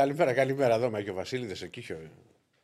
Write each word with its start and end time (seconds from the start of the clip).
Καλημέρα, 0.00 0.32
καλημέρα. 0.32 0.74
Εδώ 0.74 0.86
είμαι 0.86 1.02
και 1.02 1.10
ο 1.10 1.14
Βασίλη 1.14 1.56
εκεί. 1.62 1.80
Χιο... 1.80 2.10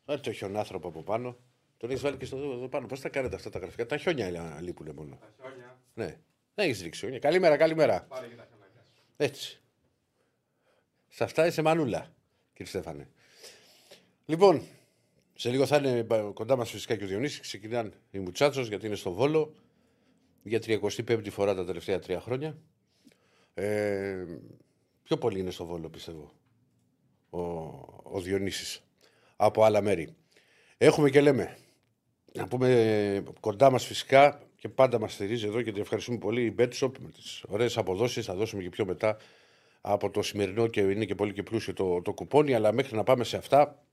Ε, 0.07 0.19
το 0.19 0.33
χιονάνθρωπο 0.33 0.89
από 0.89 1.03
πάνω. 1.03 1.37
Τον 1.77 1.91
έχεις 1.91 2.03
βάλει 2.03 2.17
και 2.17 2.25
στο 2.25 2.37
εδώ 2.37 2.69
πάνω. 2.69 2.87
Πώς 2.87 3.01
τα 3.01 3.09
κάνετε 3.09 3.35
αυτά 3.35 3.51
τα 3.51 3.59
γραφικά; 3.59 3.87
Τα 3.87 3.97
χιόνια 3.97 4.59
λείπουν 4.61 4.91
μόνο. 4.95 5.19
Τα 5.21 5.29
χιόνια. 5.37 5.79
Ναι. 5.95 6.19
Δεν 6.55 6.67
έχεις 6.67 6.83
ρίξει 6.83 7.01
χιόνια. 7.01 7.19
Καλημέρα, 7.19 7.57
καλημέρα. 7.57 8.07
Πάρε 8.09 8.27
και 8.27 8.35
τα 8.35 8.47
χιονάκια. 8.49 8.83
Έτσι. 9.17 9.61
Σε 11.09 11.25
αυτά 11.25 11.47
είσαι 11.47 11.63
μανούλα, 11.63 12.15
κύριε 12.53 12.73
Στέφανε. 12.73 13.09
Λοιπόν, 14.27 14.63
σε 15.35 15.51
λίγο 15.51 15.67
θα 15.67 15.77
είναι 15.77 16.07
κοντά 16.33 16.57
μας 16.57 16.71
φυσικά 16.71 16.97
και 16.97 17.05
ο 17.05 17.07
Διονύσης. 17.07 17.41
Ξεκινάνε 17.41 17.91
οι 18.11 18.19
Μουτσάτσος 18.19 18.69
γιατί 18.69 18.87
είναι 18.87 18.97
στο 18.97 19.13
Βόλο 19.13 19.55
για 20.43 20.61
35η 20.67 21.31
φορά 21.31 21.55
τα 21.55 21.65
τελευταία 21.65 21.99
τρία 21.99 22.21
χρόνια. 22.21 22.59
Ε, 23.55 24.25
πιο 25.03 25.19
πολύ 25.19 25.39
είναι 25.39 25.51
στο 25.51 25.65
Βόλο, 25.65 25.89
πιστεύω, 25.89 26.33
ο, 27.37 27.85
ο 28.03 28.21
Διονύσης 28.21 28.83
από 29.37 29.65
άλλα 29.65 29.83
μέρη. 29.83 30.15
Έχουμε 30.79 31.11
και 31.11 31.21
λέμε, 31.21 31.57
να 32.33 32.49
πούμε 32.49 33.23
κοντά 33.41 33.71
μας 33.71 33.87
φυσικά 33.87 34.41
και 34.57 34.69
πάντα 34.69 34.99
μας 34.99 35.13
στηρίζει 35.13 35.47
εδώ 35.47 35.63
και 35.63 35.73
την 35.73 35.81
ευχαριστούμε 35.81 36.19
πολύ 36.19 36.45
η 36.45 36.55
Betshop 36.59 36.91
με 37.01 37.11
τις 37.11 37.45
ωραίες 37.49 37.79
αποδόσεις, 37.79 38.25
θα 38.25 38.35
δώσουμε 38.35 38.63
και 38.63 38.69
πιο 38.69 38.85
μετά 38.85 39.17
από 39.81 40.11
το 40.11 40.23
σημερινό 40.23 40.67
και 40.67 40.81
είναι 40.81 41.05
και 41.05 41.15
πολύ 41.15 41.33
και 41.33 41.43
πλούσιο 41.43 41.73
το, 41.73 42.03
το 42.03 42.13
κουπόνι, 42.13 42.55
αλλά 42.55 42.73
μέχρι 42.73 42.97
να 42.97 43.03
πάμε 43.03 43.25
σε 43.25 43.37
αυτά 43.37 43.85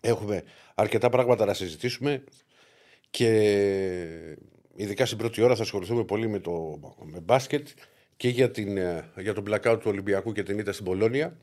έχουμε 0.00 0.42
αρκετά 0.74 1.08
πράγματα 1.08 1.44
να 1.44 1.54
συζητήσουμε 1.54 2.24
και 3.10 3.28
ειδικά 4.74 5.06
στην 5.06 5.18
πρώτη 5.18 5.42
ώρα 5.42 5.56
θα 5.56 5.62
ασχοληθούμε 5.62 6.04
πολύ 6.04 6.28
με 6.28 6.38
το 6.38 6.78
με 7.04 7.20
μπάσκετ 7.20 7.68
και 8.16 8.28
για, 8.28 8.50
την, 8.50 8.76
ε, 8.76 9.12
για 9.16 9.34
τον 9.34 9.44
blackout 9.48 9.76
του 9.80 9.86
Ολυμπιακού 9.90 10.32
και 10.32 10.42
την 10.42 10.58
ήττα 10.58 10.72
στην 10.72 10.84
Πολώνια 10.84 11.36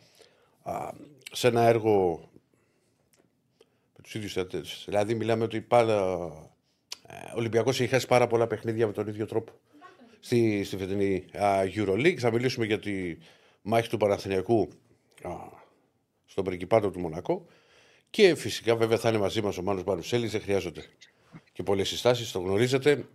σε 1.32 1.48
ένα 1.48 1.62
έργο 1.62 2.30
με 3.96 4.04
τους 4.04 4.14
ίδιους 4.16 4.34
θεατές. 4.34 4.84
Δηλαδή 4.86 5.16
μιλάμε 5.16 5.44
ότι 5.44 5.62
πάντα 5.62 5.96
ε, 7.08 7.14
ο 7.14 7.36
Ολυμπιακός 7.36 7.80
έχει 7.80 7.90
χάσει 7.90 8.08
πάρα 8.08 8.28
πολλά 8.28 8.48
παιχνίδια 8.48 8.88
με 8.88 8.94
τον 8.94 9.08
ίδιο 9.08 9.26
τρόπο 9.26 9.54
στη, 10.20 10.64
στη 10.64 10.78
φετινή 10.78 11.26
Euroleague. 11.76 12.18
Θα 12.18 12.32
μιλήσουμε 12.32 12.66
για 12.66 12.80
τη 12.80 13.18
μάχη 13.62 13.90
του 13.90 13.98
Παναθηναϊκού 13.98 14.70
α, 15.22 15.30
στον 16.26 16.44
Πρικυπάτο 16.44 16.90
του 16.90 17.00
Μονακό 17.00 17.46
και 18.10 18.36
φυσικά 18.36 18.76
βέβαια 18.76 18.98
θα 18.98 19.10
είναι 19.10 19.18
μαζί 19.18 19.42
μας 19.42 19.58
ο 19.58 19.62
Μάνος 19.62 19.84
Πανουσέλης, 19.84 20.32
δεν 20.32 20.42
χρειάζονται 20.42 20.86
και 21.52 21.64
πολλές 21.64 21.88
συστάσεις, 21.88 22.32
το 22.32 22.40
γνωρίζετε 22.40 23.06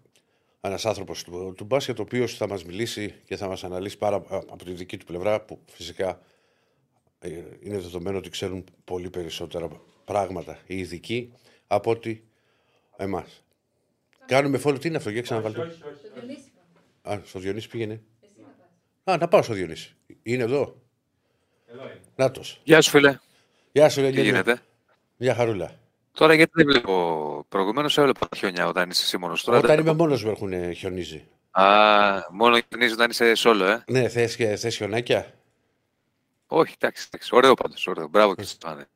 ένας 0.61 0.86
άνθρωπος 0.86 1.24
του, 1.24 1.55
του 1.56 1.64
μπάσκετ, 1.64 1.98
ο 1.98 2.02
οποίος 2.02 2.36
θα 2.36 2.48
μας 2.48 2.64
μιλήσει 2.64 3.14
και 3.24 3.36
θα 3.36 3.48
μας 3.48 3.64
αναλύσει 3.64 3.98
πάρα 3.98 4.17
από 4.30 4.64
τη 4.64 4.73
δική 4.73 4.96
του 4.96 5.05
πλευρά, 5.05 5.40
που 5.40 5.58
φυσικά 5.67 6.08
ε, 6.08 6.18
είναι 7.61 7.79
δεδομένο 7.79 8.19
ότι 8.19 8.31
ξέρουν 8.31 8.65
πολύ 8.85 9.11
περισσότερα 9.11 9.69
πράγματα 10.05 10.59
οι 10.67 10.79
ειδικοί 10.79 11.33
από 11.67 11.91
ότι 11.91 12.25
εμάς. 12.97 13.43
Κάνουμε 14.27 14.59
φόλο, 14.59 14.79
τι 14.79 14.89
είναι 14.89 14.97
αυτό, 14.97 15.11
για 15.11 15.23
ξαναβάλτε. 15.23 15.61
Όχι, 15.61 15.71
όχι, 15.71 15.83
όχι. 16.31 16.53
Α, 17.15 17.21
στο 17.25 17.39
Διονύση 17.39 17.69
πήγαινε. 17.69 18.01
Α, 19.05 19.17
να 19.17 19.29
πάω 19.29 19.43
στο 19.43 19.55
Διονύση. 19.55 19.95
Είναι 20.23 20.43
εδώ. 20.43 20.83
Εδώ 21.67 21.83
είναι. 21.83 22.01
Νάτος. 22.17 22.61
Γεια 22.65 22.81
σου, 22.81 22.91
φίλε. 22.91 23.19
Γεια 23.73 23.89
σου, 23.89 23.95
Τι 23.95 24.01
Ευαγγελία. 24.01 24.31
γίνεται; 24.31 24.61
Μια 25.17 25.35
χαρούλα. 25.35 25.79
Τώρα 26.13 26.35
γιατί 26.35 26.53
δεν 26.55 26.67
βλέπω; 26.67 27.45
Προηγουμένως 27.48 27.98
έβλεπα 27.98 28.29
τα 28.29 28.37
χιόνια 28.37 28.67
όταν 28.69 28.91
είσαι 28.91 29.03
εσύ 29.05 29.19
μόνο. 29.19 29.35
Τώρα 29.45 29.59
Όταν 29.59 29.71
δεν 29.71 29.79
είμαι 29.81 29.89
βλέπω. 29.91 30.03
μόνος 30.05 30.25
μου 30.25 30.31
έχουν 30.31 30.75
χιονίζει. 30.75 31.25
Α, 31.51 31.65
μόνο 32.31 32.59
χιονίζει 32.69 32.93
όταν 32.93 33.11
είσαι 33.11 33.33
solo, 33.37 33.61
ε. 33.87 33.93
Ναι, 33.93 34.09
θες 34.09 34.35
θες 34.37 34.77
χιονάκια; 34.77 35.35
Όχι, 36.46 36.74
εντάξει, 36.79 37.05
εντάξει. 37.11 37.34
Ωραίο 37.34 37.55
πάντως. 37.55 37.86
Ωραίο. 37.86 38.08
Μπράβο 38.08 38.34
και 38.34 38.42
στον 38.42 38.58
Πάνε. 38.70 38.86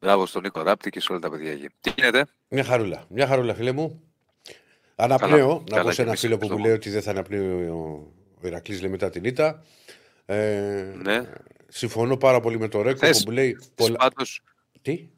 Μπράβο 0.00 0.26
στον 0.26 0.42
Νίκο 0.42 0.62
Ράπτη 0.62 0.90
και 0.90 1.00
σε 1.00 1.12
όλα 1.12 1.20
τα 1.20 1.30
παιδιά 1.30 1.52
εκεί. 1.52 1.68
Τι 1.80 1.92
γίνεται; 1.96 2.26
Μια 2.48 2.64
χαρούλα. 2.64 3.04
Μια 3.08 3.26
χαρούλα, 3.26 3.54
φίλε 3.54 3.72
μου. 3.72 4.02
Αναπνέω. 4.96 5.48
Καλά. 5.48 5.58
να 5.58 5.64
Καλά 5.70 5.82
πω 5.82 5.90
σε 5.90 5.94
και 5.96 6.00
ένα 6.02 6.08
εμείς 6.10 6.20
φίλο 6.20 6.38
που 6.38 6.46
μου 6.46 6.52
ευχαριστούμε. 6.52 6.62
λέει 6.66 6.72
ότι 6.76 6.90
δεν 6.90 7.02
θα 7.02 7.10
αναπνέει 7.10 7.68
ο, 7.68 8.12
ο 8.42 8.46
Ηρακλής 8.46 8.80
λέει 8.80 8.90
μετά 8.90 9.10
την 9.10 9.24
ήττα. 9.24 9.64
Ε, 10.26 10.92
Ναι. 11.02 11.32
Συμφωνώ 11.68 12.16
πάρα 12.16 12.40
πολύ 12.40 12.58
με 12.58 12.68
το 12.68 12.82
Ρέκο 12.82 12.96
Χθες, 12.96 13.18
που 13.22 13.22
μου 13.30 13.34
λέει. 13.36 13.58
Πολλά... 13.74 13.96
Πάντω, 13.96 14.24
Τι; 14.82 15.08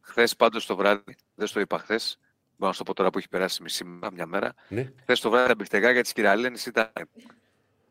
χθες 0.00 0.36
πάντως 0.36 0.66
το 0.66 0.76
βράδυ, 0.76 1.16
δεν 1.34 1.46
στο 1.46 1.60
είπα 1.60 1.78
χθες. 1.78 2.18
Μπορώ 2.56 2.66
να 2.66 2.72
σου 2.72 2.78
το 2.78 2.84
πω 2.84 2.94
τώρα 2.94 3.10
που 3.10 3.18
έχει 3.18 3.28
περάσει 3.28 3.62
μισή 3.62 3.84
μέρα, 3.84 4.12
μια 4.12 4.26
μέρα. 4.26 4.54
Ναι. 4.68 4.92
Χθες 5.00 5.20
το 5.20 5.30
βράδυ 5.30 5.48
τα 5.48 5.54
μπιφτεγάκια 5.54 6.02
της 6.02 6.12
Κυραλένης 6.12 6.66
ήταν. 6.66 6.90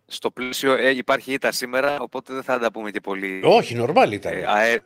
Στο 0.10 0.32
πλαίσιο 0.32 0.74
ε, 0.74 0.90
υπάρχει 0.90 1.34
ήττα 1.34 1.52
σήμερα, 1.52 2.00
οπότε 2.00 2.34
δεν 2.34 2.44
θα 2.44 2.60
τα 2.60 2.72
πούμε 2.72 2.92
και 2.92 3.00
πολύ. 3.00 3.42
Όχι, 3.44 3.76
νορμάλ 3.76 4.12
ήταν. 4.12 4.34
Ε, 4.34 4.46
αέ- 4.48 4.82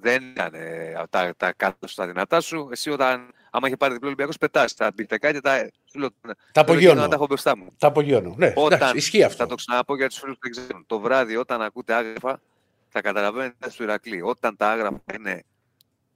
δεν 0.00 0.22
ήταν 0.30 0.54
ε, 0.54 0.92
τα, 1.10 1.34
τα 1.36 1.52
κάτω 1.52 1.86
στα 1.88 2.06
δυνατά 2.06 2.40
σου. 2.40 2.68
Εσύ 2.72 2.90
όταν, 2.90 3.32
άμα 3.50 3.66
είχε 3.66 3.76
πάρει 3.76 3.92
διπλό 3.92 4.06
Ολυμπιακός, 4.06 4.38
πετάς 4.38 4.74
τα 4.74 4.90
μπιφτεκάκια, 4.94 5.40
τα, 5.40 5.70
σου 5.84 5.98
λέω, 5.98 6.08
τα 6.10 6.14
θέλω 6.22 6.34
και 6.52 6.60
απογειώνω. 6.60 7.00
να 7.00 7.08
τα 7.08 7.14
έχω 7.14 7.26
μπροστά 7.26 7.56
μου. 7.56 7.66
Τα 7.78 7.86
απογειώνω. 7.86 8.34
Ναι, 8.36 8.52
Όταν- 8.56 8.78
εντάξει, 8.78 8.96
ισχύει 8.96 9.22
αυτό. 9.22 9.36
Θα 9.36 9.46
το 9.46 9.54
ξαναπώ 9.54 9.96
για 9.96 10.08
τους 10.08 10.18
φίλους 10.18 10.34
που 10.34 10.40
δεν 10.42 10.50
ξέρουν. 10.64 10.84
Το 10.86 10.98
βράδυ 11.00 11.36
όταν 11.36 11.62
ακούτε 11.62 11.94
Άγραφα, 11.94 12.40
θα 12.88 13.00
καταλαβαίνετε 13.00 13.70
στο 13.70 13.82
Ηρακλή. 13.82 14.22
Όταν 14.22 14.56
τα 14.56 14.70
Άγραφα 14.70 15.02
είναι, 15.18 15.42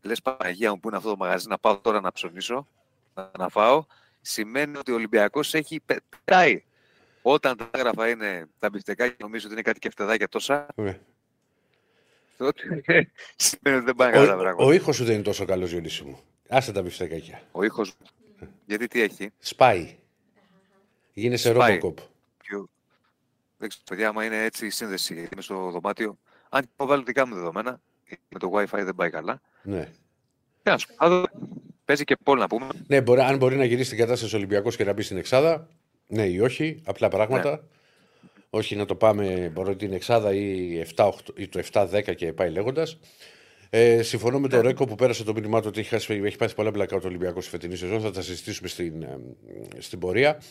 λες 0.03 0.23
Παναγία 0.23 0.71
μου 0.71 0.81
που 0.81 0.89
είναι 0.89 0.97
αυτό 0.97 1.09
το 1.11 1.17
μαγαζί, 1.17 1.49
να 1.49 1.59
πάω 1.59 1.79
τώρα 1.79 2.01
να 2.01 2.13
ψωνίσω, 2.13 2.67
να, 3.15 3.31
να 3.39 3.49
φάω, 3.49 3.85
σημαίνει 4.21 4.77
ότι 4.77 4.91
ο 4.93 4.95
Ολυμπιακός 4.95 5.55
έχει 5.55 5.81
πε- 5.87 6.01
πετάει. 6.25 6.65
Όταν 7.23 7.57
τα 7.57 7.71
Άγραφα 7.73 8.09
είναι 8.09 8.47
τα 8.59 8.71
μπιφτεκάκια, 8.71 9.17
νομίζω 9.19 9.45
ότι 9.45 9.53
είναι 9.53 9.63
κάτι 9.63 9.79
κεφτεδάκια 9.79 10.29
τόσα, 10.29 10.67
Ναι. 10.75 10.99
τότε 12.37 12.63
σημαίνει 13.37 13.77
ότι 13.77 13.85
δεν 13.87 13.95
πάνε 13.97 14.13
καλά 14.13 14.27
τα 14.27 14.35
Ο, 14.35 14.39
πράγματα. 14.39 14.65
ο 14.69 14.73
ήχος 14.73 14.97
σου 14.97 15.05
δεν 15.05 15.15
είναι 15.15 15.23
τόσο 15.23 15.45
καλός, 15.45 15.71
Διονύση 15.71 16.05
μου. 16.05 16.21
Άσε 16.49 16.73
τα 16.73 16.83
μπιφτεκάκια. 16.83 17.43
Ο 17.53 17.63
ήχος, 17.65 17.93
γιατί 18.67 18.87
τι 18.87 19.01
έχει, 19.03 19.31
Σπάει. 19.39 19.97
Γίνεσαι 21.13 21.51
Σπάει. 21.53 21.69
Robocop. 21.69 21.99
πιο... 22.43 22.69
δεν 23.59 23.69
ξέρω, 23.69 23.85
παιδιά, 23.89 24.09
άμα 24.09 24.25
είναι 24.25 24.45
έτσι 24.45 24.67
η 24.67 24.71
σύνδεση, 24.71 25.15
γιατί 25.15 25.29
είμαι 25.33 25.43
στο 25.43 25.71
δωμάτιο, 25.71 26.19
αν 26.49 26.63
και 26.63 26.69
έχω 26.77 26.89
βάλει 26.89 27.03
δικά 27.05 27.27
μου 27.27 27.35
δεδομένα, 27.35 27.81
με 28.29 28.39
το 28.39 28.51
Wi-Fi 28.55 28.67
δεν 28.85 28.95
πάει 28.95 29.11
καλά. 29.11 29.41
Ναι. 29.63 29.85
Τι 30.63 30.71
να 30.71 30.79
σου 30.79 30.87
πω, 30.87 30.95
θα 30.99 31.09
δω. 31.09 31.25
Παίζει 31.85 32.05
και 32.05 32.17
poll 32.23 32.39
να 32.39 32.47
πούμε. 32.47 32.67
Ναι, 32.87 33.01
μπορεί, 33.01 33.21
αν 33.21 33.37
μπορεί 33.37 33.57
να 33.57 33.65
γυρίσει 33.65 33.89
την 33.89 33.99
κατάσταση 33.99 34.37
Ολυμπιακός 34.37 34.77
και 34.77 34.85
να 34.85 34.93
μπει 34.93 35.03
στην 35.03 35.17
Εξάδα, 35.17 35.69
ναι 36.11 36.25
ή 36.27 36.41
όχι, 36.41 36.81
απλά 36.85 37.09
πράγματα. 37.09 37.51
Ναι. 37.51 37.59
Όχι 38.51 38.77
να 38.77 38.85
το 38.85 38.95
πάμε, 38.95 39.51
μπορεί 39.55 39.77
την 39.77 39.93
Εξάδα 39.93 40.35
ή, 40.35 40.83
7, 40.97 41.05
8, 41.09 41.13
ή 41.37 41.49
το 41.49 41.63
7-10 41.73 42.15
και 42.17 42.33
πάει 42.33 42.51
λέγοντας. 42.51 42.99
Ε, 43.71 44.03
συμφωνώ 44.03 44.41
με 44.41 44.49
τον 44.49 44.59
Ναι. 44.61 44.67
Ρέκο 44.67 44.85
που 44.85 44.95
πέρασε 44.95 45.25
το 45.25 45.33
μήνυμά 45.33 45.61
του 45.61 45.67
ότι 45.69 45.81
έχει, 45.81 45.89
χάσει, 45.89 46.21
έχει 46.25 46.37
πάθει 46.37 46.55
πολλά 46.55 46.71
μπλακά 46.71 46.97
ο 46.97 47.01
Ολυμπιακός 47.05 47.43
στη 47.45 47.53
φετινή 47.53 47.77
σεζόν. 47.77 48.01
Θα 48.01 48.11
τα 48.11 48.23
συζητήσουμε 48.23 48.69
στην, 48.69 49.03
ε, 49.03 49.19
στην 49.79 49.99
πορεία. 49.99 50.43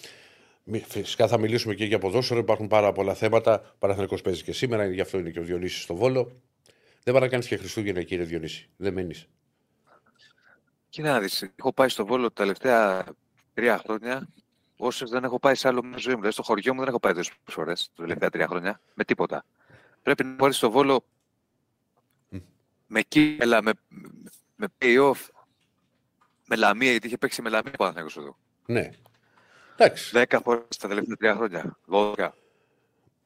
Μη- 0.63 0.83
Φυσικά 0.87 1.27
θα 1.27 1.37
μιλήσουμε 1.37 1.73
και 1.73 1.85
για 1.85 1.99
ποδόσφαιρο. 1.99 2.39
Υπάρχουν 2.39 2.67
πάρα 2.67 2.91
πολλά 2.91 3.13
θέματα. 3.13 3.75
Παναθηναϊκός 3.79 4.21
παίζει 4.21 4.43
και 4.43 4.51
σήμερα, 4.51 4.85
γι' 4.85 5.01
αυτό 5.01 5.17
είναι 5.19 5.29
και 5.29 5.39
ο 5.39 5.43
Διονύσης 5.43 5.81
στο 5.83 5.95
Βόλο. 5.95 6.41
Δεν 7.03 7.13
πάει 7.13 7.23
να 7.23 7.29
κάνει 7.29 7.43
και 7.43 7.57
Χριστούγεννα, 7.57 8.03
κύριε 8.03 8.25
Διονύση. 8.25 8.69
Δεν 8.77 8.93
μένεις. 8.93 9.27
Κοίτα 10.89 11.11
να 11.11 11.19
δεις, 11.19 11.51
έχω 11.55 11.73
πάει 11.73 11.89
στο 11.89 12.05
Βόλο 12.05 12.27
τα 12.27 12.33
τελευταία 12.33 13.05
τρία 13.53 13.77
χρόνια. 13.77 14.27
Όσες 14.81 15.09
δεν 15.09 15.23
έχω 15.23 15.39
πάει 15.39 15.55
σε 15.55 15.67
άλλο 15.67 15.83
μέρο 15.83 15.97
ζωή 15.99 16.13
μου. 16.13 16.19
Δηλαδή 16.19 16.33
στο 16.33 16.43
χωριό 16.43 16.73
μου 16.73 16.79
δεν 16.79 16.87
έχω 16.89 16.99
πάει 16.99 17.13
τόσε 17.13 17.31
φορές 17.45 17.91
τα 17.95 18.01
τελευταία 18.03 18.29
τρία 18.29 18.47
χρόνια. 18.47 18.81
Με 18.93 19.03
τίποτα. 19.03 19.45
Πρέπει 20.03 20.23
να 20.23 20.35
πάρεις 20.35 20.55
στο 20.55 20.71
Βόλο 20.71 21.05
με 22.87 23.01
κύπελα, 23.01 23.61
με, 23.61 23.71
με 24.55 24.67
pay-off, 24.81 25.27
με 26.47 26.55
λαμία, 26.55 26.91
γιατί 26.91 27.07
είχε 27.07 27.17
παίξει 27.17 27.41
με 27.41 27.49
λαμία 27.49 27.71
πάνω 27.77 27.93
εδώ. 27.99 28.37
Ναι. 28.65 28.89
Εντάξει. 29.77 30.09
Δέκα 30.11 30.41
φορές 30.41 30.77
τα 30.79 30.87
τελευταία 30.87 31.15
τρία 31.15 31.35
χρόνια. 31.35 31.77
Δώδεκα. 31.85 32.33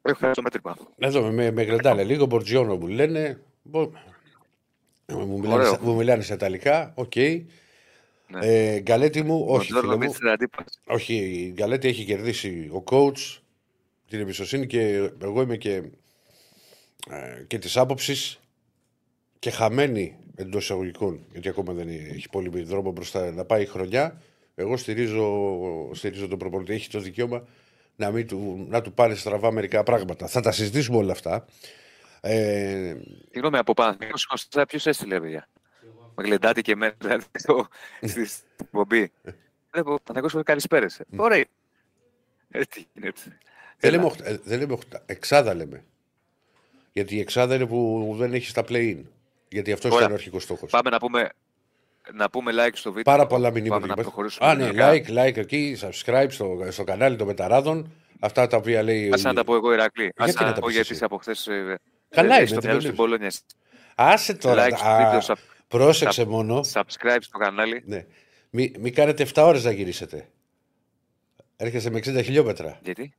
Έχω 0.02 0.18
χάσει 0.20 0.34
το 0.34 0.42
μέτρημα. 0.42 0.78
Εδώ 0.98 1.32
με, 1.32 1.52
με 1.52 1.64
γρεντάλε 1.64 2.04
λίγο, 2.04 2.26
Μπορτζιόνο 2.26 2.76
μου 2.76 2.88
λένε. 2.88 3.42
Μπο- 3.64 3.92
Μου 5.08 5.28
μιλάνε, 5.40 5.54
Ωραίο. 5.54 5.68
στα- 5.74 5.84
μου 5.84 5.96
μιλάνε 5.96 6.22
σε 6.24 6.34
Ιταλικά, 6.34 6.94
οκ. 6.96 7.14
Ναι. 8.28 8.40
Ε, 8.48 8.80
Γκαλέτη 8.80 9.24
μου, 9.24 9.46
όχι, 9.48 9.72
Buongiorno, 9.74 9.82
φίλε 9.82 9.96
μου. 9.96 10.12
mister 10.12 10.28
αντίπαση. 10.28 10.80
Όχι, 10.86 11.16
η 11.16 11.52
Γκαλέτη 11.52 11.88
έχει 11.88 12.04
κερδίσει 12.06 12.70
ο 12.74 12.84
coach 12.88 13.38
την 14.10 14.20
εμπιστοσύνη 14.20 14.68
και 14.68 15.10
εγώ 15.22 15.42
είμαι 15.42 15.58
και, 15.58 15.84
ε, 17.10 17.44
και 17.48 17.58
της 17.58 17.78
άποψης 17.78 18.40
και 19.40 19.50
χαμένη 19.50 20.18
εντός 20.36 20.64
εισαγωγικών, 20.64 21.26
γιατί 21.32 21.50
ακόμα 21.50 21.74
δεν 21.74 21.88
έχει 21.88 22.30
πολύ 22.30 22.64
δρόμο 22.64 22.92
μπροστά 22.92 23.32
να 23.32 23.46
πάει 23.46 23.62
η 23.62 23.66
χρονιά. 23.66 24.22
Εγώ 24.56 24.78
στηρίζω, 24.78 25.50
στηρίζω 25.94 26.28
τον 26.28 26.38
προπονητή. 26.38 26.74
Έχει 26.74 26.90
το 26.90 27.00
δικαίωμα 27.00 27.48
να, 27.96 28.12
μην 28.12 28.28
του, 28.28 28.66
να 28.70 28.82
του 28.82 28.94
πάρει 28.94 29.16
στραβά 29.16 29.52
μερικά 29.52 29.84
πράγματα. 29.84 30.28
Θα 30.28 30.42
τα 30.42 30.52
συζητήσουμε 30.52 30.98
όλα 30.98 31.12
αυτά. 31.12 31.46
Ε, 32.22 32.96
Συγγνώμη, 33.32 33.58
από 33.58 33.74
πάνω. 33.74 33.98
Ποιος 34.68 34.86
έστειλε, 34.88 35.20
παιδιά; 35.20 35.48
Με 36.16 36.24
γλεντάτε 36.24 36.62
και 36.62 36.72
εμένα, 36.72 36.94
δηλαδή, 37.02 37.26
στο- 37.38 37.68
στη 38.02 38.26
στην 38.26 38.44
εκπομπή. 38.62 39.12
Βλέπω, 39.72 40.00
Παναγιώτης 40.04 40.42
καλησπέρες. 40.44 41.00
Ωραία. 41.16 41.44
Ε, 42.52 42.62
τι 42.64 42.86
γίνεται. 42.94 43.20
δεν, 43.26 43.34
Έλα. 43.80 43.92
λέμε, 43.92 44.06
οχτα- 44.06 44.28
ε, 44.28 44.40
δεν 44.44 44.60
λέμε 44.60 44.74
οχτα- 44.74 45.02
εξάδα 45.06 45.54
λέμε. 45.54 45.84
Γιατί 46.94 47.16
η 47.16 47.20
εξάδα 47.20 47.56
είναι 47.56 47.66
που 47.66 48.14
δεν 48.18 48.34
έχεις 48.34 48.50
στα 48.50 48.64
play-in. 48.70 48.98
Γιατί 49.50 49.72
αυτός 49.72 49.90
Ωραία. 49.92 50.00
ήταν 50.02 50.12
ο 50.12 50.16
αρχικός 50.16 50.44
στόχος. 50.44 50.72
Πάμε 50.72 50.90
να 50.90 51.00
πούμε, 51.00 51.30
να 52.14 52.30
πούμε 52.30 52.52
like 52.56 52.72
στο 52.74 52.92
βίντεο. 52.92 53.14
Πάρα 53.14 53.28
πολλά 53.28 53.48
Πάμε 53.48 53.60
μηνύματα. 53.60 53.80
να 53.86 53.92
υπάρχει. 53.92 54.10
προχωρήσουμε. 54.12 54.48
Α, 54.50 54.56
ναι, 54.56 54.64
γενικά. 54.64 54.92
like, 54.92 55.28
like 55.28 55.38
εκεί, 55.38 55.78
subscribe 55.82 56.28
στο, 56.30 56.66
στο 56.70 56.84
κανάλι 56.84 57.16
των 57.16 57.28
Μεταράδων. 57.28 57.92
Αυτά 58.20 58.48
τα 58.48 58.58
οποία 58.58 58.84
λέει. 58.84 59.10
Άσε 59.14 59.28
να 59.28 59.34
τα 59.34 59.44
πω 59.44 59.56
εγώ, 59.56 59.74
Ηρακλή. 59.74 60.14
Άσε 60.18 60.34
να 60.40 60.46
να 60.46 60.54
τα 60.54 60.60
πω 60.60 60.68
πεις 60.68 60.76
γιατί 60.76 60.80
εσύ; 60.88 60.94
είσαι 60.94 61.06
από 61.06 61.18
χθες. 61.18 61.48
Καλά 62.10 62.38
είναι, 62.38 62.46
Στο 62.46 62.56
δεν 62.56 62.64
μυαλό 62.64 62.80
το 62.80 62.82
στην 62.86 62.96
Πολόνια. 62.96 63.32
Άσε 63.96 64.34
τώρα. 64.34 64.68
Like 64.68 64.78
στο 65.22 65.34
α, 65.34 65.36
βίντεο, 65.78 65.88
sub- 65.88 65.92
πρόσεξε 65.92 66.26
μόνο. 66.26 66.60
subscribe 66.74 67.18
στο 67.22 67.38
κανάλι. 67.38 67.84
Ναι. 67.86 68.06
Μην 68.50 68.76
μη 68.80 68.92
κάνετε 68.92 69.28
7 69.34 69.44
ώρες 69.46 69.64
να 69.64 69.72
γυρίσετε. 69.72 70.30
Έρχεσαι 71.56 71.90
με 71.90 71.98
60 72.06 72.22
χιλιόμετρα. 72.24 72.80
Γιατί; 72.84 73.14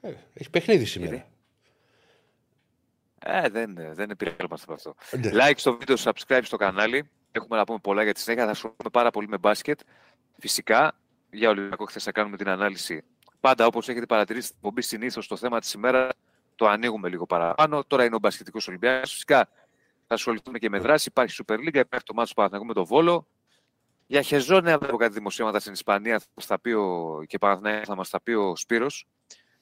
Ε, 0.00 0.12
έχει 0.34 0.50
παιχνίδι 0.50 0.84
σήμερα. 0.84 1.10
Γιατί; 1.14 1.26
Ε, 3.18 3.48
δεν, 3.48 3.78
δεν 3.92 4.10
επηρεάζομαστε 4.10 4.64
από 4.68 4.72
αυτό. 4.72 4.94
Ναι. 5.18 5.30
Like 5.34 5.54
στο 5.56 5.76
βίντεο, 5.76 5.96
subscribe 5.98 6.40
στο 6.42 6.56
κανάλι. 6.56 7.10
Έχουμε 7.32 7.56
να 7.56 7.64
πούμε 7.64 7.78
πολλά 7.78 8.02
για 8.02 8.14
τη 8.14 8.20
συνέχεια. 8.20 8.44
Θα 8.44 8.50
ασχοληθούμε 8.50 8.90
πάρα 8.92 9.10
πολύ 9.10 9.28
με 9.28 9.38
μπάσκετ. 9.38 9.80
Φυσικά, 10.38 10.92
για 11.30 11.48
Ολυμπιακό 11.48 11.84
χθες 11.84 12.02
θα 12.02 12.12
κάνουμε 12.12 12.36
την 12.36 12.48
ανάλυση. 12.48 13.02
Πάντα 13.40 13.66
όπως 13.66 13.88
έχετε 13.88 14.06
παρατηρήσει 14.06 14.46
στην 14.46 14.58
εκπομπή, 14.58 14.82
συνήθως 14.82 15.26
το 15.26 15.36
θέμα 15.36 15.60
της 15.60 15.72
ημέρας 15.72 16.12
το 16.56 16.66
ανοίγουμε 16.66 17.08
λίγο 17.08 17.26
παραπάνω. 17.26 17.84
Τώρα 17.84 18.04
είναι 18.04 18.14
ο 18.14 18.18
μπασκετικός 18.18 18.68
Ολυμπιακός. 18.68 19.12
Φυσικά 19.12 19.48
θα 20.08 20.14
ασχοληθούμε 20.14 20.58
και 20.58 20.68
με 20.68 20.78
δράση. 20.78 21.08
Υπάρχει 21.08 21.42
Super 21.46 21.54
League, 21.54 21.74
υπάρχει 21.74 22.04
το 22.04 22.14
μάτσο 22.14 22.34
Παναθηναϊκού 22.34 22.66
με 22.68 22.74
το 22.74 22.84
Βόλο. 22.86 23.26
Για 24.06 24.22
χεζόνια 24.22 24.78
βλέπω 24.78 24.96
κάτι 24.96 25.12
δημοσίευματα 25.12 25.60
στην 25.60 25.72
Ισπανία 25.72 26.18
θα 26.18 26.26
μας 26.34 26.46
τα 26.46 26.60
πει 26.60 26.70
ο, 26.70 27.18
και 27.26 27.38
Παναθηναϊκό 27.38 27.84
θα 27.84 27.96
μας 27.96 28.10
τα 28.10 28.20
πει 28.20 28.32
ο 28.32 28.56
Σπύρος 28.56 29.06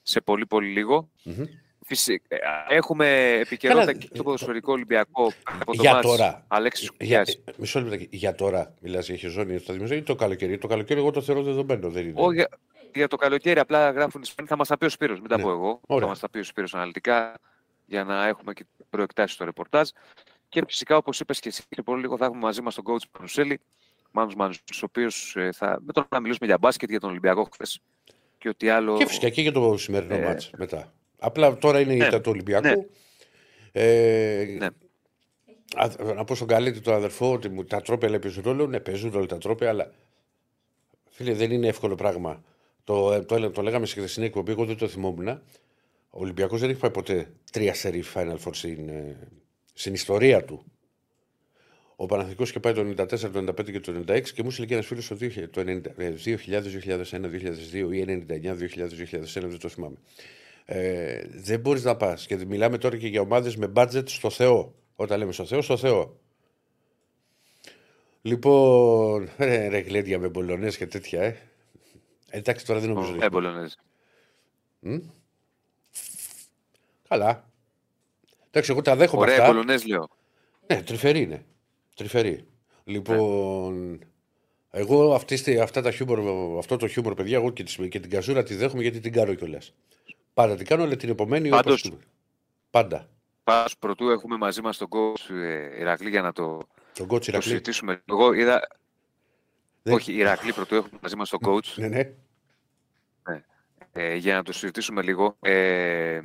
σε 0.01 0.21
πολύ 0.21 0.45
πολύ 0.45 0.67
λίγο. 0.69 1.09
Μμμ. 1.23 1.43
Φυσικά, 1.85 2.37
έχουμε 2.69 3.29
επικαιρότητα 3.39 3.85
Καλά, 3.85 3.97
και 3.97 4.07
στο 4.13 4.23
ποδοσφαιρικό 4.23 4.71
Ολυμπιακό 4.71 5.31
από 5.43 5.65
το 5.75 5.81
Για 5.81 5.93
μάτς 5.93 6.07
τώρα. 6.07 6.45
Αλέξης 6.47 6.89
Για, 6.99 7.17
Κουκιάς. 7.23 7.39
μισό 7.57 7.81
λεπτό. 7.81 8.05
Για 8.09 8.35
τώρα 8.35 8.73
μιλάς 8.81 9.07
για 9.07 9.15
χεζόνι 9.15 9.57
στα 9.57 9.73
δημοσία 9.73 9.95
ή 9.97 10.01
το 10.03 10.15
καλοκαίρι. 10.15 10.57
Το 10.57 10.67
καλοκαίρι 10.67 10.99
εγώ 10.99 11.11
το 11.11 11.21
θεωρώ 11.21 11.41
δεδομένο. 11.43 11.89
Δεν 11.89 12.03
είναι. 12.07 12.13
Όχι, 12.21 12.35
για, 12.35 12.49
για 12.93 13.07
το 13.07 13.15
καλοκαίρι 13.15 13.59
απλά 13.59 13.91
γράφουν 13.91 14.21
οι 14.21 14.23
Ισπανοί. 14.27 14.47
Θα 14.47 14.55
μας 14.55 14.67
τα 14.67 14.77
πει 14.77 14.85
ο 14.85 14.89
Σπύρος, 14.89 15.19
μην 15.19 15.29
τα 15.29 15.37
Ναι. 15.37 15.43
πω 15.43 15.49
εγώ. 15.49 15.79
Ωραία. 15.87 16.01
Θα 16.03 16.07
μας 16.07 16.19
τα 16.19 16.29
πει 16.29 16.39
ο 16.39 16.43
Σπύρος 16.43 16.73
αναλυτικά 16.75 17.33
για 17.85 18.03
να 18.03 18.27
έχουμε 18.27 18.53
και 18.53 18.65
προεκτάσεις 18.89 19.35
στο 19.35 19.45
ρεπορτάζ. 19.45 19.89
Και 20.49 20.63
φυσικά, 20.67 20.97
όπως 20.97 21.19
είπες 21.19 21.39
και 21.39 21.47
εσύ, 21.49 21.63
και 21.69 21.81
πολύ 21.81 22.01
λίγο 22.01 22.17
θα 22.17 22.25
έχουμε 22.25 22.39
μαζί 22.39 22.61
μας 22.61 22.75
τον 22.75 22.83
coach 22.87 23.03
Πανουσέλη, 23.11 23.59
Μάνους 24.11 24.35
Μανουσέλης, 24.35 24.81
ο 24.81 24.85
οποίος 24.85 25.35
ε, 25.35 25.51
θα, 25.51 25.79
με 25.85 25.93
τον 25.93 26.07
να 26.09 26.19
μιλήσουμε 26.19 26.47
για 26.47 26.57
μπάσκετ, 26.57 26.89
για 26.89 26.99
τον 26.99 27.09
Ολυμπιακό 27.09 27.47
χθες 27.53 27.79
και 28.37 28.49
ό,τι 28.49 28.69
άλλο. 28.69 28.97
Και 28.97 29.05
φυσικά 29.07 29.29
και 29.29 29.41
για 29.41 29.51
το 29.51 29.77
σημερινό 29.77 30.15
Ε, 30.15 30.21
μάτς 30.23 30.49
μετά. 30.57 30.93
Απλά 31.19 31.57
τώρα 31.57 31.79
είναι 31.79 31.93
η 31.93 31.97
ναι, 31.97 32.05
ήττα 32.05 32.21
του 32.21 32.31
Ολυμπιακού. 32.31 32.67
ναι. 32.67 32.75
Ε, 33.71 34.55
Ναι. 34.59 34.65
α, 35.75 36.13
να 36.15 36.23
πω 36.23 36.35
στον 36.35 36.47
Καλέτη, 36.47 36.79
τον 36.81 36.93
αδερφό, 36.93 37.31
ότι 37.31 37.49
μου- 37.49 37.63
τα 37.65 37.81
τρόπια 37.81 38.09
λέει 38.09 38.19
παίζουν 38.19 38.43
ρόλο. 38.43 38.67
Ναι, 38.67 38.79
παίζουν 38.79 39.11
ρόλο 39.11 39.25
τα 39.25 39.37
τρόπια, 39.37 39.69
αλλά 39.69 39.91
φίλε, 41.09 41.33
δεν 41.33 41.51
είναι 41.51 41.67
εύκολο 41.67 41.95
πράγμα. 41.95 42.43
Το, 42.83 43.13
ε, 43.13 43.21
το, 43.21 43.35
έλα- 43.35 43.51
το 43.51 43.61
λέγαμε 43.61 43.85
σε 43.85 43.95
χθεσινή 43.99 44.25
εκπομπή, 44.25 44.51
εγώ 44.51 44.65
δεν 44.65 44.77
το 44.77 44.87
θυμόμουν. 44.87 45.27
Ο 45.27 45.39
Ολυμπιακός 46.09 46.59
δεν 46.59 46.69
έχει 46.69 46.79
πάει 46.79 46.91
ποτέ 46.91 47.31
τρία 47.51 47.73
σερί 47.73 48.03
Final 48.13 48.35
Four 48.45 48.49
στην, 48.51 48.89
ε, 48.89 49.17
στην 49.77 49.93
ιστορία 49.93 50.43
του. 50.43 50.63
Ο 51.95 52.05
Παναθηνικός 52.05 52.51
και 52.51 52.59
πάει 52.59 52.73
το 52.73 52.81
94, 52.81 53.19
το 53.19 53.39
95 53.39 53.71
και 53.71 53.79
το 53.79 54.03
96 54.07 54.21
και 54.33 54.43
μου 54.43 54.49
έλεγε 54.57 54.73
ένας 54.73 54.85
φίλος 54.85 55.07
το 55.07 55.17
2000, 55.21 55.49
το 55.49 55.61
90, 55.61 55.81
ε, 55.97 56.13
2000, 56.25 56.69
2001, 56.69 57.29
2002 57.29 57.91
ή 57.91 58.01
99, 58.01 58.55
2000, 58.55 58.93
2001, 58.93 59.49
δεν 59.49 59.59
το 59.59 59.69
θυμάμαι. 59.69 59.95
Ε, 60.65 61.21
δεν 61.27 61.59
μπορείς 61.59 61.83
να 61.83 61.95
πας. 61.95 62.25
Και 62.25 62.35
μιλάμε 62.35 62.77
τώρα 62.77 62.97
και 62.97 63.07
για 63.07 63.21
ομάδες 63.21 63.55
με 63.55 63.71
budget 63.75 64.03
στο 64.09 64.29
Θεό. 64.29 64.75
Όταν 64.95 65.19
λέμε 65.19 65.31
στο 65.31 65.45
Θεό, 65.45 65.61
στο 65.61 65.77
Θεό. 65.77 66.19
Λοιπόν, 68.21 69.29
ρε, 69.37 69.67
ρε 69.67 69.79
γλέντια 69.79 70.19
με 70.19 70.27
μπολονές 70.27 70.77
και 70.77 70.87
τέτοια, 70.87 71.21
ε. 71.21 71.37
Εντάξει, 72.29 72.65
τώρα 72.65 72.79
δεν 72.79 72.89
νομίζω. 72.89 73.09
ότι 73.09 73.19
Ε, 73.19 73.21
έχει. 73.21 73.29
Μπολονέζ. 73.29 73.73
Καλά. 77.07 77.46
Εντάξει, 78.57 78.71
εγώ 78.71 78.81
τα 78.81 78.95
δέχομαι 78.95 79.21
Ωραία, 79.21 79.35
αυτά. 79.35 79.47
Μπολονέζ 79.47 79.83
λέω. 79.83 80.09
Ναι, 80.67 80.81
τρυφερή 80.83 81.21
είναι. 81.21 81.45
Τρυφερή. 81.95 82.47
Λοιπόν, 82.83 83.99
εγώ 84.71 85.13
αυτή, 85.13 85.35
στη- 85.37 85.59
αυτά 85.59 85.81
τα 85.81 85.91
χιούμορ, 85.91 86.19
αυτό 86.57 86.77
το 86.77 86.87
χιούμορ, 86.87 87.13
παιδιά, 87.13 87.37
εγώ 87.37 87.51
και, 87.51 87.63
τις- 87.63 87.75
και 87.89 87.99
την 87.99 88.09
καζούρα 88.09 88.43
τη 88.43 88.55
δέχομαι 88.55 88.81
γιατί 88.81 88.99
την 88.99 89.11
κάνω 89.11 89.33
κιόλας. 89.33 89.73
Πάντα 90.33 90.55
την 90.55 90.65
κάνω, 90.65 90.83
αλλά 90.83 90.95
την 90.95 91.09
επομένη 91.09 91.49
Πάντως- 91.49 91.85
όπως- 91.85 91.99
Πάντα. 92.69 93.09
Πάντως, 93.43 93.77
πρωτού 93.77 94.09
έχουμε 94.09 94.37
μαζί 94.37 94.61
μας 94.61 94.77
τον 94.77 94.87
coach 94.91 95.35
ε, 95.35 95.79
Ηρακλή 95.79 96.09
για 96.09 96.21
να 96.21 96.31
το, 96.33 96.67
Τον 96.93 97.07
κότσι 97.07 97.25
το 97.31 97.35
Ηρακλή. 97.37 97.49
συζητήσουμε. 97.51 98.01
Εγώ 98.09 98.33
είδα... 98.33 98.67
Ναι. 99.83 99.93
Όχι, 99.93 100.13
Ηρακλή 100.13 100.53
πρωτού 100.53 100.75
έχουμε 100.75 100.99
μαζί 101.01 101.15
μας 101.15 101.29
τον 101.29 101.39
coach 101.45 101.73
Ναι, 101.75 101.87
ναι. 101.87 102.13
ε, 103.91 104.15
για 104.15 104.33
να 104.35 104.43
το 104.43 104.53
συζητήσουμε 104.53 105.01
λίγο. 105.01 105.37
Ε, 105.41 106.21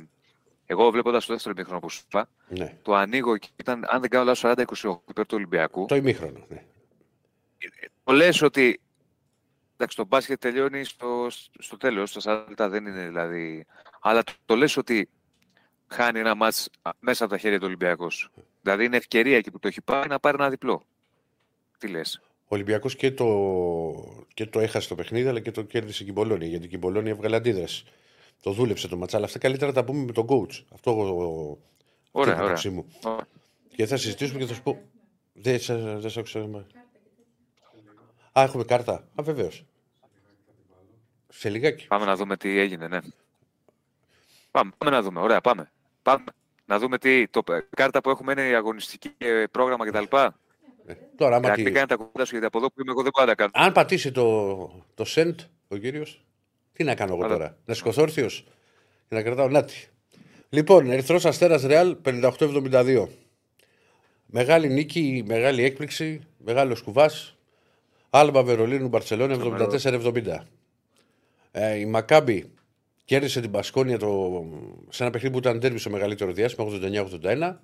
εγώ 0.73 0.91
βλέποντας 0.91 1.25
το 1.25 1.33
δεύτερο 1.33 1.55
μήχρονο 1.57 1.79
που 1.79 1.89
σου 1.89 2.01
είπα, 2.07 2.29
ναι. 2.47 2.77
το 2.81 2.93
ανοίγω 2.93 3.37
και 3.37 3.49
ήταν, 3.55 3.83
αν 3.87 4.01
δεν 4.01 4.09
κάνω 4.09 4.25
λάθος, 4.25 4.53
40-28 4.55 4.95
υπέρ 5.09 5.25
του 5.25 5.35
Ολυμπιακού. 5.35 5.85
Το 5.85 5.95
ημίχρονο. 5.95 6.45
Ναι. 6.49 6.63
Το 8.03 8.13
λες 8.13 8.41
ότι 8.41 8.81
εντάξει, 9.73 9.97
το 9.97 10.05
μπάσκετ 10.05 10.39
τελειώνει 10.39 10.83
στο, 10.83 11.27
στο 11.59 11.77
τέλος, 11.77 12.09
στα 12.09 12.43
40 12.43 12.47
λεπτά 12.47 12.69
δεν 12.69 12.85
είναι 12.85 13.05
δηλαδή. 13.07 13.65
Αλλά 14.01 14.23
το, 14.23 14.33
το 14.45 14.55
λες 14.55 14.77
ότι 14.77 15.09
χάνει 15.87 16.19
ένα 16.19 16.35
μάτς 16.35 16.69
α, 16.81 16.91
μέσα 16.99 17.23
από 17.23 17.33
τα 17.33 17.39
χέρια 17.39 17.57
του 17.59 17.65
Ολυμπιακός. 17.67 18.29
Δηλαδή 18.61 18.85
είναι 18.85 18.97
ευκαιρία 18.97 19.37
εκεί 19.37 19.51
που 19.51 19.59
το 19.59 19.67
έχει 19.67 19.81
πάρει 19.81 20.09
να 20.09 20.19
πάρει 20.19 20.37
ένα 20.39 20.49
διπλό. 20.49 20.85
Τι 21.77 21.87
λες; 21.87 22.21
Ο 22.43 22.55
Ολυμπιακός 22.55 22.95
και 22.95 23.11
το, 23.11 23.27
και 24.33 24.45
το 24.45 24.59
έχασε 24.59 24.87
το 24.87 24.95
παιχνίδι, 24.95 25.27
αλλά 25.27 25.39
και 25.39 25.51
το 25.51 25.61
κέρδισε 25.61 26.03
και 26.03 26.09
η 26.09 26.13
Μπολόνια. 26.15 26.47
Γιατί 26.47 26.67
και 26.67 26.75
η 26.75 26.79
Μπολόνια 26.81 27.11
έβγαλε 27.11 27.35
αντίδραση. 27.35 27.85
Το 28.41 28.51
δούλεψε 28.51 28.87
το 28.87 28.97
ματσάλα. 28.97 29.25
Αυτά 29.25 29.39
καλύτερα 29.39 29.71
τα 29.71 29.83
πούμε 29.83 30.03
με 30.03 30.11
τον 30.11 30.27
coach. 30.29 30.63
Αυτό 30.73 30.91
εγώ. 30.91 31.59
Ωραία, 32.11 32.11
αυτή 32.11 32.29
η 32.29 32.31
ωραία. 32.31 32.45
άποψή 32.45 32.69
μου. 32.69 32.85
Ωραία. 33.03 33.27
Και 33.75 33.85
θα 33.85 33.97
συζητήσουμε 33.97 34.39
και 34.39 34.45
θα 34.45 34.53
σου 34.53 34.61
πω. 34.61 34.81
Δεν 35.33 35.59
σα 35.59 35.77
δεν 35.77 36.09
σ' 36.09 36.17
άκουσα. 36.17 36.39
μα. 36.39 36.65
Α, 38.39 38.43
έχουμε 38.43 38.63
κάρτα. 38.63 38.93
Α, 38.93 39.23
βεβαίως. 39.23 39.65
Σε 41.29 41.49
λιγάκι. 41.49 41.87
Πάμε 41.87 42.05
να 42.05 42.15
δούμε 42.15 42.37
τι 42.37 42.59
έγινε, 42.59 42.87
ναι. 42.87 42.99
Πάμε, 44.51 44.71
πάμε 44.77 44.91
να 44.91 45.01
δούμε. 45.01 45.19
Ωραία, 45.19 45.41
πάμε. 45.41 45.71
Πάμε. 46.01 46.23
Να 46.65 46.79
δούμε 46.79 46.97
τι. 46.97 47.27
Το, 47.27 47.43
κάρτα 47.69 48.01
που 48.01 48.09
έχουμε 48.09 48.31
είναι 48.31 48.47
η 48.47 48.53
αγωνιστική 48.53 49.11
ε, 49.17 49.43
πρόγραμμα 49.51 49.85
κτλ. 49.87 50.15
Ε, 50.85 50.93
τώρα, 51.15 51.35
άμα 51.35 51.45
Ηρακλή, 51.45 51.63
τι... 51.63 51.71
κάνε 51.71 51.87
τα 51.87 51.95
κουμπιά 51.95 52.25
σου 52.25 52.31
γιατί 52.31 52.45
από 52.45 52.57
εδώ 52.57 52.67
που 52.67 52.81
είμαι 52.81 52.91
εγώ 52.91 53.01
δεν 53.01 53.11
πάω 53.11 53.25
να 53.25 53.35
τα 53.35 53.35
κάνω. 53.35 53.51
Αν 53.53 53.71
πατήσει 53.71 54.11
το, 54.11 54.57
το 54.93 55.05
send 55.07 55.35
ο 55.67 55.77
κύριος, 55.77 56.25
τι 56.73 56.83
να 56.83 56.95
κάνω 56.95 57.13
εγώ 57.13 57.21
Καλά. 57.21 57.33
τώρα. 57.33 57.57
Να 57.65 57.73
σηκωθώ 57.73 58.01
όρθιος 58.01 58.45
και 59.09 59.15
να 59.15 59.21
κρατάω 59.21 59.47
νάτι. 59.47 59.87
Λοιπόν, 60.49 60.91
Ερυθρός 60.91 61.25
Αστέρας 61.25 61.63
Ρεάλ 61.63 61.97
58-72. 62.05 63.07
Μεγάλη 64.25 64.69
νίκη, 64.69 65.23
μεγάλη 65.25 65.63
έκπληξη, 65.63 66.21
μεγάλος 66.37 66.81
κουβάς. 66.81 67.37
Άλμπα 68.09 68.43
Βερολίνου 68.43 68.87
Μπαρσελόνη 68.87 69.37
74-70. 69.83 70.37
Ε, 71.51 71.75
η 71.75 71.85
Μακάμπη 71.85 72.51
κέρδισε 73.05 73.41
την 73.41 73.51
Πασκόνια 73.51 73.97
το, 73.99 74.43
σε 74.89 75.03
ένα 75.03 75.11
παιχνίδι 75.11 75.33
που 75.33 75.39
ήταν 75.39 75.59
τέρμι 75.59 75.79
στο 75.79 75.89
μεγαλύτερο 75.89 76.31
διάστημα 76.31 76.67
89-81. 77.23 77.55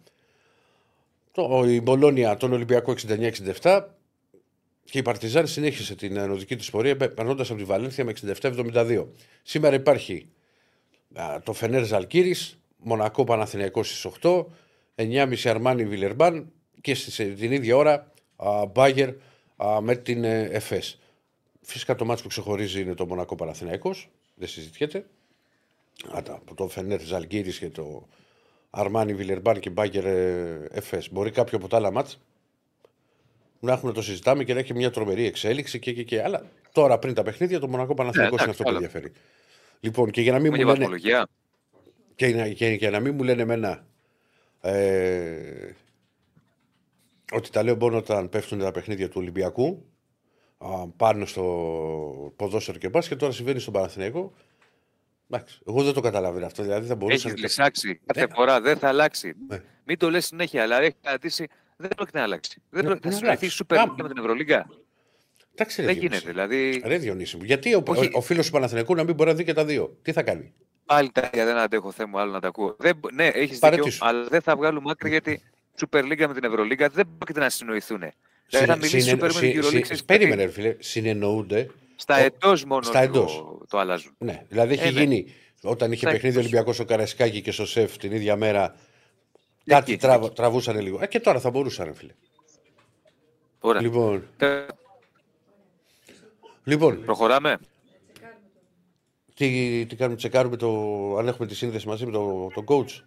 Το, 1.31 1.63
η 1.67 1.81
Μπολόνια 1.81 2.37
τον 2.37 2.53
Ολυμπιακό 2.53 2.93
69-67. 3.61 3.81
Και 4.91 4.97
η 4.97 5.01
Παρτιζάν 5.01 5.47
συνέχισε 5.47 5.95
την 5.95 6.17
ενωδική 6.17 6.55
της 6.55 6.69
πορεία 6.69 6.97
περνώντας 6.97 7.49
από 7.49 7.59
τη 7.59 7.65
Βαλένθια 7.65 8.05
με 8.05 8.13
67-72. 8.41 9.05
Σήμερα 9.43 9.75
υπάρχει 9.75 10.29
α, 11.13 11.39
το 11.43 11.53
Φενέρ 11.53 11.85
Ζαλκύρη, 11.85 12.35
Μονακό 12.77 13.23
Παναθηναϊκός 13.23 13.87
στις 13.89 14.11
8, 14.21 14.45
9.30 14.95 15.35
Αρμάνι 15.43 15.85
Βιλερμπάν 15.85 16.51
και 16.81 16.93
στη, 16.95 17.33
την 17.33 17.51
ίδια 17.51 17.75
ώρα 17.75 18.11
α, 18.35 18.65
Μπάγκερ 18.65 19.09
α, 19.55 19.81
με 19.81 19.95
την 19.95 20.23
ε, 20.23 20.41
ΕΦΕΣ. 20.43 20.99
Φυσικά 21.61 21.95
το 21.95 22.05
μάτσο 22.05 22.23
που 22.23 22.29
ξεχωρίζει 22.29 22.81
είναι 22.81 22.93
το 22.93 23.05
Μονακό 23.05 23.35
Παναθηναϊκός, 23.35 24.09
δεν 24.35 24.47
συζητιέται. 24.47 25.05
Α, 26.17 26.21
τα- 26.21 26.33
Από 26.33 26.55
το 26.55 26.67
Φενέρ 26.67 27.01
Ζαλκύρη 27.01 27.51
και 27.57 27.69
το 27.69 28.07
Αρμάνι 28.69 29.13
Βιλερμπάν 29.13 29.59
και 29.59 29.69
Μπάγκερ 29.69 30.05
ε, 30.05 30.67
ΕΦΕΣ. 30.71 31.11
Μπορεί 31.11 31.31
κάποιο 31.31 31.57
από 31.57 31.67
τα 31.67 31.77
άλλα 31.77 31.91
μάτς; 31.91 32.19
Να 33.59 33.71
έχουμε 33.71 33.89
να 33.91 33.95
το 33.95 34.01
συζητάμε 34.01 34.43
και 34.43 34.53
να 34.53 34.59
έχει 34.59 34.73
μια 34.73 34.91
τρομερή 34.91 35.25
εξέλιξη 35.25 35.79
και, 35.79 35.93
και, 35.93 36.03
και. 36.03 36.23
Αλλά 36.23 36.45
τώρα 36.71 36.99
πριν 36.99 37.13
τα 37.13 37.23
παιχνίδια 37.23 37.59
το 37.59 37.67
Μονακό 37.67 37.93
Παναθηναϊκός 37.93 38.37
Ναι, 38.37 38.43
είναι 38.43 38.51
αυτό 38.51 38.63
που 38.63 38.69
εντάξει, 38.69 38.85
ενδιαφέρει. 38.85 39.15
Λοιπόν, 39.79 40.11
και 40.11 40.21
για 40.21 40.31
να 40.31 40.39
μην 40.39 40.53
Έχουμε 40.53 40.63
μου 40.73 40.73
και 40.73 40.79
λένε, 40.79 40.89
βαθμολογία. 40.91 41.27
και, 42.15 42.27
να- 42.27 42.49
και, 42.49 42.75
και 42.77 42.89
να 42.89 42.99
μην 42.99 43.15
μου 43.15 43.23
λένε 43.23 43.41
εμένα 43.41 43.85
ε, 44.61 45.71
ότι 47.31 47.49
τα 47.49 47.63
λέω 47.63 47.75
μόνο 47.75 47.97
όταν 47.97 48.29
πέφτουν 48.29 48.59
τα 48.59 48.71
παιχνίδια 48.71 49.07
του 49.09 49.15
Ολυμπιακού 49.17 49.85
α, 50.57 50.87
πάνω 50.87 51.25
στο 51.25 51.43
ποδόσφαιρο 52.35 52.77
και 52.77 52.89
μπάσκετ, 52.89 53.19
τώρα 53.19 53.31
συμβαίνει 53.31 53.59
στον 53.59 53.73
Παναθηναϊκό. 53.73 54.33
Εντάξει, 55.31 55.59
εγώ 55.67 55.83
δεν 55.83 55.93
το 55.93 56.01
καταλαβαίνω 56.01 56.45
αυτό. 56.45 56.63
Δηλαδή 56.63 56.87
θα 56.87 56.95
μπορούσε 56.95 57.27
Έχεις 57.27 57.39
να. 57.41 57.47
λησάξει 57.47 57.99
κάθε 58.05 58.25
Ναι. 58.27 58.33
φορά, 58.33 58.61
δεν 58.61 58.77
θα 58.77 58.87
αλλάξει. 58.87 59.33
Ναι. 59.47 59.61
Μην 59.83 59.97
το 59.97 60.09
λες 60.09 60.25
συνέχεια, 60.25 60.61
αλλά 60.63 60.81
έχεις 60.81 60.95
κρατήσει. 61.01 61.47
Δεν 61.81 61.89
πρόκειται 61.95 62.17
να 62.17 62.23
αλλάξει. 62.23 62.61
Δεν 62.69 62.81
Ναι, 62.83 62.87
πρόκειται 62.89 63.07
ναι, 63.07 63.13
να 63.13 63.19
συνοηθεί 63.19 63.45
αλλάξει. 63.45 63.63
Super 63.67 63.77
Α, 63.77 63.83
League 63.83 64.01
με 64.01 64.07
την 64.07 64.17
Ευρωλίγκα. 64.17 64.69
Εντάξει, 65.55 65.81
ρε, 65.81 65.87
Δεν 65.87 65.95
Διονύση. 65.99 66.21
γίνεται. 66.21 66.31
Δηλαδή, 66.31 66.81
Ρε 66.85 66.97
Διονύση 66.97 67.37
μου, 67.37 67.43
γιατί 67.43 67.73
ο, 67.75 67.83
Όχι. 67.87 68.05
ο, 68.05 68.09
ο 68.13 68.21
φίλος 68.21 68.45
του 68.45 68.51
Παναθηναϊκού 68.51 68.95
να 68.95 69.03
μην 69.03 69.15
μπορεί 69.15 69.29
να 69.29 69.35
δει 69.35 69.43
και 69.43 69.53
τα 69.53 69.65
δύο; 69.65 69.97
Τι 70.01 70.11
θα 70.11 70.23
κάνει; 70.23 70.53
πάλι 70.85 71.11
τα 71.11 71.29
ίδια 71.33 71.45
δεν 71.45 71.57
αντέχω 71.57 71.91
θέμα 71.91 72.21
άλλο 72.21 72.31
να 72.31 72.39
τα 72.39 72.47
ακούω. 72.47 72.75
Δεν, 72.79 72.95
μπο- 72.97 73.09
ναι, 73.13 73.25
έχεις 73.27 73.39
δίκιο, 73.49 73.59
Παρέτησου. 73.59 74.05
αλλά 74.05 74.23
δεν 74.23 74.41
θα 74.41 74.55
βγάλουμε 74.55 74.91
άκρη 74.91 75.09
γιατί 75.09 75.41
Super 75.79 75.99
League 75.99 76.25
με 76.27 76.33
την 76.33 76.43
Ευρωλίγκα 76.43 76.89
δεν 76.89 77.07
πρόκειται 77.17 77.39
να 77.39 77.49
συνοηθούν. 77.49 77.99
Δηλαδή 77.99 78.13
θα 78.49 78.57
Συνε- 78.57 78.77
μιλήσει 78.77 78.99
συνε- 79.01 79.15
Super 79.23 79.33
με 79.33 79.39
την 79.39 79.39
συ- 79.39 79.57
Euroleague. 79.59 79.69
συ- 79.73 79.81
ξέρεις, 79.81 80.03
Περίμενε, 80.05 80.43
ρε 80.43 80.49
φίλε. 80.51 80.75
Συνεννοούνται. 80.79 81.69
Στα 81.95 82.15
Ο- 82.15 82.23
εντός 82.23 82.63
μόνο 82.65 82.81
στα 82.81 83.01
λίγο 83.01 83.17
εντός. 83.17 83.43
το 83.69 83.77
αλλάζουν. 83.77 84.11
Ναι, 84.17 84.45
δηλαδή 84.49 84.73
έχει 84.73 84.87
Ε, 84.87 84.91
ναι. 84.91 84.99
γίνει 84.99 85.33
όταν 85.61 85.91
είχε 85.91 86.01
Στα 86.01 86.09
παιχνίδι 86.11 86.35
ο 86.35 86.39
εκτός. 86.39 86.43
Ολυμπιακός 86.45 86.75
στο 86.75 86.85
Καρασκάκι 86.85 87.41
και 87.41 87.51
στο 87.51 87.65
Σεφ 87.65 87.97
την 87.97 88.11
ίδια 88.11 88.35
μέρα. 88.35 88.75
Εκεί, 89.59 89.69
Κάτι 89.79 89.91
εκεί. 89.91 90.01
τραβ, 90.01 90.25
τραβούσαν 90.29 90.79
λίγο. 90.79 90.99
Ε, 91.01 91.07
και 91.07 91.19
τώρα 91.19 91.39
θα 91.39 91.49
μπορούσαν, 91.49 91.85
ρε 91.85 91.93
φίλε. 91.93 92.13
Ωραία. 93.59 93.81
Λοιπόν, 93.81 94.27
Ε, 94.37 94.65
λοιπόν 96.63 97.03
Προχωράμε. 97.05 97.57
τι, 99.33 99.85
τι 99.85 99.95
κάνουμε, 99.95 100.17
τσεκάρουμε 100.17 100.55
το, 100.55 100.69
αν 101.17 101.27
έχουμε 101.27 101.47
τη 101.47 101.55
σύνδεση 101.55 101.87
μαζί 101.87 102.05
με 102.05 102.11
τον 102.11 102.53
το 102.53 102.63
coach. 102.67 103.03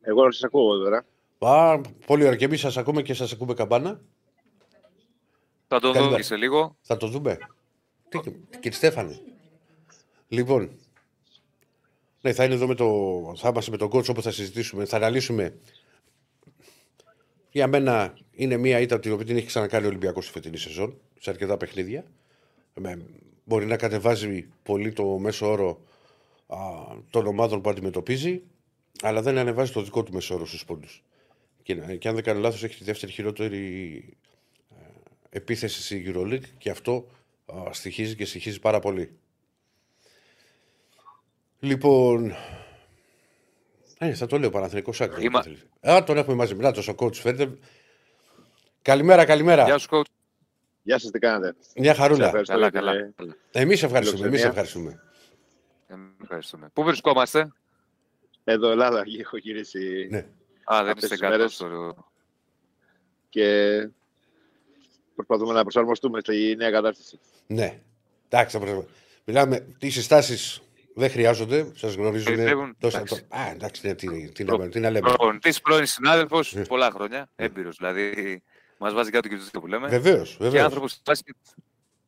Εγώ 0.00 0.24
να 0.24 0.30
σας 0.30 0.42
ακούω 0.44 0.78
τώρα. 0.78 1.04
Α, 1.38 1.80
πολύ 2.06 2.24
ωραία. 2.24 2.36
Και 2.36 2.44
εμείς 2.44 2.60
σας 2.60 2.76
ακούμε 2.76 3.02
και 3.02 3.14
σας 3.14 3.32
ακούμε 3.32 3.54
καμπάνα. 3.54 4.00
Θα 5.68 5.80
το 5.80 5.90
Καλημέρα. 5.92 6.16
δω 6.16 6.22
σε 6.22 6.36
λίγο. 6.36 6.76
Θα 6.80 6.96
το 6.96 7.06
δούμε. 7.06 7.38
Τι, 8.08 8.18
κύριε 8.60 8.70
Στέφανε. 8.76 9.20
Λοιπόν, 10.28 10.78
ναι, 12.26 12.32
θα 12.32 12.44
είναι 12.44 12.54
εδώ 12.54 12.66
με 12.66 12.74
το. 12.74 13.34
Θα 13.36 13.48
είμαστε 13.48 13.70
με 13.70 13.76
τον 13.76 13.88
coach 13.88 14.08
όπου 14.08 14.22
θα 14.22 14.30
συζητήσουμε. 14.30 14.84
Θα 14.84 14.96
αναλύσουμε. 14.96 15.56
Για 17.50 17.66
μένα 17.66 18.14
είναι 18.32 18.56
μία 18.56 18.80
ήττα 18.80 19.00
την 19.00 19.12
οποία 19.12 19.24
την 19.24 19.36
έχει 19.36 19.46
ξανακάνει 19.46 19.84
ο 19.84 19.88
Ολυμπιακός 19.88 20.24
στη 20.24 20.32
φετινή 20.32 20.56
σεζόν, 20.56 21.00
σε 21.20 21.30
αρκετά 21.30 21.56
παιχνίδια. 21.56 22.04
Με, 22.74 22.98
μπορεί 23.44 23.66
να 23.66 23.76
κατεβάζει 23.76 24.48
πολύ 24.62 24.92
το 24.92 25.04
μέσο 25.18 25.50
όρο 25.50 25.80
α, 26.46 26.58
των 27.10 27.26
ομάδων 27.26 27.60
που 27.60 27.70
αντιμετωπίζει, 27.70 28.42
αλλά 29.02 29.22
δεν 29.22 29.38
ανεβάζει 29.38 29.72
το 29.72 29.82
δικό 29.82 30.02
του 30.02 30.12
μέσο 30.12 30.34
όρο 30.34 30.46
στους 30.46 30.64
πόντους. 30.64 31.04
Και, 31.62 31.74
και 31.74 32.08
αν 32.08 32.14
δεν 32.14 32.24
κάνω 32.24 32.40
λάθος, 32.40 32.64
έχει 32.64 32.78
τη 32.78 32.84
δεύτερη 32.84 33.12
χειρότερη 33.12 34.04
ε, 34.70 34.84
επίθεση 35.30 35.82
στη 35.82 36.12
EuroLeague 36.14 36.48
και 36.58 36.70
αυτό 36.70 37.06
α, 37.46 37.72
στοιχίζει 37.72 38.14
και 38.14 38.24
στοιχίζει 38.24 38.60
πάρα 38.60 38.78
πολύ. 38.78 39.10
Λοιπόν. 41.60 42.34
Ε, 43.98 44.14
θα 44.14 44.26
το 44.26 44.38
λέω 44.38 44.50
Παναθηνικό 44.50 44.92
άκρη. 44.98 45.24
Είμα- 45.24 45.44
Α, 45.80 46.04
τον 46.04 46.16
έχουμε 46.16 46.36
μαζί. 46.36 46.54
Μιλά 46.54 46.72
τόσο 46.72 46.94
coach 46.98 47.14
φαίνεται. 47.14 47.58
Καλημέρα, 48.82 49.24
καλημέρα. 49.24 49.64
Γεια 49.64 49.78
σου, 49.78 49.88
coach. 49.90 50.02
Γεια 50.82 50.98
σας, 50.98 51.10
τι 51.10 51.18
κάνετε. 51.18 51.54
Μια 51.76 51.94
Σε 51.94 52.00
χαρούλα. 52.00 52.24
ευχαριστώ 52.26 52.52
Καλά, 52.52 52.68
για 52.68 52.78
την, 52.80 52.88
καλά. 52.88 52.98
ε, 53.00 53.12
καλά. 53.16 53.36
Εμείς 53.52 53.82
ευχαριστούμε. 53.82 54.26
Εμείς 54.26 54.40
Φιλοξενία. 54.40 54.48
ευχαριστούμε. 54.48 55.02
Εμείς 55.88 56.14
Ευχαριστούμε. 56.22 56.70
Πού 56.72 56.82
βρισκόμαστε; 56.84 57.52
Εδώ 58.44 58.70
Ελλάδα 58.70 59.02
έχω 59.20 59.36
γυρίσει 59.36 60.08
Ναι. 60.10 60.18
Α, 60.64 60.82
δεν 60.84 60.92
Αυτές 60.92 60.94
είστε 61.02 61.08
τις 61.08 61.18
κάτω 61.20 61.36
μέρες. 61.36 61.54
στο... 61.54 61.94
και 63.28 63.88
προσπαθούμε 65.14 65.52
να 65.52 65.62
προσαρμοστούμε 65.62 66.20
στη 66.20 66.54
νέα 66.58 66.70
κατάσταση. 66.70 67.18
ναι. 67.46 67.80
Εντάξει, 68.28 68.58
θα 68.58 68.64
προσ- 68.64 68.88
Μιλάμε. 69.24 69.60
Τις 69.78 69.94
συστάσεις 69.94 70.60
δεν 70.96 71.10
χρειάζονται. 71.10 71.70
Σας 71.74 71.94
γνωρίζουν. 71.94 72.34
Πιστεύουν, 72.34 72.76
Τόσα... 72.78 72.96
εντάξει. 72.98 73.24
Α, 73.28 73.50
εντάξει, 73.50 73.86
ναι, 73.86 73.94
τι, 73.94 74.30
τι, 74.32 74.44
Προ- 74.44 74.58
να, 74.58 74.68
τι 74.68 74.80
να 74.80 74.90
λέμε. 74.90 75.08
Προπονητής, 75.08 75.60
πρώην 75.60 75.86
συνάδελφος, 75.86 76.54
Ναι. 76.54 76.66
πολλά 76.66 76.90
χρόνια, 76.90 77.28
έμπειρος. 77.36 77.76
Δηλαδή, 77.76 78.42
μας 78.78 78.92
βάζει 78.92 79.10
κάτω 79.10 79.28
και 79.28 79.36
τους 79.36 79.50
δύο 79.50 79.60
που 79.60 79.66
λέμε. 79.66 79.88
Βεβαίως. 79.88 80.30
Και 80.30 80.44
Βεβαίως. 80.44 80.64
άνθρωπος 80.64 80.94
του 80.94 81.00
μπάσκετ. 81.04 81.36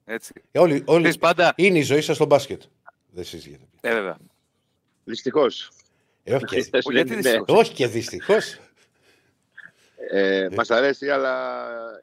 Έτσι. 0.04 0.32
Όλοι, 0.54 0.82
όλοι... 0.86 0.98
Ξέρεις, 1.00 1.18
πάντα... 1.18 1.52
Είναι 1.56 1.78
η 1.78 1.82
ζωή 1.82 2.00
σας 2.00 2.16
στο 2.16 2.24
μπάσκετ. 2.26 2.62
Δεν 3.10 3.24
συζητιέται. 3.24 3.64
Ε, 3.80 3.94
βέβαια. 3.94 4.16
Δυστυχώς. 5.04 5.70
Ε, 6.24 6.34
όχι, 6.34 6.44
και, 6.44 6.68
Ο, 6.84 6.92
γιατί 6.92 7.14
δυστυχώς; 7.14 7.58
όχι 7.58 7.72
και 7.72 7.86
δυστυχώς. 7.86 8.58
Ε, 10.10 10.48
Μας 10.56 10.70
αρέσει, 10.70 11.10
αλλά 11.10 11.60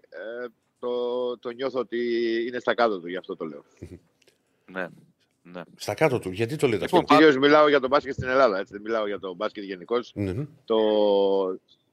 ε, 0.09 0.47
το, 0.79 1.37
το 1.37 1.49
νιώθω 1.49 1.79
ότι 1.79 1.97
είναι 2.47 2.59
στα 2.59 2.73
κάτω 2.73 2.99
του, 2.99 3.07
γι' 3.07 3.17
αυτό 3.17 3.35
το 3.35 3.45
λέω. 3.45 3.63
Ναι. 4.71 4.87
Ναι. 5.53 5.61
Στα 5.75 5.93
κάτω 5.93 6.19
του. 6.19 6.29
Γιατί 6.29 6.55
το 6.55 6.67
λέτε 6.67 6.83
Λοιπόν, 6.83 6.99
αυτό; 6.99 7.15
Κυρίως 7.15 7.37
μιλάω 7.37 7.67
για 7.67 7.79
το 7.79 7.87
μπάσκετ 7.87 8.13
στην 8.13 8.27
Ελλάδα, 8.27 8.59
έτσι, 8.59 8.73
δεν 8.73 8.81
μιλάω 8.81 9.07
για 9.07 9.19
το 9.19 9.33
μπάσκετ 9.33 9.63
γενικώς. 9.63 10.11
Ναι. 10.15 10.33
Το, 10.65 10.77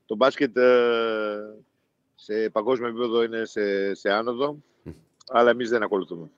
το 0.07 0.15
μπάσκετ 0.17 0.57
ε, 0.57 1.39
σε 2.15 2.51
παγκόσμιο 2.51 2.89
επίπεδο 2.89 3.23
είναι 3.23 3.45
σε, 3.45 3.95
σε 3.95 4.11
άνοδο, 4.11 4.57
αλλά 5.29 5.51
εμείς 5.51 5.69
δεν 5.69 5.83
ακολουθούμε. 5.83 6.31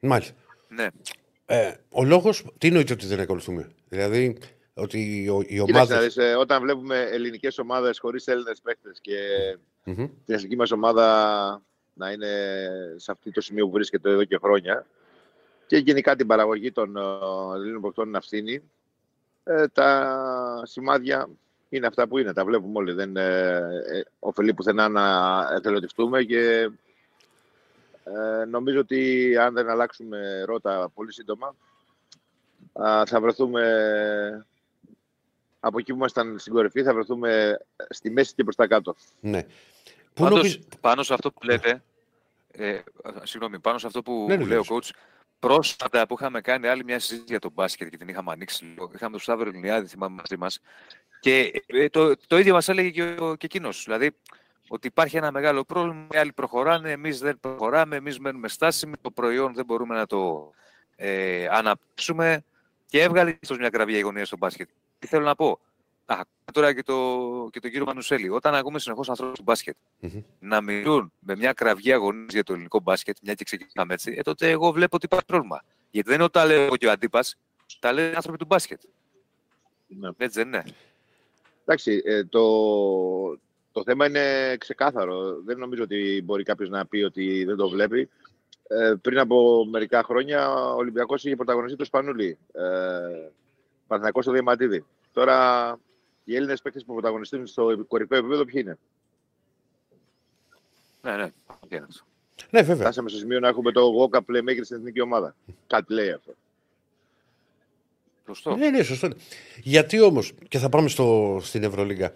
Μάλιστα. 0.00 0.34
ναι. 0.68 0.86
Ε, 1.46 1.74
ο 1.88 2.04
λόγος, 2.04 2.44
τι 2.58 2.66
εννοείται 2.66 2.92
ότι 2.92 3.06
δεν 3.06 3.20
ακολουθούμε; 3.20 3.70
Δηλαδή, 3.88 4.38
ότι 4.74 4.98
οι, 4.98 5.22
οι 5.24 5.44
Κοίταξε, 5.44 5.72
ομάδε. 5.72 5.94
να 5.94 6.00
δεις, 6.00 6.16
ε, 6.16 6.34
όταν 6.34 6.62
βλέπουμε 6.62 7.00
ελληνικές 7.02 7.58
ομάδες 7.58 7.98
χωρίς 7.98 8.26
Έλληνες 8.26 8.60
παίχτες 8.60 8.98
και 9.00 9.18
την 10.24 10.34
εθνική 10.34 10.56
μας 10.56 10.70
ομάδα 10.70 11.62
να 11.94 12.10
είναι 12.10 12.28
σε 12.96 13.10
αυτό 13.12 13.30
το 13.30 13.40
σημείο 13.40 13.66
που 13.66 13.72
βρίσκεται 13.72 14.10
εδώ 14.10 14.24
και 14.24 14.38
χρόνια 14.42 14.86
και 15.66 15.76
γενικά 15.76 16.16
την 16.16 16.26
παραγωγή 16.26 16.72
των 16.72 16.96
ε, 16.96 17.00
Ελλήνων 17.54 17.82
παιχτών 17.82 18.10
να 18.10 18.20
φθήνει, 18.20 18.62
ε, 19.44 19.68
τα 19.68 20.62
σημάδια 20.64 21.28
είναι 21.70 21.86
αυτά 21.86 22.08
που 22.08 22.18
είναι. 22.18 22.32
Τα 22.32 22.44
βλέπουμε 22.44 22.78
όλοι. 22.78 22.92
Δεν 22.92 23.16
ε, 23.16 23.56
ε, 23.86 24.02
ωφελεί 24.18 24.54
πουθενά 24.54 24.88
να 24.88 25.46
εθελοτυφτούμε 25.52 26.22
και 26.22 26.70
ε, 28.04 28.44
νομίζω 28.44 28.78
ότι 28.78 29.36
αν 29.36 29.54
δεν 29.54 29.68
αλλάξουμε 29.68 30.42
ρότα 30.44 30.90
πολύ 30.94 31.12
σύντομα 31.12 31.54
α, 32.72 33.06
θα 33.06 33.20
βρεθούμε 33.20 34.46
από 35.60 35.78
εκεί 35.78 35.90
που 35.90 35.96
ήμασταν 35.96 36.38
στην 36.38 36.52
κορυφή 36.52 36.82
θα 36.82 36.94
βρεθούμε 36.94 37.58
στη 37.88 38.10
μέση 38.10 38.34
και 38.34 38.42
προς 38.42 38.56
τα 38.56 38.66
κάτω. 38.66 38.94
Ναι. 39.20 39.46
Πού 40.14 40.22
Πάντως, 40.22 40.38
νομίζ- 40.38 40.62
πάνω 40.80 41.02
σε 41.02 41.14
αυτό 41.14 41.32
που 41.32 41.42
λέτε, 41.44 41.82
ε, 42.52 42.80
συγγνώμη, 43.22 43.58
πάνω 43.58 43.78
σε 43.78 43.86
αυτό 43.86 44.02
που 44.02 44.24
Ναι, 44.28 44.36
ναι, 44.36 44.44
λέει 44.44 44.58
ο 44.58 44.64
ναι. 44.70 44.76
coach, 44.76 44.90
πρόσφατα 45.38 46.06
που 46.06 46.14
είχαμε 46.18 46.40
κάνει 46.40 46.66
άλλη 46.66 46.84
μια 46.84 46.98
συζήτηση 46.98 47.26
για 47.28 47.38
τον 47.38 47.52
μπάσκετ 47.54 47.88
και 47.88 47.96
την 47.96 48.08
είχαμε 48.08 48.32
ανοίξει 48.32 48.64
λίγο, 48.64 48.90
είχαμε 48.94 49.10
τον 49.10 49.20
Σταύρο 49.20 49.48
Ελληνιάδη, 49.48 49.86
θυμάμαι 49.86 50.14
μαζί 50.16 50.36
μας, 50.36 50.60
και 51.20 51.62
ε, 51.66 51.88
το, 51.88 52.16
το 52.26 52.38
ίδιο 52.38 52.54
μας 52.54 52.68
έλεγε 52.68 52.90
και, 52.90 53.02
ο, 53.20 53.34
και 53.34 53.46
εκείνος, 53.46 53.82
δηλαδή 53.84 54.10
ότι 54.68 54.86
υπάρχει 54.86 55.16
ένα 55.16 55.32
μεγάλο 55.32 55.64
πρόβλημα, 55.64 56.06
οι 56.10 56.16
άλλοι 56.16 56.32
προχωράνε, 56.32 56.90
εμείς 56.90 57.18
δεν 57.18 57.40
προχωράμε, 57.40 57.96
εμείς 57.96 58.18
μένουμε 58.18 58.48
στάσιμοι, 58.48 58.94
το 59.00 59.10
προϊόν 59.10 59.54
δεν 59.54 59.64
μπορούμε 59.64 59.94
να 59.94 60.06
το 60.06 60.50
ε, 60.96 61.46
αναπτύξουμε 61.50 62.44
και 62.86 63.02
έβγαλε 63.02 63.36
ίσως 63.40 63.58
μια 63.58 63.68
κραυγή 63.70 63.98
αγωνία 63.98 64.24
στο 64.24 64.36
μπάσκετ. 64.36 64.68
Τι 64.98 65.06
θέλω 65.06 65.24
να 65.24 65.34
πω; 65.34 65.58
Α, 66.10 66.20
τώρα 66.52 66.74
και, 66.74 66.82
το, 66.82 66.94
και 67.52 67.60
τον 67.60 67.70
κύριο 67.70 67.86
Μανουσέλη. 67.86 68.28
Όταν 68.28 68.54
ακούμε 68.54 68.78
συνεχώς 68.78 69.08
ανθρώπους 69.08 69.36
του 69.36 69.42
μπάσκετ 69.42 69.76
Μμμ. 70.00 70.22
να 70.38 70.60
μιλούν 70.60 71.12
με 71.18 71.36
μια 71.36 71.52
κραυγή 71.52 71.92
αγωνίας 71.92 72.32
για 72.32 72.42
το 72.42 72.52
ελληνικό 72.52 72.80
μπάσκετ, 72.80 73.16
μια 73.22 73.34
και 73.34 73.44
ξεκινάμε 73.44 73.94
έτσι, 73.94 74.14
ε, 74.16 74.22
τότε 74.22 74.50
εγώ 74.50 74.72
βλέπω 74.72 74.96
ότι 74.96 75.04
υπάρχει 75.04 75.26
πρόβλημα. 75.26 75.64
Γιατί 75.90 76.08
δεν 76.08 76.16
είναι 76.16 76.24
ότι 76.24 76.32
τα 76.32 76.46
λέω 76.46 76.62
εγώ 76.62 76.76
και 76.76 76.86
ο 76.86 76.90
αντίπα, 76.90 77.20
τα 77.78 77.92
λένε 77.92 78.10
οι 78.10 78.14
άνθρωποι 78.14 78.38
του 78.38 78.44
μπάσκετ. 78.44 78.80
Ναι. 79.86 80.08
Έτσι 80.16 80.38
δεν 80.38 80.46
είναι. 80.46 80.64
Εντάξει, 81.64 82.02
ε, 82.04 82.24
το, 82.24 82.42
το 83.72 83.82
θέμα 83.84 84.06
είναι 84.06 84.56
ξεκάθαρο. 84.56 85.40
Δεν 85.44 85.58
νομίζω 85.58 85.82
ότι 85.82 86.22
μπορεί 86.24 86.42
κάποιος 86.42 86.68
να 86.68 86.86
πει 86.86 87.02
ότι 87.02 87.44
δεν 87.44 87.56
το 87.56 87.68
βλέπει. 87.68 88.08
Ε, 88.68 88.94
πριν 89.02 89.18
από 89.18 89.66
μερικά 89.70 90.02
χρόνια 90.02 90.50
ο 90.50 90.76
Ολυμπιακός 90.76 91.24
είχε 91.24 91.36
πρωταγωνιστεί 91.36 91.76
το 91.76 91.84
Σπανούλι. 91.84 92.38
Ε, 92.52 92.62
Παναθηναϊκός 93.86 94.24
στο 94.24 94.32
Διαμαντίδη. 94.32 94.84
Τώρα 95.12 95.78
οι 96.30 96.36
Έλληνες 96.36 96.62
παίκτες 96.62 96.84
που 96.84 96.92
πρωταγωνιστούν 96.92 97.46
στο 97.46 97.84
κορυφαίο 97.88 98.18
επίπεδο 98.18 98.44
ποιοι 98.44 98.62
είναι; 98.64 98.78
Ναι, 101.02 101.16
ναι. 101.16 101.30
Τι 101.68 101.76
είναι 101.76 101.86
αυτό. 101.88 102.04
Ναι, 102.50 102.62
βέβαια. 102.62 102.76
Φτάσαμε 102.76 103.08
στο 103.08 103.18
σημείο 103.18 103.40
να 103.40 103.48
έχουμε 103.48 103.72
το 103.72 103.90
Walker 104.00 104.18
Playmaker 104.18 104.60
στην 104.62 104.76
εθνική 104.76 105.00
ομάδα. 105.00 105.34
Κάτι 105.66 105.92
λέει 105.92 106.10
αυτό. 106.10 106.34
Σωστό. 108.26 108.56
Ναι, 108.56 108.70
ναι, 108.70 108.82
σωστό. 108.82 109.06
είναι. 109.06 109.16
Γιατί 109.62 110.00
όμως, 110.00 110.32
και 110.48 110.58
θα 110.58 110.68
πάμε 110.68 110.88
στο, 110.88 111.38
στην 111.42 111.62
Ευρωλίγα, 111.62 112.14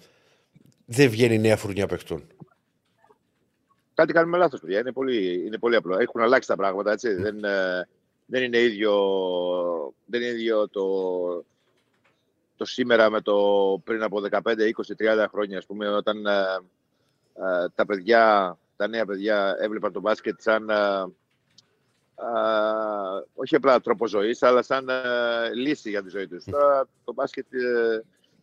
δεν 0.85 1.11
βγαίνει 1.11 1.38
νέα 1.38 1.56
φουρνιά 1.56 1.87
παιχτών; 1.87 2.23
Κάτι 3.94 4.12
κάνουμε 4.12 4.38
λάθος, 4.38 4.61
παιδιά. 4.61 4.78
Είναι 4.78 4.92
πολύ, 4.92 5.47
είναι 5.47 5.59
πολύ 5.59 5.76
απλό. 5.76 5.99
Έχουν 5.99 6.21
αλλάξει 6.21 6.49
τα 6.49 6.56
πράγματα, 6.56 6.92
έτσι. 6.92 7.14
Δεν, 7.14 7.44
ε, 7.44 7.88
δεν 8.26 8.42
είναι 8.42 8.59
ίδιο, 8.59 8.92
δεν 10.06 10.21
είναι 10.21 10.30
ίδιο 10.30 10.68
το, 10.68 10.83
το 12.56 12.64
σήμερα 12.64 13.11
με 13.11 13.20
το 13.20 13.37
πριν 13.84 14.02
από 14.02 14.23
15, 14.30 14.38
20, 14.38 15.23
30 15.23 15.26
χρόνια, 15.30 15.58
ας 15.58 15.66
πούμε, 15.66 15.88
όταν 15.88 16.26
ε, 16.26 16.40
ε, 17.34 17.68
τα 17.75 17.87
παιδιά, 17.87 18.56
τα 18.76 18.88
νέα 18.88 19.06
παιδιά 19.06 19.56
έβλεπαν 19.58 19.92
το 19.92 20.00
μπάσκετ 20.00 20.40
σαν, 20.40 20.70
ε, 20.70 21.04
όχι 23.34 23.56
απλά 23.56 23.80
τρόπο 23.80 24.06
ζωής, 24.06 24.42
αλλά 24.42 24.62
σαν 24.62 24.88
λύση 25.54 25.90
για 25.90 26.02
τη 26.02 26.08
ζωή 26.08 26.28
τους. 26.28 26.44
Τώρα 26.44 26.88
το 27.04 27.12
μπάσκετ 27.12 27.46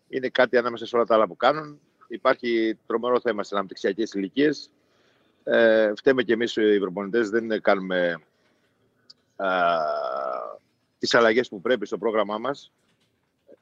είναι 0.10 0.30
κάτι 0.30 0.58
ανάμεσα 0.58 0.86
σε 0.86 0.96
όλα 0.96 1.06
τα 1.06 1.16
άλλα 1.16 1.28
που 1.28 1.36
κάνουν. 1.36 1.80
Υπάρχει 2.08 2.78
τρομερό 2.88 3.20
θέμα 3.20 3.44
στις 3.44 3.58
αναπτυξιακές 3.58 4.14
ηλικίες. 4.14 4.70
Ε, 5.44 5.92
φταίμε 5.96 6.24
και 6.24 6.34
εμείς 6.34 6.56
οι 6.56 6.80
προπονητές, 6.80 7.30
δεν 7.30 7.62
κάνουμε 7.62 8.22
τις 11.00 11.14
αλλαγές 11.14 11.50
που 11.50 11.62
πρέπει 11.62 11.86
στο 11.86 11.98
πρόγραμμά 11.98 12.38
μας. 12.38 12.72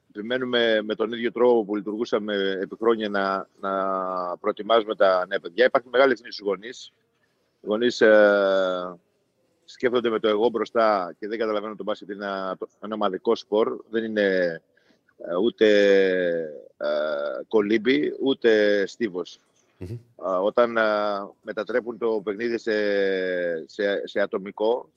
Επιμένουμε 0.09 0.81
με 0.81 0.95
τον 0.95 1.11
ίδιο 1.11 1.31
τρόπο 1.31 1.65
που 1.65 1.75
λειτουργούσαμε 1.75 2.57
επί 2.61 2.75
χρόνια 2.79 3.09
να, 3.09 3.47
να 3.59 4.37
προετοιμάζουμε 4.37 4.95
τα 4.95 5.25
νέα 5.27 5.39
παιδιά. 5.39 5.65
Υπάρχει 5.65 5.87
μεγάλη 5.89 6.11
ευθύνη 6.11 6.31
στους 6.31 6.45
γονείς. 6.47 6.93
Οι 7.61 7.67
γονείς 7.67 8.01
ε, 8.01 8.99
σκέφτονται 9.65 10.09
με 10.09 10.19
το 10.19 10.27
εγώ 10.27 10.49
μπροστά 10.49 11.15
και 11.19 11.27
δεν 11.27 11.37
καταλαβαίνουν 11.37 11.77
το 11.77 11.83
μπάσκετ 11.83 12.09
είναι 12.09 12.25
ένα, 12.25 12.57
ένα 12.81 12.93
ομαδικό 12.93 13.35
σπορ. 13.35 13.77
Δεν 13.89 14.03
είναι 14.03 14.61
ε, 15.17 15.35
ούτε 15.43 15.67
ε, 16.77 16.87
κολύμπι, 17.47 18.13
ούτε 18.21 18.83
όταν 20.43 20.77
ε, 20.77 20.83
μετατρέπουν 21.41 21.97
το 21.97 22.21
παιχνίδι 22.23 22.57
σε, 22.57 22.73
σε, 23.67 24.07
σε 24.07 24.19
ατομικό, 24.19 24.89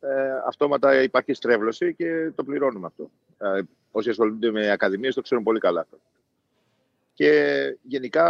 ε, 0.00 0.42
αυτόματα 0.46 1.02
υπάρχει 1.02 1.32
στρέβλωση 1.32 1.94
και 1.94 2.32
το 2.34 2.44
πληρώνουμε 2.44 2.86
αυτό. 2.86 3.10
Ε, 3.96 3.98
όσοι 3.98 4.10
ασχολούνται 4.10 4.50
με 4.50 4.70
ακαδημίες 4.70 5.14
το 5.14 5.20
ξέρουν 5.20 5.44
πολύ 5.44 5.58
καλά 5.58 5.80
αυτό. 5.80 5.98
Και 7.12 7.30
γενικά 7.82 8.24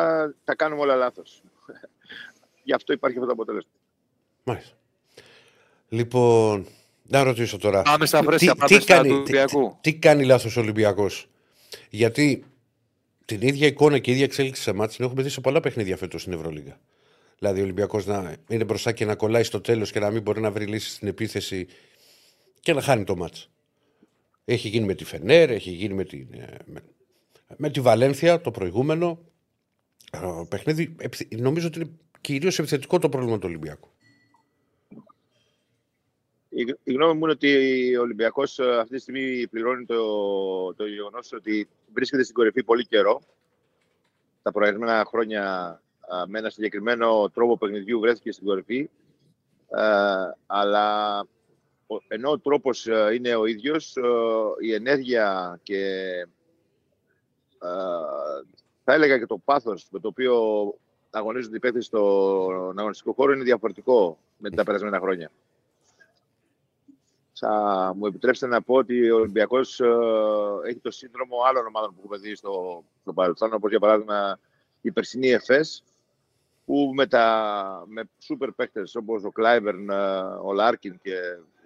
τα 0.45 0.55
κάνουμε 0.55 0.83
όλα 0.83 0.95
λάθος. 0.95 1.43
Γι' 2.63 2.73
αυτό 2.73 2.93
υπάρχει 2.93 3.17
αυτό 3.17 3.27
το 3.27 3.33
αποτέλεσμα. 3.33 3.71
Μάλιστα. 4.45 4.77
Λοιπόν, 5.89 6.67
να 7.03 7.23
ρωτήσω 7.23 7.59
τώρα. 7.59 7.83
Πάμε 7.83 8.07
στα 8.07 8.23
φρέσκα, 8.23 8.53
τι, 8.53 8.59
πάμε 8.59 8.79
τι, 8.79 8.85
κάνει, 8.85 9.23
τι, 9.23 9.33
τι, 9.81 9.95
κάνει 9.95 10.25
λάθος 10.25 10.57
ο 10.57 10.61
Ολυμπιακός; 10.61 11.29
Γιατί 11.91 12.45
την 13.25 13.41
ίδια 13.41 13.67
εικόνα 13.67 13.99
και 13.99 14.11
η 14.11 14.13
ίδια 14.13 14.25
εξέλιξη 14.25 14.63
σε 14.63 14.73
μάτς 14.73 14.97
την 14.97 15.05
έχουμε 15.05 15.23
δει 15.23 15.29
σε 15.29 15.41
πολλά 15.41 15.61
παιχνίδια 15.61 15.97
φέτος 15.97 16.21
στην 16.21 16.33
Ευρωλίγα. 16.33 16.81
Δηλαδή 17.39 17.61
ο 17.61 17.63
Ολυμπιακός 17.63 18.07
να 18.07 18.37
είναι 18.49 18.65
μπροστά 18.65 18.93
και 18.93 19.05
να 19.05 19.15
κολλάει 19.15 19.43
στο 19.43 19.61
τέλος 19.61 19.93
και 19.93 20.01
να 20.01 20.11
μην 20.11 20.23
μπορεί 20.23 20.41
να 20.41 20.51
βρει 20.51 20.67
λύσεις 20.67 20.93
στην 20.95 21.09
επίθεση 21.09 21.67
και 22.61 22.73
να 22.73 22.81
χάνει 22.81 23.05
το 23.05 23.17
μάτς. 23.17 23.51
Έχει 24.49 24.69
γίνει 24.69 24.87
με 24.87 24.95
τη 24.95 25.05
Φενέρ, 25.05 25.51
έχει 25.51 25.71
γίνει 25.71 25.95
με 25.95 26.05
τη, 26.05 26.27
ε, 26.31 26.57
με, 26.65 26.83
με 27.57 27.71
τη 27.71 27.81
Βαλένθια 27.81 28.41
το 28.41 28.51
προηγούμενο. 28.51 29.19
παιχνίδι, 30.49 30.97
νομίζω 31.31 31.67
ότι 31.67 31.81
είναι 31.81 31.91
κυρίως 32.21 32.59
επιθετικό 32.59 32.99
το 32.99 33.09
πρόβλημα 33.09 33.39
του 33.39 33.47
Ολυμπιακού. 33.49 33.89
Η 36.83 36.93
γνώμη 36.93 37.13
μου 37.13 37.25
είναι 37.25 37.33
ότι 37.33 37.97
ο 37.97 38.01
Ολυμπιακός 38.01 38.59
ε, 38.59 38.79
αυτή 38.79 38.95
τη 38.95 39.01
στιγμή 39.01 39.47
πληρώνει 39.49 39.85
το, 39.85 40.75
το 40.75 40.87
γεγονός 40.87 41.33
ότι 41.33 41.69
βρίσκεται 41.93 42.23
στην 42.23 42.35
κορυφή 42.35 42.63
πολύ 42.63 42.87
καιρό. 42.87 43.23
Τα 44.43 44.53
προηγούμενα 44.53 45.05
χρόνια 45.07 45.81
με 46.27 46.39
ένα 46.39 46.51
συγκεκριμένο 46.51 47.31
τρόπο 47.31 47.59
παιχνιδιού 47.59 48.01
βρέθηκε 48.01 48.33
στην 48.33 48.47
κορυφή. 48.47 48.91
αλλά 50.47 51.27
ενώ 52.09 52.31
ο 52.31 52.39
τρόπος 52.39 52.87
ε, 52.87 53.11
είναι 53.15 53.35
ο 53.35 53.47
ίδιος, 53.47 53.97
ε, 53.97 54.03
η 54.61 54.75
ενέργεια 54.75 55.59
και 55.63 55.83
θα 58.85 58.93
έλεγα 58.93 59.19
και 59.19 59.27
το 59.27 59.39
πάθος 59.39 59.87
με 59.91 60.01
το 60.01 60.09
οποίο 60.09 60.35
αγωνίζονται 61.11 61.57
οι 61.57 61.61
παίκτες 61.61 61.85
στον 61.85 62.79
αγωνιστικό 62.79 63.13
χώρο 63.13 63.33
είναι 63.33 63.45
διαφορετικό 63.45 64.19
με 64.39 64.51
τα 64.51 64.65
περασμένα 64.65 64.99
χρόνια. 64.99 65.31
Θα 67.39 67.93
μου 67.97 68.07
επιτρέψετε 68.07 68.53
να 68.53 68.63
πω 68.63 68.75
ότι 68.75 69.11
ο 69.11 69.17
Ολυμπιακός 69.17 69.81
ε, 69.81 69.87
έχει 70.67 70.79
το 70.79 70.91
σύνδρομο 70.91 71.37
άλλων 71.49 71.67
ομάδων 71.67 71.91
που 71.91 72.01
έχουμε 72.05 72.19
δει 72.19 72.35
στο, 72.35 72.85
στο 73.01 73.13
παρελθόν, 73.13 73.53
όπως 73.53 73.71
για 73.71 73.79
παράδειγμα 73.79 74.39
η 74.81 74.93
περσινή 74.93 75.29
ΕΦΕΣ, 75.29 75.85
που 76.65 76.93
με, 76.95 77.07
τα, 77.07 77.85
με 77.87 78.03
σούπερ 78.19 78.53
παίκτες 78.53 78.95
όπως 78.95 79.25
ο 79.25 79.31
Κλάιβερν, 79.31 79.91
ε, 79.91 80.21
ο 80.43 80.53
Λάρκιν 80.53 80.99
και 81.03 81.15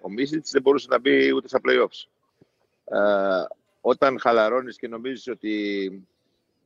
ο 0.01 0.09
Μίσιτς 0.09 0.51
δεν 0.51 0.61
μπορούσε 0.61 0.87
να 0.89 0.99
μπει 0.99 1.33
ούτε 1.33 1.47
στα 1.47 1.59
play-offs. 1.63 2.07
Ε, 2.83 3.43
όταν 3.81 4.19
χαλαρώνεις 4.19 4.77
και 4.77 4.87
νομίζεις 4.87 5.27
ότι 5.27 6.07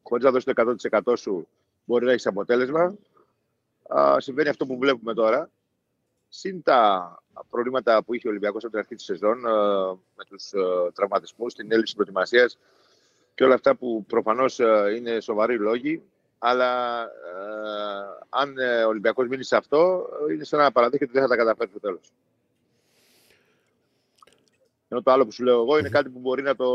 χωρίς 0.03 0.23
να 0.23 0.31
δώσεις 0.31 0.53
το 0.53 0.75
100% 1.01 1.17
σου 1.17 1.47
μπορεί 1.85 2.05
να 2.05 2.11
έχεις 2.11 2.27
αποτέλεσμα, 2.27 2.95
ε, 3.95 4.19
συμβαίνει 4.19 4.49
αυτό 4.49 4.65
που 4.65 4.77
βλέπουμε 4.77 5.13
τώρα. 5.13 5.49
Συν 6.29 6.61
τα 6.63 7.09
προβλήματα 7.49 8.03
που 8.03 8.13
είχε 8.13 8.27
ο 8.27 8.29
Ολυμπιακός 8.29 8.63
από 8.63 8.71
την 8.71 8.79
αρχή 8.79 8.95
της 8.95 9.05
σεζόν, 9.05 9.45
ε, 9.45 9.49
με 10.15 10.23
τους 10.27 10.51
ε, 10.53 10.91
τραυματισμούς, 10.93 11.53
την 11.53 11.71
έλλειψη 11.71 11.93
προετοιμασίας 11.93 12.57
και 13.35 13.43
όλα 13.43 13.53
αυτά 13.53 13.75
που 13.75 14.05
προφανώς 14.07 14.59
ε, 14.59 14.93
είναι 14.95 15.19
σοβαροί 15.19 15.57
λόγοι, 15.57 16.03
αλλά 16.37 17.01
ε, 17.03 17.07
αν 18.29 18.57
ε, 18.57 18.83
ο 18.83 18.87
Ολυμπιακός 18.87 19.27
μείνει 19.27 19.43
σε 19.43 19.55
αυτό, 19.55 20.09
είναι 20.31 20.43
σαν 20.43 20.59
να 20.59 20.71
παραδείχνει 20.71 21.05
ότι 21.05 21.13
δεν 21.19 21.23
θα 21.23 21.29
τα 21.29 21.35
καταφέρει 21.35 21.69
στο 21.69 21.79
τέλος. 21.79 22.11
Ενώ 24.95 25.03
το 25.03 25.11
άλλο 25.11 25.25
που 25.25 25.31
σου 25.31 25.43
λέω 25.43 25.61
εγώ 25.61 25.77
είναι 25.77 25.89
κάτι 25.89 26.09
που 26.09 26.19
μπορεί 26.19 26.41
να 26.41 26.55
το. 26.55 26.65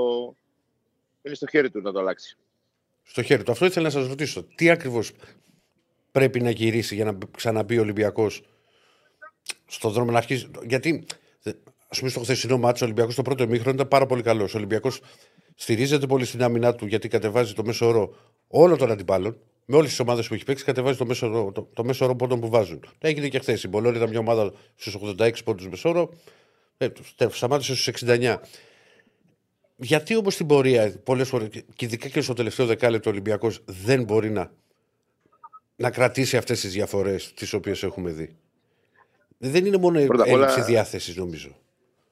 είναι 1.22 1.34
στο 1.34 1.46
χέρι 1.46 1.70
του 1.70 1.80
να 1.80 1.92
το 1.92 1.98
αλλάξει. 1.98 2.36
Στο 3.02 3.22
χέρι 3.22 3.42
του. 3.42 3.52
Αυτό 3.52 3.66
ήθελα 3.66 3.84
να 3.84 3.90
σας 3.90 4.06
ρωτήσω. 4.06 4.42
Τι 4.54 4.70
ακριβώς 4.70 5.12
πρέπει 6.12 6.40
να 6.40 6.50
γυρίσει 6.50 6.94
για 6.94 7.04
να 7.04 7.18
ξαναμπεί 7.36 7.78
ο 7.78 7.80
Ολυμπιακός 7.80 8.42
στον 9.66 9.92
δρόμο 9.92 10.10
να 10.10 10.18
αρχίσει; 10.18 10.50
Γιατί, 10.66 11.04
ας 11.88 11.98
πούμε, 11.98 12.10
στο 12.10 12.20
χθεσινό 12.20 12.58
μάτσο 12.58 12.84
ο 12.84 12.86
Ολυμπιακός 12.86 13.14
το 13.14 13.22
πρώτο 13.22 13.46
μήχρονο 13.46 13.74
ήταν 13.74 13.88
πάρα 13.88 14.06
πολύ 14.06 14.22
καλός. 14.22 14.54
Ο 14.54 14.56
Ολυμπιακός 14.56 15.00
στηρίζεται 15.54 16.06
πολύ 16.06 16.24
στην 16.24 16.42
άμυνά 16.42 16.74
του 16.74 16.86
γιατί 16.86 17.08
κατεβάζει 17.08 17.54
το 17.54 17.64
μέσο 17.64 17.86
όρο 17.86 18.14
όλων 18.48 18.78
των 18.78 18.90
αντιπάλων 18.90 19.36
με 19.64 19.76
όλες 19.76 19.88
τις 19.88 20.00
ομάδες 20.00 20.28
που 20.28 20.34
έχει 20.34 20.44
παίξει, 20.44 20.64
κατεβάζει 20.64 20.98
το 20.98 21.06
μέσο, 21.06 21.50
το, 21.54 21.68
το 21.74 21.84
μέσο 21.84 22.04
όρο 22.04 22.16
πόντων 22.16 22.40
που 22.40 22.48
βάζουν. 22.48 22.84
Έγινε 22.98 23.28
και 23.28 23.38
χθες. 23.38 23.62
Η 23.62 23.68
Μπολόνια 23.68 23.96
ήταν 23.96 24.10
μια 24.10 24.18
ομάδα 24.18 24.52
στους 24.76 24.96
86 25.18 25.30
πόντους 25.44 25.68
μεσόρο, 25.68 26.10
ε, 26.82 27.28
σταμάτησε 27.30 27.74
στους 27.76 28.04
69. 28.06 28.36
Γιατί 29.76 30.16
όμως 30.16 30.34
στην 30.34 30.46
πορεία 30.46 30.94
πολλές 31.04 31.28
φορές, 31.28 31.48
και 31.48 31.84
ειδικά 31.84 32.08
και 32.08 32.20
στο 32.20 32.32
τελευταίο 32.32 32.66
δεκάλεπτο, 32.66 33.08
ο 33.08 33.12
Ολυμπιακός 33.12 33.62
δεν 33.66 34.04
μπορεί 34.04 34.30
να, 34.30 34.52
να 35.76 35.90
κρατήσει 35.90 36.36
αυτές 36.36 36.60
τις 36.60 36.72
διαφορές 36.72 37.32
τις 37.34 37.52
οποίες 37.52 37.82
έχουμε 37.82 38.10
δει; 38.10 38.36
Δεν 39.38 39.66
είναι 39.66 39.76
μόνο 39.76 39.98
έλλειψη 39.98 40.32
όλα... 40.32 40.64
διάθεσης, 40.64 41.16
νομίζω. 41.16 41.56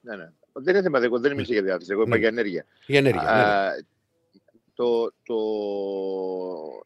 Ναι, 0.01 0.17
ναι. 0.17 0.33
Δεν 0.53 0.75
είναι 0.75 0.83
θέμα, 0.83 1.01
δεν 1.01 1.35
μιλήσα 1.35 1.53
για 1.53 1.63
διάθεση. 1.63 1.93
Εγώ 1.93 2.01
είπα 2.01 2.11
ναι. 2.11 2.19
για 2.19 2.29
ενέργεια. 2.29 2.65
Για 2.87 2.99
ενέργεια. 2.99 3.23
Α, 3.23 3.69
ναι 3.69 3.83
το, 4.79 5.13
το... 5.23 5.37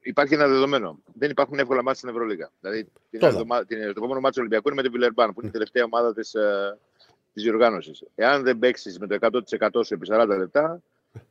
υπάρχει 0.03 0.35
ένα 0.35 0.49
δεδομένο. 0.49 0.99
Δεν 1.15 1.31
υπάρχουν 1.31 1.59
εύκολα 1.59 1.83
μάτια 1.83 1.95
στην 1.95 2.09
Ευρωλίγα. 2.09 2.51
Δηλαδή, 2.61 2.89
την 3.11 3.21
την, 3.67 3.79
το 3.79 3.93
επόμενο 3.97 4.21
μάτι 4.21 4.35
του 4.35 4.39
Ολυμπιακού 4.39 4.69
είναι 4.69 4.77
με 4.77 4.83
την 4.83 4.93
Βιλερμπάν, 4.93 5.33
που 5.33 5.41
είναι 5.41 5.49
η 5.49 5.53
τελευταία 5.53 5.85
ομάδα 5.85 6.15
της 6.15 6.35
της 7.33 7.43
ε, 7.43 7.49
διοργάνωσης. 7.49 8.03
Εάν 8.15 8.43
δεν 8.43 8.59
παίξεις 8.59 8.99
με 8.99 9.07
το 9.07 9.17
100% 9.21 9.85
σου 9.85 9.95
επί 9.95 10.09
40 10.11 10.27
λεπτά, 10.39 10.83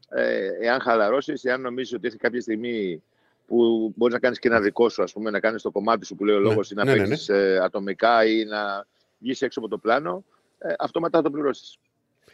ε, 0.09 0.49
εάν 0.59 0.81
χαλαρώσεις, 0.81 1.43
εάν 1.43 1.61
νομίζεις 1.61 1.93
ότι 1.93 2.07
έχει 2.07 2.17
κάποια 2.17 2.41
στιγμή 2.41 3.03
που 3.47 3.93
μπορείς 3.95 4.13
να 4.13 4.19
κάνεις 4.19 4.39
και 4.39 4.47
ένα 4.47 4.59
δικό 4.59 4.89
σου, 4.89 5.03
ας 5.03 5.13
πούμε, 5.13 5.29
να 5.29 5.39
κάνεις 5.39 5.61
το 5.61 5.71
κομμάτι 5.71 6.05
σου 6.05 6.15
που 6.15 6.25
λέει 6.25 6.35
ο 6.35 6.39
λόγος, 6.39 6.71
ναι, 6.71 6.81
ή 6.81 6.85
να 6.85 6.91
ναι, 6.91 6.97
παίξεις 6.97 7.27
ναι, 7.27 7.37
ναι. 7.37 7.43
Ε, 7.43 7.57
ατομικά 7.57 8.25
ή 8.25 8.43
να 8.43 8.85
βγεις 9.17 9.41
έξω 9.41 9.59
από 9.59 9.67
το 9.67 9.77
πλάνο, 9.77 10.23
ε, 10.57 10.73
αυτό 10.79 10.99
μετά 10.99 11.17
θα 11.17 11.23
το 11.23 11.31
πληρώσεις. 11.31 11.77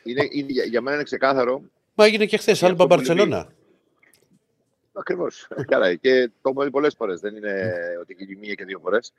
Είναι, 0.04 0.28
είναι, 0.32 0.64
για 0.64 0.82
μένα 0.82 0.96
είναι 0.96 1.04
ξεκάθαρο. 1.04 1.62
Μα 1.94 2.06
έγινε 2.06 2.26
και 2.26 2.38
χθες, 2.38 2.64
Άλμπα 2.64 2.86
Μπαρσελόνα. 2.86 3.48
Ακριβώς. 5.00 5.48
Καλά. 5.72 5.96
Και 5.96 6.30
το 6.42 6.50
έχουμε 6.50 6.66
δει 6.66 6.72
πολλές 6.72 6.96
φορές. 6.98 7.20
Δεν 7.20 7.36
είναι 7.36 7.72
ότι 8.02 8.16
έχει 8.20 8.36
μία 8.36 8.54
και 8.54 8.66
δύο 8.66 8.80
φορές. 8.80 9.14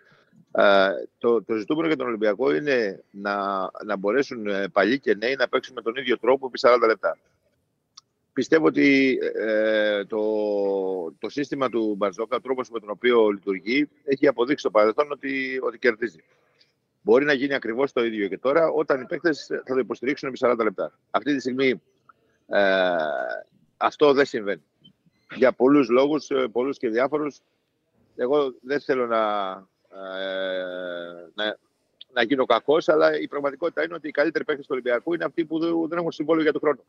Το, 1.18 1.42
το 1.42 1.54
ζητούμενο 1.54 1.86
για 1.86 1.96
τον 1.96 2.06
Ολυμπιακό 2.06 2.54
είναι 2.54 3.04
να, 3.10 3.60
να 3.84 3.96
μπορέσουν 3.96 4.46
ε, 4.46 4.68
παλιοί 4.68 4.98
και 4.98 5.14
νέοι 5.14 5.36
να 5.38 5.48
παίξουν 5.48 5.74
με 5.74 5.82
τον 5.82 5.96
ίδιο 5.96 6.18
τρόπο 6.18 6.46
επί 6.46 6.58
40 6.62 6.86
λεπτά. 6.86 7.18
Πιστεύω 8.32 8.66
ότι 8.66 9.18
ε, 9.36 10.04
το, 10.04 10.22
το 11.18 11.28
σύστημα 11.28 11.68
του 11.68 11.94
Μπαρζόκα, 11.96 12.36
ο 12.36 12.40
τρόπος 12.40 12.70
με 12.70 12.80
τον 12.80 12.90
οποίο 12.90 13.30
λειτουργεί, 13.30 13.88
έχει 14.04 14.26
αποδείξει 14.26 14.60
στο 14.60 14.70
παρελθόν 14.70 15.12
ότι, 15.12 15.60
ότι 15.62 15.78
κερδίζει. 15.78 16.24
Μπορεί 17.02 17.24
να 17.24 17.32
γίνει 17.32 17.54
ακριβώς 17.54 17.92
το 17.92 18.04
ίδιο 18.04 18.28
και 18.28 18.38
τώρα, 18.38 18.68
όταν 18.68 19.00
οι 19.00 19.06
παίκτες 19.06 19.46
θα 19.46 19.74
το 19.74 19.78
υποστηρίξουν 19.78 20.28
επί 20.28 20.38
40 20.42 20.56
λεπτά. 20.62 20.98
Αυτή 21.10 21.34
τη 21.34 21.40
στιγμή 21.40 21.82
ε, 22.46 22.96
αυτό 23.76 24.12
δεν 24.12 24.24
συμβαίνει 24.24 24.62
για 25.34 25.52
πολλούς 25.52 25.88
λόγους, 25.88 26.30
ε, 26.30 26.48
πολλούς 26.52 26.78
και 26.78 26.88
διάφορους. 26.88 27.40
Εγώ 28.16 28.54
δεν 28.60 28.80
θέλω 28.80 29.06
να, 29.06 29.52
ε, 29.90 31.30
να, 31.34 31.58
να 32.12 32.22
γίνω 32.22 32.44
κακός, 32.44 32.88
αλλά 32.88 33.18
η 33.20 33.28
πραγματικότητα 33.28 33.84
είναι 33.84 33.94
ότι 33.94 34.08
οι 34.08 34.10
καλύτεροι 34.10 34.44
παίκτες 34.44 34.66
του 34.66 34.72
Ολυμπιακού 34.72 35.14
είναι 35.14 35.24
αυτοί 35.24 35.44
που 35.44 35.88
δεν 35.88 35.98
έχουν 35.98 36.12
συμβόλαιο 36.12 36.42
για 36.42 36.52
τον 36.52 36.60
χρόνο. 36.60 36.84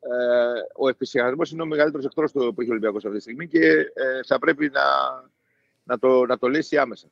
Ε, 0.00 0.60
ο 0.76 0.88
εφησυχασμό 0.88 1.42
είναι 1.52 1.62
ο 1.62 1.66
μεγαλύτερος 1.66 2.06
εχθρός 2.06 2.32
που 2.32 2.40
έχει 2.40 2.68
ο 2.68 2.72
Ολυμπιακός 2.72 3.04
αυτή 3.04 3.16
τη 3.16 3.22
στιγμή 3.22 3.48
και 3.48 3.90
ε, 3.94 4.20
θα 4.26 4.38
πρέπει 4.38 4.68
να, 4.68 4.82
να, 5.84 5.98
το, 5.98 6.26
να 6.26 6.38
το 6.38 6.48
λύσει 6.48 6.78
άμεσα. 6.78 7.06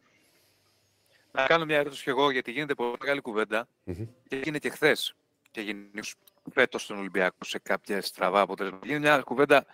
Να 1.33 1.47
κάνω 1.47 1.65
μια 1.65 1.79
ερώτηση 1.79 2.03
κι 2.03 2.09
εγώ, 2.09 2.31
γιατί 2.31 2.51
γίνεται 2.51 2.75
πολύ 2.75 2.97
μεγάλη 3.01 3.21
κουβέντα 3.21 3.69
Μμμ. 3.85 4.07
και 4.29 4.37
έγινε 4.37 4.59
και 4.59 4.71
χθες. 4.71 5.15
Και 5.51 5.61
γίνει 5.61 5.91
φέτος 6.53 6.83
στον 6.83 6.99
Ολυμπιακό 6.99 7.45
σε 7.45 7.59
κάποια 7.59 8.03
στραβά 8.03 8.41
αποτελέσματα. 8.41 8.87
Γίνει 8.87 8.99
μια 8.99 9.21
κουβέντα, 9.21 9.67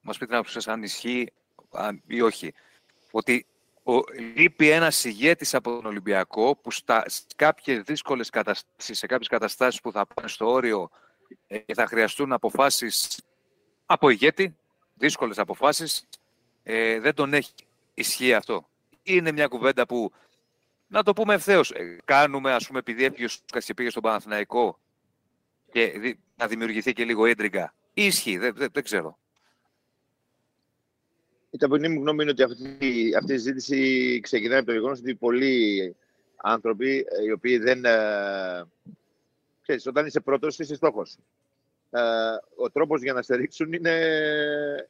μας 0.00 0.18
πείτε 0.18 0.36
να 0.36 0.42
σας 0.44 0.68
αν 0.68 0.82
ισχύει 0.82 1.32
αν, 1.70 2.02
ή 2.06 2.20
όχι. 2.20 2.54
Ότι 3.10 3.46
ο, 3.82 4.00
λείπει 4.34 4.70
ένας 4.70 5.04
ηγέτης 5.04 5.54
από 5.54 5.70
τον 5.70 5.86
Ολυμπιακό 5.86 6.56
που 6.56 6.70
στα, 6.70 7.04
σε 7.06 7.22
κάποιες 7.36 7.82
δύσκολες 7.82 8.30
καταστάσεις, 8.30 8.98
σε 8.98 9.06
κάποιες 9.06 9.28
καταστάσεις 9.28 9.80
που 9.80 9.92
θα 9.92 10.06
πάνε 10.06 10.28
στο 10.28 10.50
όριο 10.50 10.90
ε, 11.46 11.58
και 11.58 11.74
θα 11.74 11.86
χρειαστούν 11.86 12.32
αποφάσεις 12.32 13.22
από 13.86 14.08
ηγέτη, 14.08 14.56
δύσκολες 14.94 15.38
αποφάσεις, 15.38 16.08
ε, 16.62 17.00
δεν 17.00 17.14
τον 17.14 17.34
έχει. 17.34 17.52
Ισχύει 17.94 18.34
αυτό. 18.34 18.68
Είναι 19.02 19.32
μια 19.32 19.46
κουβέντα 19.46 19.86
που 19.86 20.12
να 20.86 21.02
το 21.02 21.12
πούμε 21.12 21.34
ευθέως. 21.34 21.72
Κάνουμε, 22.04 22.52
ας 22.52 22.66
πούμε, 22.66 22.78
επειδή 22.78 23.04
έφυγε 23.04 23.24
ο 23.24 23.28
Σούκας 23.28 23.64
και 23.64 23.74
πήγε 23.74 23.90
στον 23.90 24.02
Παναθηναϊκό 24.02 24.78
και 25.72 25.94
δι- 25.98 26.18
να 26.36 26.46
δημιουργηθεί 26.46 26.92
και 26.92 27.04
λίγο 27.04 27.26
έντριγκα. 27.26 27.74
Ή 27.94 28.04
ισχύει, 28.04 28.38
δεν, 28.38 28.54
δεν, 28.56 28.68
δεν 28.72 28.82
ξέρω. 28.82 29.18
Η 31.50 31.56
ταπεινή 31.58 31.88
μου 31.88 32.00
γνώμη 32.00 32.22
είναι 32.22 32.30
ότι 32.30 32.42
αυτή, 32.42 33.12
αυτή 33.18 33.32
η 33.32 33.36
συζήτηση 33.36 34.20
ξεκινάει 34.22 34.58
από 34.58 34.66
το 34.66 34.72
γεγονός 34.72 34.98
ότι 34.98 35.14
πολλοί 35.14 35.96
άνθρωποι 36.36 37.06
ε, 37.08 37.22
οι 37.24 37.30
οποίοι 37.30 37.58
δεν. 37.58 37.84
Ε, 37.84 38.64
ξέρεις, 39.62 39.86
όταν 39.86 40.06
είσαι 40.06 40.20
πρώτος, 40.20 40.58
είσαι 40.58 40.74
στόχος. 40.74 41.16
Ε, 41.90 42.00
ο 42.56 42.70
τρόπος 42.70 43.02
για 43.02 43.12
να 43.12 43.22
σε 43.22 43.36
ρίξουν 43.36 43.72
είναι, 43.72 43.96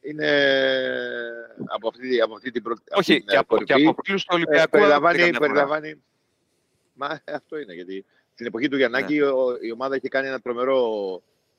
είναι 0.01 0.27
από, 1.65 1.87
αυτή, 1.87 2.21
από 2.21 2.33
αυτή 2.35 2.51
την 2.51 2.63
πρώτη. 2.63 2.81
Όχι, 2.91 3.23
και 3.23 3.37
από, 3.37 3.63
και 3.63 3.73
από 3.73 3.95
φίλους 4.05 4.23
του 4.25 4.33
Ε, 4.33 4.35
Ολυμπιακού. 4.35 4.69
περιλαμβάνει, 4.69 5.17
δεν 5.17 5.31
καμιά 5.31 5.39
φορά. 5.39 5.51
περιλαμβάνει... 5.51 6.03
Μα 6.93 7.19
αυτό 7.33 7.57
είναι, 7.59 7.73
γιατί 7.73 8.05
στην 8.39 8.51
εποχή 8.51 8.67
του 8.67 8.77
Γιαννάκη 8.77 9.21
ο- 9.21 9.57
η 9.61 9.71
ομάδα 9.71 9.95
είχε 9.95 10.07
κάνει 10.07 10.27
ένα 10.27 10.39
τρομερό, 10.39 10.77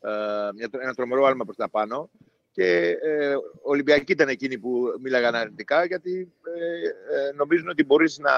ε, 0.00 0.08
μια, 0.54 0.68
ένα 0.70 0.94
τρομερό 0.94 1.24
άλμα 1.24 1.44
προς 1.44 1.56
τα 1.56 1.68
πάνω 1.70 2.10
και 2.52 2.96
ε, 3.02 3.34
ο 3.34 3.42
Ολυμπιακοί 3.62 4.12
ήταν 4.12 4.28
εκείνοι 4.28 4.58
που 4.58 4.84
μίλαγαν 5.02 5.34
αρνητικά 5.34 5.84
γιατί 5.84 6.32
ε, 6.58 6.88
ε, 7.28 7.32
νομίζουν 7.36 7.68
ότι 7.68 7.84
μπορείς 7.84 8.18
να 8.18 8.32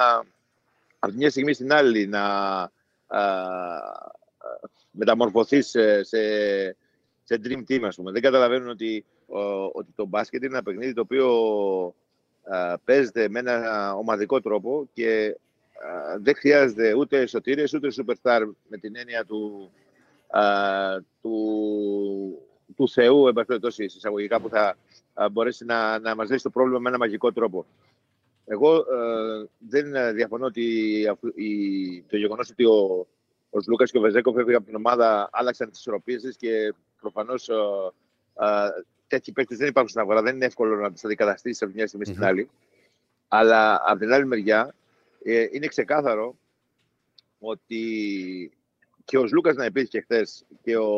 από 0.99 1.13
τη 1.13 1.17
μια 1.19 1.31
στιγμή 1.31 1.53
στην 1.53 1.73
άλλη 1.73 2.07
να 2.07 2.23
ε, 3.11 3.19
ε, 3.19 4.67
μεταμορφωθείς 4.91 5.69
σε, 5.69 6.03
σε, 6.03 6.21
σε 7.23 7.41
dream 7.45 7.63
team, 7.69 7.83
ας 7.83 7.97
πούμε. 7.97 8.13
Δεν 8.13 8.23
καταλαβαίνουν 8.23 8.69
ότι, 8.69 9.05
ο, 9.27 9.41
ότι 9.73 9.93
το 9.95 10.07
μπάσκετ 10.07 10.43
είναι 10.43 10.53
ένα 10.55 10.63
παιχνίδι 10.63 10.93
το 10.93 11.01
οποίο 11.01 11.27
α, 12.43 12.79
παίζεται 12.85 13.29
με 13.29 13.39
ένα 13.39 13.95
ομαδικό 13.95 14.41
τρόπο 14.41 14.89
και 14.93 15.37
α, 15.87 16.19
δεν 16.19 16.35
χρειάζεται 16.37 16.95
ούτε 16.95 17.27
σωτήρες 17.27 17.73
ούτε 17.75 17.89
superstar 17.97 18.41
με 18.69 18.77
την 18.77 18.97
έννοια 18.97 19.25
του, 19.25 19.71
α, 20.29 20.43
του, 21.23 22.39
του 22.77 22.89
Θεού, 22.89 23.27
εν 23.27 23.33
πάση 23.33 23.47
περιπτώσει, 23.47 23.85
εισαγωγικά, 23.85 24.41
που 24.41 24.49
θα 24.49 24.77
α, 25.15 25.29
μπορέσει 25.31 25.65
να, 25.65 25.99
να 25.99 26.15
μας 26.15 26.31
λύσει 26.31 26.43
το 26.43 26.51
πρόβλημα 26.51 26.79
με 26.79 26.89
ένα 26.89 26.99
μαγικό 26.99 27.33
τρόπο. 27.33 27.67
Εγώ 28.45 28.77
ε, 28.77 29.49
δεν 29.69 29.95
ε, 29.95 30.13
διαφωνώ 30.13 30.47
ότι 30.47 31.07
αφού- 31.11 31.33
η- 31.39 32.03
το 32.09 32.17
γεγονός 32.17 32.51
ότι 32.51 32.65
ο, 32.65 33.07
ο 33.51 33.59
Λούκας 33.69 33.91
και 33.91 33.99
ο 33.99 34.01
Βεζέκοφ 34.01 34.37
έφυγαν 34.37 34.57
από 34.57 34.67
την 34.67 34.75
ομάδα 34.77 35.29
άλλαξαν 35.33 35.71
τις 35.71 35.79
ισορροπίες 35.79 36.23
της 36.23 36.37
και 36.37 36.75
προφανώς 37.01 37.49
ε, 37.49 37.55
ε, 38.45 38.69
τέτοιοι 39.07 39.33
παίκτες 39.33 39.59
δεν 39.59 39.69
υπάρχουν 39.69 39.91
στην 39.91 40.01
αγορά. 40.03 40.23
Δεν 40.23 40.35
είναι 40.35 40.45
εύκολο 40.45 40.77
να 40.77 40.93
τους 40.93 41.05
αντικαταστήσεις 41.05 41.63
από 41.63 41.73
μια 41.75 41.87
στιγμή 41.87 42.05
στην 42.07 42.19
Μμμ. 42.19 42.25
άλλη. 42.27 42.51
Αλλά 43.29 43.83
από 43.87 43.99
την 43.99 44.13
άλλη 44.13 44.27
μεριά 44.27 44.75
ε, 45.25 45.47
είναι 45.51 45.67
ξεκάθαρο 45.67 46.39
ότι 47.39 47.83
και 49.05 49.19
ο 49.19 49.25
Λούκας 49.33 49.57
να 49.57 49.65
υπήρχε 49.65 50.01
χθες 50.01 50.45
και 50.63 50.77
ο, 50.77 50.91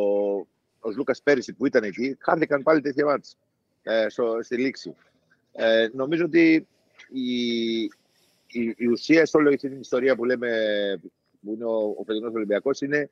ο 0.81 0.91
Λούκας 0.97 1.23
πέρυσι 1.23 1.53
που 1.53 1.67
ήταν 1.67 1.83
εκεί, 1.83 2.17
χάθηκαν 2.21 2.63
πάλι 2.63 2.81
τέτοια 2.81 3.05
μάτς 3.05 3.37
ε, 3.83 4.09
στο, 4.09 4.39
στη 4.43 4.57
λήξη. 4.57 4.95
Ε, 5.53 5.89
νομίζω 5.93 6.25
ότι 6.25 6.67
η, 7.09 7.83
η, 8.47 8.75
η 8.77 8.87
ουσία 8.87 9.27
σε 9.27 9.37
όλη 9.37 9.55
αυτή 9.55 9.69
την 9.69 9.81
ιστορία 9.81 10.17
που 10.17 10.25
λέμε 10.25 10.51
που 11.41 11.53
είναι 11.53 11.65
ο, 11.65 11.95
ο 11.99 12.05
φετινός 12.07 12.35
Ολυμπιακός 12.35 12.81
είναι 12.81 13.11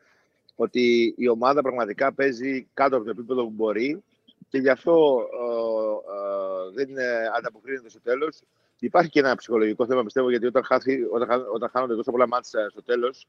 ότι 0.54 1.14
η 1.16 1.28
ομάδα 1.28 1.62
πραγματικά 1.62 2.12
παίζει 2.12 2.68
κάτω 2.74 2.96
από 2.96 3.04
το 3.04 3.10
επίπεδο 3.10 3.44
που 3.44 3.50
μπορεί 3.50 4.02
και 4.48 4.58
γι' 4.58 4.68
αυτό 4.68 5.26
ε, 5.32 6.82
ε, 6.82 6.84
δεν 6.84 6.96
ε, 6.96 7.26
ανταποκρίνεται 7.36 7.88
στο 7.88 8.00
τέλος. 8.00 8.42
Υπάρχει 8.84 9.10
και 9.10 9.18
ένα 9.20 9.36
ψυχολογικό 9.36 9.86
θέμα, 9.86 10.02
πιστεύω, 10.04 10.30
γιατί 10.30 10.46
όταν, 10.46 10.64
χάθη, 10.64 11.02
όταν, 11.10 11.28
χα- 11.28 11.48
όταν 11.50 11.68
χάνονται 11.72 11.94
τόσο 11.96 12.10
πολλά 12.10 12.28
μάτσα 12.28 12.68
στο 12.70 12.82
τέλος, 12.82 13.26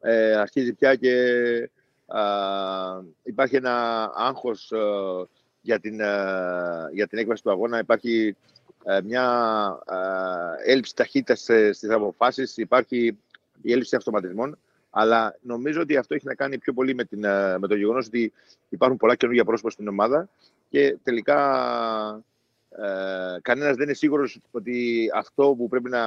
ε, 0.00 0.34
αρχίζει 0.36 0.72
πια 0.72 0.94
και 0.94 1.12
α, 2.06 2.20
υπάρχει 3.22 3.56
ένα 3.56 4.04
άγχος 4.16 4.72
ε, 4.72 4.78
για, 5.60 5.80
την, 5.80 6.00
ε, 6.00 6.06
για 6.92 7.06
την 7.08 7.18
έκβαση 7.18 7.42
του 7.42 7.50
αγώνα. 7.50 7.78
Υπάρχει 7.78 8.36
ε, 8.84 9.00
μια 9.04 9.78
ε, 10.66 10.70
έλλειψη 10.72 10.96
ταχύτητας 10.96 11.40
σε- 11.40 11.72
στις 11.72 11.90
αποφάσεις, 11.90 12.56
υπάρχει 12.56 13.18
η 13.62 13.72
έλλειψη 13.72 13.96
αυτοματισμών. 13.96 14.58
Αλλά 14.90 15.36
νομίζω 15.42 15.80
ότι 15.80 15.96
αυτό 15.96 16.14
έχει 16.14 16.26
να 16.26 16.34
κάνει 16.34 16.58
πιο 16.58 16.72
πολύ 16.72 16.94
με, 16.94 17.04
την, 17.04 17.24
ε, 17.24 17.58
με 17.58 17.66
το 17.66 17.74
γεγονός 17.74 18.06
ότι 18.06 18.32
υπάρχουν 18.68 18.96
πολλά 18.98 19.14
καινούργια 19.14 19.44
πρόσωπα 19.44 19.70
στην 19.70 19.88
ομάδα 19.88 20.28
και 20.68 20.96
τελικά 21.02 22.24
ε, 22.76 23.40
κανένας 23.42 23.76
δεν 23.76 23.84
είναι 23.84 23.94
σίγουρος 23.94 24.40
ότι 24.50 25.06
αυτό 25.14 25.54
που 25.58 25.68
πρέπει 25.68 25.90
να 25.90 26.00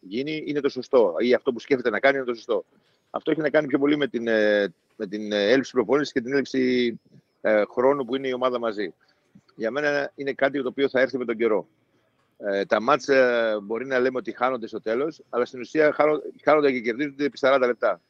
γίνει 0.00 0.42
είναι 0.46 0.60
το 0.60 0.68
σωστό 0.68 1.14
ή 1.18 1.34
αυτό 1.34 1.52
που 1.52 1.58
σκέφτεται 1.58 1.90
να 1.90 2.00
κάνει 2.00 2.16
είναι 2.16 2.26
το 2.26 2.34
σωστό. 2.34 2.64
Αυτό 3.10 3.30
έχει 3.30 3.40
να 3.40 3.50
κάνει 3.50 3.66
πιο 3.66 3.78
πολύ 3.78 3.96
με 3.96 4.06
την, 4.06 4.28
ε, 4.28 4.74
με 4.96 5.06
την 5.06 5.32
ε, 5.32 5.50
έλλειψη 5.50 5.72
προπόνησης 5.72 6.12
και 6.12 6.20
την 6.20 6.32
έλλειψη 6.32 7.00
ε, 7.40 7.62
χρόνου 7.70 8.04
που 8.04 8.16
είναι 8.16 8.28
η 8.28 8.32
ομάδα 8.32 8.58
μαζί. 8.58 8.94
Για 9.56 9.70
μένα 9.70 10.12
είναι 10.14 10.32
κάτι 10.32 10.62
το 10.62 10.68
οποίο 10.68 10.88
θα 10.88 11.00
έρθει 11.00 11.18
με 11.18 11.24
τον 11.24 11.36
καιρό. 11.36 11.66
Ε, 12.38 12.64
τα 12.64 12.80
μάτς 12.80 13.08
ε, 13.08 13.58
μπορεί 13.62 13.86
να 13.86 13.98
λέμε 13.98 14.18
ότι 14.18 14.32
χάνονται 14.32 14.66
στο 14.66 14.80
τέλος, 14.80 15.22
αλλά 15.30 15.44
στην 15.44 15.60
ουσία 15.60 15.92
χάνο- 15.92 16.22
χάνονται 16.44 16.72
και 16.72 16.80
κερδίζονται 16.80 17.24
επί 17.24 17.38
40 17.40 17.58
λεπτά. 17.66 18.00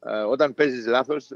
Ε, 0.00 0.18
όταν 0.18 0.54
παίζεις 0.54 0.86
λάθος 0.86 1.32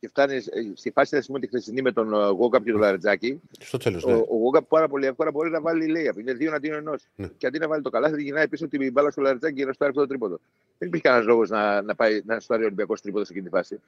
και 0.00 0.08
φτάνεις 0.08 0.46
ε, 0.46 0.72
στη 0.74 0.90
φάση 0.90 1.22
να 1.28 1.38
τη 1.40 1.46
χθεσινή 1.46 1.82
με 1.82 1.92
τον 1.92 2.12
Γόκαπ 2.12 2.64
και 2.64 2.70
τον 2.70 2.80
Λαρετζάκη, 2.80 3.40
Στο 3.60 3.78
τέλος. 3.78 4.04
ο, 4.04 4.08
Ναι. 4.10 4.14
ο 4.14 4.36
Γόκαπ 4.42 4.64
πάρα 4.64 4.88
πολύ 4.88 5.06
εύκολα 5.06 5.30
μπορεί 5.30 5.50
να 5.50 5.60
βάλει 5.60 5.86
λέει, 5.86 6.12
Είναι 6.18 6.32
δύο 6.32 6.48
εναντίον 6.48 6.74
ενός. 6.76 7.06
Ναι. 7.16 7.26
Και 7.36 7.46
αντί 7.46 7.58
να 7.58 7.68
βάλει 7.68 7.82
το 7.82 7.90
καλάθι, 7.90 8.22
γυρνάει 8.22 8.48
πίσω 8.48 8.68
την 8.68 8.92
μπάλα 8.92 9.10
στο 9.10 9.20
Λαρετζάκη 9.20 9.54
και 9.54 9.64
να 9.64 9.72
στο 9.72 9.84
αυτό 9.84 10.00
το 10.00 10.06
τρίποδο. 10.06 10.38
Δεν 10.78 10.88
υπήρχε 10.88 11.06
κανένας 11.06 11.26
λόγος 11.26 11.48
να, 11.50 11.82
να, 11.82 11.94
πάει, 11.94 12.20
να 12.24 12.40
στο 12.40 12.54
ο 12.54 12.58
Ολυμπιακός 12.58 13.00
τρίποδο 13.00 13.24
σε 13.24 13.32
εκείνη 13.32 13.48
τη 13.48 13.54
φάση. 13.56 13.80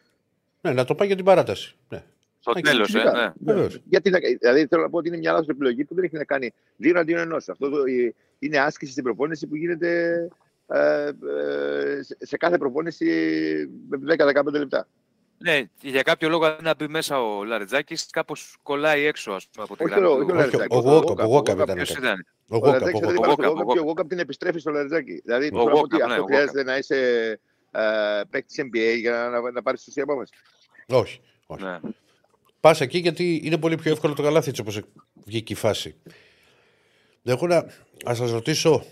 ναι, 0.60 0.72
να 0.72 0.84
το 0.84 0.94
πάει 0.94 1.06
για 1.06 1.16
την 1.16 1.24
παράταση. 1.24 1.76
Ναι. 1.88 2.02
Στο 2.40 2.50
Α, 2.50 2.60
τέλος, 2.60 2.94
ε, 2.94 2.98
φυσικά. 2.98 3.12
ναι. 3.38 3.52
Βεβαίως. 3.52 3.80
Γιατί, 3.88 4.10
να- 4.10 4.18
δηλαδή 4.40 4.66
θέλω 4.66 4.82
να 4.82 4.90
πω 4.90 4.98
ότι 4.98 5.08
είναι 5.08 5.16
μια 5.16 5.32
λάθος 5.32 5.48
επιλογή 5.48 5.84
που 5.84 5.94
δεν 5.94 6.04
έχει 6.04 6.16
να 6.16 6.24
κάνει 6.24 6.52
δύο 6.76 6.90
εναντίον 6.90 7.18
ενός. 7.18 7.48
Αυτό 7.48 7.68
το, 7.70 7.78
ε, 7.86 8.14
είναι 8.38 8.58
άσκηση 8.58 8.90
στην 8.92 9.04
προπόνηση 9.04 9.46
που 9.46 9.56
γίνεται 9.56 10.12
ε, 10.68 11.04
ε, 11.06 12.02
σε, 12.02 12.16
σε 12.20 12.36
κάθε 12.36 12.58
προπόνηση 12.58 13.06
με 13.88 13.98
10-15 14.16 14.44
λεπτά. 14.52 14.86
Ναι, 15.44 15.60
και 15.60 15.88
για 15.88 16.02
κάποιο 16.02 16.28
λόγο 16.28 16.44
αν 16.44 16.56
να 16.62 16.74
μπει 16.74 16.88
μέσα 16.88 17.20
ο 17.22 17.44
Λαρετζάκης, 17.44 18.06
κάπως 18.10 18.56
κολλάει 18.62 19.04
έξω 19.04 19.32
ας 19.32 19.46
πούμε, 19.52 19.64
από 19.64 19.76
τη 19.76 19.84
Όχι, 19.84 19.92
γραμμή 19.92 20.06
όχι, 20.06 20.16
του. 20.18 20.22
όχι 20.22 20.32
ο 20.32 20.38
Όχι, 20.38 20.56
Λαρετζάκης. 20.56 20.76
ο 20.76 20.80
Γόκαπ, 20.80 21.18
ο 21.18 21.24
Γόκαπ 21.24 21.56
Γόκαπ 21.56 21.60
ήταν. 21.60 21.76
Ποιος 21.76 21.90
ήταν. 21.90 22.26
Ο 22.48 22.56
Ο 22.56 22.58
Γόκαπ, 22.58 22.72
Λαρετζάκης 22.72 23.00
ο 23.00 23.06
δεν 23.06 23.14
Γόκαπ. 23.14 23.24
υπάρχει 23.24 23.42
στο 23.42 23.48
Γόκαπ, 23.48 23.58
Γόκαπ 23.58 23.72
και 23.72 23.78
ο 23.78 23.82
Γόκαπ. 23.82 23.86
Γόκαπ 23.86 24.08
την 24.08 24.18
επιστρέφει 24.18 24.58
στο 24.58 24.70
Λαρετζάκη. 24.70 25.20
Δηλαδή, 25.24 25.46
Ο 25.46 25.48
θέλω 25.50 25.64
να 25.64 25.70
πω 25.70 25.78
ότι 25.78 25.94
Γόκαπ, 25.96 26.08
ναι, 26.08 26.14
αυτό 26.14 26.22
ο 26.22 26.26
χρειάζεται 26.26 26.62
να 26.64 26.76
είσαι 26.76 26.98
ε, 27.70 28.20
παίκτης 28.30 28.56
NBA 28.64 28.96
για 29.00 29.12
να, 29.12 29.40
να, 29.40 29.50
να 29.50 29.62
πάρεις 29.62 29.82
σωστή 29.82 30.00
απόφαση. 30.00 30.32
Όχι. 30.88 31.20
όχι. 31.46 31.62
Ναι. 31.64 31.78
Πας 32.60 32.80
εκεί 32.80 32.98
γιατί 32.98 33.40
είναι 33.44 33.58
πολύ 33.58 33.76
πιο 33.76 33.92
εύκολο 33.92 34.14
το 34.14 34.22
καλάθι 34.22 34.48
έτσι 34.48 34.60
όπως 34.60 34.80
βγήκε 35.24 35.52
η 35.52 35.56
φάση. 35.56 35.94
Εγώ 37.24 37.46
να 37.46 37.66
ας 38.04 38.16
σας 38.16 38.30
ρωτήσω 38.30 38.84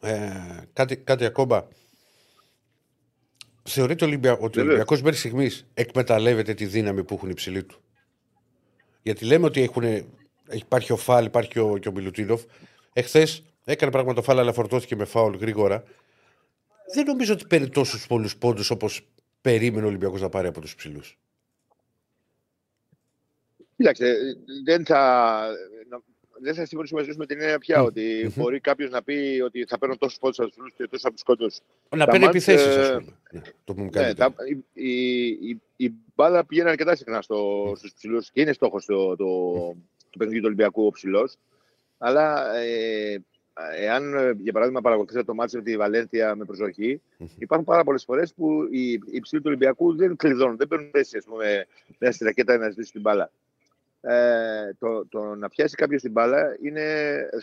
ε, 0.00 0.30
κάτι, 0.72 0.96
κάτι 0.96 1.24
ακόμα. 1.24 1.68
Θεωρείτε 3.68 4.04
Ολυμπια... 4.04 4.32
ότι 4.32 4.42
ο 4.42 4.48
Βεβαίως. 4.48 4.66
Ολυμπιακός 4.66 5.02
μέχρι 5.02 5.18
στιγμής 5.18 5.66
εκμεταλλεύεται 5.74 6.54
τη 6.54 6.66
δύναμη 6.66 7.04
που 7.04 7.14
έχουν 7.14 7.30
οι 7.30 7.34
ψηλοί 7.34 7.64
του. 7.64 7.82
Γιατί 9.02 9.24
λέμε 9.24 9.46
ότι 9.46 9.62
έχουν, 9.62 9.84
υπάρχει 10.52 10.92
ο 10.92 10.96
Φάλ, 10.96 11.24
υπάρχει 11.24 11.50
και 11.50 11.60
ο, 11.60 11.76
και 11.78 11.88
ο 11.88 11.92
Μιλουτίνοφ. 11.92 12.42
Εχθές 12.92 13.42
έκανε 13.64 13.92
πράγμα 13.92 14.14
το 14.14 14.22
Φάλ, 14.22 14.38
αλλά 14.38 14.52
φορτώθηκε 14.52 14.96
με 14.96 15.04
φάουλ 15.04 15.36
γρήγορα. 15.36 15.84
Δεν 16.94 17.04
νομίζω 17.04 17.32
ότι 17.32 17.46
παίρνει 17.46 17.68
τόσους 17.68 18.06
πολλούς 18.06 18.36
πόντους 18.36 18.70
όπως 18.70 19.08
περίμενε 19.40 19.84
ο 19.84 19.88
Ολυμπιακός 19.88 20.20
να 20.20 20.28
πάρει 20.28 20.48
από 20.48 20.60
τους 20.60 20.74
ψηλούς. 20.74 21.18
Κοίταξε, 23.76 24.14
δεν 24.64 24.84
θα, 24.84 25.42
δεν 26.40 26.54
θα 26.54 26.66
συμφωνήσω 26.66 26.96
μαζί 26.96 27.10
σου 27.10 27.16
με 27.18 27.26
την 27.26 27.40
έννοια 27.40 27.58
πια 27.58 27.80
Μμ. 27.82 27.84
ότι 27.84 28.20
Μμμ. 28.24 28.32
μπορεί 28.36 28.60
κάποιος 28.60 28.90
να 28.90 29.02
πει 29.02 29.40
ότι 29.44 29.64
θα 29.68 29.78
παίρνω 29.78 29.96
τόσους 29.96 30.18
πόντους 30.18 30.38
από 30.38 30.48
τους 30.48 30.56
φίλους 30.56 30.72
και 30.76 30.86
τόσους 30.86 31.04
από 31.04 31.14
τους 31.14 31.22
κόντους. 31.22 31.58
Να 31.96 32.04
Τα 32.04 32.10
παίρνει 32.10 32.24
μάτς, 32.24 32.36
επιθέσεις, 32.48 32.76
ε, 32.76 32.80
ας 32.80 32.88
πούμε. 32.88 33.12
Ναι, 33.32 33.40
το 33.64 33.72
πούμε 33.74 33.84
Ναι, 33.84 33.90
καλύτερα. 33.90 34.32
τα, 34.32 34.44
η, 34.74 34.88
η, 34.88 35.26
η, 35.50 35.60
η 35.76 35.92
μπάλα 36.14 36.44
πηγαίνει 36.46 36.68
αρκετά 36.68 36.96
συχνά 36.96 37.22
στο, 37.22 37.72
στους 37.76 37.92
ψηλούς 37.92 38.30
και 38.30 38.40
είναι 38.40 38.52
στόχος 38.52 38.84
το, 38.84 39.16
το, 39.16 39.24
του 40.10 40.18
παιχνιδιού 40.18 40.40
του 40.40 40.46
Ολυμπιακού 40.46 40.86
ο 40.86 40.90
ψηλός. 40.90 41.36
Αλλά 41.98 42.54
ε, 42.56 43.18
εάν 43.80 44.14
ε, 44.14 44.32
για 44.38 44.52
παράδειγμα 44.52 44.80
παρακολουθήσετε 44.80 45.24
το 45.24 45.34
μάτσο 45.34 45.56
με 45.56 45.62
τη 45.62 45.76
Βαλένθια 45.76 46.34
με 46.36 46.44
προσοχή, 46.44 47.00
υπάρχουν 47.38 47.66
πάρα 47.66 47.84
πολλές 47.84 48.04
φορές 48.04 48.34
που 48.34 48.68
οι, 48.70 48.90
οι 48.92 49.20
ψηλοί 49.20 49.40
του 49.40 49.46
Ολυμπιακού 49.48 49.96
δεν 49.96 50.16
κλειδώνουν, 50.16 50.56
δεν 50.56 50.68
παίρνουν 50.68 50.90
θέση 50.92 51.16
ας 51.16 51.24
πούμε, 51.24 51.66
μέσα 51.98 52.12
στη 52.12 52.24
ρακέτα 52.24 52.56
να 52.58 52.68
ζητήσουν 52.68 52.92
την 52.92 53.00
μπάλα. 53.00 53.30
Ε, 54.00 54.74
το, 54.78 55.06
το 55.06 55.34
να 55.34 55.48
πιάσει 55.48 55.74
κάποιος 55.74 56.02
την 56.02 56.12
μπάλα 56.12 56.56
είναι 56.62 56.82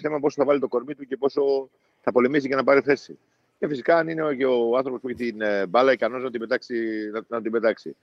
θέμα 0.02 0.20
πόσο 0.20 0.36
θα 0.38 0.46
βάλει 0.46 0.60
το 0.60 0.68
κορμί 0.68 0.96
του 0.96 1.06
και 1.06 1.18
πόσο 1.18 1.70
θα 2.02 2.12
πολεμήσει 2.12 2.48
για 2.48 2.56
να 2.56 2.64
πάρει 2.64 2.82
θέση. 2.82 3.18
Και 3.60 3.68
φυσικά 3.68 3.98
αν 3.98 4.08
είναι 4.08 4.36
και 4.36 4.46
ο 4.46 4.78
άνθρωπος 4.78 5.02
που 5.02 5.10
έχει 5.10 5.32
την 5.32 5.42
ε, 5.42 5.66
μπάλα 5.66 5.92
ικανός 5.92 6.24
να 6.24 6.32
την 6.32 6.40
πετάξει. 6.40 6.76
Να, 7.12 7.22
να 7.28 7.42
την 7.42 7.52
πετάξει. 7.52 7.96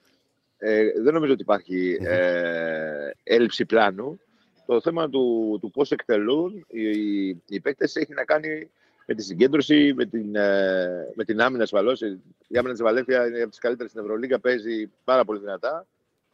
Ε, 0.59 1.01
δεν 1.03 1.15
νομίζω 1.15 1.33
ότι 1.33 1.43
υπάρχει 1.43 1.99
ε, 2.03 3.11
έλλειψη 3.23 3.65
πλάνου. 3.65 4.21
Το 4.67 4.81
θέμα 4.81 5.09
του, 5.09 5.59
του 5.61 5.71
πώς 5.71 5.91
εκτελούν 5.91 6.67
οι, 6.69 6.91
οι, 6.91 7.43
οι 7.49 7.61
παίκτες 7.61 7.97
έχει 7.97 8.13
να 8.15 8.25
κάνει 8.25 8.71
με 9.07 9.15
τη 9.15 9.23
συγκέντρωση, 9.23 9.93
με 9.97 10.05
την, 10.07 10.37
ε, 10.37 11.13
με 11.15 11.25
την 11.25 11.41
άμυνα 11.41 11.63
ασφαλώς. 11.63 12.01
Η 12.49 12.57
άμυνα 12.59 12.73
της 12.73 12.83
Βαλέφια 12.83 13.27
είναι 13.27 13.41
από 13.41 13.51
τις 13.51 13.59
καλύτερες 13.59 13.91
στην 13.91 14.03
Ευρωλίγα, 14.03 14.39
παίζει 14.39 14.91
πάρα 15.05 15.25
πολύ 15.25 15.39
δυνατά 15.39 15.87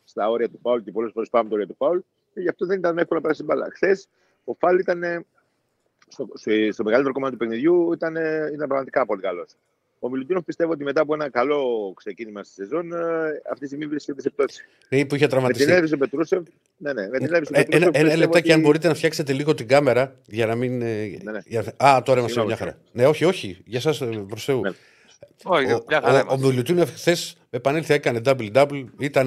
στα 0.09 0.31
όρια 0.31 0.49
του 0.49 0.59
φάουλ 0.63 0.81
και 0.83 0.91
πολλές 0.91 1.11
φορές 1.15 1.29
πάμε 1.29 1.49
το 1.49 1.55
όρια 1.55 1.67
του 1.67 1.75
φάουλ. 1.75 1.99
Και 2.35 2.41
γι' 2.41 2.49
αυτό 2.49 2.67
δεν 2.67 2.79
ήταν 2.79 2.99
εύκολο 2.99 3.21
να 3.21 3.21
περάσει 3.21 3.45
την 3.45 3.49
μπάλα. 3.49 3.71
Χθες 3.73 4.09
ο 4.45 4.55
Φάλ 4.59 4.79
ήταν 4.79 5.27
στο, 6.09 6.29
στο, 6.73 6.85
μεγαλύτερο 6.85 7.15
κομμάτι 7.15 7.33
του 7.33 7.39
παιχνιδιού 7.39 7.93
ήταν, 7.93 8.17
ήταν 8.53 8.69
πραγματικά 8.69 9.07
πολύ 9.07 9.21
καλός. 9.21 9.57
Ο 10.01 10.09
Μιλουτίνοφ 10.09 10.45
πιστεύω 10.45 10.73
ότι 10.73 10.85
μετά 10.85 11.01
από 11.01 11.15
ένα 11.15 11.31
καλό 11.31 11.93
ξεκίνημα 11.97 12.43
στη 12.43 12.55
σεζόν, 12.55 12.93
ε, 12.93 12.99
αυτή 13.51 13.61
τη 13.61 13.67
στιγμή 13.67 13.87
βρίσκεται 13.87 14.21
σε 14.21 14.31
πτώση. 14.31 14.65
Ή 14.89 15.07
που 15.07 15.15
είχε 15.15 15.27
τραυματιστεί. 15.27 15.65
Με 15.65 15.71
την 15.71 15.79
έδειξε 15.79 15.97
Πετρούσεφ. 15.97 16.43
Ναι, 16.77 16.93
ναι, 16.93 17.09
με 17.09 17.19
την 17.19 17.35
έδειξε 17.35 17.53
ε, 17.55 17.63
Πετρούσεφ. 17.63 17.95
Ένα, 17.95 17.99
ένα 17.99 18.17
λεπτάκι, 18.17 18.45
ότι... 18.45 18.53
αν 18.53 18.61
μπορείτε 18.61 18.89
να 18.89 18.95
φτιάξετε 18.95 19.33
λίγο 19.33 19.55
την 19.55 19.69
κάμερα 19.69 20.17
για 20.27 20.47
να 20.47 20.55
μην. 20.55 20.83
Ε, 20.83 21.19
ναι, 21.23 21.33
ναι. 21.33 21.39
Για... 21.45 21.75
Α, 21.77 22.03
τώρα 22.03 22.19
είμαστε 22.19 22.45
μια 22.45 22.57
χαρά. 22.57 22.79
Ναι, 22.93 23.07
όχι, 23.07 23.25
όχι. 23.25 23.63
Για 23.65 23.81
εσά 23.85 24.07
προς 24.29 24.45
Θεού. 24.45 24.61
Ναι. 24.61 24.71
Ο, 25.45 25.57
ο, 25.57 25.85
ο 26.29 26.37
Μιλουτίνοφ 26.37 26.91
χθες 26.91 27.37
επανήλθε, 27.51 27.95
έκανε 27.95 28.21
double-double. 28.25 28.85
Ήταν 28.99 29.27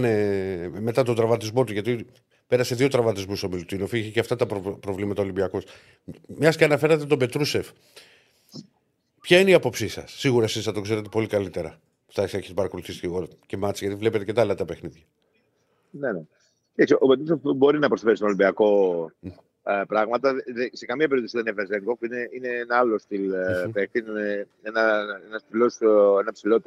μετά 0.82 1.04
τον 1.04 1.16
τραυματισμό 1.16 1.64
του, 1.64 1.74
γιατί 1.74 2.06
πέρασε 2.48 2.76
δύο 2.76 2.88
τραυματισμούς 2.88 3.44
ο 3.44 3.50
Μιλουτίνοφ. 3.50 3.94
Είχε 3.94 4.10
και 4.10 4.20
αυτά 4.20 4.36
τα 4.36 4.46
προβλήματα 4.80 5.22
Ολυμπιακός. 5.22 5.64
Μιας 6.28 6.56
και 6.56 6.64
αναφέρατε 6.64 7.06
τον 7.06 7.18
Πετρούσεφ. 7.18 7.70
Ποια 9.22 9.40
είναι 9.40 9.50
η 9.50 9.54
άποψή 9.54 9.88
σας, 9.88 10.12
Σίγουρα 10.18 10.46
εσείς 10.46 10.64
θα 10.64 10.72
το 10.72 10.82
ξέρετε 10.82 11.10
πολύ 11.10 11.28
καλύτερα. 11.28 11.80
Θα 12.08 12.22
έχετε 12.22 12.54
παρακολουθήσει 12.54 13.00
και 13.00 13.06
εγώ 13.06 13.28
και 13.46 13.58
μάτια, 13.58 13.88
γιατί 13.88 14.02
βλέπετε 14.02 14.26
και 14.26 14.34
τα 14.34 14.42
άλλα 14.42 14.56
τα 14.56 14.66
παιχνίδια. 14.66 15.04
Ναι, 15.90 16.12
ναι. 16.12 16.22
Έτσι, 16.76 16.96
ο 17.00 17.08
Πετρούσεφ 17.08 17.40
μπορεί 17.42 17.80
να 17.80 17.88
προσφέρει 17.88 18.16
στον 18.16 18.28
Ολυμπιακό 18.28 19.12
mm. 19.64 19.84
πράγματα. 19.88 20.36
Σε 20.72 20.86
καμία 20.86 21.08
περίπτωση 21.08 21.38
δεν 21.38 21.46
είναι 21.46 21.64
Βεζέγκοφ. 21.64 22.02
Είναι, 22.02 22.30
είναι 22.32 22.48
ένα 22.48 22.78
άλλο 22.78 22.98
στυλ 22.98 23.32
mm-hmm. 23.34 23.70
παίκτη. 23.74 24.00
Είναι 24.00 24.48
ένα, 24.62 25.06
ένα, 25.28 25.42
ψηλό, 25.48 26.20
ένα 26.20 26.32
ψηλό 26.32 26.56
4, 26.56 26.62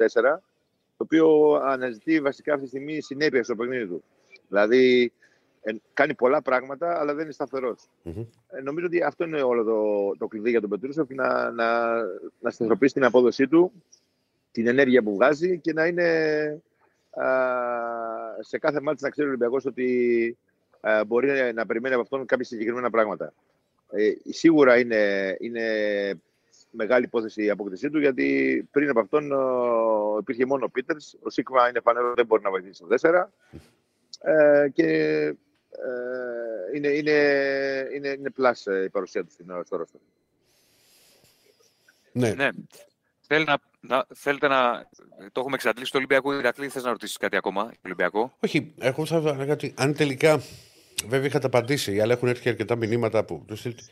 το 0.97 1.03
οποίο 1.03 1.53
αναζητεί 1.63 2.19
βασικά 2.21 2.51
αυτή 2.51 2.63
τη 2.63 2.69
στιγμή 2.69 3.01
συνέπεια 3.01 3.43
στο 3.43 3.55
παιχνίδι 3.55 3.87
του. 3.87 4.03
Δηλαδή, 4.47 5.11
ε, 5.61 5.73
κάνει 5.93 6.13
πολλά 6.13 6.41
πράγματα, 6.41 6.99
αλλά 6.99 7.13
δεν 7.13 7.23
είναι 7.23 7.33
σταθερός. 7.33 7.89
Mm-hmm. 8.05 8.25
Ε, 8.47 8.61
νομίζω 8.61 8.85
ότι 8.85 9.03
αυτό 9.03 9.23
είναι 9.23 9.41
όλο 9.41 9.63
το, 9.63 10.11
το 10.17 10.27
κλειδί 10.27 10.49
για 10.49 10.61
τον 10.61 10.69
Πετρούσεφ, 10.69 11.09
να, 11.09 11.51
να, 11.51 11.95
να 12.39 12.49
σταθεροποιήσει 12.49 12.93
την 12.93 13.03
απόδοσή 13.03 13.47
του, 13.47 13.71
την 14.51 14.67
ενέργεια 14.67 15.03
που 15.03 15.13
βγάζει 15.13 15.59
και 15.59 15.73
να 15.73 15.85
είναι 15.85 16.07
α, 17.09 17.27
σε 18.39 18.57
κάθε 18.57 18.81
μάτι 18.81 19.03
να 19.03 19.09
ξέρει 19.09 19.27
ο 19.27 19.29
Ολυμπιακός 19.29 19.65
ότι 19.65 19.87
α, 20.37 20.44
μπορεί 21.07 21.53
να 21.53 21.65
περιμένει 21.65 21.93
από 21.93 22.03
αυτόν 22.03 22.25
κάποια 22.25 22.45
συγκεκριμένα 22.45 22.89
πράγματα. 22.89 23.33
Ε, 23.91 24.13
σίγουρα 24.29 24.79
είναι, 24.79 25.35
είναι 25.39 25.63
μεγάλη 26.71 27.05
υπόθεση 27.05 27.43
η 27.43 27.49
απόκτησή 27.49 27.89
του, 27.89 27.99
γιατί 27.99 28.67
πριν 28.71 28.89
από 28.89 28.99
αυτόν 28.99 29.31
ο, 29.31 30.17
υπήρχε 30.19 30.45
μόνο 30.45 30.65
ο 30.65 30.69
Πίτερς. 30.69 31.15
Ο 31.23 31.29
Σίγμα 31.29 31.69
είναι 31.69 31.79
φανερό, 31.79 32.13
δεν 32.15 32.25
μπορεί 32.25 32.43
να 32.43 32.49
βοηθήσει 32.49 32.73
στο 32.73 32.87
4. 33.01 33.25
Ε, 34.21 34.69
και 34.73 34.87
ε, 35.69 36.75
είναι, 36.75 36.87
είναι, 36.87 37.11
είναι, 37.95 38.07
είναι 38.07 38.29
πλάς 38.29 38.67
ε, 38.67 38.83
η 38.83 38.89
παρουσία 38.89 39.23
του 39.23 39.31
στην, 39.31 39.45
στο 39.65 39.77
ρόστο. 39.77 39.99
Ναι. 42.11 42.33
ναι. 42.33 42.49
Θέλει 43.27 43.45
να, 43.45 43.57
να, 43.79 44.05
θέλετε 44.13 44.47
να... 44.47 44.87
Το 45.31 45.39
έχουμε 45.39 45.55
εξαντλήσει 45.55 45.91
το 45.91 45.97
Ολυμπιακό. 45.97 46.33
Ηρακλή, 46.33 46.69
θες 46.69 46.83
να 46.83 46.89
ρωτήσεις 46.89 47.17
κάτι 47.17 47.35
ακόμα, 47.35 47.71
Ολυμπιακό; 47.85 48.37
Όχι, 48.39 48.73
εγώ 48.79 49.05
θα 49.05 49.15
έλεγα 49.15 49.53
ότι 49.53 49.73
αν 49.77 49.95
τελικά... 49.95 50.41
Βέβαια 51.07 51.25
είχατε 51.25 51.45
απαντήσει, 51.45 51.99
αλλά 51.99 52.13
έχουν 52.13 52.27
έρθει 52.27 52.49
αρκετά 52.49 52.75
μηνύματα 52.75 53.25
που 53.25 53.43
του 53.47 53.55
στείλετε. 53.55 53.83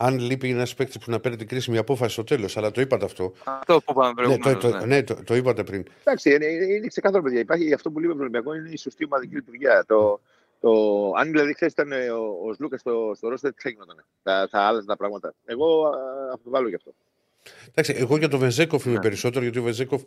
Αν 0.00 0.18
λείπει 0.18 0.50
ένας 0.50 0.74
παίκτης 0.74 0.98
που 0.98 1.10
να 1.10 1.20
παίρνει 1.20 1.36
την 1.36 1.46
κρίσιμη 1.46 1.78
απόφαση 1.78 2.12
στο 2.12 2.24
τέλος, 2.24 2.56
αλλά 2.56 2.70
το 2.70 2.80
είπατε 2.80 3.04
αυτό. 3.04 3.32
Αυτό 3.44 3.80
που 3.80 3.92
είπαμε 3.92 4.26
ναι, 4.26 4.36
το, 4.38 4.56
το, 4.56 4.68
ναι. 4.68 4.86
ναι, 4.86 5.02
το, 5.02 5.24
το 5.24 5.34
είπατε 5.34 5.64
πριν. 5.64 5.84
Εντάξει, 6.00 6.34
είναι, 6.34 6.46
είναι 6.46 6.86
ξεκάθαρο, 6.86 7.22
παιδιά. 7.22 7.40
Υπάρχει 7.40 7.72
αυτό 7.72 7.90
που 7.90 7.98
λείπει 7.98 8.12
από 8.12 8.20
τον 8.20 8.28
Ολυμπιακός 8.28 8.56
είναι 8.56 8.68
η 8.68 8.76
σωστή 8.76 9.04
ομαδική 9.04 9.34
λειτουργία. 9.34 9.84
Το, 9.86 10.20
το, 10.60 10.70
αν 11.18 11.30
δηλαδή 11.30 11.54
χθες 11.54 11.72
ήταν 11.72 11.92
ε, 11.92 12.10
ο, 12.10 12.38
ο 12.46 12.54
Σλούκας 12.54 12.80
στο, 12.80 13.12
στο 13.16 13.28
Ρώστερ, 13.28 13.54
τι 13.54 13.62
θα 13.62 13.68
γινόταν. 13.68 14.04
Θα, 14.22 14.48
θα 14.50 14.60
άλλαζαν 14.60 14.86
τα 14.86 14.96
πράγματα. 14.96 15.34
Εγώ 15.44 15.90
αμφιβάλλω 16.32 16.68
γι' 16.68 16.74
αυτό. 16.74 16.94
Εντάξει, 17.68 17.94
εγώ 17.96 18.16
για 18.16 18.28
τον 18.28 18.38
Βεζέκοφ 18.38 18.84
είμαι 18.84 18.94
ναι. 18.94 19.00
περισσότερο, 19.00 19.44
γιατί 19.44 19.58
ο 19.58 19.62
Βεζέκοφ 19.62 20.02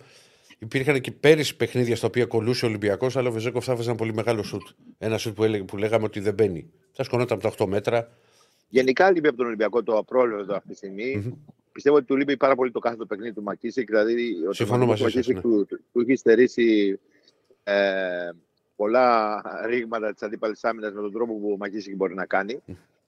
υπήρχαν 0.61 1.01
και 1.01 1.11
πέρυσι 1.11 1.55
παιχνίδια 1.55 1.95
στα 1.95 2.07
οποία 2.07 2.25
κολούσε 2.25 2.65
ο 2.65 2.67
Ολυμπιακός, 2.67 3.17
αλλά 3.17 3.29
ο 3.29 3.31
Βεζέκοφ 3.31 3.65
θα 3.65 3.77
ένα 3.81 3.95
πολύ 3.95 4.13
μεγάλο 4.13 4.43
σουτ. 4.43 4.67
Ένα 4.97 5.17
σουτ 5.17 5.35
που, 5.35 5.43
έλεγε, 5.43 5.63
που 5.63 5.77
λέγαμε 5.77 6.05
ότι 6.05 6.19
δεν 6.19 6.33
μπαίνει. 6.33 6.71
Θα 6.91 7.03
σκονόταν 7.03 7.39
από 7.43 7.55
τα 7.55 7.65
8 7.65 7.67
μέτρα. 7.67 8.11
Γενικά 8.69 9.11
λείπει 9.11 9.27
από 9.27 9.37
τον 9.37 9.45
Ολυμπιακό 9.45 9.83
το 9.83 9.97
απρόλεπτο 9.97 10.55
αυτή 10.55 10.67
τη 10.67 10.75
στιγμή. 10.75 11.23
Mm-hmm. 11.25 11.53
Πιστεύω 11.71 11.95
ότι 11.95 12.05
του 12.05 12.15
λείπει 12.15 12.37
πάρα 12.37 12.55
πολύ 12.55 12.71
το 12.71 12.79
κάθε 12.79 12.95
το 12.95 13.05
παιχνίδι 13.05 13.33
του 13.33 13.43
Μακίσικ. 13.43 13.89
Δηλαδή, 13.89 14.35
Συμφωνώ 14.49 14.85
μαζί 14.85 15.21
σα. 15.21 15.33
Ναι. 15.33 15.41
Του, 15.41 15.65
του, 15.69 15.79
του, 15.91 15.99
έχει 15.99 16.15
στερήσει 16.15 16.99
ε, 17.63 18.29
πολλά 18.75 19.41
ρήγματα 19.65 20.13
της 20.13 20.21
αντίπαλης 20.21 20.63
άμυνας 20.63 20.93
με 20.93 21.01
τον 21.01 21.11
τρόπο 21.11 21.33
που 21.33 21.51
ο 21.51 21.57
Μακίσικ 21.57 21.95
μπορεί 21.95 22.13
να 22.13 22.25
κάνει. 22.25 22.61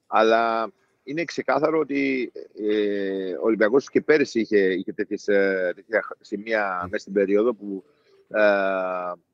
Αλλά 0.06 0.72
είναι 1.04 1.24
ξεκάθαρο 1.24 1.78
ότι 1.78 2.32
ε, 2.70 3.32
ο 3.32 3.42
Ολυμπιακός 3.42 3.90
και 3.90 4.00
πέρυσι 4.00 4.40
είχε, 4.40 4.58
είχε 4.58 4.92
τέτοιες, 4.92 5.28
ε, 5.28 5.72
τέτοια 5.74 6.16
σημεία 6.20 6.86
μέσα 6.90 7.02
στην 7.02 7.12
περίοδο 7.12 7.54
που 7.54 7.84
ε, 8.28 8.42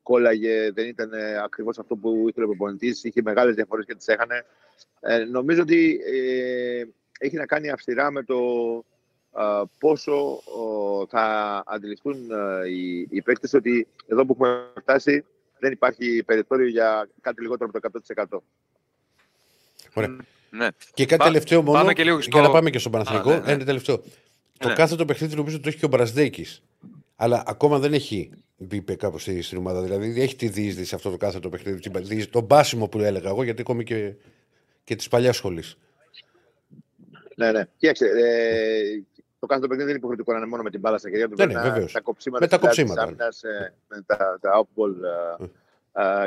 κόλλαγε, 0.03 0.71
δεν 0.71 0.87
ήταν 0.87 1.11
ακριβώς 1.43 1.79
αυτό 1.79 1.95
που 1.95 2.25
ήθελε 2.27 2.45
ο 2.45 2.49
προπονητής, 2.49 3.03
είχε 3.03 3.21
μεγάλες 3.21 3.55
διαφορές 3.55 3.85
και 3.85 3.95
τις 3.95 4.07
έχανε. 4.07 4.45
Ε, 4.99 5.17
νομίζω 5.23 5.61
ότι 5.61 6.01
ε, 6.05 6.83
έχει 7.19 7.35
να 7.35 7.45
κάνει 7.45 7.69
αυστηρά 7.69 8.11
με 8.11 8.23
το 8.23 8.37
ε, 9.37 9.61
πόσο 9.79 10.41
θα 11.09 11.63
αντιληφθούν 11.65 12.29
οι, 12.69 13.07
οι 13.09 13.21
παίκτες 13.21 13.53
ότι 13.53 13.87
εδώ 14.07 14.25
που 14.25 14.33
έχουμε 14.33 14.71
φτάσει 14.79 15.25
δεν 15.59 15.71
υπάρχει 15.71 16.23
περιθώριο 16.25 16.67
για 16.67 17.09
κάτι 17.21 17.41
λιγότερο 17.41 17.69
από 17.73 17.99
το 18.01 18.03
100%. 18.15 18.37
Ωραία. 19.93 20.17
Ναι. 20.53 20.67
Και 20.93 21.05
κάτι 21.05 21.17
Πά, 21.17 21.25
τελευταίο 21.25 21.61
μόνο, 21.61 21.93
και 21.93 22.03
στο... 22.03 22.17
για 22.31 22.41
να 22.41 22.51
πάμε 22.51 22.69
και 22.69 22.79
στον 22.79 22.91
Παναθηνικό. 22.91 23.29
Ναι, 23.29 23.39
ναι. 23.39 23.51
Ένα 23.51 23.65
τελευταίο. 23.65 24.01
Το 24.57 24.67
ναι. 24.67 24.73
κάθε 24.73 24.95
το 24.95 25.05
παιχνίδι 25.05 25.35
νομίζω 25.35 25.59
το 25.59 25.67
έχει 25.67 25.77
και 25.77 25.85
ο 25.85 25.87
Μπρασδέκης. 25.87 26.63
Αλλά 27.15 27.43
ακόμα 27.47 27.79
δεν 27.79 27.93
έχει 27.93 28.31
μπει 28.57 28.81
κάπου 28.81 29.17
στην 29.17 29.57
ομάδα. 29.57 29.81
Δηλαδή 29.81 30.21
έχει 30.21 30.35
τη 30.35 30.47
διείσδυση 30.47 30.87
σε 30.87 30.95
αυτό 30.95 31.09
το 31.09 31.17
κάθε 31.17 31.39
το 31.39 31.49
παιχνίδι. 31.49 32.27
Το 32.27 32.41
μπάσιμο 32.41 32.87
που 32.87 32.99
έλεγα 32.99 33.29
εγώ, 33.29 33.43
γιατί 33.43 33.61
ακόμη 33.61 33.83
και, 33.83 34.13
και 34.83 34.95
της 34.95 35.07
παλιάς 35.07 35.35
σχολής. 35.35 35.77
Ναι, 37.35 37.51
ναι. 37.51 37.67
Κοίταξε, 37.77 38.05
ε, 38.05 39.03
το 39.39 39.45
κάθε 39.45 39.61
το 39.61 39.67
παιχνίδι 39.67 39.77
δεν 39.77 39.89
είναι 39.89 39.97
υποχρεωτικό 39.97 40.31
να 40.31 40.37
είναι 40.37 40.47
μόνο 40.47 40.63
με 40.63 40.69
την 40.69 40.79
μπάλα 40.79 40.97
στα 40.97 41.09
χέρια 41.09 41.29
του. 41.29 41.35
Ναι, 41.37 41.45
ναι, 41.45 41.85
τα 41.85 42.01
κοψίματα, 42.01 42.43
με 42.43 42.49
τα 42.49 42.57
κοψίματα. 42.57 43.01
Άμυνας, 43.01 43.43
ε, 43.43 43.73
με 43.87 44.03
τα, 44.05 44.37
τα 44.41 44.65
off-ball 44.65 45.41
uh, 45.41 45.47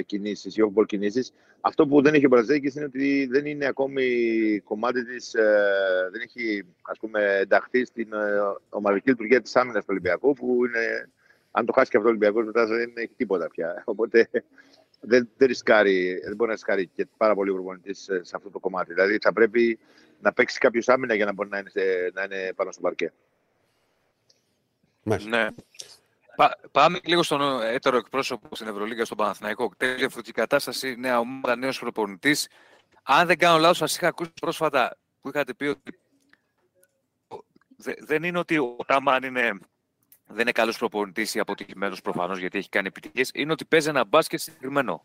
κινήσεις, 0.07 0.57
οι 0.57 0.63
off-ball 0.63 0.87
κινήσεις. 0.87 1.33
Αυτό 1.67 1.87
που 1.87 2.03
δεν 2.03 2.15
έχει 2.15 2.27
ο 2.27 2.29
Μπραζέκης 2.29 2.75
είναι 2.75 2.85
ότι 2.85 3.27
δεν 3.31 3.47
είναι 3.47 3.67
ακόμη 3.67 4.61
κομμάτι 4.65 5.05
της, 5.05 5.35
uh, 5.37 6.11
δεν 6.11 6.21
έχει 6.21 6.67
ας 6.83 6.99
πούμε 6.99 7.39
ενταχθεί 7.41 7.85
στην 7.85 8.09
uh, 8.13 8.57
ομαδική 8.69 9.09
λειτουργία 9.09 9.43
της 9.43 9.57
άμυνας 9.57 9.81
του 9.81 9.89
Ολυμπιακού 9.91 10.33
που 10.33 10.67
είναι, 10.67 11.11
αν 11.51 11.67
το 11.67 11.73
χάσει 11.73 11.91
και 11.91 11.97
αυτό 11.97 12.09
ο 12.09 12.11
Ολυμπιακός 12.11 12.45
μετά 12.45 12.67
δεν 12.67 12.93
έχει 12.95 13.13
τίποτα 13.17 13.49
πια. 13.49 13.83
Οπότε 13.93 14.29
δεν, 15.01 15.29
δεν, 15.37 15.49
ρισκάρει, 15.49 16.21
δεν 16.25 16.35
μπορεί 16.37 16.49
να 16.49 16.55
ρισκάρει 16.55 16.87
και 16.87 17.07
πάρα 17.17 17.35
πολύ 17.35 17.51
ο 17.51 17.55
προπονητής 17.55 18.03
σε 18.21 18.37
αυτό 18.37 18.51
το 18.51 18.59
κομμάτι. 18.59 18.93
Δηλαδή 18.93 19.19
θα 19.21 19.33
πρέπει 19.33 19.79
να 20.21 20.33
παίξει 20.33 20.59
κάποιος 20.59 20.89
άμυνα 20.89 21.15
για 21.15 21.25
να 21.25 21.33
μπορεί 21.33 21.49
να 21.49 21.59
είναι, 21.59 22.11
να 22.13 22.23
είναι 22.23 22.53
πάνω 22.57 22.73
στο 22.73 22.81
παρκέ. 22.81 23.13
Ναι. 25.03 25.49
Πά, 26.37 26.57
πάμε 26.71 27.01
λίγο 27.05 27.23
στον 27.23 27.63
έτερο 27.63 27.97
εκπρόσωπο 27.97 28.57
στην 28.57 28.69
Ευρωλίγα, 28.69 29.05
στον 29.05 29.17
Παναθηναϊκό. 29.17 29.71
Τέλεια 29.77 29.95
διαφορετική 29.95 30.41
κατάσταση, 30.41 30.97
νέα 30.99 31.19
ομάδα, 31.19 31.57
νέος 31.57 31.79
προπονητής. 31.79 32.49
Αν 33.03 33.27
δεν 33.27 33.39
κάνω 33.39 33.59
λάθος, 33.59 33.77
σας 33.77 33.97
είχα 33.97 34.09
ακούσει 34.09 34.33
πρόσφατα 34.41 34.97
που 35.21 35.29
είχατε 35.29 35.55
πει 35.55 35.65
ότι 35.65 35.99
δεν 37.99 38.23
είναι 38.23 38.39
ότι 38.39 38.59
ο 38.59 38.77
Τάμαν 38.87 39.23
είναι, 39.23 39.59
δεν 40.27 40.41
είναι 40.41 40.53
καλός 40.53 40.79
προπονητής 40.79 41.35
ή 41.35 41.39
αποτυχημένος 41.39 42.01
προφανώς 42.01 42.39
γιατί 42.39 42.59
έχει 42.59 42.69
κάνει 42.69 42.87
επιτυχίες. 42.87 43.31
Είναι 43.35 43.53
ότι 43.53 43.65
παίζει 43.65 43.89
ένα 43.89 44.05
μπάσκετ 44.05 44.41
συγκεκριμένο. 44.41 45.03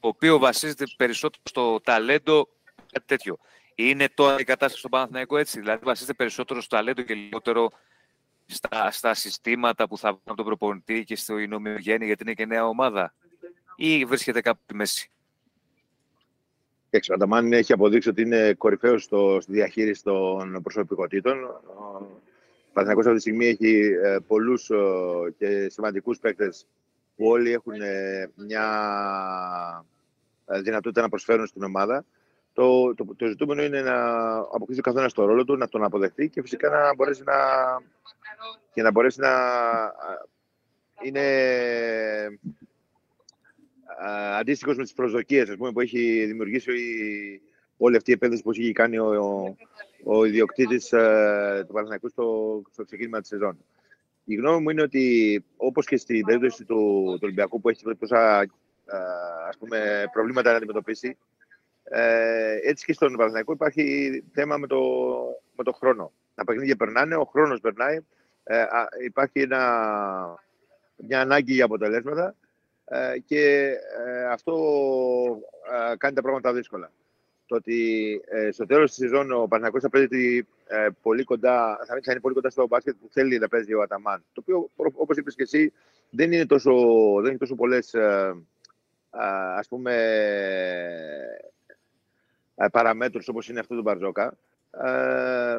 Το 0.00 0.08
οποίο 0.08 0.38
βασίζεται 0.38 0.84
περισσότερο 0.96 1.42
στο 1.44 1.80
ταλέντο, 1.80 2.48
κάτι 2.92 3.06
τέτοιο. 3.06 3.38
Είναι 3.74 4.08
τώρα 4.08 4.38
η 4.38 4.44
κατάσταση 4.44 4.78
στον 4.78 4.90
Παναθηναϊκό 4.90 5.36
έτσι. 5.36 5.58
Δηλαδή 5.58 5.84
βασίζεται 5.84 6.14
περισσότερο 6.14 6.60
στο 6.60 6.76
ταλέντο 6.76 7.02
και 7.02 7.14
λιγότερο 7.14 7.70
στα, 8.46 8.90
στα 8.90 9.14
συστήματα 9.14 9.88
που 9.88 9.98
θα 9.98 10.08
βγουν 10.08 10.22
από 10.24 10.36
τον 10.36 10.44
προπονητή 10.44 11.04
και 11.04 11.16
στο 11.16 11.34
νομιογέννη 11.34 12.06
γιατί 12.06 12.22
είναι 12.22 12.34
και 12.34 12.46
νέα 12.46 12.66
ομάδα. 12.66 13.14
Ή 13.76 14.04
βρίσκεται 14.04 14.40
κάπου 14.40 14.60
στη 14.64 14.74
μέση; 14.74 15.10
ο 16.90 17.14
Ανταμάν 17.14 17.52
έχει 17.52 17.72
αποδείξει 17.72 18.08
ότι 18.08 18.22
είναι 18.22 18.54
κορυφαίος 18.54 19.02
στη 19.38 19.52
διαχείριση 19.52 20.02
των 20.02 20.62
προσωπικότητων. 20.62 21.44
Ο 21.44 22.20
Παναθηναϊκός 22.72 23.06
αυτή 23.06 23.14
τη 23.14 23.20
στιγμή 23.20 23.46
έχει 23.46 23.96
ε, 24.04 24.16
πολλούς 24.26 24.70
ε, 24.70 24.76
και 25.38 25.68
σημαντικούς 25.68 26.18
παίκτες 26.18 26.66
που 27.16 27.26
όλοι 27.26 27.52
έχουν 27.52 27.80
ε, 27.80 28.30
μια 28.34 28.66
ε, 30.46 30.60
δυνατότητα 30.60 31.00
να 31.00 31.08
προσφέρουν 31.08 31.46
στην 31.46 31.62
ομάδα. 31.62 32.04
Το, 32.56 32.94
το, 32.94 33.04
το 33.16 33.26
ζητούμενο 33.26 33.62
είναι 33.62 33.82
να 33.82 34.36
αποκτήσει 34.36 34.78
ο 34.78 34.82
καθένας 34.82 35.12
το 35.12 35.24
ρόλο 35.24 35.44
του, 35.44 35.56
να 35.56 35.68
τον 35.68 35.84
αποδεχτεί 35.84 36.28
και 36.28 36.42
φυσικά 36.42 36.68
να 36.68 36.94
μπορέσει 36.94 37.22
να, 37.24 37.34
και 38.72 38.82
να, 38.82 38.90
μπορέσει 38.90 39.20
να 39.20 39.30
είναι 41.02 41.24
αντίστοιχος 44.38 44.76
με 44.76 44.82
τις 44.82 44.92
προσδοκίες 44.92 45.54
που 45.56 45.80
έχει 45.80 46.24
δημιουργήσει 46.26 46.70
όλη 47.76 47.96
αυτή 47.96 48.10
η 48.10 48.14
επένδυση 48.14 48.42
που 48.42 48.50
έχει 48.50 48.72
κάνει 48.72 48.98
ο, 48.98 49.06
ο, 49.06 49.56
ο 50.04 50.24
ιδιοκτήτης 50.24 50.92
ε, 50.92 51.64
του 51.66 51.72
Παναθηναϊκού 51.72 52.08
στο, 52.08 52.62
στο 52.72 52.84
ξεκίνημα 52.84 53.20
της 53.20 53.28
σεζόν. 53.28 53.64
Η 54.24 54.34
γνώμη 54.34 54.62
μου 54.62 54.70
είναι 54.70 54.82
ότι 54.82 55.44
όπως 55.56 55.86
και 55.86 55.96
στην 55.96 56.24
περίπτωση 56.24 56.64
του, 56.64 56.74
του 57.12 57.20
Ολυμπιακού 57.22 57.60
που 57.60 57.68
έχει 57.68 57.82
τόσα 57.98 58.38
ας 59.48 59.56
πούμε, 59.58 60.04
προβλήματα 60.12 60.50
να 60.50 60.56
αντιμετωπίσει, 60.56 61.16
ε, 61.88 62.58
έτσι 62.62 62.84
και 62.84 62.92
στον 62.92 63.12
Παναθηναϊκό 63.12 63.52
υπάρχει 63.52 64.24
θέμα 64.32 64.56
με 64.56 64.66
το, 64.66 64.80
με 65.56 65.64
το 65.64 65.72
χρόνο. 65.72 66.12
Τα 66.34 66.44
παιχνίδια 66.44 66.76
περνάνε, 66.76 67.16
ο 67.16 67.24
χρόνος 67.24 67.60
περνάει, 67.60 67.98
ε, 68.44 68.64
υπάρχει 69.04 69.40
ένα, 69.40 69.58
μια 70.96 71.20
ανάγκη 71.20 71.52
για 71.52 71.64
αποτελέσματα 71.64 72.34
ε, 72.84 73.18
και 73.24 73.72
ε, 74.06 74.24
αυτό 74.24 74.54
ε, 75.92 75.96
κάνει 75.96 76.14
τα 76.14 76.22
πράγματα 76.22 76.52
δύσκολα. 76.52 76.90
Το 77.46 77.54
ότι 77.54 78.20
ε, 78.28 78.50
στο 78.50 78.66
τέλος 78.66 78.90
της 78.90 78.98
σεζόν 78.98 79.32
ο 79.32 79.46
Παναθηναϊκός 79.46 79.82
θα 79.82 79.90
παίζει 79.90 80.46
πολύ 81.02 81.24
κοντά, 81.24 81.78
θα 81.86 82.10
είναι 82.10 82.20
πολύ 82.20 82.34
κοντά 82.34 82.50
στο 82.50 82.66
μπάσκετ 82.66 82.96
που 83.00 83.08
θέλει 83.10 83.38
να 83.38 83.48
παίζει 83.48 83.74
ο 83.74 83.82
Αταμάν. 83.82 84.24
Το 84.32 84.40
οποίο, 84.40 84.70
όπως 84.76 85.16
είπες 85.16 85.34
και 85.34 85.42
εσύ, 85.42 85.72
δεν 86.10 86.32
είναι 86.32 86.46
τόσο, 86.46 86.72
δεν 87.20 87.28
είναι 87.28 87.38
τόσο 87.38 87.54
πολλές 87.54 87.94
ας 89.58 89.68
πούμε 89.68 89.94
παραμέτρους 92.72 93.28
όπως 93.28 93.48
είναι 93.48 93.60
αυτό 93.60 93.74
του 93.74 93.82
Μπαρτζόκα 93.82 94.36
ε, 94.84 95.58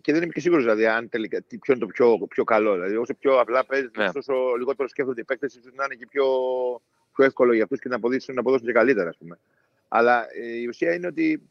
και 0.00 0.12
δεν 0.12 0.22
είμαι 0.22 0.32
και 0.32 0.40
σίγουρος 0.40 0.64
δηλαδή 0.64 0.86
αν 0.86 1.08
τελικά, 1.08 1.42
ποιο 1.48 1.74
είναι 1.74 1.78
το 1.78 1.86
πιο, 1.86 2.26
πιο 2.28 2.44
καλό. 2.44 2.74
Δηλαδή 2.74 2.96
όσο 2.96 3.14
πιο 3.14 3.40
απλά 3.40 3.64
παίζεις, 3.64 3.90
ναι. 3.96 4.08
όσο 4.14 4.34
λιγότερο 4.58 4.88
σκέφτονται 4.88 5.20
οι 5.20 5.24
παίκτες 5.24 5.54
ίσως 5.54 5.72
να 5.74 5.84
είναι 5.84 5.94
και 5.94 6.06
πιο, 6.06 6.26
πιο 7.14 7.24
εύκολο 7.24 7.52
για 7.52 7.62
αυτούς 7.62 7.80
και 7.80 7.88
να 7.88 7.96
αποδείξουν, 7.96 8.34
να 8.34 8.40
αποδώσουν 8.40 8.66
και 8.66 8.72
καλύτερα 8.72 9.08
ας 9.08 9.16
πούμε. 9.16 9.38
Αλλά 9.88 10.26
ε, 10.32 10.60
η 10.60 10.66
ουσία 10.66 10.94
είναι 10.94 11.06
ότι 11.06 11.42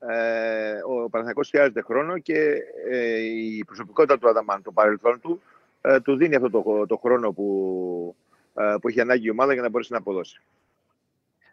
ε, 0.00 0.78
ο 0.84 1.08
Παναθηναϊκός 1.10 1.48
χρειάζεται 1.48 1.82
χρόνο 1.82 2.18
και 2.18 2.56
ε, 2.90 3.16
η 3.20 3.64
προσωπικότητα 3.64 4.18
του 4.18 4.28
Αδαμάν, 4.28 4.62
το 4.62 4.72
παρελθόν 4.72 5.20
του, 5.20 5.42
ε, 5.80 6.00
του 6.00 6.16
δίνει 6.16 6.34
αυτό 6.34 6.50
το, 6.50 6.86
το 6.86 6.96
χρόνο 6.96 7.32
που, 7.32 8.16
ε, 8.54 8.74
που 8.80 8.88
έχει 8.88 9.00
ανάγκη 9.00 9.26
η 9.26 9.30
ομάδα 9.30 9.52
για 9.52 9.62
να 9.62 9.68
μπορέσει 9.68 9.92
να 9.92 9.98
αποδώσει. 9.98 10.40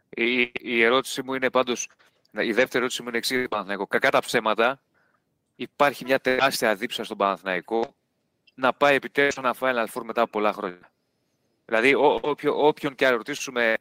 Η, 0.10 0.52
η 0.54 0.84
ερώτηση 0.84 1.22
μου 1.24 1.34
είναι 1.34 1.50
πάντως, 1.50 1.90
η 2.44 2.54
δεύτερη 2.54 2.78
ερώτηση 2.78 3.02
μου 3.02 3.08
είναι 3.08 3.18
εξής, 3.18 3.48
Παναθηναϊκό. 3.48 3.88
Κακά 3.88 4.10
τα 4.10 4.20
ψέματα, 4.20 4.82
υπάρχει 5.56 6.04
μια 6.04 6.20
τεράστια 6.20 6.76
δίψα 6.76 7.04
στον 7.04 7.18
Παναθηναϊκό 7.18 7.96
να 8.56 8.74
πάει 8.74 8.96
επιτέλους 8.96 9.38
ένα 9.38 9.56
Final 9.60 9.86
Four 9.94 10.02
μετά 10.04 10.22
από 10.22 10.32
πολλά 10.32 10.54
χρόνια. 10.54 10.92
Δηλαδή, 11.66 11.96
ό, 11.96 12.20
όποιο, 12.22 12.68
όποιον 12.68 12.96
και 12.96 13.08
αν 13.08 13.16
ρωτήσουμε 13.16 13.78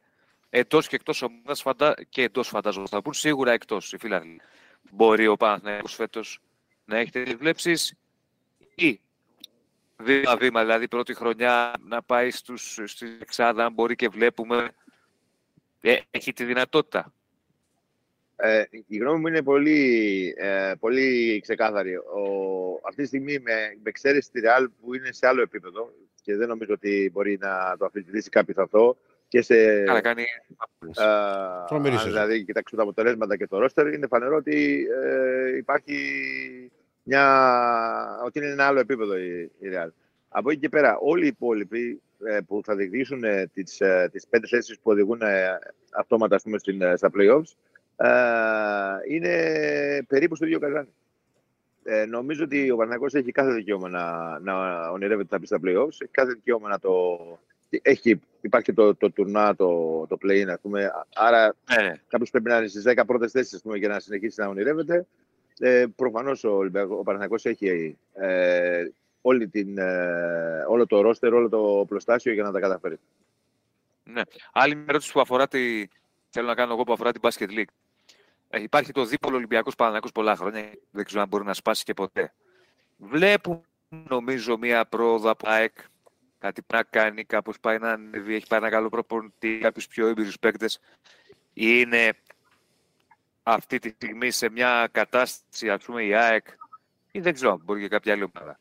εντός 0.50 0.88
και 0.88 0.96
εκτός 0.96 1.22
ομάδας, 1.22 1.62
φαντα... 1.62 1.94
και 2.08 2.22
εντός 2.22 2.48
φαντάζομαι 2.48 2.86
θα 2.86 3.02
πούν 3.02 3.12
σίγουρα 3.12 3.52
εκτός 3.52 3.92
οι 3.92 3.98
φίλοι. 3.98 4.40
Μπορεί 4.90 5.26
ο 5.26 5.36
Παναθηναϊκός 5.36 5.94
φέτος 5.94 6.40
να 6.84 6.96
έχετε 6.98 7.34
βλέψεις 7.34 7.94
ή 8.74 9.00
βήμα-βήμα, 9.96 10.60
δηλαδή 10.60 10.88
πρώτη 10.88 11.14
χρονιά 11.14 11.72
να 11.80 12.02
πάει 12.02 12.30
στους, 12.30 12.78
στη 12.84 13.16
Εξάδα, 13.20 13.70
μπορεί 13.70 13.94
και 13.94 14.08
βλέπουμε 14.08 14.70
ε, 15.80 15.98
έχει 16.10 16.32
τη 16.32 16.44
δυνατότητα. 16.44 17.12
Ε, 18.46 18.64
η 18.86 18.96
γνώμη 18.96 19.20
μου 19.20 19.26
είναι 19.26 19.42
πολύ, 19.42 20.34
ε, 20.36 20.72
πολύ 20.80 21.40
ξεκάθαρη. 21.40 21.96
Ο, 21.96 22.22
αυτή 22.88 23.02
τη 23.02 23.06
στιγμή 23.06 23.32
με, 23.38 23.52
με 23.82 23.88
εξαίρεση 23.88 24.30
τη 24.30 24.40
Real 24.44 24.66
που 24.80 24.94
είναι 24.94 25.12
σε 25.12 25.26
άλλο 25.26 25.42
επίπεδο 25.42 25.92
και 26.22 26.36
δεν 26.36 26.48
νομίζω 26.48 26.72
ότι 26.72 27.10
μπορεί 27.12 27.38
να 27.40 27.76
το 27.78 27.84
αφισβητήσει 27.84 28.28
κάποιος 28.28 28.56
αυτό 28.56 28.96
και 29.28 29.42
σε... 29.42 29.82
Καλά 29.82 30.00
κάνει. 30.00 30.22
Ε, 30.22 32.04
δηλαδή, 32.04 32.44
κοιτάξτε 32.44 32.76
τα 32.76 32.82
αποτελέσματα 32.82 33.36
και 33.36 33.46
το 33.46 33.58
ρόστερ, 33.58 33.92
είναι 33.92 34.06
φανερό 34.06 34.36
ότι 34.36 34.86
ε, 35.04 35.56
υπάρχει 35.56 35.96
μια... 37.02 38.22
ότι 38.24 38.38
είναι 38.38 38.48
ένα 38.48 38.66
άλλο 38.66 38.80
επίπεδο 38.80 39.18
η, 39.18 39.50
η 39.58 39.68
Real. 39.72 39.88
Από 40.28 40.50
εκεί 40.50 40.60
και 40.60 40.68
πέρα, 40.68 40.98
όλοι 40.98 41.24
οι 41.24 41.26
υπόλοιποι 41.26 42.02
ε, 42.24 42.38
που 42.46 42.60
θα 42.64 42.76
διεκδικήσουν 42.76 43.24
ε, 43.24 43.50
τις, 43.54 43.80
ε, 43.80 44.08
τις 44.12 44.26
πέντε 44.26 44.46
θέσεις 44.46 44.76
που 44.76 44.90
οδηγούν 44.90 45.20
αυτόματα 45.98 46.40
πούμε, 46.42 46.58
στην, 46.58 46.96
στα 46.96 47.10
playoffs 47.16 47.52
είναι 49.08 49.34
περίπου 50.08 50.36
στο 50.36 50.46
ίδιο 50.46 50.58
καζάνι. 50.58 50.88
Ε, 51.84 52.04
νομίζω 52.04 52.44
ότι 52.44 52.70
ο 52.70 52.76
Παναγιώτης 52.76 53.14
έχει 53.14 53.32
κάθε 53.32 53.52
δικαίωμα 53.52 53.88
να, 53.88 54.38
να 54.38 54.88
ονειρεύεται 54.88 55.28
να 55.30 55.38
μπει 55.38 55.46
στα 55.46 55.60
playoffs, 55.64 55.88
έχει 55.88 56.10
κάθε 56.10 56.32
δικαίωμα 56.32 56.68
να 56.68 56.78
το... 56.78 57.18
Έχει, 57.82 58.20
υπάρχει 58.40 58.72
το, 58.72 58.94
το 58.94 59.10
τουρνά, 59.10 59.56
το, 59.56 60.06
το 60.06 60.18
play-in, 60.22 60.48
ας 60.48 60.60
πούμε, 60.60 60.90
άρα 61.14 61.54
ναι. 61.80 61.92
κάποιος 62.08 62.30
πρέπει 62.30 62.48
να 62.48 62.56
είναι 62.56 62.66
στις 62.66 62.82
10 62.86 63.02
πρώτες 63.06 63.30
θέσεις 63.30 63.62
πούμε, 63.62 63.76
για 63.76 63.88
να 63.88 64.00
συνεχίσει 64.00 64.40
να 64.40 64.46
ονειρεύεται. 64.46 65.06
Ε, 65.58 65.84
προφανώς 65.96 66.44
ο, 66.44 66.58
ο 66.88 67.02
Παναγιώτης 67.02 67.44
έχει 67.44 67.96
ε, 68.14 68.84
όλη 69.20 69.48
την, 69.48 69.78
ε, 69.78 70.64
όλο 70.68 70.86
το 70.86 71.00
ρόστερ, 71.00 71.32
όλο 71.34 71.48
το 71.48 71.84
πλωστάσιο 71.88 72.32
για 72.32 72.42
να 72.42 72.52
τα 72.52 72.60
καταφέρει. 72.60 72.98
Ναι. 74.04 74.22
Άλλη 74.52 74.74
μια 74.74 74.84
ερώτηση 74.88 75.12
που 75.12 75.20
αφορά 75.20 75.48
τη... 75.48 75.86
θέλω 76.30 76.46
να 76.46 76.54
κάνω 76.54 76.72
εγώ 76.72 76.82
που 76.82 76.92
αφορά 76.92 77.12
την 77.12 77.20
Basket 77.24 77.48
League. 77.48 77.72
Ε, 78.48 78.62
υπάρχει 78.62 78.92
το 78.92 79.04
δίπολο 79.04 79.36
Ολυμπιακός 79.36 79.74
Παναναναϊκό 79.74 80.08
πολλά 80.14 80.36
χρόνια. 80.36 80.70
Δεν 80.90 81.04
ξέρω 81.04 81.20
αν 81.22 81.28
μπορεί 81.28 81.44
να 81.44 81.54
σπάσει 81.54 81.84
και 81.84 81.94
ποτέ. 81.94 82.34
Βλέπουν, 82.96 83.64
νομίζω, 83.88 84.58
μία 84.58 84.86
πρόοδο 84.86 85.30
από 85.30 85.48
ΑΕΚ. 85.48 85.74
Κάτι 86.38 86.62
πρέπει 86.62 86.88
να 86.92 87.00
κάνει, 87.00 87.24
κάπως 87.24 87.60
πάει 87.60 87.78
να 87.78 87.90
ανέβει, 87.90 88.34
έχει 88.34 88.46
πάει 88.46 88.58
ένα 88.58 88.70
καλό 88.70 88.88
προπονητή, 88.88 89.58
κάποιους 89.58 89.86
πιο 89.86 90.06
έμπειρους 90.06 90.38
παίκτες. 90.38 90.80
Είναι 91.52 92.12
αυτή 93.42 93.78
τη 93.78 93.88
στιγμή 93.88 94.30
σε 94.30 94.48
μια 94.48 94.88
κατάσταση, 94.92 95.70
ας 95.70 95.84
πούμε, 95.84 96.02
η 96.02 96.14
ΑΕΚ, 96.14 96.46
ή 97.12 97.20
δεν 97.20 97.34
ξέρω, 97.34 97.60
μπορεί 97.64 97.80
και 97.80 97.88
κάποια 97.88 98.12
άλλη 98.12 98.22
ομάδα 98.34 98.58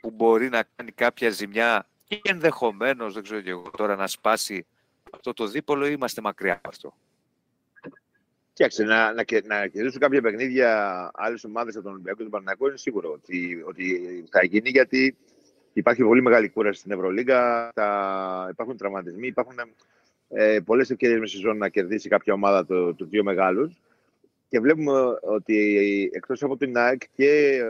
που 0.00 0.10
μπορεί 0.10 0.48
να 0.48 0.62
κάνει 0.76 0.92
κάποια 0.92 1.30
ζημιά 1.30 1.86
και 2.04 2.20
ενδεχομένως, 2.24 3.14
δεν 3.14 3.22
ξέρω 3.22 3.40
και 3.40 3.50
εγώ 3.50 3.70
τώρα, 3.76 3.96
να 3.96 4.06
σπάσει 4.06 4.66
αυτό 5.10 5.32
το 5.32 5.46
δίπολο 5.46 5.86
ή 5.86 5.92
είμαστε 5.94 6.20
μακριά 6.20 6.52
από 6.52 6.68
αυτό. 6.68 6.94
Κοίταξε, 8.56 8.82
να, 8.82 9.12
να, 9.12 9.24
να 9.44 9.66
κερδίσουν 9.66 10.00
κάποια 10.00 10.20
παιχνίδια 10.20 11.10
άλλες 11.14 11.44
ομάδες 11.44 11.74
από 11.74 11.84
τον 11.84 11.92
Ολυμπιακό 11.92 12.16
και 12.16 12.22
τον 12.22 12.32
Παναγιακό 12.32 12.66
είναι 12.66 12.76
σίγουρο 12.76 13.10
ότι, 13.12 13.62
ότι 13.66 14.00
θα 14.30 14.44
γίνει 14.44 14.68
γιατί 14.68 15.16
υπάρχει 15.72 16.02
πολύ 16.02 16.22
μεγάλη 16.22 16.48
κούραση 16.48 16.78
στην 16.78 16.92
Ευρωλίγκα. 16.92 17.70
Θα, 17.74 18.48
υπάρχουν 18.50 18.76
τραυματισμοί, 18.76 19.26
υπάρχουν 19.26 19.56
ε, 20.28 20.58
πολλές 20.64 20.90
ευκαιρίες 20.90 21.18
μες 21.18 21.30
σεζόν 21.30 21.56
να 21.56 21.68
κερδίσει 21.68 22.08
κάποια 22.08 22.34
ομάδα 22.34 22.66
του 22.66 22.94
το 22.94 23.04
δύο 23.04 23.24
μεγάλους. 23.24 23.80
Και 24.48 24.60
βλέπουμε 24.60 25.18
ότι 25.20 26.10
εκτός 26.12 26.42
από 26.42 26.56
την 26.56 26.78
ΑΕΚ 26.78 27.02
και 27.14 27.62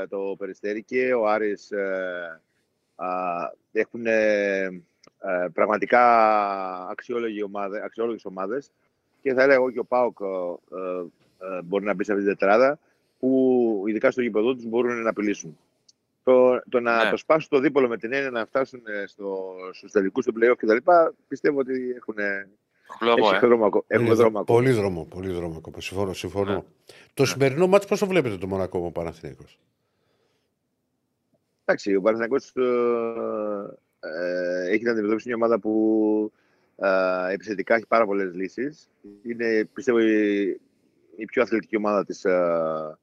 ε, 0.00 0.06
το 0.06 0.34
Περιστέρι 0.38 0.82
και 0.82 1.14
ο 1.14 1.28
Άρης 1.28 1.70
ε, 1.70 2.40
έχουν 3.72 4.06
ε, 4.06 4.68
πραγματικά 5.52 6.02
αξιόλογοι 6.88 7.42
ομάδες, 7.42 7.82
αξιόλογες 7.82 8.24
ομάδες 8.24 8.70
και 9.26 9.34
θα 9.34 9.42
έλεγα 9.42 9.54
εγώ 9.54 9.70
και 9.70 9.78
ο 9.78 9.84
ΠΑΟΚ 9.84 10.18
μπορεί 11.64 11.84
να 11.84 11.94
μπει 11.94 12.04
σε 12.04 12.12
αυτή 12.12 12.24
την 12.24 12.36
τετράδα 12.36 12.78
που 13.18 13.84
ειδικά 13.86 14.10
στο 14.10 14.22
γήπεδο 14.22 14.54
τους 14.54 14.64
μπορούν 14.66 15.02
να 15.02 15.10
απειλήσουν. 15.10 15.58
Το, 16.22 16.62
το 16.68 16.80
να 16.80 17.04
ναι. 17.04 17.10
το 17.10 17.16
σπάσουν 17.16 17.48
το 17.50 17.58
δίπολο 17.58 17.88
με 17.88 17.96
την 17.96 18.12
έννοια 18.12 18.30
να 18.30 18.46
φτάσουν 18.46 18.80
στο, 19.06 19.54
στους 19.72 19.92
τελικούς 19.92 20.24
του 20.24 20.32
play-off 20.40 20.54
κτλ. 20.56 20.76
πιστεύω 21.28 21.58
ότι 21.58 21.94
έχουν 21.96 22.14
Χλωμό, 22.98 23.30
ε. 23.34 23.38
δρόμο, 23.38 23.70
πολύ, 23.86 24.14
δρόμο, 24.14 24.44
πολύ 24.44 24.70
δρόμο, 24.70 25.04
πολύ 25.04 25.28
δρόμο 25.28 25.56
ακόμα. 25.56 25.80
Συμφωνώ. 25.80 26.12
συμφωνώ. 26.12 26.52
Ναι. 26.52 26.62
Το 27.14 27.22
ναι. 27.22 27.28
σημερινό 27.28 27.66
μάτι 27.66 27.86
πώς 27.86 27.98
το 27.98 28.06
βλέπετε 28.06 28.36
το 28.36 28.46
Μονακό 28.46 28.78
ο 28.78 28.90
Παναθηναϊκός; 28.90 29.58
Εντάξει, 31.64 31.94
ο 31.94 32.00
Παναθηναϊκός 32.00 32.52
ε, 32.54 32.62
ε, 34.00 34.70
έχει 34.70 34.84
να 34.84 34.90
αντιμετωπίσει 34.90 35.26
μια 35.26 35.36
ομάδα 35.36 35.58
που 35.58 36.32
ε, 36.76 37.32
επιθετικά 37.32 37.74
έχει 37.74 37.86
πάρα 37.86 38.06
πολλές 38.06 38.34
λύσεις. 38.34 38.88
Είναι, 39.22 39.68
πιστεύω, 39.72 39.98
η, 39.98 40.60
η 41.16 41.24
πιο 41.24 41.42
αθλητική 41.42 41.76
ομάδα 41.76 42.04
της, 42.04 42.24
ε, 42.24 42.98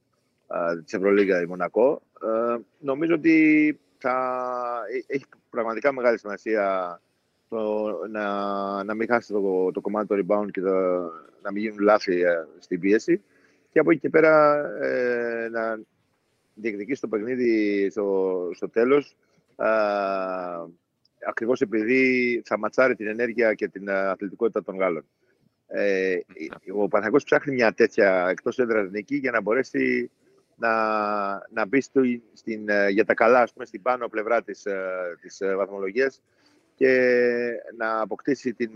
ε, 0.48 0.82
της 0.82 0.94
Ευρωλίγα 0.94 1.42
η 1.42 1.46
Μονακό. 1.46 2.02
Ε, 2.24 2.58
νομίζω 2.80 3.14
ότι 3.14 3.80
θα 3.98 4.46
ε, 4.94 5.14
έχει 5.14 5.26
πραγματικά 5.50 5.94
μεγάλη 5.94 6.20
σημασία 6.20 7.00
το, 7.50 7.90
να, 8.10 8.84
να 8.84 8.94
μην 8.94 9.08
χάσει 9.08 9.34
το, 9.34 9.72
το 9.72 9.82
κομμάτι 9.82 10.08
του 10.08 10.26
rebound 10.26 10.48
και 10.52 10.62
το, 10.62 10.72
να 11.42 11.52
μην 11.52 11.64
γίνουν 11.64 11.80
λάθη 11.80 12.22
ε, 12.22 12.48
στην 12.60 12.80
πίεση. 12.80 13.22
Και 13.72 13.80
από 13.80 13.92
εκεί 13.92 14.00
και 14.00 14.10
πέρα 14.10 14.66
ε, 14.82 15.50
να 15.52 15.80
διεκδικήσει 16.54 17.02
το 17.02 17.08
παιχνίδι 17.08 17.90
στο, 17.90 18.50
στο 18.54 18.70
τέλος 18.70 19.16
ε, 19.56 19.66
ακριβώς 21.28 21.62
επειδή 21.62 22.42
θα 22.46 22.58
ματσάρει 22.58 22.96
την 22.96 23.08
ενέργεια 23.08 23.54
και 23.54 23.68
την 23.68 23.90
αθλητικότητα 23.90 24.64
των 24.64 24.78
Γάλλων. 24.78 25.06
Ε, 25.68 26.18
ο 26.74 26.88
Παναγιώτης 26.88 27.24
ψάχνει 27.24 27.54
μια 27.54 27.74
τέτοια 27.74 28.28
εκτός 28.30 28.60
έδρας 28.60 28.90
νίκη 28.90 29.16
για 29.16 29.32
να 29.32 29.42
μπορέσει 29.42 30.12
να, 30.56 30.74
να 31.50 31.66
μπει 31.68 31.82
στο, 31.82 32.02
στην, 32.34 32.70
ε, 32.70 32.90
για 32.90 33.06
τα 33.06 33.14
καλά 33.14 33.42
ας 33.42 33.54
πούμε, 33.54 33.66
στην 33.66 33.82
πάνω 33.82 34.08
πλευρά 34.08 34.44
της, 34.44 34.66
ε, 34.66 35.18
της 35.22 35.42
ε, 35.42 35.56
βαθμολογίας 35.56 36.22
και 36.76 37.20
να 37.78 38.02
αποκτήσει 38.02 38.54
την, 38.54 38.72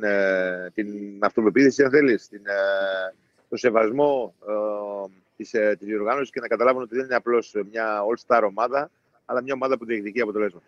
την 0.73 0.87
αυτοπεποίθηση, 1.19 1.83
αν 1.83 1.89
θέλεις, 1.89 2.27
την, 2.27 2.41
το 3.49 3.57
σεβασμό 3.57 4.35
ε, 4.47 5.09
της, 5.37 5.49
της 5.49 5.87
διοργάνωσης 5.87 6.29
και 6.29 6.39
να 6.39 6.47
καταλάβουν 6.47 6.81
ότι 6.81 6.95
δεν 6.95 7.05
είναι 7.05 7.15
απλώς 7.15 7.55
μια 7.71 7.99
all-star 8.01 8.43
ομάδα, 8.43 8.91
αλλά 9.25 9.41
μια 9.41 9.53
ομάδα 9.53 9.77
που 9.77 9.85
διεκδικεί 9.85 10.21
αποτελέσματα. 10.21 10.65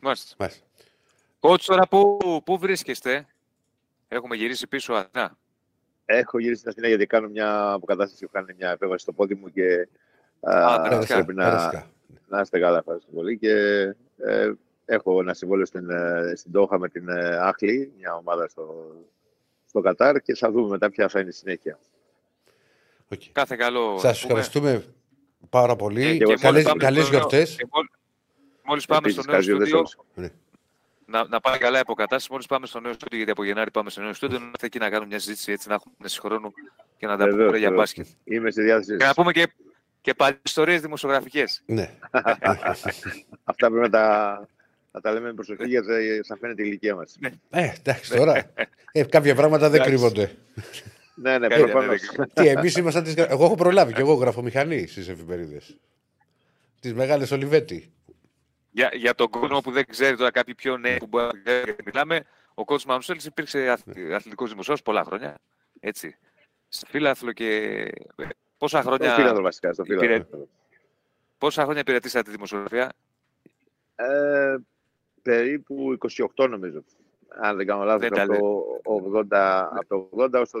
Μάλιστα. 0.00 0.34
Μάλιστα. 0.38 0.64
Κότσο, 1.40 1.72
τώρα 1.72 1.88
πού, 1.88 2.18
πού 2.44 2.58
βρίσκεστε, 2.58 3.26
έχουμε 4.08 4.36
γυρίσει 4.36 4.66
πίσω 4.66 4.92
Αθηνά. 4.92 5.36
Έχω 6.04 6.38
γυρίσει 6.38 6.60
στην 6.60 6.70
Αθήνα 6.70 6.88
γιατί 6.88 7.06
κάνω 7.06 7.28
μια 7.28 7.72
αποκατάσταση 7.72 8.24
που 8.24 8.30
κάνει 8.32 8.54
μια 8.58 8.70
επέμβαση 8.70 9.02
στο 9.02 9.12
πόδι 9.12 9.34
μου 9.34 9.48
και 9.48 9.88
α, 10.40 10.74
α, 10.74 11.04
πρέπει 11.06 11.34
να, 11.34 11.72
να 12.28 12.40
είστε 12.40 12.58
καλά. 12.58 12.78
Ευχαριστώ 12.78 13.10
πολύ. 13.14 13.38
Και 13.38 13.52
ε, 14.16 14.52
έχω 14.84 15.20
ένα 15.20 15.34
συμβόλαιο 15.34 15.66
στην, 15.66 15.90
ε, 15.90 16.32
στην 16.36 16.52
Τόχα 16.52 16.78
με 16.78 16.88
την 16.88 17.08
ε, 17.08 17.36
Άχλη, 17.36 17.92
μια 17.98 18.14
ομάδα 18.14 18.48
στο, 18.48 18.94
στο 19.66 19.80
Κατάρ 19.80 20.20
και 20.20 20.34
θα 20.34 20.50
δούμε 20.50 20.68
μετά 20.68 20.90
ποια 20.90 21.08
θα 21.08 21.20
είναι 21.20 21.28
η 21.28 21.32
συνέχεια. 21.32 21.78
Okay. 23.08 23.28
Κάθε 23.32 23.56
καλό. 23.56 23.98
Σας 23.98 24.24
ευχαριστούμε 24.24 24.84
πάρα 25.48 25.76
πολύ. 25.76 26.18
Και, 26.18 26.24
και 26.24 26.34
καλές, 26.34 26.72
καλές 26.78 27.08
γιορτές. 27.08 27.56
Μόλις 28.64 28.86
πάμε 28.86 29.08
στο 29.08 29.22
νέο 29.30 29.42
στούντιο, 29.42 29.84
να, 31.10 31.28
να 31.28 31.40
πάει 31.40 31.58
καλά 31.58 31.76
η 31.76 31.80
αποκατάσταση. 31.80 32.28
Μόλις 32.30 32.46
πάμε 32.46 32.66
στο 32.66 32.80
νέο 32.80 32.92
στούντιο, 32.92 33.16
γιατί 33.16 33.30
από 33.32 33.44
Γενάρη 33.44 33.70
πάμε 33.70 33.90
στο 33.90 34.00
νέο 34.00 34.12
στούντιο, 34.12 34.38
να 34.38 34.44
έρθει 34.44 34.66
εκεί 34.66 34.78
να 34.78 34.88
κάνουμε 34.88 35.06
μια 35.06 35.18
συζήτηση 35.18 35.52
έτσι, 35.52 35.68
να 35.68 35.74
έχουμε 35.74 35.94
ένα 36.00 36.08
χρόνο 36.20 36.52
και 36.96 37.06
να 37.06 37.16
τα 37.16 37.28
πούμε 37.28 37.58
για 37.58 37.70
μπάσκετ. 37.70 38.06
Είμαι 38.24 38.50
στη 38.50 38.62
διάθεση. 38.62 38.96
Και 38.96 39.04
να 39.04 39.14
πούμε 39.14 39.32
και, 39.32 39.52
και 40.00 40.14
πάλι 40.14 40.38
ιστορίες 40.42 40.80
δημοσιογραφικές. 40.80 41.62
Ναι. 41.66 41.90
Αυτά 43.50 43.70
πρέπει 43.70 43.80
να 43.80 43.90
τα, 43.90 44.48
να 44.92 45.00
τα 45.00 45.12
λέμε 45.12 45.26
με 45.26 45.34
προσοχή 45.34 45.68
γιατί 45.68 46.20
θα 46.26 46.36
φαίνεται 46.36 46.62
η 46.62 46.64
ηλικία 46.68 46.94
μας. 46.94 47.16
Ναι. 47.20 47.30
Ε, 47.50 47.72
εντάξει 47.78 48.12
τώρα. 48.12 48.50
ε, 48.92 49.04
κάποια 49.04 49.34
πράγματα 49.34 49.70
δεν 49.70 49.82
κρύβονται. 49.82 50.36
ναι, 51.14 51.38
ναι, 51.38 51.48
προφανώς. 51.48 52.00
Τι, 52.32 52.46
εμείς 52.48 52.76
ήμασταν. 52.76 53.14
Εγώ 53.16 53.44
έχω 53.44 53.54
προλάβει 53.54 53.92
και 53.92 54.00
εγώ 54.00 54.12
γράφω 54.14 54.42
μηχανή 54.42 54.86
στις 54.86 55.08
εφημερίδες. 55.08 55.76
Τις 56.80 56.94
μεγάλες 56.94 57.30
Ολιβέτη 57.30 57.92
για, 58.70 58.90
για 58.94 59.14
τον 59.14 59.28
κόσμο 59.28 59.60
που 59.60 59.70
δεν 59.70 59.86
ξέρει 59.86 60.16
τώρα 60.16 60.30
κάποιοι 60.30 60.54
πιο 60.54 60.76
νέοι 60.76 60.96
που 60.96 61.06
μπορεί 61.06 61.40
να 61.44 61.74
μιλάμε, 61.84 62.22
ο 62.54 62.64
κότσο 62.64 62.88
Μαμσέλη 62.88 63.20
υπήρξε 63.24 63.68
αθλητικός 64.14 64.50
δημοσιογράφο 64.50 64.82
πολλά 64.82 65.04
χρόνια. 65.04 65.38
Έτσι. 65.80 66.16
Σε 66.68 66.86
φίλαθλο 66.88 67.32
και. 67.32 67.46
Ε, 68.16 68.26
πόσα 68.58 68.82
χρόνια. 68.82 69.10
Στο 69.12 69.20
φίλαθλο 69.20 69.42
βασικά. 69.42 69.72
Στο 69.72 69.84
φίλαθλο. 69.84 70.14
Υπηρε... 70.14 70.26
Πόσα 71.38 71.62
χρόνια 71.62 71.80
υπηρετήσατε 71.80 72.22
τη 72.24 72.30
δημοσιογραφία, 72.30 72.92
ε, 73.94 74.56
Περίπου 75.22 75.98
28 76.36 76.48
νομίζω. 76.48 76.84
Αν 77.40 77.56
δεν 77.56 77.66
κάνω 77.66 77.84
λάθος, 77.84 78.08
από, 78.18 78.80
το 78.82 79.20
80, 79.30 79.36
από 79.78 79.86
το 79.88 80.24
80 80.24 80.32
έως 80.32 80.50
το 80.50 80.58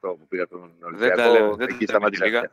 2008 0.00 0.16
που 0.18 0.26
πήγα 0.28 0.44
στον 0.44 0.72
Ολυμπιακό. 0.80 1.16
Δεν 1.16 1.16
τα 1.16 1.98
λέμε 1.98 2.08
λίγα. 2.10 2.50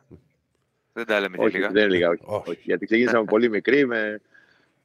Δεν 0.92 1.06
τα 1.06 1.20
λέμε 1.20 1.36
λίγα. 1.48 1.70
Δεν 1.70 1.82
είναι 1.82 1.92
λίγα, 1.94 2.08
όχι. 2.08 2.22
όχι. 2.26 2.60
Γιατί 2.62 2.86
ξεκίνησαμε 2.86 3.24
πολύ 3.24 3.48
μικροί 3.48 3.86
με 3.86 4.20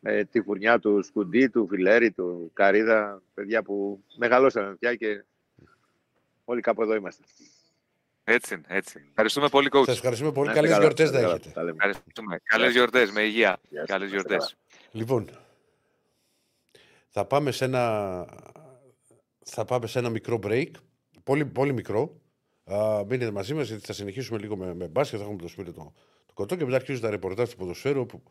με 0.03 0.23
τη 0.23 0.41
φουρνιά 0.41 0.79
του 0.79 1.03
Σκουντή, 1.03 1.49
του 1.49 1.67
Φιλέρη, 1.67 2.11
του 2.11 2.51
Καρίδα, 2.53 3.21
παιδιά 3.33 3.63
που 3.63 4.03
μεγαλώσαμε 4.15 4.75
πια 4.75 4.95
και 4.95 5.23
όλοι 6.45 6.61
κάπου 6.61 6.81
εδώ 6.81 6.95
είμαστε. 6.95 7.23
Έτσι, 8.23 8.61
έτσι. 8.67 9.05
Ευχαριστούμε 9.09 9.49
πολύ, 9.49 9.69
coach. 9.71 9.85
Σας 9.85 9.95
ευχαριστούμε 9.95 10.31
πολύ. 10.31 10.53
Καλές 10.53 10.77
γιορτές 10.77 11.11
να 11.11 11.19
έχετε. 11.19 11.51
Καλές 12.43 12.71
γιορτές, 12.71 13.11
με 13.11 13.21
υγεία. 13.21 13.59
Καλές 13.85 14.09
γιορτές. 14.09 14.57
Λοιπόν, 14.91 15.29
θα 17.09 17.25
πάμε 17.25 17.51
σε 17.51 17.65
ένα, 17.65 18.25
θα 19.45 19.65
πάμε 19.65 19.87
σε 19.87 19.99
ένα 19.99 20.09
μικρό 20.09 20.39
break. 20.43 20.69
Πολύ, 21.23 21.45
πολύ 21.45 21.73
μικρό. 21.73 22.21
Uh, 22.65 23.03
μείνετε 23.07 23.31
μαζί 23.31 23.53
μας 23.53 23.67
γιατί 23.67 23.85
θα 23.85 23.93
συνεχίσουμε 23.93 24.39
λίγο 24.39 24.55
με, 24.55 24.73
με 24.73 24.87
μπάσκετ. 24.87 25.19
Θα 25.19 25.25
έχουμε 25.25 25.41
το 25.41 25.47
σπίτι 25.47 25.71
το, 25.71 25.93
το 26.25 26.33
κοτό 26.33 26.55
και 26.55 26.65
μετά 26.65 26.75
αρχίζουν 26.75 27.01
τα 27.01 27.09
ρεπορτάζ 27.09 27.49
του 27.49 27.55
ποδοσφαίρου 27.55 28.05
που 28.05 28.23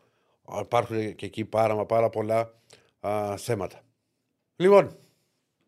Υπάρχουν 0.59 1.15
και 1.15 1.25
εκεί 1.25 1.45
πάρα, 1.45 1.75
μα 1.75 1.85
πάρα 1.85 2.09
πολλά 2.09 2.53
α, 2.99 3.37
θέματα. 3.37 3.81
Λοιπόν, 4.55 4.95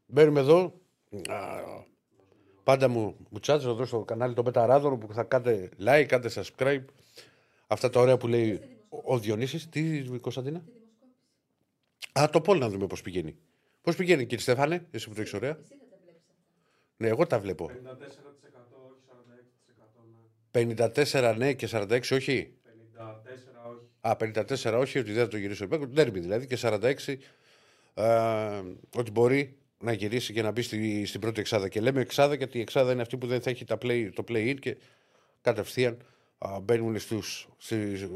μπαίνουμε 0.05 0.39
εδώ. 0.39 0.73
Α, 1.27 1.35
πάντα 2.63 2.87
μου 2.87 3.15
μουτσάτσε 3.29 3.69
εδώ 3.69 3.85
στο 3.85 3.99
κανάλι 4.03 4.33
των 4.33 4.43
Πεταράδων 4.43 4.99
που 4.99 5.13
θα 5.13 5.23
κάνετε 5.23 5.69
like, 5.85 6.05
κάντε 6.07 6.29
subscribe. 6.33 6.83
Αυτά 7.67 7.89
τα 7.89 7.99
ωραία 7.99 8.17
που 8.17 8.27
λέει 8.27 8.61
ο, 8.89 9.13
ο 9.13 9.19
Διονύσης. 9.19 9.69
Τι, 9.69 10.03
Κωνσταντίνα; 10.19 10.63
Α, 12.19 12.29
το 12.31 12.41
πόλ 12.41 12.57
να 12.57 12.69
δούμε 12.69 12.87
πώς 12.87 13.01
πηγαίνει. 13.01 13.37
Πώς 13.81 13.95
πηγαίνει 13.95 14.25
κύριε 14.25 14.43
Στέφανε, 14.43 14.87
εσύ 14.91 15.07
που 15.07 15.15
το 15.15 15.21
έχεις 15.21 15.33
ωραία. 15.33 15.57
Ναι, 16.97 17.07
εγώ 17.07 17.27
τα 17.27 17.39
βλέπω. 17.39 17.69
54 20.51 21.35
ναι 21.37 21.53
και 21.53 21.67
46 21.71 22.01
όχι. 22.11 22.53
Α, 24.05 24.15
54 24.19 24.77
όχι, 24.79 24.99
ότι 24.99 25.11
δεν 25.11 25.23
θα 25.23 25.27
το 25.27 25.37
γυρίσει 25.37 25.63
ο 25.63 25.67
Μπέκο. 25.67 25.87
Ντέρμπι 25.87 26.19
δηλαδή 26.19 26.47
και 26.47 26.57
46 26.61 26.93
ε, 27.93 28.61
ότι 28.95 29.11
μπορεί 29.11 29.57
να 29.79 29.91
γυρίσει 29.91 30.33
και 30.33 30.41
να 30.41 30.51
μπει 30.51 30.61
στη, 30.61 31.05
στην 31.05 31.19
πρώτη 31.19 31.39
εξάδα. 31.39 31.67
Και 31.67 31.81
λέμε 31.81 32.01
εξάδα 32.01 32.35
γιατί 32.35 32.57
η 32.57 32.61
εξάδα 32.61 32.91
είναι 32.91 33.01
αυτή 33.01 33.17
που 33.17 33.27
δεν 33.27 33.41
θα 33.41 33.49
έχει 33.49 33.65
τα 33.65 33.77
play, 33.81 34.09
το 34.13 34.23
play-in 34.27 34.55
και 34.59 34.77
κατευθείαν 35.41 35.97
α, 36.37 36.59
μπαίνουν 36.61 36.99
στους, 36.99 37.47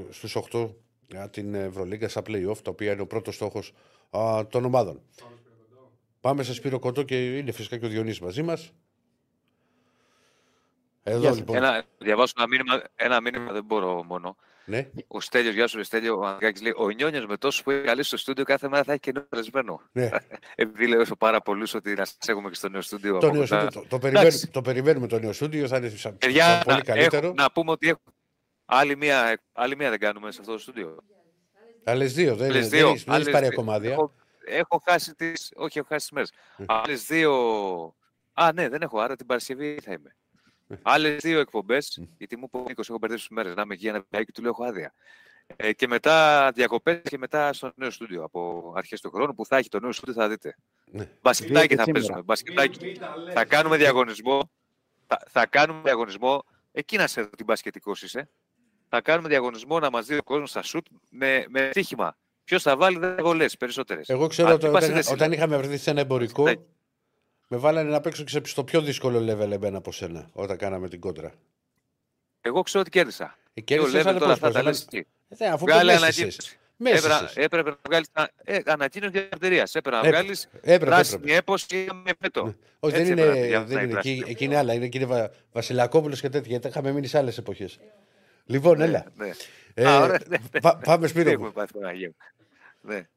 στους 0.10 0.38
8 0.52 0.70
για 1.08 1.30
την 1.30 1.54
Ευρωλίγκα 1.54 2.10
στα 2.10 2.22
play-off, 2.28 2.58
τα 2.64 2.72
οποία 2.72 2.92
είναι 2.92 3.02
ο 3.02 3.08
πρώτος 3.08 3.36
στόχος 3.36 3.74
α, 4.10 4.48
των 4.48 4.66
ομάδων. 4.66 5.02
Πάμε 6.22 6.44
σε 6.44 6.54
Σπύρο 6.54 6.80
Κοντό 6.80 7.04
και 7.04 7.38
είναι 7.38 7.52
φυσικά 7.52 7.78
και 7.78 7.86
ο 7.86 7.90
Διονύσης 7.90 8.20
μαζί 8.20 8.44
μας. 8.44 8.74
Εδώ, 11.04 11.34
λοιπόν. 11.34 11.56
Ένα, 11.56 11.84
διαβάσω 11.98 12.34
ένα 12.38 12.48
μήνυμα, 12.48 12.82
ένα 12.96 13.22
μήνυμα, 13.22 13.52
δεν 13.52 13.64
μπορώ 13.64 14.04
μόνο. 14.04 14.36
Ναι. 14.70 14.90
Ο 15.08 15.22
Στέλιος, 15.22 15.54
γεια 15.54 15.68
σου, 15.68 15.84
Στέλιο. 15.84 16.18
Ο 16.18 16.26
Ανδράκης 16.26 16.62
λέει: 16.62 16.74
Ο 16.78 16.90
Νιόνιος 16.90 17.26
με 17.26 17.38
τόσο 17.38 17.64
που 17.64 17.72
έχει 17.72 17.84
καλή 17.84 18.04
στο 18.04 18.18
στούντιο 18.18 18.44
κάθε 18.44 18.70
μέρα 18.70 18.84
θα 18.84 18.92
έχει 18.92 19.02
καινούριο 19.02 19.28
καλεσμένο. 19.30 19.82
Ναι. 19.92 20.10
Επειδή 20.56 20.88
λέω 20.88 21.04
πάρα 21.18 21.42
πολλούς 21.42 21.74
ότι 21.74 21.94
να 21.94 22.06
σας 22.06 22.18
έχουμε 22.26 22.50
και 22.50 22.56
στο 22.56 22.70
νέο 22.70 22.82
στούντιο. 22.82 23.18
Το, 23.18 23.32
νέο 23.32 23.46
στούντιο 23.46 23.70
το, 23.72 23.86
το, 23.88 24.00
περιμένουμε, 24.00 24.40
το 24.52 24.62
περιμένουμε 24.62 25.08
το 25.08 25.20
νέο 25.20 25.34
στούντιο, 25.34 25.68
θα 25.68 25.78
είναι 25.78 25.92
Παιδιά, 26.18 26.62
πολύ 26.66 26.82
καλύτερο. 26.82 27.26
Έχω, 27.26 27.36
να 27.38 27.52
πούμε 27.52 27.72
ότι 27.72 27.88
έχω, 27.88 28.00
άλλη, 28.66 28.96
μία, 28.96 29.40
άλλη 29.54 29.76
μία 29.76 29.90
δεν 29.90 30.00
κάνουμε 30.00 30.32
σε 30.32 30.38
αυτό 30.40 30.52
το 30.52 30.60
στούντιο. 30.60 30.98
Άλλες 31.84 32.14
δύο, 32.14 32.36
δεν 32.36 32.50
είναι. 32.50 32.68
Δεν 32.68 32.86
έχει 32.86 33.32
πάρει 33.32 33.50
κομμάτια. 33.50 33.92
Έχω, 33.92 34.14
έχω 34.46 34.82
χάσει 34.86 35.16
τι. 35.16 35.32
Όχι, 35.56 35.78
έχω 35.78 35.88
χάσει 35.90 36.08
τις 36.08 36.12
μέρες. 36.12 36.32
Mm. 36.58 36.66
Άλλες 36.68 37.06
δύο. 37.06 37.34
Α, 38.34 38.52
ναι, 38.54 38.70
δεν 38.70 38.82
έχω, 38.82 39.00
άρα 39.00 39.16
την 39.16 39.26
Παρασκευή 39.26 39.80
θα 39.84 39.92
είμαι. 39.92 40.17
Άλλες 40.82 41.22
δύο 41.22 41.40
εκπομπές, 41.40 42.02
γιατί 42.18 42.38
μου 42.38 42.44
είπε 42.48 42.58
ο 42.58 42.64
Νίκο: 42.68 42.82
Έχω 42.90 42.98
μπερδέψει 42.98 43.34
μέρες 43.34 43.56
να 43.56 43.62
είμαι 43.62 43.74
εκεί 43.74 43.88
ένα 43.88 44.06
βιάκι 44.10 44.32
του 44.32 44.42
λέω: 44.42 44.52
Έχω 44.52 44.64
άδεια. 44.64 44.94
Ε, 45.56 45.74
και 45.74 45.88
μετά 45.88 46.52
διακοπές 46.56 47.02
και 47.04 47.18
μετά 47.18 47.54
στο 47.54 47.72
νέο 47.76 47.90
στούντιο 47.90 48.24
από 48.24 48.74
αρχές 48.76 49.02
του 49.02 49.12
χρόνου 49.12 49.34
που 49.34 49.46
θα 49.46 49.58
έχει 49.58 49.70
το 49.70 49.80
νέο 49.80 49.92
στούντιο, 49.92 50.14
θα 50.14 50.30
δείτε. 50.30 50.56
Ναι. 50.86 51.10
Μπασκετάκι 51.22 51.76
θα 51.76 51.92
παίζουμε. 51.92 52.22
Μπασκετάκι. 52.22 53.00
Θα 53.34 53.46
κάνουμε 53.46 53.78
διαγωνισμό. 53.78 54.52
Θα, 55.08 55.22
θα 55.30 55.46
κάνουμε 55.46 55.82
διαγωνισμό. 55.84 56.44
Εκεί 56.72 56.98
να 56.98 57.08
σε 57.08 57.22
δω 57.22 57.30
την 57.30 57.46
μπασκετικός 57.46 58.02
είσαι. 58.02 58.30
Θα 58.90 59.02
κάνουμε 59.02 59.28
διαγωνισμό 59.28 59.80
να 59.80 59.90
μας 59.90 60.06
δει 60.06 60.18
ο 60.18 60.24
κόσμος 60.24 60.50
στα 60.50 60.62
σουτ 60.62 60.86
με, 61.10 61.46
με 61.50 61.70
τύχημα. 61.74 62.18
Ποιος 62.44 62.62
θα 62.64 62.78
βάλει 62.78 63.00
10 63.02 63.18
γολέ 63.22 63.46
περισσότερες. 63.60 64.10
Εγώ 64.10 64.28
ξέρω 64.28 64.54
ότι 64.54 64.68
όταν, 64.68 65.02
όταν 65.12 65.32
είχαμε 65.32 65.58
βρεθεί 65.58 65.78
σε 65.78 65.90
ένα 65.90 66.00
εμπορικό, 66.00 66.46
με 67.48 67.58
βάλανε 67.58 67.90
να 67.90 68.02
παίξω 68.02 68.24
και 68.24 68.42
στο 68.46 68.64
πιο 68.64 68.82
δύσκολο 68.82 69.20
level 69.20 69.52
εμένα 69.52 69.78
από 69.78 69.92
σένα 69.92 70.30
όταν 70.34 70.58
κάναμε 70.58 70.90
την 70.90 71.00
κόντρα. 71.00 71.34
Εγώ 72.42 72.62
ξέρω 72.62 72.80
ότι 72.80 72.90
κέρδισα. 72.90 73.38
Ε, 73.54 73.62
κέρδισες, 73.62 74.06
αλλά 74.06 74.20
πώς, 74.20 74.40
πώς, 74.40 74.52
θα 75.38 75.46
ε, 75.46 75.48
αφού 75.48 75.66
Βγάλε 75.66 75.94
ανακοίνωση. 75.94 76.58
Μέσησες. 76.80 77.36
Έπρεπε 77.36 77.70
να 77.70 77.78
βγάλεις 77.88 78.08
ε, 78.44 78.60
ανακοίνωση 78.66 79.12
διαβατηρία. 79.12 79.68
Έπρεπε 79.74 79.90
να 79.90 79.98
Έπρεπε. 79.98 80.18
βγάλεις 80.18 80.48
Έπρεπε, 80.62 80.86
πράσινη 80.86 81.20
έπρεπε. 81.22 81.38
έποση 81.38 81.88
με 82.04 82.12
πέτο. 82.20 82.46
Ναι. 82.46 82.54
Όχι, 82.80 82.94
δεν 82.96 83.02
Έτσι 83.02 83.12
είναι, 83.12 83.22
έπρεπε, 83.22 83.48
για 83.48 83.60
να 83.60 83.66
δεν 83.66 83.84
είναι. 83.84 83.92
πράσινη 83.92 84.14
Εκεί, 84.14 84.20
έποση. 84.20 84.32
εκεί 84.32 84.44
είναι 84.46 84.58
άλλα. 84.58 84.74
Είναι 84.74 84.88
κύριε 84.88 85.08
Βα... 85.08 85.30
Βασιλακόπουλος 85.52 86.22
και 86.22 86.30
τέτοια. 86.30 86.50
Γιατί 86.50 86.68
είχαμε 86.68 86.92
μείνει 86.92 87.08
σε 87.08 87.18
άλλες 87.18 87.38
εποχές. 87.38 87.80
Λοιπόν, 88.46 88.82
έλα. 88.82 89.06
Ναι. 89.16 89.30
Ε, 89.74 89.86
Α, 89.88 90.00
ωραία, 90.02 90.20
ναι, 90.28 90.38
ναι. 90.52 90.60
πα- 90.60 90.78
πάμε 90.84 91.06
Τι 91.06 91.12
Σπύρο. 91.12 91.30
έχουμε 91.30 91.48
μου. 91.48 91.54
πάθει, 91.54 91.74
Παναγία 91.74 92.08
μου. 92.08 92.16
Ναι. 92.94 93.08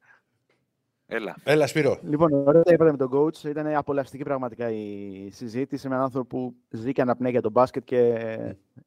Έλα. 1.12 1.36
Έλα, 1.44 1.66
Σπύρο. 1.66 1.98
Λοιπόν, 2.02 2.32
ωραία 2.32 2.62
τα 2.62 2.72
είπατε 2.72 2.90
με 2.90 2.96
τον 2.96 3.10
coach. 3.12 3.44
Ήταν 3.44 3.66
απολαυστική 3.74 4.22
πραγματικά 4.24 4.70
η 4.70 5.28
συζήτηση 5.32 5.88
με 5.88 5.94
έναν 5.94 6.04
άνθρωπο 6.06 6.26
που 6.36 6.54
ζει 6.70 6.92
και 6.92 7.00
αναπνέει 7.00 7.30
για 7.30 7.40
τον 7.40 7.52
μπάσκετ 7.52 7.84
και 7.84 8.18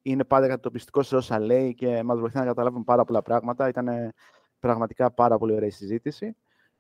είναι 0.01 0.23
πάντα 0.23 0.47
κατοπιστικό 0.47 1.01
σε 1.03 1.15
όσα 1.15 1.39
λέει 1.39 1.73
και 1.73 2.03
μας 2.03 2.19
βοηθάει 2.19 2.43
να 2.43 2.49
καταλάβουμε 2.49 2.83
πάρα 2.83 3.03
πολλά 3.05 3.21
πράγματα. 3.21 3.67
Ήταν 3.67 4.13
πραγματικά 4.59 5.11
πάρα 5.11 5.37
πολύ 5.37 5.53
ωραία 5.53 5.67
η 5.67 5.71
συζήτηση. 5.71 6.35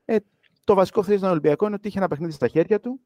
Ε, 0.05 0.15
το 0.63 0.73
βασικό 0.73 1.03
θρύο 1.03 1.19
των 1.19 1.29
Ολυμπιακών 1.29 1.67
είναι 1.67 1.75
ότι 1.75 1.87
είχε 1.87 1.97
ένα 1.97 2.07
παιχνίδι 2.07 2.31
στα 2.31 2.47
χέρια 2.47 2.79
του 2.79 2.99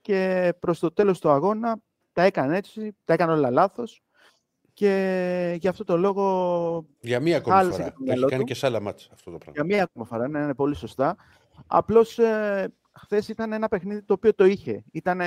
και 0.00 0.52
προς 0.60 0.78
το 0.78 0.92
τέλος 0.92 1.20
του 1.20 1.30
αγώνα 1.30 1.76
τα 2.12 2.22
έκανε 2.22 2.56
έτσι, 2.56 2.96
τα 3.04 3.12
έκανε 3.12 3.32
όλα 3.32 3.50
λάθος. 3.50 4.02
Και 4.72 5.56
γι' 5.60 5.68
αυτό 5.68 5.84
το 5.84 5.96
λόγο 5.96 6.86
Για 7.00 7.20
μία 7.20 7.36
ακόμη 7.36 7.56
Χάλασε 7.56 7.76
φορά. 7.76 7.84
και 7.88 7.90
το 7.90 7.96
Το 7.98 8.02
μυαλό 8.04 8.20
έχει 8.20 8.30
κάνει 8.30 8.42
του. 8.42 8.48
και 8.48 8.54
σε 8.54 8.66
άλλα 8.66 8.80
μάτσα 8.80 9.08
αυτό 9.12 9.30
το 9.30 9.36
πράγμα. 9.38 9.52
Για 9.54 9.64
μία 9.64 9.82
ακόμα 9.82 10.04
φορά, 10.04 10.28
ναι, 10.28 10.38
είναι 10.38 10.54
πολύ 10.54 10.74
σωστά. 10.74 11.16
Απλώς 11.66 12.18
ε, 12.18 12.72
χθες 12.92 13.28
ήταν 13.28 13.52
ένα 13.52 13.68
παιχνίδι 13.68 14.02
το 14.02 14.12
οποίο 14.12 14.34
το 14.34 14.44
είχε. 14.44 14.84
Ήταν 14.92 15.20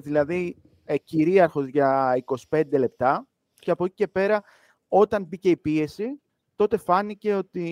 δηλαδή 0.00 0.56
ε, 0.84 0.98
κυρίαρχος 0.98 1.66
για 1.66 2.22
25 2.50 2.62
λεπτά 2.70 3.26
και 3.58 3.70
από 3.70 3.84
εκεί 3.84 3.94
και 3.94 4.08
πέρα, 4.08 4.42
όταν 4.88 5.24
μπήκε 5.24 5.50
η 5.50 5.56
πίεση, 5.56 6.20
τότε 6.56 6.76
φάνηκε 6.76 7.34
ότι 7.34 7.64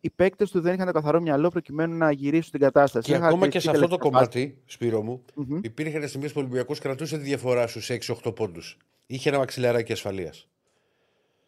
οι 0.00 0.10
παίκτες 0.10 0.50
του 0.50 0.60
δεν 0.60 0.74
είχαν 0.74 0.86
το 0.86 0.92
καθαρό 0.92 1.20
μυαλό 1.20 1.48
προκειμένου 1.48 1.96
να 1.96 2.10
γυρίσουν 2.10 2.50
την 2.50 2.60
κατάσταση. 2.60 3.10
Και 3.10 3.16
Είναι 3.16 3.26
ακόμα 3.26 3.48
και 3.48 3.60
σε 3.60 3.70
αυτό 3.70 3.88
το 3.88 3.96
χαρακτηριστική 3.96 4.44
κομμάτι, 4.44 4.62
Σπύρο 4.66 5.02
μου, 5.02 5.22
τελευταία 5.24 5.44
φάση. 5.44 5.52
Μμμ. 5.52 5.60
υπήρχαν 5.62 6.08
στιγμές 6.08 6.32
που 6.32 6.38
ο 6.38 6.42
Ολυμπιακός 6.42 6.78
κρατούσε 6.78 7.16
τη 7.16 7.22
διαφορά 7.22 7.66
σου 7.66 7.80
σε 7.80 7.98
6-8 8.24 8.34
πόντους. 8.34 8.76
Είχε 9.06 9.28
ένα 9.28 9.38
μαξιλαράκι 9.38 9.92
ασφαλείας. 9.92 10.48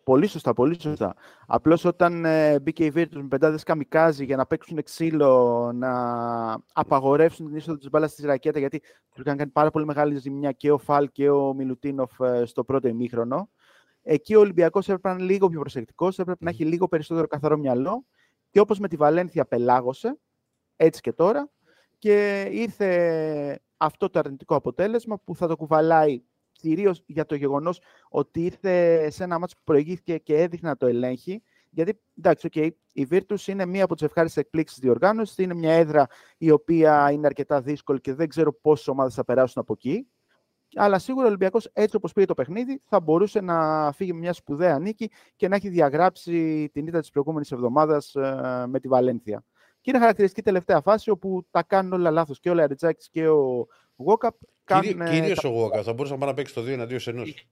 Πολύ 0.05 0.27
σωστά, 0.27 0.53
πολύ 0.53 0.81
σωστά. 0.81 1.15
Απλώς 1.47 1.85
όταν 1.85 2.25
ε, 2.25 2.61
μπήκε 2.61 2.85
η 2.85 2.93
Virtus 2.95 3.15
με 3.15 3.29
πεντάδες 3.29 3.63
καμικάζι 3.63 4.25
για 4.25 4.37
να 4.37 4.47
παίξουν 4.47 4.83
ξύλο, 4.83 5.73
να 5.75 5.93
απαγορεύσουν 6.73 7.47
την 7.47 7.57
είσοδο 7.57 7.79
της 7.79 7.91
μπάλας 7.91 8.11
στη 8.11 8.27
ρακέτα, 8.27 8.59
γιατί 8.59 8.79
τους 9.15 9.25
είχαν 9.25 9.37
κάνει 9.37 9.51
πάρα 9.51 9.71
πολύ 9.71 9.85
μεγάλη 9.85 10.17
ζημιά 10.17 10.53
και 10.53 10.71
ο 10.71 10.79
Φαλ 10.79 11.09
και 11.13 11.31
ο 11.31 11.55
Μιλουτίνοφ 11.55 12.21
ε, 12.21 12.45
στο 12.45 12.65
πρώτο 12.65 12.89
ημίχρονο. 12.89 13.51
Εκεί 14.03 14.35
ο 14.35 14.41
Ολυμπιακός 14.41 14.89
έπρεπε 14.89 15.09
να 15.09 15.15
είναι 15.15 15.33
λίγο 15.33 15.49
πιο 15.49 15.61
προσεκτικός, 15.61 16.19
έπρεπε 16.19 16.45
να 16.45 16.51
έχει 16.51 16.65
λίγο 16.65 16.89
περισσότερο 16.89 17.27
καθαρό 17.27 17.57
μυαλό. 17.59 18.05
Και 18.51 18.61
όπως 18.61 18.79
με 18.79 18.89
τη 18.89 18.97
Βαλένθια 18.97 19.45
πελάγωσε, 19.45 20.19
έτσι 20.77 21.01
και 21.01 21.13
τώρα, 21.13 21.51
και 21.99 22.49
ήρθε 22.51 23.61
αυτό 23.77 24.11
το 24.11 24.19
αρνητικό 24.19 24.55
αποτέλεσμα 24.55 25.19
που 25.19 25.37
θα 25.37 25.47
το 25.47 25.57
κουβαλάει 25.57 26.23
κυρίως 26.61 27.03
για 27.07 27.27
το 27.27 27.35
γεγονός 27.35 27.81
ότι 28.09 28.45
ήρθε 28.45 29.07
σε 29.11 29.25
ένα 29.25 29.39
μάτσο 29.39 29.57
που 29.57 29.63
προηγήθηκε 29.65 30.19
και 30.19 30.37
έδειχνε 30.37 30.69
να 30.69 30.77
το 30.77 30.87
ελέγχει. 30.87 31.43
Γιατί, 31.71 32.01
εντάξει, 32.19 32.49
okay, 32.53 32.69
η 32.93 33.07
Virtus 33.11 33.47
είναι 33.47 33.67
μία 33.67 33.85
από 33.85 33.95
τις 33.95 34.03
ευχάριστες 34.03 34.43
εκπλήξεις 34.43 34.79
της 34.79 34.89
διοργάνωσης. 34.89 35.39
Είναι 35.39 35.55
μια 35.55 35.73
έδρα 35.73 36.07
η 36.39 36.51
οποία 36.51 37.11
είναι 37.11 37.27
αρκετά 37.27 37.61
δύσκολη 37.61 38.01
και 38.01 38.15
δεν 38.15 38.29
ξέρω 38.29 38.53
πόσες 38.53 38.89
ομάδες 38.89 39.15
θα 39.15 39.25
περάσουν 39.25 39.63
από 39.63 39.73
εκεί. 39.73 40.07
Αλλά 40.75 40.99
σίγουρα 40.99 41.25
ο 41.25 41.29
Ολυμπιακός, 41.29 41.71
έτσι 41.73 41.97
όπως 41.97 42.13
πήγε 42.13 42.27
το 42.27 42.35
παιχνίδι, 42.35 42.83
θα 42.85 43.01
μπορούσε 43.01 43.41
να 43.41 43.91
φύγει 43.93 44.13
με 44.13 44.19
μια 44.19 44.33
σπουδαία 44.33 44.79
νίκη 44.79 45.11
και 45.37 45.49
να 45.49 45.57
έχει 45.57 45.69
διαγράψει 45.69 46.69
την 46.73 46.87
ήττα 46.87 47.01
της 47.01 47.11
προηγούμενης 47.11 47.53
εβδομάδας 47.53 48.15
ε, 48.15 48.65
με 48.69 48.81
τη 48.81 48.89
Βαλένθια. 48.89 49.45
Και 49.81 49.91
είναι 49.91 49.99
χαρακτηριστική 49.99 50.43
τελευταία 50.43 50.81
φάση 50.81 51.11
όπου 51.11 51.47
τα 51.51 51.63
κάνουν 51.63 51.93
όλα 51.93 52.11
λάθος. 52.11 52.41
Και 52.41 52.51
ο 52.51 52.55
Λαριτζάκης 52.55 53.09
και 53.09 53.29
ο 53.29 53.67
Γόκαπ 54.05 54.35
κάνουν... 54.65 55.01
ε, 55.01 55.11
Κυρίω 55.11 55.35
ο 55.45 55.49
Γουόκα. 55.49 55.83
Θα 55.83 55.93
μπορούσε 55.93 56.13
να 56.13 56.19
πάει 56.19 56.29
να 56.29 56.35
παίξει 56.35 56.55
το 56.55 56.61
2 56.61 56.67
εναντίον 56.67 57.01
ενός. 57.07 57.49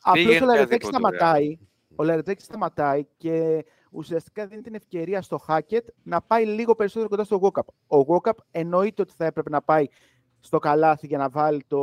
Απλώς 0.00 0.24
ο 0.24 0.28
Πήγαινε 0.28 0.46
Λαρετζάκη 0.46 0.86
οποιαδήποτε, 0.86 1.16
σταματάει. 1.18 1.58
Ο 1.96 2.04
Λαρετζάκη 2.04 2.42
σταματάει 2.42 3.06
και 3.16 3.64
ουσιαστικά 3.90 4.46
δίνει 4.46 4.62
την 4.62 4.74
ευκαιρία 4.74 5.22
στο 5.22 5.38
Χάκετ 5.38 5.88
να 6.02 6.22
πάει 6.22 6.44
λίγο 6.46 6.74
περισσότερο 6.74 7.08
κοντά 7.08 7.24
στο 7.24 7.36
Γόκαπ. 7.36 7.66
Ο 7.86 8.00
Γόκαπ 8.00 8.38
εννοείται 8.50 9.02
ότι 9.02 9.12
θα 9.16 9.24
έπρεπε 9.24 9.50
να 9.50 9.62
πάει 9.62 9.86
στο 10.40 10.58
καλάθι 10.58 11.06
για 11.06 11.18
να 11.18 11.28
βάλει 11.28 11.64
το, 11.66 11.80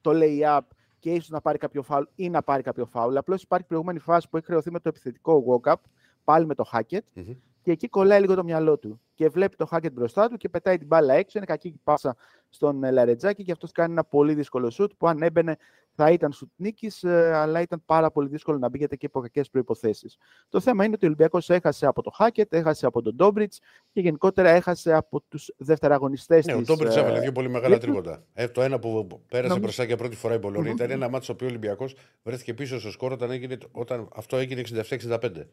το 0.00 0.10
lay-up 0.14 0.60
και 0.98 1.10
ίσως 1.10 1.28
να 1.28 1.40
πάρει 1.40 1.58
κάποιο 1.58 1.82
φάουλ 1.82 2.04
ή 2.14 2.30
να 2.30 2.42
πάρει 2.42 2.62
κάποιο 2.62 2.86
φάουλ. 2.86 3.16
Απλώς 3.16 3.42
υπάρχει 3.42 3.66
προηγούμενη 3.66 3.98
φάση 3.98 4.28
που 4.28 4.36
έχει 4.36 4.46
χρεωθεί 4.46 4.70
με 4.70 4.80
το 4.80 4.88
επιθετικό 4.88 5.32
Γόκαπ, 5.38 5.80
πάλι 6.24 6.46
με 6.46 6.54
το 6.54 6.64
Χάκετ, 6.64 7.04
Μμμ. 7.14 7.32
Και 7.62 7.70
εκεί 7.70 7.88
κολλάει 7.88 8.20
λίγο 8.20 8.34
το 8.34 8.44
μυαλό 8.44 8.78
του. 8.78 9.00
Και 9.14 9.28
βλέπει 9.28 9.56
το 9.56 9.66
Χάκετ 9.66 9.92
μπροστά 9.92 10.28
του 10.28 10.36
και 10.36 10.48
πετάει 10.48 10.78
την 10.78 10.86
μπάλα 10.86 11.14
έξω. 11.14 11.38
Είναι 11.38 11.46
κακή 11.46 11.68
η 11.68 11.80
πάσα 11.84 12.16
στον 12.48 12.84
ε, 12.84 12.90
Λαρετζάκη 12.90 13.42
και 13.44 13.52
αυτός 13.52 13.72
κάνει 13.72 13.92
ένα 13.92 14.04
πολύ 14.04 14.34
δύσκολο 14.34 14.70
σουτ 14.70 14.92
που 14.96 15.08
αν 15.08 15.22
έμπαινε 15.22 15.56
θα 15.94 16.10
ήταν 16.10 16.32
σουτ 16.32 16.48
νίκης, 16.56 17.04
αλλά 17.04 17.60
ήταν 17.60 17.82
πάρα 17.86 18.10
πολύ 18.10 18.28
δύσκολο 18.28 18.58
να 18.58 18.68
μπει 18.68 18.78
γιατί 18.78 18.96
και 18.96 19.06
υπό 19.06 19.20
κακές 19.20 19.50
προποθέσει. 19.50 20.08
Το 20.48 20.60
θέμα 20.60 20.84
είναι 20.84 20.94
ότι 20.94 21.04
ο 21.04 21.08
Ολυμπιακός 21.08 21.50
έχασε 21.50 21.86
από 21.86 22.02
το 22.02 22.10
Χάκετ, 22.10 22.52
έχασε 22.54 22.86
από 22.86 23.02
τον 23.02 23.14
Ντόμπριτς 23.14 23.60
και 23.92 24.00
γενικότερα 24.00 24.48
έχασε 24.50 24.92
από 24.94 25.20
τους 25.28 25.54
δευτεραγωνιστές 25.56 26.46
Ναι, 26.46 26.54
ο 26.54 26.58
της. 26.58 26.66
Τόμπριτ 26.66 26.96
έβαλε 26.96 27.20
δύο 27.20 27.32
πολύ 27.32 27.48
μεγάλα 27.48 27.76
Virtus. 27.76 27.80
τρίποτα. 27.80 28.22
Ε, 28.34 28.48
το 28.48 28.62
ένα 28.62 28.78
που 28.78 29.06
πέρασε 29.28 29.42
Νομίζω- 29.48 29.58
μπροστά 29.60 29.84
για 29.84 29.96
πρώτη 29.96 30.16
φορά 30.16 30.34
η 30.34 30.38
Μπολόνια 30.38 30.70
Μμμ. 30.70 30.76
ήταν 30.76 30.90
ένα 30.90 31.08
μάτσο 31.08 31.22
στο 31.24 31.32
οποίο 31.32 31.46
ο 31.46 31.50
Ολυμπιακός 31.50 31.94
βρέθηκε 32.22 32.54
πίσω 32.54 32.80
στο 32.80 32.90
σκόρ 32.90 33.12
όταν, 33.12 33.30
έγινε, 33.30 33.58
όταν 33.72 34.08
αυτό 34.14 34.36
έγινε 34.36 34.60
67-65. 34.60 35.48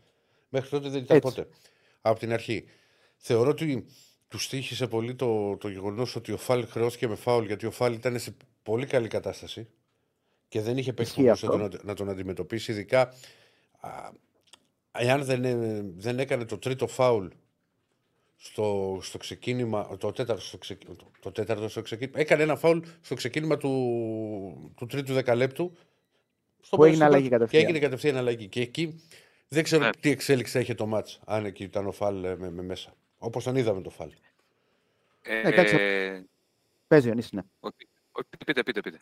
Μέχρι 0.50 0.70
τότε 0.70 0.90
δεν 0.90 1.02
ήταν 1.02 1.18
Έτσι. 1.18 1.36
ποτέ. 1.36 1.48
Από 2.02 2.20
την 2.20 2.34
αρχή. 2.34 2.66
Θεωρώ 3.18 3.50
ότι 3.50 3.86
τους 4.28 4.48
τύχησε 4.50 4.88
πολύ 4.88 5.16
το, 5.16 5.58
το 5.58 5.70
γεγονός 5.70 6.16
ότι 6.16 6.32
ο 6.32 6.38
Φάλ 6.38 6.68
χρεώθηκε 6.68 7.08
με 7.08 7.16
φάουλ 7.16 7.46
γιατί 7.46 7.66
ο 7.66 7.72
Φάλ 7.72 7.94
ήταν 7.94 8.20
σε 8.20 8.36
πολύ 8.64 8.86
καλή 8.86 9.08
κατάσταση 9.08 9.68
και 10.48 10.62
δεν 10.62 10.78
είχε 10.78 10.94
παίξει 10.94 11.12
Ισχύει 11.12 11.24
που 11.26 11.32
αυτό. 11.32 11.48
μπορούσε 11.48 11.78
να, 11.78 11.84
να 11.84 11.94
τον 11.94 12.10
αντιμετωπίσει. 12.10 12.72
Ειδικά 12.72 13.14
α, 13.80 14.10
εάν 14.92 15.24
δεν, 15.24 15.44
ε, 15.44 15.82
δεν 15.96 16.20
έκανε 16.20 16.46
το 16.46 16.58
τρίτο 16.58 16.88
φάουλ 16.88 17.28
στο, 18.36 19.00
στο 19.02 19.18
ξεκίνημα, 19.18 19.98
το 19.98 20.12
τέταρτο 20.12 20.42
στο, 20.42 20.58
ξεκ, 20.58 20.86
το, 20.86 20.96
το 21.20 21.32
τέταρτο 21.32 21.70
στο 21.70 21.82
ξεκίνημα, 21.82 22.20
έκανε 22.20 22.44
ένα 22.44 22.56
φάουλ 22.56 22.80
στο 23.02 23.16
ξεκίνημα 23.16 23.58
του, 23.58 24.74
του 24.76 24.86
τρίτου 24.86 25.14
δεκαλέπτου. 25.14 25.74
Στο 26.62 26.76
Που 26.78 26.84
έγινε 26.84 26.98
στο- 26.98 27.06
αλλαγή 27.06 27.24
Και 27.24 27.30
κατευθείαν. 27.30 27.64
έγινε 27.64 27.80
κατευθείαν 27.80 28.18
αλλαγή. 28.18 28.48
Και 28.48 28.62
εκεί 28.62 29.02
δεν 29.50 29.64
ξέρω 29.64 29.84
Ναι. 29.84 29.90
τι 30.00 30.10
εξέλιξη 30.10 30.52
θα 30.54 30.60
είχε 30.60 30.74
το 30.74 30.86
μάτς, 30.86 31.20
αν 31.26 31.46
εκεί 31.46 31.64
ήταν 31.64 31.88
ο 31.88 31.92
Φαλ 31.92 32.24
ε, 32.24 32.36
με, 32.38 32.50
με 32.50 32.62
μέσα. 32.62 32.94
Όπως 33.18 33.44
τον 33.44 33.56
είδαμε 33.56 33.82
το 33.82 33.90
Φαλ. 33.90 34.10
Ε, 35.22 35.52
κάτσε. 35.52 35.78
Παίζει 36.88 37.10
ο 37.10 37.14
Νίση, 37.14 37.36
ναι. 37.36 37.42
όχι, 37.60 37.76
όχι, 38.12 38.28
πείτε, 38.46 38.64
πείτε, 38.64 38.82
πείτε. 38.82 39.02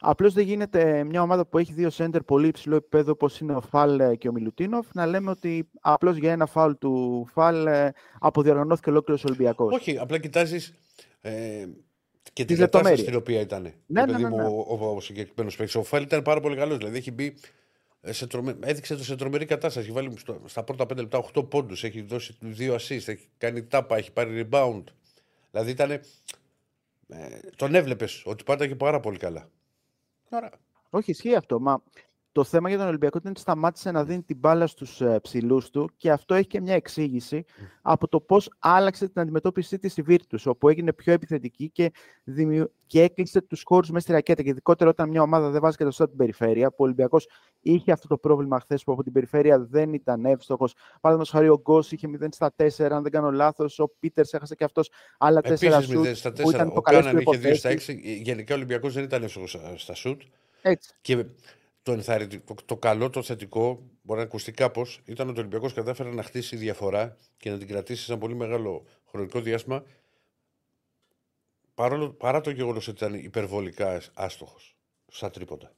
Απλώς 0.00 0.32
δεν 0.34 0.44
γίνεται 0.44 1.04
μια 1.04 1.22
ομάδα 1.22 1.46
που 1.46 1.58
έχει 1.58 1.72
δύο 1.72 1.90
σέντερ 1.90 2.22
πολύ 2.22 2.46
υψηλό 2.48 2.76
επίπεδο, 2.76 3.12
όπως 3.12 3.40
είναι 3.40 3.54
ο 3.54 3.60
Φαλ 3.60 4.00
ε, 4.00 4.16
και 4.16 4.28
ο 4.28 4.32
Μιλουτίνοφ, 4.32 4.86
να 4.94 5.06
λέμε 5.06 5.30
ότι 5.30 5.68
απλώς 5.80 6.16
για 6.16 6.32
ένα 6.32 6.46
φάουλ 6.46 6.72
του 6.72 7.26
Φαλ 7.32 7.66
ε, 7.66 7.92
αποδιοργανώθηκε 8.20 8.90
ολόκληρος 8.90 9.24
Ολυμπιακός. 9.24 9.74
Όχι, 9.74 9.98
απλά 9.98 10.18
κοιτάζεις 10.18 10.74
ε, 11.20 11.66
και 12.32 12.44
την 12.44 12.46
Τις 12.46 12.58
κατάσταση 12.58 12.60
λεπτομέρειες. 12.60 13.00
στην 13.00 13.14
οποία 13.14 13.40
ήταν. 13.40 13.62
Ναι, 13.62 14.04
Ναι, 14.04 14.12
ναι, 14.12 14.18
ναι, 14.18 14.28
ναι. 14.28 14.42
Ο, 14.44 14.66
ο, 14.68 14.94
ο 14.96 15.00
συγκεκριμένος 15.00 15.56
παίκτης. 15.56 15.74
Ο 15.74 15.82
Φάλ 15.82 16.02
ήταν 16.02 16.22
πάρα 16.22 16.40
πολύ 16.40 16.56
καλός. 16.56 16.76
Δηλαδή 16.78 16.96
έχει 16.96 17.10
μπει. 17.10 17.34
Ε, 18.04 18.12
Σε 18.12 18.26
τρομε... 18.26 18.56
Έδειξε 18.60 18.96
το 18.96 19.04
σε 19.04 19.16
τρομερή 19.16 19.44
κατάσταση. 19.44 19.86
Έχει 19.86 19.94
βάλει 19.94 20.18
στο, 20.18 20.40
στα 20.44 20.62
πρώτα 20.62 20.84
5 20.84 20.96
λεπτά 20.96 21.24
8 21.34 21.48
πόντους. 21.48 21.84
Έχει 21.84 22.02
δώσει 22.02 22.36
2 22.58 22.70
assist. 22.70 23.08
Έχει 23.08 23.28
κάνει 23.38 23.64
τάπα. 23.64 23.96
Έχει 23.96 24.12
πάρει 24.12 24.48
rebound. 24.50 24.82
Δηλαδή 25.50 25.70
ήταν. 25.70 25.90
Ε, 25.90 26.00
τον 27.56 27.74
έβλεπες 27.74 28.22
ότι 28.24 28.44
πάταγε 28.44 28.74
πάρα 28.74 29.00
πολύ 29.00 29.18
καλά. 29.18 29.48
Άρα, 30.28 30.50
Όχι, 30.90 31.10
ισχύει 31.10 31.34
αυτό. 31.34 31.60
Μα 31.60 31.82
το 32.34 32.44
θέμα 32.44 32.68
για 32.68 32.78
τον 32.78 32.86
Ολυμπιακό 32.86 33.18
ήταν 33.18 33.30
ότι 33.30 33.40
σταμάτησε 33.40 33.90
να 33.90 34.04
δίνει 34.04 34.22
την 34.22 34.36
μπάλα 34.36 34.66
στους 34.66 35.00
ε, 35.00 35.18
ψηλούς 35.22 35.70
του 35.70 35.90
και 35.96 36.10
αυτό 36.10 36.34
έχει 36.34 36.46
και 36.46 36.60
μια 36.60 36.74
εξήγηση 36.74 37.44
από 37.82 38.08
το 38.08 38.20
πώς 38.20 38.50
άλλαξε 38.58 39.08
την 39.08 39.20
αντιμετώπιση 39.20 39.78
της 39.78 39.96
η 39.96 40.04
Virtus, 40.08 40.42
όπου 40.44 40.68
έγινε 40.68 40.92
πιο 40.92 41.12
επιθετική 41.12 41.70
και, 41.70 41.92
δημιου... 42.24 42.72
και 42.86 43.02
έκλεισε 43.02 43.40
τους 43.40 43.62
χώρους 43.64 43.90
μέσα 43.90 44.00
στη 44.00 44.12
ρακέτα. 44.12 44.42
Και 44.42 44.48
ειδικότερα 44.48 44.90
όταν 44.90 45.08
μια 45.08 45.22
ομάδα 45.22 45.50
δεν 45.50 45.60
βάζει 45.60 45.76
και 45.76 45.84
το 45.84 45.90
στόχο 45.90 46.08
την 46.08 46.18
περιφέρεια, 46.18 46.68
που 46.68 46.76
ο 46.78 46.84
Ολυμπιακός 46.84 47.28
είχε 47.60 47.92
αυτό 47.92 48.08
το 48.08 48.18
πρόβλημα 48.18 48.60
χθες 48.60 48.84
που 48.84 48.92
από 48.92 49.02
την 49.02 49.12
περιφέρεια 49.12 49.58
δεν 49.58 49.92
ήταν 49.92 50.24
εύστοχος. 50.24 50.74
Παραδείγματος 51.00 51.30
χάρη 51.30 51.48
ο 51.48 51.60
Γκος 51.60 51.92
είχε 51.92 52.08
0 52.20 52.26
στα 52.30 52.54
4, 52.56 52.66
αν 52.90 53.02
δεν 53.02 53.12
κάνω 53.12 53.30
λάθος. 53.30 53.78
Ο 53.78 53.88
Πίτερς 53.98 54.32
έχασε 54.32 54.54
και 54.54 54.64
αυτός 54.64 54.90
άλλα 55.18 55.40
4 55.40 55.44
επίση 55.44 55.82
σουτ. 55.82 56.06
0 56.06 56.14
στα 56.14 56.32
που 56.32 56.50
ήταν 56.50 56.68
4. 56.68 56.70
υπό 56.70 56.78
Ο 56.78 56.80
καλές 56.80 57.04
Κάναν 57.04 57.18
είχε 57.18 57.52
2 57.52 57.56
στα 57.56 57.70
6. 57.70 57.74
προϋποθέσεις. 57.74 58.22
Γενικά 58.22 58.54
ο 58.54 58.56
Ολυμπιακός 58.56 58.94
δεν 58.94 59.04
ήταν 59.04 59.22
εύστοχος 59.22 59.58
στα 59.76 59.94
σουτ. 59.94 60.20
Έτσι. 60.62 60.94
Και 61.00 61.24
το, 61.84 61.92
ενθαρρυντικό, 61.92 62.54
το, 62.54 62.64
το 62.64 62.76
καλό, 62.76 63.10
το 63.10 63.22
θετικό, 63.22 63.90
μπορεί 64.02 64.18
να 64.20 64.26
ακουστεί 64.26 64.52
κάπως, 64.52 65.00
ήταν 65.04 65.28
ότι 65.28 65.38
ο 65.38 65.40
Ολυμπιακός 65.40 65.72
κατάφερε 65.72 66.10
να 66.10 66.22
χτίσει 66.22 66.56
διαφορά 66.56 67.16
και 67.36 67.50
να 67.50 67.58
την 67.58 67.68
κρατήσει 67.68 68.04
σε 68.04 68.12
ένα 68.12 68.20
πολύ 68.20 68.34
μεγάλο 68.34 68.84
χρονικό 69.04 69.40
διάστημα. 69.40 69.84
Παρόλο, 71.74 72.10
παρά 72.10 72.40
το 72.40 72.50
γεγονός 72.50 72.88
ότι 72.88 73.04
ήταν 73.04 73.14
υπερβολικά 73.14 74.00
άστοχος 74.14 74.76
στα 75.06 75.30
τρίποτα. 75.30 75.74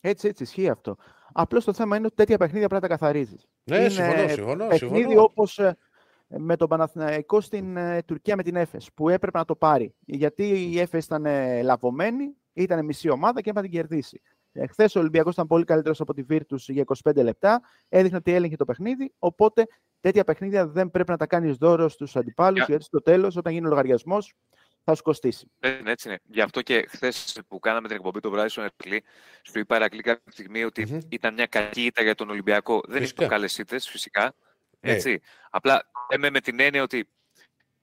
Έτσι, 0.00 0.28
έτσι, 0.28 0.42
ισχύει 0.42 0.68
αυτό. 0.68 0.96
Απλώς 1.32 1.64
το 1.64 1.72
θέμα 1.72 1.96
είναι 1.96 2.06
ότι 2.06 2.14
τέτοια 2.14 2.36
παιχνίδια 2.36 2.68
πρέπει 2.68 2.82
να 2.82 2.88
τα 2.88 2.94
καθαρίζεις. 2.96 3.48
Ναι, 3.64 3.88
συμφωνώ, 3.88 4.28
συμφωνώ. 4.28 4.66
Παιχνίδι 4.66 4.96
συμφωνώ. 4.96 5.22
όπως 5.22 5.60
με 6.26 6.56
τον 6.56 6.68
Παναθηναϊκό 6.68 7.40
στην 7.40 7.76
ε, 7.76 8.02
Τουρκία 8.02 8.36
με 8.36 8.42
την 8.42 8.56
Έφες, 8.56 8.90
που 8.94 9.08
έπρεπε 9.08 9.38
να 9.38 9.44
το 9.44 9.56
πάρει. 9.56 9.94
Γιατί 10.00 10.70
η 10.72 10.80
Έφες 10.80 11.04
ήταν 11.04 11.26
ε, 11.26 11.62
λαβωμένη, 11.62 12.36
ήταν 12.52 12.84
μισή 12.84 13.08
ομάδα 13.08 13.40
και 13.40 13.50
έπρεπε 13.50 13.66
να 13.66 13.72
την 13.72 13.80
κερδίσει. 13.80 14.20
Χθε 14.70 14.84
ο 14.84 14.98
Ολυμπιακός 15.00 15.32
ήταν 15.32 15.46
πολύ 15.46 15.64
καλύτερος 15.64 16.00
από 16.00 16.14
τη 16.14 16.24
Virtus 16.30 16.58
για 16.58 16.84
25 17.04 17.14
λεπτά. 17.22 17.60
Έδειχνε 17.88 18.16
ότι 18.16 18.32
έλεγχε 18.34 18.56
το 18.56 18.64
παιχνίδι. 18.64 19.12
Οπότε 19.18 19.66
τέτοια 20.00 20.24
παιχνίδια 20.24 20.66
δεν 20.66 20.90
πρέπει 20.90 21.10
να 21.10 21.16
τα 21.16 21.26
κάνεις 21.26 21.56
δώρο 21.56 21.88
στους 21.88 22.16
αντιπάλους, 22.16 22.62
Yeah. 22.64 22.66
γιατί 22.68 22.84
στο 22.84 23.02
τέλος, 23.02 23.36
όταν 23.36 23.52
γίνει 23.52 23.66
ο 23.66 23.68
λογαριασμός, 23.68 24.34
θα 24.84 24.94
σου 24.94 25.02
κοστίσει. 25.02 25.50
Έτσι 25.60 25.80
είναι, 25.80 25.90
έτσι 25.90 26.08
είναι. 26.08 26.18
Γι' 26.24 26.40
αυτό 26.40 26.62
και 26.62 26.86
χθες 26.88 27.38
που 27.48 27.58
κάναμε 27.58 27.86
την 27.88 27.96
εκπομπή 27.96 28.20
το 28.20 28.30
βράδυ 28.30 28.48
στον 28.48 28.62
Ερακλή, 28.64 29.04
σου 29.42 29.58
είπα 29.58 29.76
Ερακλή 29.76 30.02
κάποια 30.02 30.32
στιγμή 30.32 30.64
ότι 30.64 30.86
Μμμ. 30.90 30.98
ήταν 31.08 31.34
μια 31.34 31.46
κακή 31.46 31.84
ήττα 31.84 32.02
για 32.02 32.14
τον 32.14 32.30
Ολυμπιακό. 32.30 32.80
Δεν 32.88 33.00
Φυσικά. 33.00 33.24
ήταν 33.24 33.38
καλέ 33.38 33.48
ήττες, 33.58 33.88
φυσικά. 33.88 34.34
Ναι. 34.80 34.92
Έτσι. 34.92 35.20
Απλά 35.50 35.90
λέμε 36.12 36.30
με 36.30 36.40
την 36.40 36.60
έννοια 36.60 36.82
ότι 36.82 37.08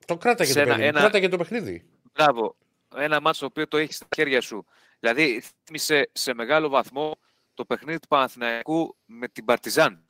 Το 0.05 0.17
κράταγε 0.17 0.49
σε 0.51 0.53
το 0.55 0.59
ένα- 0.59 0.69
παιχνίδι. 0.69 0.89
ένα- 0.89 0.99
Κράταγε 0.99 1.27
το 1.29 1.37
παιχνίδι. 1.37 1.85
Μπράβο. 2.13 2.55
Ένα 2.95 3.21
μάτσο 3.21 3.39
το 3.39 3.45
οποίο 3.45 3.67
το 3.67 3.77
έχεις 3.77 3.95
στα 3.95 4.07
χέρια 4.15 4.41
σου. 4.41 4.65
Δηλαδή, 4.99 5.43
θύμισε 5.63 6.09
σε 6.13 6.33
μεγάλο 6.33 6.69
βαθμό 6.69 7.15
το 7.53 7.65
παιχνίδι 7.65 7.99
του 7.99 8.07
Παναθηναϊκού 8.07 8.97
με 9.05 9.27
την 9.27 9.45
Παρτιζάν. 9.45 10.01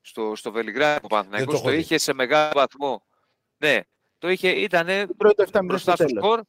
Στο, 0.00 0.34
στο 0.36 0.52
Βελιγράδι 0.52 1.00
ο 1.04 1.06
Παναθηναϊκός 1.06 1.54
έχω 1.54 1.64
το 1.64 1.70
δει. 1.70 1.76
είχε 1.78 1.98
σε 1.98 2.12
μεγάλο 2.12 2.52
βαθμό. 2.54 3.06
Ναι, 3.56 3.80
το 4.18 4.28
είχε, 4.30 4.48
ήταν 4.50 4.86
Τρώει 4.86 5.34
το 5.34 5.42
7-0 5.42 5.46
στο 5.48 5.64
μπροστά 5.64 5.94
στο 5.94 6.04
τέλος. 6.04 6.24
σκορ. 6.24 6.40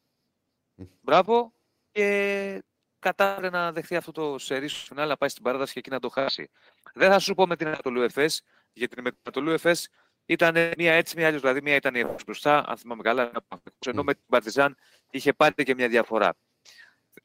Μπράβο. 1.01 1.54
Και 1.91 2.64
κατάφερε 2.99 3.49
να 3.49 3.72
δεχθεί 3.72 3.95
αυτό 3.95 4.12
το 4.12 4.38
σερί 4.38 4.68
στο 4.68 4.86
φινάλε, 4.86 5.08
να 5.08 5.18
πάει 5.18 5.30
στην 5.30 5.43
παράταση 5.43 5.74
και 5.74 5.80
εκεί 5.80 5.89
να 5.89 5.99
το 5.99 6.10
χάσει. 6.10 6.49
Δεν 6.93 7.12
θα 7.12 7.20
σου 7.20 7.34
πω 7.34 7.47
με 7.47 7.56
την 7.56 7.68
Ανατολού 7.68 8.01
Εφές, 8.01 8.41
γιατί 8.74 9.01
με 9.01 9.10
την 9.10 9.20
Ανατολού 9.24 9.51
Εφές 9.51 9.89
ήταν 10.26 10.74
μία 10.78 10.93
έτσι, 10.93 11.17
μία 11.17 11.28
αλλιώς. 11.28 11.41
Δηλαδή, 11.41 11.61
μία 11.61 11.76
ήταν 11.76 11.95
η 11.95 11.99
Εφές 11.99 12.24
μπροστά, 12.26 12.63
αν 12.67 12.78
θυμάμαι 12.78 13.01
καλά, 13.01 13.21
ένα 13.21 13.41
Παναθηναϊκός, 13.47 13.88
ενώ 13.88 14.03
με 14.03 14.13
την 14.13 14.24
Παρτιζάν 14.28 14.78
είχε 15.11 15.34
πάρει 15.34 15.63
και 15.63 15.76
μια 15.76 15.88
διαφορά. 15.88 16.36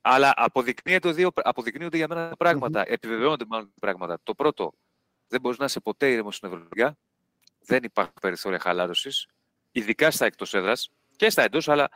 Αλλά 0.01 0.33
αποδεικνύεται 0.37 1.13
δύο, 1.13 1.31
αποδεικνύονται 1.35 1.97
για 1.97 2.09
μένα 2.09 2.37
πράγματα, 2.39 2.85
επιβεβαιώνονται 2.87 3.45
μάλλον 3.49 3.67
τα 3.67 3.81
πράγματα. 3.81 4.19
Το 4.23 4.35
πρώτο, 4.35 4.73
δεν 5.29 5.41
μπορείς 5.41 5.59
να 5.59 5.65
είσαι 5.65 5.81
ποτέ 5.81 6.11
ήρεμος 6.11 6.37
στην 6.37 6.49
Ευρωλίγα. 6.49 6.97
Δεν 7.61 7.83
υπάρχει 7.83 8.13
περιθώρια 8.21 8.59
χαλάρωσης, 8.59 9.27
ειδικά 9.71 10.11
στα 10.11 10.27
εκτός 10.27 10.55
έδρας 10.55 10.91
και 11.17 11.31
στα 11.31 11.43
εντός, 11.43 11.69
αλλά 11.69 11.89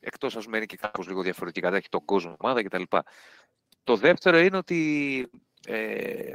εκτός 0.00 0.36
ας 0.36 0.44
πούμε 0.44 0.56
είναι 0.56 0.66
και 0.66 0.76
κάπως 0.76 1.06
λίγο 1.06 1.22
διαφορετικά, 1.22 1.76
έχει 1.76 1.88
τον 1.88 2.04
κόσμο, 2.04 2.36
ομάδα 2.38 2.62
κτλ. 2.62 2.82
Το 3.84 3.96
δεύτερο 3.96 4.38
είναι 4.38 4.56
ότι 4.56 5.30
ε, 5.66 6.34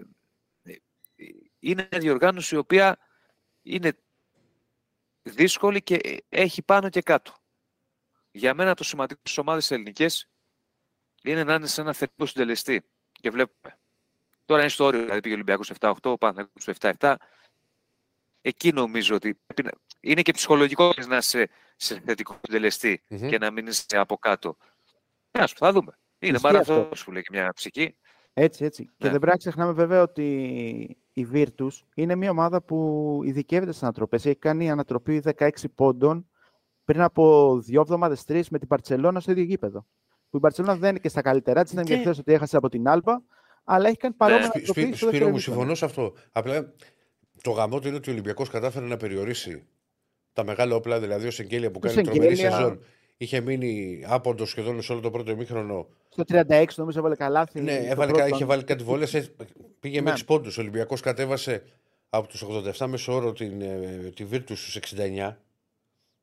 είναι 1.60 1.88
μια 1.91 1.99
διοργάνωση 1.99 2.56
η 2.56 2.58
οποία 2.58 2.97
είναι 3.66 3.97
δύσκολη 5.24 5.82
και 5.82 6.24
έχει 6.30 6.61
πάνω 6.61 6.89
και 6.89 7.01
κάτω. 7.01 7.34
Για 8.32 8.53
μένα 8.53 8.74
το 8.76 8.84
σημαντικό 8.84 9.20
στις 9.24 9.38
ομάδες 9.38 9.72
ελληνικές 9.72 10.30
είναι 11.24 11.43
να 11.43 11.53
είναι 11.53 11.68
σε 11.68 11.82
ένα 11.82 11.93
θετικό 11.93 12.26
συντελεστή. 12.26 12.86
Και 13.11 13.30
βλέπουμε. 13.30 13.78
Τώρα 14.45 14.61
είναι 14.61 14.70
στο 14.70 14.84
όριο, 14.86 14.99
δηλαδή 15.01 15.20
πήγε 15.20 15.34
ο 15.34 15.38
Ολυμπιακός 15.38 15.72
7-8, 15.80 15.93
ο 16.11 16.18
Παναθηναϊκός 16.18 16.61
στο 16.61 16.72
7-7. 16.99 17.16
Εκεί 18.41 18.72
νομίζω 18.74 19.16
ότι 19.16 19.34
πρέπει 19.45 19.63
να- 19.63 19.72
είναι 19.99 20.22
και 20.22 20.32
ψυχολογικό 20.32 20.93
να 21.07 21.18
είσαι 21.18 21.49
σε 21.76 21.99
θετικό 21.99 22.39
συντελεστή 22.43 23.03
Μμμ. 23.09 23.30
και 23.30 23.38
να 23.38 23.51
μην 23.51 23.68
είσαι 23.68 23.86
από 23.97 24.18
κάτω. 24.18 24.57
Να 25.32 25.47
σου, 25.47 25.55
θα 25.57 25.72
δούμε. 25.72 25.97
Είναι 26.20 26.36
Ισχύει 26.36 26.45
μαραθώνιος 26.45 26.91
αυτό. 26.91 27.03
που 27.05 27.11
λέει 27.11 27.22
και 27.22 27.30
μια 27.32 27.53
ψυχή. 27.53 27.97
Έτσι, 28.34 28.66
έτσι. 28.66 28.84
Και 28.86 28.91
Ναι. 28.97 29.09
δεν 29.09 29.20
πρέπει 29.20 29.32
να 29.32 29.38
ξεχνάμε 29.38 29.72
βέβαια 29.74 30.01
ότι 30.01 30.97
η 31.18 31.28
Virtus 31.34 31.70
είναι 31.95 32.16
μια 32.16 32.30
ομάδα 32.30 32.61
που 32.61 33.20
ειδικεύεται 33.24 33.72
στις 33.72 33.84
ανατροπές. 33.84 34.26
Έχει 34.26 34.36
κάνει 34.36 34.72
ανατροπή 34.72 35.22
16 35.38 35.49
πόντων 35.76 36.28
πριν 36.86 37.01
από 37.01 37.55
δύο 37.59 37.82
εβδομάδες, 37.82 38.24
τρεις 38.24 38.49
με 38.49 38.59
την 38.59 38.68
Παρσελώνα 38.68 39.20
στο 39.20 39.32
ίδιο 39.32 39.43
γήπεδο. 39.43 39.86
Που 40.30 40.38
η 40.38 40.39
Παρσελώνα 40.39 40.76
δεν 40.76 40.89
είναι 40.89 40.99
και 40.99 41.09
στα 41.09 41.22
καλύτερά 41.22 41.63
της, 41.63 41.74
δεν 41.74 41.84
Και- 41.86 41.93
είναι 41.93 42.03
και 42.03 42.09
ότι 42.09 42.34
έχασε 42.34 42.57
από 42.57 42.70
την 42.70 42.88
Άλμπα, 42.88 43.13
αλλά 43.63 43.88
έχει 43.88 43.97
κάνει 43.97 44.13
παρόμοια 44.13 44.41
Ναι. 44.41 44.47
Σπυ- 44.49 44.63
ανατροπή. 44.68 44.82
Σπυ- 44.82 44.95
στο 44.97 45.07
Σπύρο 45.07 45.26
δεύτερο 45.26 45.30
μου, 45.30 45.36
ημίχρονο. 45.36 45.76
συμφωνώ 45.76 45.76
σε 45.76 45.86
αυτό. 45.86 46.13
Απλά 46.32 46.74
το 47.41 47.51
γαμό 47.51 47.80
του 47.80 47.88
είναι 47.88 47.97
ότι 47.97 48.09
ο 48.09 48.13
Ολυμπιακός 48.13 48.49
κατάφερε 48.49 48.86
να 48.86 48.97
περιορίσει 48.97 49.68
τα 50.34 50.43
μεγάλα 50.43 50.76
όπλα, 50.76 50.99
δηλαδή 50.99 51.28
ο 51.28 51.32
Σεγγέλια 51.32 51.72
που 51.72 51.80
Ο 51.84 51.88
κάνει 51.88 52.01
τρομερή 52.01 52.36
Σεγγέλια- 52.36 52.57
σεζόν. 52.57 52.80
Είχε 53.18 53.39
μείνει 53.41 54.03
άποντος 54.07 54.49
σχεδόν 54.49 54.82
σε 54.82 54.91
όλο 54.91 55.01
το 55.01 55.11
πρώτο 55.11 55.32
ημίχρονο. 55.32 55.88
Στο 56.09 56.24
36 56.28 56.66
νομίζω 56.76 56.99
έβαλε 56.99 57.16
καλάθι. 57.16 57.61
Ναι, 57.61 57.74
στο 57.82 57.91
έβαλε, 57.91 58.11
πρώτο. 58.11 58.28
είχε 58.28 58.45
βάλει 58.45 58.63
κάτι 58.63 58.84
βόλες. 58.84 59.32
Πήγε 59.80 60.01
με 60.01 60.09
Ναι. 60.11 60.16
6 60.20 60.26
πόντους. 60.26 60.57
Ο 60.57 60.61
Ολυμπιακός 60.61 61.01
κατέβασε 61.01 61.63
από 62.09 62.28
τους 62.28 62.41
87 62.43 62.88
μέσω 62.88 63.13
όρο 63.13 63.34
την, 63.34 63.61
ε, 63.61 64.11
τη 64.16 64.26
Virtus 64.32 64.43
στους 64.55 64.76
69 64.76 65.38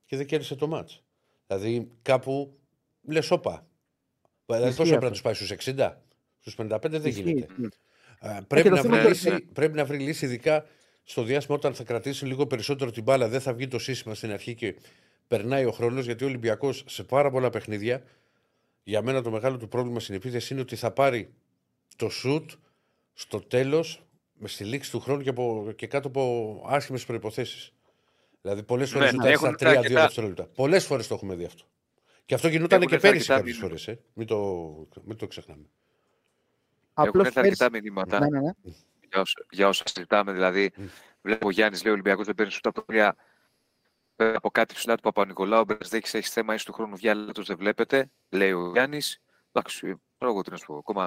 και 0.04 0.16
δεν 0.16 0.26
κέρδισε 0.26 0.54
το 0.54 0.66
μάτς. 0.66 1.02
Δηλαδή 1.46 1.90
κάπου 2.02 2.58
λες 3.02 3.30
όπα. 3.30 3.66
Δηλαδή 4.46 4.64
Ισχύει 4.68 4.78
πόσο 4.78 4.90
πρέπει 4.90 4.90
να 4.90 4.96
αυτό. 4.96 5.10
τους 5.10 5.22
πάει 5.22 5.34
στους 5.34 5.50
60, 5.50 6.02
στους 6.40 6.54
55 6.54 6.98
δεν 7.00 7.10
Ισχύει, 7.10 7.22
γίνεται. 7.22 7.46
ισχύει. 7.52 7.68
Α, 8.20 8.42
πρέπει, 8.46 8.62
και 8.62 8.68
το 8.68 8.74
να 8.74 8.80
θέμα 8.82 8.94
βρει 8.94 9.00
είναι- 9.04 9.08
λύση, 9.12 9.30
ναι. 9.30 9.40
πρέπει 9.40 9.76
να 9.76 9.84
βρει 9.84 9.98
λύση, 9.98 10.24
ειδικά 10.24 10.66
στο 11.04 11.22
διάστημα 11.22 11.56
όταν 11.56 11.74
θα 11.74 11.84
κρατήσει 11.84 12.26
λίγο 12.26 12.46
περισσότερο 12.46 12.90
την 12.90 13.02
μπάλα. 13.02 13.28
Δεν 13.28 13.40
θα 13.40 13.52
βγει 13.54 13.68
το 13.68 13.78
σύστημα 13.78 14.14
στην 14.14 14.32
αρχή 14.32 14.54
και 14.54 14.74
περνάει 15.28 15.64
ο 15.64 15.72
χρόνος. 15.72 16.04
Γιατί 16.04 16.24
ο 16.24 16.26
Ολυμπιακός 16.26 16.84
σε 16.86 17.04
πάρα 17.04 17.30
πολλά 17.30 17.50
παιχνίδια, 17.50 18.02
για 18.82 19.02
μένα 19.02 19.22
το 19.22 19.30
μεγάλο 19.30 19.56
του 19.56 19.68
πρόβλημα 19.68 20.00
στην 20.00 20.14
επίθεση 20.14 20.52
είναι 20.52 20.62
ότι 20.62 20.76
θα 20.76 20.90
πάρει 20.90 21.34
το 21.96 22.08
σουτ 22.08 22.50
στο 23.12 23.40
τέλος, 23.40 24.06
με 24.32 24.48
στη 24.48 24.64
λήξη 24.64 24.90
του 24.90 25.00
χρόνου 25.00 25.22
και, 25.22 25.28
από, 25.28 25.72
και 25.76 25.86
κάτω 25.86 26.08
από 26.08 26.62
άσχημες 26.68 27.04
προποθέσει. 27.04 27.72
Δηλαδή, 28.42 28.62
πολλές 28.62 28.90
φορές 28.90 29.12
Ναι, 29.12 29.22
ναι, 29.24 29.30
έχουν 29.30 29.54
στα 29.58 29.70
3-2 29.70 29.76
αρκετά- 29.78 30.02
δευτερόλεπτα. 30.02 30.46
Πολλές 30.46 30.84
φορές 30.86 31.06
το 31.06 31.14
έχουμε 31.14 31.34
δει 31.34 31.44
αυτό. 31.44 31.64
Και 32.24 32.34
αυτό 32.34 32.48
γινόταν 32.48 32.76
Έχουν 32.78 32.88
και 32.88 32.94
έρθει 32.94 33.06
πέρυσι 33.08 33.32
αρκετά 33.32 33.38
κάποιες 33.50 33.56
φορές. 33.68 33.88
Ε. 33.88 34.00
Μην, 34.12 34.26
το, 34.26 34.38
μην 35.04 35.16
το 35.16 35.26
ξεχνάμε. 35.26 35.62
Έχουν 36.94 37.08
Απλώς 37.08 37.26
έρθει 37.26 37.38
αρκετά 37.38 37.70
πέρσι- 37.70 37.84
μηνύματα. 37.84 38.18
Ναι, 38.18 38.28
ναι, 38.28 38.40
ναι. 38.40 38.50
για 39.08 39.20
όσα, 39.20 39.46
για 39.50 39.68
όσα 39.68 39.82
συζητάμε. 39.86 40.32
Δηλαδή, 40.32 40.70
Μμ. 40.76 40.84
βλέπω 41.22 41.46
ο 41.46 41.50
Γιάννης 41.50 41.82
λέει: 41.82 41.90
Ο 41.90 41.94
Ολυμπιακός 41.94 42.26
δεν 42.26 42.34
παίρνει 42.34 42.52
σούτα 42.52 42.68
από 42.68 42.78
το 42.78 42.84
τρία. 42.86 43.16
Πέρα 44.16 44.36
από 44.36 44.50
κάτι 44.50 44.74
ψηλά 44.74 44.94
του 44.94 45.02
Παπα-Νικολάου, 45.02 45.60
ο 45.60 45.64
Μπερσδέκη 45.64 46.16
έχει 46.16 46.28
θέμα 46.28 46.54
ίσως 46.54 46.66
του 46.66 46.72
χρόνου 46.72 46.96
βγάλει, 46.96 47.30
δεν 47.44 47.56
βλέπετε. 47.56 48.10
Λέει 48.30 48.52
ο 48.52 48.70
Γιάννης. 48.72 49.22
Εντάξει, 49.52 49.80
τώρα 50.18 50.32
εγώ 50.32 50.42
τι 50.42 50.50
να 50.50 50.56
σου 50.56 50.66
πω. 50.66 50.76
Ακόμα 50.76 51.02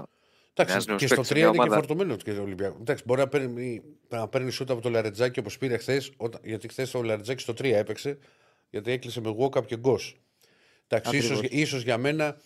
Ένας 0.58 0.70
Εντάξει, 0.70 0.88
νέος 0.88 1.00
και 1.02 1.08
στο 1.08 1.16
παίκτης 1.16 1.28
σε 1.28 1.34
3 1.34 1.38
μια 1.38 1.48
είναι 1.48 1.58
και 1.58 1.62
ομάδα. 1.62 1.76
φορτωμένος 1.76 2.24
και 2.24 2.34
το 2.34 2.42
Ολυμπιακός. 2.42 2.80
Εντάξει, 2.80 3.04
μπορεί 3.08 3.20
να 3.20 3.28
παίρνει, 3.28 3.82
να 4.10 4.28
παίρνει 4.28 4.52
σούτα 4.52 4.74
από 4.74 4.82
το 4.82 4.90
Λαρετζάκι 4.90 5.40
όπως 5.40 5.58
πήρε 5.58 5.78
χθες, 5.78 6.12
γιατί 6.44 6.68
χθες 6.68 6.92
το 6.92 7.02
Λαρετζάκι 7.04 7.42
στο 7.42 7.54
3 7.54 7.64
έπαιξε, 7.76 8.18
γιατί 8.70 8.92
έκλεισε 8.92 9.22
με 9.22 9.36
walk-up 9.40 9.66
και 9.66 9.78
γκος. 9.78 10.20
Εντάξει, 10.88 11.18
ίσως, 11.18 11.38
Ακριβώς. 11.38 11.62
ίσως 11.62 11.82
για 11.84 11.98
μένα 11.98 12.38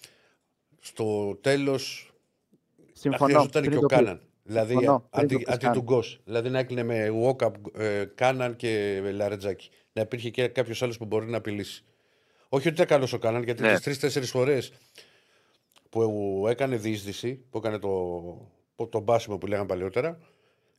στο 0.80 1.36
τέλος 1.42 2.12
Συμφωνώ. 2.94 3.26
χρειαζόταν 3.26 3.62
πριν 3.62 3.72
και 3.72 3.78
ο 3.78 3.82
το 3.82 3.86
πει. 3.88 3.96
Κάναν. 3.96 4.22
Δηλαδή 4.44 4.74
Συμφωνώ, 4.74 5.08
πριν 5.12 5.24
αντί, 5.24 5.34
το 5.34 5.40
πεις 5.40 5.48
αντί 5.54 5.64
καν. 5.66 5.74
του 5.74 5.82
γκος. 5.82 6.22
Δηλαδή 6.26 6.50
να 6.50 6.60
έκλεινε 6.60 6.84
με 6.84 7.08
walk-up 7.24 7.52
ε, 7.74 8.06
Κάναν 8.16 8.56
και 8.56 9.02
Λαρετζάκι. 9.14 9.70
Να 9.94 10.02
υπήρχε 10.02 10.30
και 10.30 10.48
κάποιος 10.48 10.82
άλλος 10.84 10.98
που 10.98 11.06
μπορεί 11.06 11.26
να 11.26 11.38
απειλήσει. 11.38 11.84
Όχι 12.50 12.66
ότι 12.68 12.76
ήταν 12.76 12.86
καλός 12.88 13.14
ο 13.14 13.18
Κάναν, 13.18 13.44
γιατί 13.44 13.62
Ναι. 13.62 13.72
τις 13.74 13.82
τρει-τέσσερι 13.82 14.26
φορές 14.26 14.72
που 15.90 16.46
έκανε 16.50 16.76
διείσδυση, 16.78 17.36
που 17.36 17.58
έκανε 17.58 17.80
το, 17.80 18.88
το 18.90 19.00
μπάσιμο 19.00 19.38
που 19.38 19.48
λέγαμε 19.48 19.68
παλιότερα, 19.68 20.20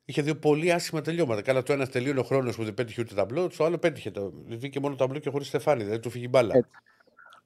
είχε 0.04 0.22
δύο 0.22 0.36
πολύ 0.36 0.72
άσχημα 0.72 1.00
τελειώματα. 1.00 1.42
Καλά, 1.42 1.62
το 1.62 1.72
ένας 1.72 1.88
τελείωνε 1.88 2.20
ο 2.20 2.22
χρόνος 2.22 2.56
που 2.56 2.64
δεν 2.64 2.74
πέτυχε 2.74 3.00
ούτε 3.00 3.14
ταμπλό, 3.14 3.48
το 3.56 3.64
άλλο 3.64 3.78
πέτυχε. 3.78 4.10
Το, 4.10 4.32
βγήκε 4.46 4.80
μόνο 4.80 4.94
ταμπλό 4.96 5.18
και 5.18 5.30
χωρίς 5.30 5.46
στεφάνι, 5.46 5.82
δηλαδή 5.82 6.00
του 6.02 6.10
φύγει 6.10 6.26
μπάλα. 6.30 6.54
Έτσι. 6.56 6.70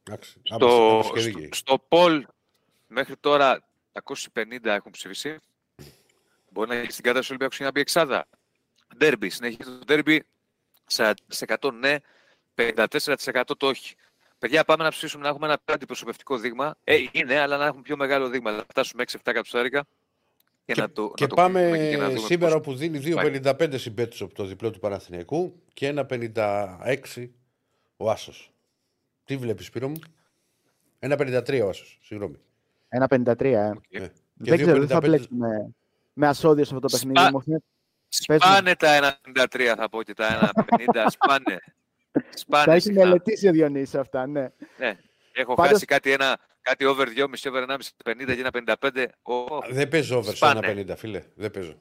Εντάξει, 0.09 0.37
στο, 0.43 0.55
άπαξε- 0.55 0.81
άπαξε 0.81 1.13
και 1.13 1.21
στο, 1.21 1.31
δίκαιη. 1.31 1.49
στο 1.53 1.79
Πολ 1.89 2.27
μέχρι 2.87 3.17
τώρα 3.17 3.65
250 3.93 4.65
έχουν 4.65 4.91
ψηφίσει. 4.91 5.37
Μπορεί 6.51 6.69
να 6.69 6.75
έχει 6.75 6.91
στην 6.93 7.05
κάτω 7.05 7.19
του 7.21 7.27
Ολυμπιακού 7.29 7.57
και 7.57 7.65
να 7.65 7.71
μπει 7.71 7.81
εξάδα. 7.81 8.27
Ντέρμπι. 8.97 9.31
Συνεχίζει 9.31 9.79
το 9.79 9.85
ντέρμπι. 9.85 10.25
40% 10.93 11.73
ναι, 11.81 11.97
54% 12.55 13.43
το 13.57 13.67
όχι. 13.67 13.95
Παιδιά, 14.39 14.65
πάμε 14.65 14.85
να 14.85 14.91
ψηφίσουμε 14.91 15.23
να 15.23 15.29
έχουμε 15.29 15.47
ένα 15.47 15.59
αντιπροσωπευτικό 15.65 16.39
δείγμα. 16.39 16.75
Ε, 16.85 16.97
είναι, 17.13 17.39
αλλά 17.39 17.57
να 17.57 17.67
έχουμε 17.67 17.83
πιο 17.83 17.97
μεγάλο 17.97 18.29
δείγμα. 18.29 18.51
Να 18.51 18.65
φτάσουμε 18.69 19.05
6-7 19.13 19.17
κατοστάρικα. 19.23 19.85
Και, 20.67 20.73
Και, 20.73 20.81
να 20.81 20.91
το, 20.91 21.13
και 21.15 21.23
να 21.23 21.29
το 21.29 21.35
πάμε 21.35 21.61
κρίνουμε 21.61 21.89
και 21.91 21.97
να 21.97 22.07
δούμε 22.09 22.19
σήμερα 22.19 22.53
πώς- 22.53 22.61
όπου 22.61 22.75
δίνει 22.75 22.99
2,55 23.05 23.79
συμπέτους 23.79 24.23
από 24.23 24.35
το 24.35 24.45
διπλό 24.45 24.71
του 24.71 24.79
Παναθηναϊκού 24.79 25.63
και 25.73 25.89
1,56 25.89 27.29
ο 27.97 28.11
Άσος. 28.11 28.53
Τι 29.25 29.37
βλέπεις 29.37 29.67
Σπύρο 29.67 29.89
μου; 29.89 29.97
1,53 30.99 31.61
ο 31.65 31.69
Άσος, 31.69 31.99
συγγνώμη. 32.03 32.37
Ένα 32.89 33.07
53. 33.11 33.41
Ε. 33.45 33.69
Οκ. 33.71 33.83
Ε, 33.91 33.99
και 33.99 34.11
Δεν 34.35 34.57
ξέρω, 34.59 34.79
δεν 34.79 34.89
θα 34.89 34.97
2,55 34.99 35.01
μπλέξουμε 35.07 35.75
με 36.13 36.27
ασώδιο 36.29 36.65
σε 36.65 36.75
αυτό 36.75 36.89
το 36.89 36.97
Σπα- 36.97 37.07
παιχνίδι. 37.13 37.33
Μου 37.33 37.41
φαίνεται- 37.43 37.65
Πες 37.65 37.65
μου. 37.65 37.74
Σπάνε 38.23 38.75
τα 38.75 39.19
1,53 39.35 39.75
θα 39.77 39.89
πω 39.89 40.03
και 40.03 40.15
τα 40.15 40.51
1,50. 40.55 41.07
Σπάνε. 41.17 41.59
Τα 42.13 42.23
Σπάνε. 42.35 42.73
έχει 42.73 42.81
συχνά. 42.81 43.05
μελετήσει 43.05 43.49
ο 43.49 43.53
Διονύσης 43.53 43.95
αυτά, 43.95 44.27
ναι. 44.27 44.49
Ναι. 44.79 44.99
Έχω 45.33 45.55
Πάντως- 45.55 45.73
χάσει 45.73 45.85
κάτι 45.85 46.13
ένα 46.13 46.39
κάτι 46.61 46.85
over 46.85 47.07
2,5, 47.17 47.49
over 47.49 47.63
1,5, 47.69 47.77
50 48.05 48.35
και 48.35 48.41
ένα 48.41 48.51
55. 48.51 49.07
Ο, 49.23 49.61
Δεν 49.71 49.89
παίζω 49.89 50.17
over 50.17 50.29
σε 50.31 50.37
Σπάνε. 50.37 50.67
ένα 50.67 50.93
50, 50.93 50.97
φίλε. 50.97 51.23
Δεν 51.35 51.51
παίζω. 51.51 51.75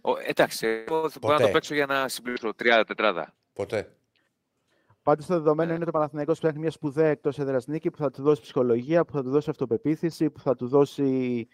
ο, 0.00 0.10
εντάξει, 0.26 0.66
εγώ 0.66 1.10
θα 1.10 1.18
μπορώ 1.20 1.32
να 1.34 1.38
το 1.40 1.46
Ποτέ. 1.46 1.50
παίξω 1.52 1.74
για 1.74 1.86
να 1.86 2.08
συμπληρώσω 2.08 2.54
τριάδα 2.54 2.84
τετράδα. 2.84 3.34
Ποτέ. 3.52 3.92
Πάντως 5.02 5.26
το 5.26 5.34
δεδομένο 5.34 5.70
Ναι. 5.70 5.76
είναι 5.76 5.84
το 5.84 5.90
Παναθηναϊκός 5.90 6.38
ψάχνει 6.38 6.58
μια 6.58 6.70
σπουδαία 6.70 7.08
εκτός 7.08 7.38
έδρας 7.38 7.66
νίκη 7.66 7.90
που 7.90 7.96
θα 7.96 8.10
του 8.10 8.22
δώσει 8.22 8.40
ψυχολογία, 8.42 9.04
που 9.04 9.12
θα 9.12 9.22
του 9.22 9.30
δώσει 9.30 9.50
αυτοπεποίθηση, 9.50 10.30
που 10.30 10.40
θα 10.40 10.56
του 10.56 10.68
δώσει 10.68 11.48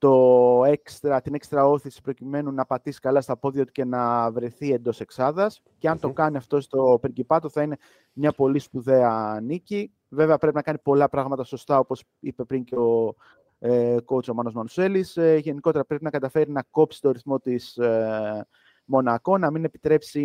το 0.00 0.62
έξτρα, 0.66 1.20
την 1.20 1.34
έξτρα 1.34 1.66
όθηση 1.66 2.00
προκειμένου 2.02 2.52
να 2.52 2.66
πατήσει 2.66 3.00
καλά 3.00 3.20
στα 3.20 3.36
πόδια 3.36 3.64
του 3.64 3.72
και 3.72 3.84
να 3.84 4.30
βρεθεί 4.30 4.72
εντός 4.72 5.00
εξάδας. 5.00 5.62
Και 5.78 5.88
αν 5.88 5.98
το 5.98 6.06
Μμμ. 6.08 6.14
κάνει 6.14 6.36
αυτό 6.36 6.60
στο 6.60 6.98
Πριγκιπάτο, 7.00 7.48
θα 7.48 7.62
είναι 7.62 7.76
μια 8.12 8.32
πολύ 8.32 8.58
σπουδαία 8.58 9.38
νίκη. 9.42 9.92
Βέβαια, 10.08 10.38
πρέπει 10.38 10.54
να 10.54 10.62
κάνει 10.62 10.78
πολλά 10.78 11.08
πράγματα 11.08 11.44
σωστά, 11.44 11.78
όπως 11.78 12.04
είπε 12.20 12.44
πριν 12.44 12.64
και 12.64 12.76
ο 12.76 13.14
ε, 13.58 13.96
coach 14.06 14.28
ο 14.28 14.34
Μάνος 14.34 14.54
Μανουσέλης. 14.54 15.16
Ε, 15.16 15.36
γενικότερα 15.36 15.84
πρέπει 15.84 16.04
να 16.04 16.10
καταφέρει 16.10 16.50
να 16.50 16.62
κόψει 16.70 17.00
το 17.00 17.10
ρυθμό 17.10 17.38
της 17.38 17.76
ε, 17.76 18.46
Μονακό, 18.84 19.38
να 19.38 19.50
μην, 19.50 19.64
επιτρέψει, 19.64 20.20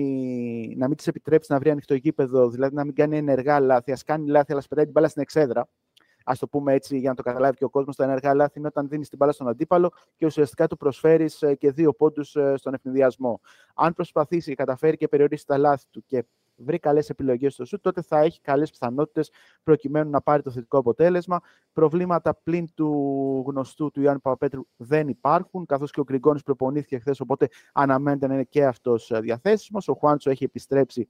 να 0.77 0.87
μην 0.87 0.97
της 0.97 1.07
επιτρέψει 1.07 1.51
να 1.51 1.59
βρει 1.59 1.69
ανοιχτό 1.69 1.95
γήπεδο, 1.95 2.49
δηλαδή 2.49 2.75
να 2.75 2.85
μην 2.85 2.95
κάνει 2.95 3.17
ενεργά 3.17 3.59
λάθη. 3.59 3.91
Ας 3.91 4.03
κάνει 4.03 4.29
λάθη, 4.29 4.51
αλλά 4.51 4.61
σπετάει 4.61 4.83
την 4.83 4.93
μπάλα 4.93 5.07
στην 5.07 5.21
εξέδρα. 5.21 5.67
Α 6.27 6.33
το 6.39 6.47
πούμε 6.47 6.73
έτσι 6.73 6.97
για 6.97 7.09
να 7.09 7.15
το 7.15 7.23
καταλάβει 7.23 7.57
και 7.57 7.63
ο 7.63 7.69
κόσμος. 7.69 7.95
Τα 7.95 8.03
ενεργά 8.03 8.33
λάθη 8.33 8.59
είναι 8.59 8.67
όταν 8.67 8.87
δίνεις 8.87 9.09
την 9.09 9.17
μπάλα 9.17 9.31
στον 9.31 9.47
αντίπαλο 9.47 9.91
και 10.15 10.25
ουσιαστικά 10.25 10.67
του 10.67 10.77
προσφέρεις 10.77 11.43
και 11.57 11.71
δύο 11.71 11.93
πόντους 11.93 12.35
στον 12.55 12.73
ευνηδιασμό. 12.73 13.41
Αν 13.75 13.93
προσπαθήσει 13.93 14.49
και 14.49 14.55
καταφέρει 14.55 14.97
και 14.97 15.07
περιορίσει 15.07 15.45
τα 15.45 15.57
λάθη 15.57 15.85
του 15.91 16.03
και 16.05 16.25
βρει 16.57 16.79
καλές 16.79 17.09
επιλογές 17.09 17.53
στο 17.53 17.65
σου, 17.65 17.79
τότε 17.79 18.01
θα 18.01 18.19
έχει 18.19 18.41
καλές 18.41 18.71
πιθανότητες 18.71 19.31
προκειμένου 19.63 20.09
να 20.09 20.21
πάρει 20.21 20.41
το 20.41 20.51
θετικό 20.51 20.77
αποτέλεσμα. 20.77 21.39
Προβλήματα 21.73 22.35
πλην 22.35 22.73
του 22.73 23.43
γνωστού 23.47 23.91
του 23.91 24.01
Ιωάννη 24.01 24.19
Παπαπέτρου 24.19 24.61
δεν 24.75 25.07
υπάρχουν, 25.07 25.65
καθώς 25.65 25.91
και 25.91 25.99
ο 25.99 26.03
Γκριγκόνης 26.03 26.43
προπονήθηκε 26.43 26.97
χθες, 26.97 27.19
οπότε 27.19 27.49
αναμένεται 27.73 28.27
να 28.27 28.33
είναι 28.33 28.43
και 28.43 28.65
αυτός 28.65 29.11
διαθέσιμος. 29.21 29.87
Ο 29.87 29.93
Χουάντσο 29.93 30.29
έχει 30.29 30.43
επιστρέψει 30.43 31.09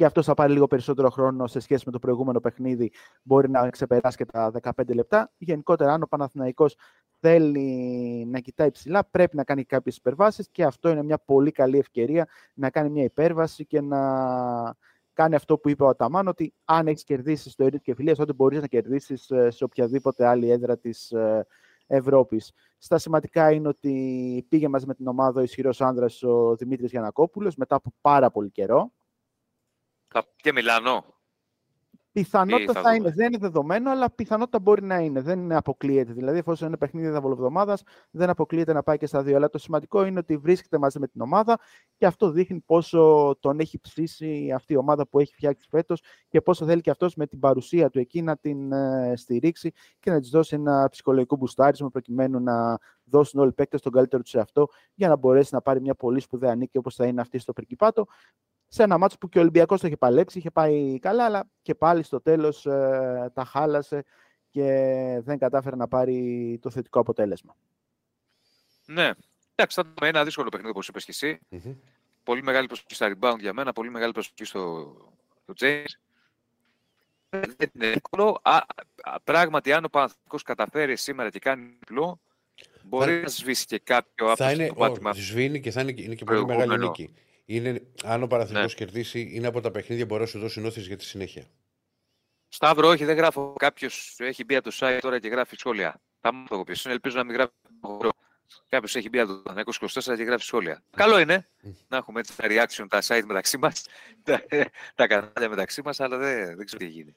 και 0.00 0.06
αυτός 0.06 0.26
θα 0.26 0.34
πάρει 0.34 0.52
λίγο 0.52 0.66
περισσότερο 0.66 1.10
χρόνο 1.10 1.46
σε 1.46 1.60
σχέση 1.60 1.82
με 1.86 1.92
το 1.92 1.98
προηγούμενο 1.98 2.40
παιχνίδι. 2.40 2.92
Μπορεί 3.22 3.50
να 3.50 3.70
ξεπεράσει 3.70 4.16
και 4.16 4.24
τα 4.24 4.50
15 4.62 4.94
λεπτά. 4.94 5.32
Γενικότερα, 5.38 5.92
αν 5.92 6.02
ο 6.02 6.06
Παναθηναϊκός 6.06 6.76
θέλει 7.20 8.26
να 8.30 8.38
κοιτάει 8.38 8.70
ψηλά, 8.70 9.04
πρέπει 9.04 9.36
να 9.36 9.44
κάνει 9.44 9.64
κάποιες 9.64 9.96
υπερβάσεις 9.96 10.48
και 10.48 10.64
αυτό 10.64 10.88
είναι 10.88 11.02
μια 11.02 11.18
πολύ 11.18 11.50
καλή 11.50 11.78
ευκαιρία 11.78 12.28
να 12.54 12.70
κάνει 12.70 12.90
μια 12.90 13.04
υπέρβαση 13.04 13.66
και 13.66 13.80
να 13.80 13.98
κάνει 15.12 15.34
αυτό 15.34 15.58
που 15.58 15.68
είπε 15.68 15.82
ο 15.82 15.88
Αταμάν, 15.88 16.28
ότι 16.28 16.54
αν 16.64 16.86
έχεις 16.86 17.04
κερδίσεις 17.04 17.52
στο 17.52 17.64
Ερήτ 17.64 17.82
και 17.82 17.94
Φιλίας, 17.94 18.16
τότε 18.18 18.32
μπορείς 18.32 18.60
να 18.60 18.66
κερδίσεις 18.66 19.32
σε 19.48 19.64
οποιαδήποτε 19.64 20.26
άλλη 20.26 20.50
έδρα 20.50 20.78
της 20.78 21.14
Ευρώπης. 21.86 22.52
Στα 22.78 22.98
σημαντικά 22.98 23.52
είναι 23.52 23.68
ότι 23.68 24.46
πήγε 24.48 24.68
μαζί 24.68 24.86
με 24.86 24.94
την 24.94 25.06
ομάδα 25.06 25.40
ο 25.40 25.42
ισχυρός 25.42 25.80
άνδρας 25.80 26.22
ο 26.22 26.56
Δημήτρης 26.56 26.90
Γιανακόπουλος 26.90 27.56
μετά 27.56 27.74
από 27.74 27.92
πάρα 28.00 28.30
πολύ 28.30 28.50
καιρό. 28.50 28.92
Και 30.36 30.52
Μιλάνο. 30.52 31.04
Πιθανότητα 32.12 32.72
θα 32.72 32.80
θα, 32.80 32.90
δούμε. 32.90 32.96
είναι, 32.96 33.10
δεν 33.10 33.26
είναι 33.26 33.38
δεδομένο, 33.38 33.90
αλλά 33.90 34.10
πιθανότητα 34.10 34.58
μπορεί 34.58 34.82
να 34.82 34.98
είναι. 34.98 35.20
Δεν 35.20 35.52
αποκλείεται. 35.52 36.12
Δηλαδή, 36.12 36.38
εφόσον 36.38 36.68
είναι 36.68 36.76
παιχνίδι 36.76 37.08
δαβολοβδομάδα, 37.08 37.78
δεν 38.10 38.30
αποκλείεται 38.30 38.72
να 38.72 38.82
πάει 38.82 38.98
και 38.98 39.06
στα 39.06 39.22
δύο. 39.22 39.36
Αλλά 39.36 39.48
το 39.48 39.58
σημαντικό 39.58 40.04
είναι 40.04 40.18
ότι 40.18 40.36
βρίσκεται 40.36 40.78
μαζί 40.78 40.98
με 40.98 41.08
την 41.08 41.20
ομάδα 41.20 41.58
και 41.96 42.06
αυτό 42.06 42.30
δείχνει 42.30 42.60
πόσο 42.60 43.36
τον 43.40 43.60
έχει 43.60 43.80
ψήσει 43.80 44.52
αυτή 44.54 44.72
η 44.72 44.76
ομάδα 44.76 45.06
που 45.06 45.18
έχει 45.18 45.34
φτιάξει 45.34 45.68
φέτος 45.70 46.02
και 46.28 46.40
πόσο 46.40 46.64
θέλει 46.64 46.80
και 46.80 46.90
αυτός 46.90 47.14
με 47.14 47.26
την 47.26 47.38
παρουσία 47.38 47.90
του 47.90 47.98
εκεί 47.98 48.22
να 48.22 48.36
την 48.36 48.72
ε, 48.72 49.12
στηρίξει 49.16 49.72
και 50.00 50.10
να 50.10 50.20
της 50.20 50.30
δώσει 50.30 50.54
ένα 50.54 50.88
ψυχολογικό 50.90 51.36
μπουστάρισμα 51.36 51.90
προκειμένου 51.90 52.40
να 52.40 52.78
δώσουν 53.04 53.40
όλοι 53.40 53.48
οι 53.48 53.54
παίκτες 53.54 53.80
τον 53.80 53.92
καλύτερο 53.92 54.22
τους 54.22 54.30
σε 54.30 54.40
αυτό 54.40 54.68
για 54.94 55.08
να 55.08 55.16
μπορέσει 55.16 55.54
να 55.54 55.60
πάρει 55.60 55.80
μια 55.80 55.94
πολύ 55.94 56.20
σπουδαία 56.20 56.54
νίκη 56.54 56.78
όπως 56.78 56.94
θα 56.94 57.06
είναι 57.06 57.20
αυτή 57.20 57.38
στο 57.38 57.52
Περκυπάτο 57.52 58.06
σε 58.72 58.82
ένα 58.82 58.98
μάτσο 58.98 59.18
που 59.18 59.28
και 59.28 59.38
ο 59.38 59.40
Ολυμπιακός 59.40 59.80
το 59.80 59.86
είχε 59.86 59.96
παλέψει, 59.96 60.38
είχε 60.38 60.50
πάει 60.50 60.98
καλά, 60.98 61.24
αλλά 61.24 61.44
και 61.62 61.74
πάλι 61.74 62.02
στο 62.02 62.20
τέλος 62.20 62.66
ε, 62.66 63.30
τα 63.34 63.44
χάλασε 63.44 64.04
και 64.50 64.64
δεν 65.24 65.38
κατάφερε 65.38 65.76
να 65.76 65.88
πάρει 65.88 66.58
το 66.62 66.70
θετικό 66.70 67.00
αποτέλεσμα. 67.00 67.56
Ναι. 68.86 69.10
Εντάξει, 69.54 69.80
θα 69.80 69.82
δούμε 69.94 70.08
ένα 70.08 70.24
δύσκολο 70.24 70.48
παιχνίδι, 70.48 70.70
όπως 70.72 70.88
είπες 70.88 71.04
και 71.04 71.10
εσύ. 71.10 71.38
Μμμ. 71.48 71.74
Πολύ 72.22 72.42
μεγάλη 72.42 72.66
προσοχή 72.66 72.94
στα 72.94 73.16
rebound 73.20 73.38
για 73.38 73.52
μένα, 73.52 73.72
πολύ 73.72 73.90
μεγάλη 73.90 74.12
προσοχή 74.12 74.44
στο, 74.44 74.94
στο 75.42 75.52
James. 75.60 75.84
Δεν 77.28 77.70
είναι 77.74 77.86
εύκολο. 77.86 78.38
Α, 78.42 78.56
α, 79.02 79.20
πράγματι, 79.24 79.72
αν 79.72 79.84
ο 79.84 79.88
Παναθηναϊκός 79.88 80.42
καταφέρει 80.42 80.96
σήμερα 80.96 81.30
και 81.30 81.38
κάνει 81.38 81.62
διπλό, 81.78 82.20
μπορεί 82.84 83.14
Θα- 83.14 83.20
να 83.20 83.28
σβήσει 83.28 83.66
και 83.66 83.78
κάποιο 83.78 84.26
από 84.26 84.36
Θα 84.36 84.46
το 84.46 84.50
είναι, 84.62 84.72
πάτημα. 84.72 85.10
ο, 85.10 85.14
σβήνει 85.14 85.60
και 85.60 85.70
θα 85.70 85.80
είναι, 85.80 85.94
είναι 85.96 86.14
και 86.14 86.24
πολύ 86.24 86.38
μεγάλη 86.44 86.56
Προηγούμενο. 86.66 86.86
νίκη. 86.86 87.14
Είναι, 87.52 87.82
αν 88.04 88.22
ο 88.22 88.26
Παναθηναϊκός 88.26 88.72
Ναι. 88.78 88.84
κερδίσει, 88.84 89.30
είναι 89.32 89.46
από 89.46 89.60
τα 89.60 89.70
παιχνίδια 89.70 90.04
που 90.04 90.08
μπορεί 90.10 90.20
να 90.20 90.28
σου 90.28 90.38
δώσει 90.38 90.60
νόθεις 90.60 90.86
για 90.86 90.96
τη 90.96 91.04
συνέχεια. 91.04 91.44
Σταύρο, 92.48 92.88
όχι, 92.88 93.04
δεν 93.04 93.16
γράφω. 93.16 93.54
Κάποιος 93.58 94.16
έχει 94.18 94.44
μπει 94.44 94.56
από 94.56 94.70
το 94.70 94.76
site 94.80 94.98
τώρα 95.00 95.18
και 95.18 95.28
γράφει 95.28 95.56
σχόλια. 95.56 96.00
Θα 96.20 96.32
μου 96.34 96.46
το 96.48 96.56
πω 96.56 96.62
ποιος 96.64 96.84
είναι, 96.84 96.92
ελπίζω 96.92 97.16
να 97.16 97.24
μην 97.24 97.34
γράφει. 97.34 97.52
Κάποιος 98.68 98.96
έχει 98.96 99.08
μπει 99.08 99.18
από 99.20 99.42
το 99.42 99.52
1924 99.54 100.16
και 100.16 100.22
γράφει 100.22 100.44
σχόλια. 100.44 100.82
Καλό 100.96 101.18
είναι 101.18 101.46
να 101.88 101.96
έχουμε 101.96 102.20
έτσι 102.20 102.36
τα 102.36 102.44
reaction, 102.48 102.86
τα 102.88 103.02
site 103.02 103.24
μεταξύ 103.26 103.58
μας, 103.58 103.86
τα, 104.24 104.42
τα 104.94 105.06
κανάλια 105.06 105.48
μεταξύ 105.48 105.82
μας, 105.84 106.00
αλλά 106.00 106.16
δεν, 106.16 106.56
δεν 106.56 106.66
ξέρω 106.66 106.84
τι 106.84 106.90
γίνει. 106.90 107.16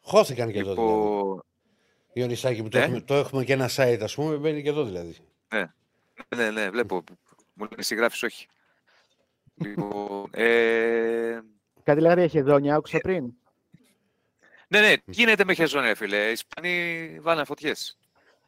Χώθηκαν 0.00 0.52
και 0.52 0.58
εδώ 0.58 0.74
δηλαδή. 0.74 0.90
Λοιπόν, 0.90 1.42
Ιωνισάκη 2.12 2.62
που 2.62 2.68
το, 2.68 2.78
Ναι. 2.78 2.84
έχουμε, 2.84 3.00
το 3.00 3.14
έχουμε 3.14 3.44
και 3.44 3.52
ένα 3.52 3.70
site, 3.76 3.98
ας 4.02 4.14
πούμε, 4.14 4.36
μπαίνει 4.36 4.62
και 4.62 4.68
εδώ 4.68 4.84
δηλαδή. 4.84 5.16
ναι, 6.36 6.50
ναι, 6.50 6.70
βλέπω. 6.70 7.04
Μου 7.54 7.64
λένε 7.64 7.74
εσύ 7.78 7.94
γράφεις 7.94 8.22
όχι. 8.22 8.46
Λοιπόν, 9.54 10.26
ε, 10.30 11.38
Κάτι 11.82 12.00
λέγατε 12.00 12.20
για 12.20 12.28
χεδόνια, 12.28 12.74
άκουσα 12.74 12.98
πριν. 12.98 13.32
ναι, 14.68 14.80
ναι, 14.80 14.96
τι 14.96 15.12
γίνεται 15.12 15.44
με 15.44 15.54
χεζόνια, 15.54 15.94
φίλε. 15.94 16.28
Οι 16.28 16.32
Ισπανοί 16.32 17.18
βάλανε 17.22 17.44
φωτιές. 17.44 17.98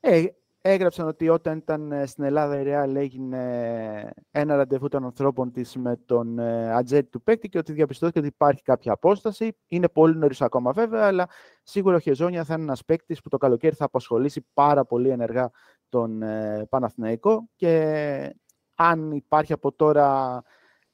Ε, 0.00 0.24
έγραψαν 0.60 1.08
ότι 1.08 1.28
όταν 1.28 1.56
ήταν 1.56 1.92
ε, 1.92 2.06
στην 2.06 2.24
Ελλάδα 2.24 2.60
η 2.60 2.64
Real 2.66 2.94
έγινε 2.94 4.12
ένα 4.30 4.56
ραντεβού 4.56 4.88
των 4.88 5.04
ανθρώπων 5.04 5.52
της 5.52 5.76
με 5.76 5.96
τον 6.06 6.38
ε, 6.38 6.72
ατζέντη 6.74 7.08
του 7.08 7.22
παίκτη 7.22 7.48
και 7.48 7.58
ότι 7.58 7.72
διαπιστώθηκε 7.72 8.18
ότι 8.18 8.28
υπάρχει 8.28 8.62
κάποια 8.62 8.92
απόσταση. 8.92 9.56
Είναι 9.66 9.88
πολύ 9.88 10.16
νωρίς 10.16 10.40
ακόμα 10.42 10.72
βέβαια, 10.72 11.06
αλλά 11.06 11.28
σίγουρα 11.62 11.96
ο 11.96 11.98
Χεζόνια 11.98 12.44
θα 12.44 12.54
είναι 12.54 12.62
ένας 12.62 12.84
παίκτης 12.84 13.20
που 13.20 13.28
το 13.28 13.36
καλοκαίρι 13.36 13.74
θα 13.74 13.84
απασχολήσει 13.84 14.46
πάρα 14.54 14.84
πολύ 14.84 15.08
ενεργά 15.08 15.50
τον 15.88 16.22
ε, 16.22 16.66
Παναθηναϊκό 16.68 17.48
και 17.56 18.34
αν 18.74 19.10
υπάρχει 19.12 19.52
από 19.52 19.72
τώρα 19.72 20.42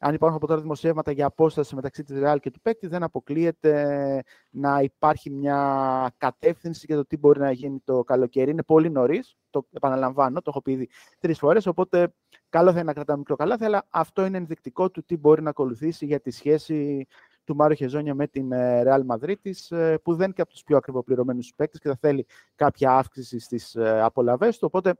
αν 0.05 0.15
υπάρχουν 0.15 0.37
από 0.37 0.47
τώρα 0.47 0.61
δημοσιεύματα 0.61 1.13
για 1.13 1.27
απόσταση 1.27 1.75
μεταξύ 1.75 2.03
της 2.03 2.17
Real 2.23 2.37
και 2.41 2.51
του 2.51 2.61
παίκτη, 2.61 2.87
δεν 2.87 3.03
αποκλείεται 3.03 4.23
να 4.51 4.81
υπάρχει 4.81 5.31
μια 5.31 6.15
κατεύθυνση 6.17 6.85
για 6.87 6.97
το 6.97 7.07
τι 7.07 7.17
μπορεί 7.17 7.41
να 7.41 7.53
γίνει 7.53 7.81
το 7.85 8.03
καλοκαίρι. 8.05 8.51
Είναι 8.51 8.63
πολύ 8.63 8.91
νωρίς, 8.91 9.37
το 9.51 9.67
επαναλαμβάνω, 9.73 10.41
το 10.41 10.45
έχω 10.51 10.63
πει 10.63 10.73
ήδη 10.73 10.89
τρεις 11.19 11.39
φορές. 11.39 11.67
Οπότε, 11.67 12.15
καλό 12.49 12.71
θα 12.71 12.77
είναι 12.77 12.87
να 12.87 12.93
κρατάμε 12.93 13.19
μικρό 13.19 13.37
καλάθι, 13.37 13.65
αλλά 13.65 13.87
αυτό 13.89 14.25
είναι 14.25 14.37
ενδεικτικό 14.37 14.91
του 14.91 15.05
τι 15.05 15.17
μπορεί 15.17 15.43
να 15.43 15.51
ακολουθήσει 15.51 16.07
για 16.07 16.21
τη 16.21 16.31
σχέση 16.31 17.07
του 17.45 17.57
Μάριο 17.57 17.77
Χεζόνια 17.77 18.15
με 18.15 18.27
την 18.27 18.53
ε, 18.53 18.83
Real 18.87 19.01
Madrid, 19.07 19.35
της, 19.43 19.71
ε, 19.71 19.99
που 19.99 20.15
δεν 20.15 20.25
είναι 20.25 20.35
και 20.35 20.43
από 20.43 20.51
τους 20.51 20.63
πιο 20.63 20.77
ακριβοπληρωμένους 20.77 21.53
παίκτες 21.57 21.81
και 21.81 21.89
θα 21.89 21.97
θέλει 22.01 22.27
κάποια 22.55 22.97
αύξηση 22.97 23.39
στις 23.39 23.77
απολαυές 23.77 24.59
του. 24.59 24.67
Οπότε, 24.67 24.95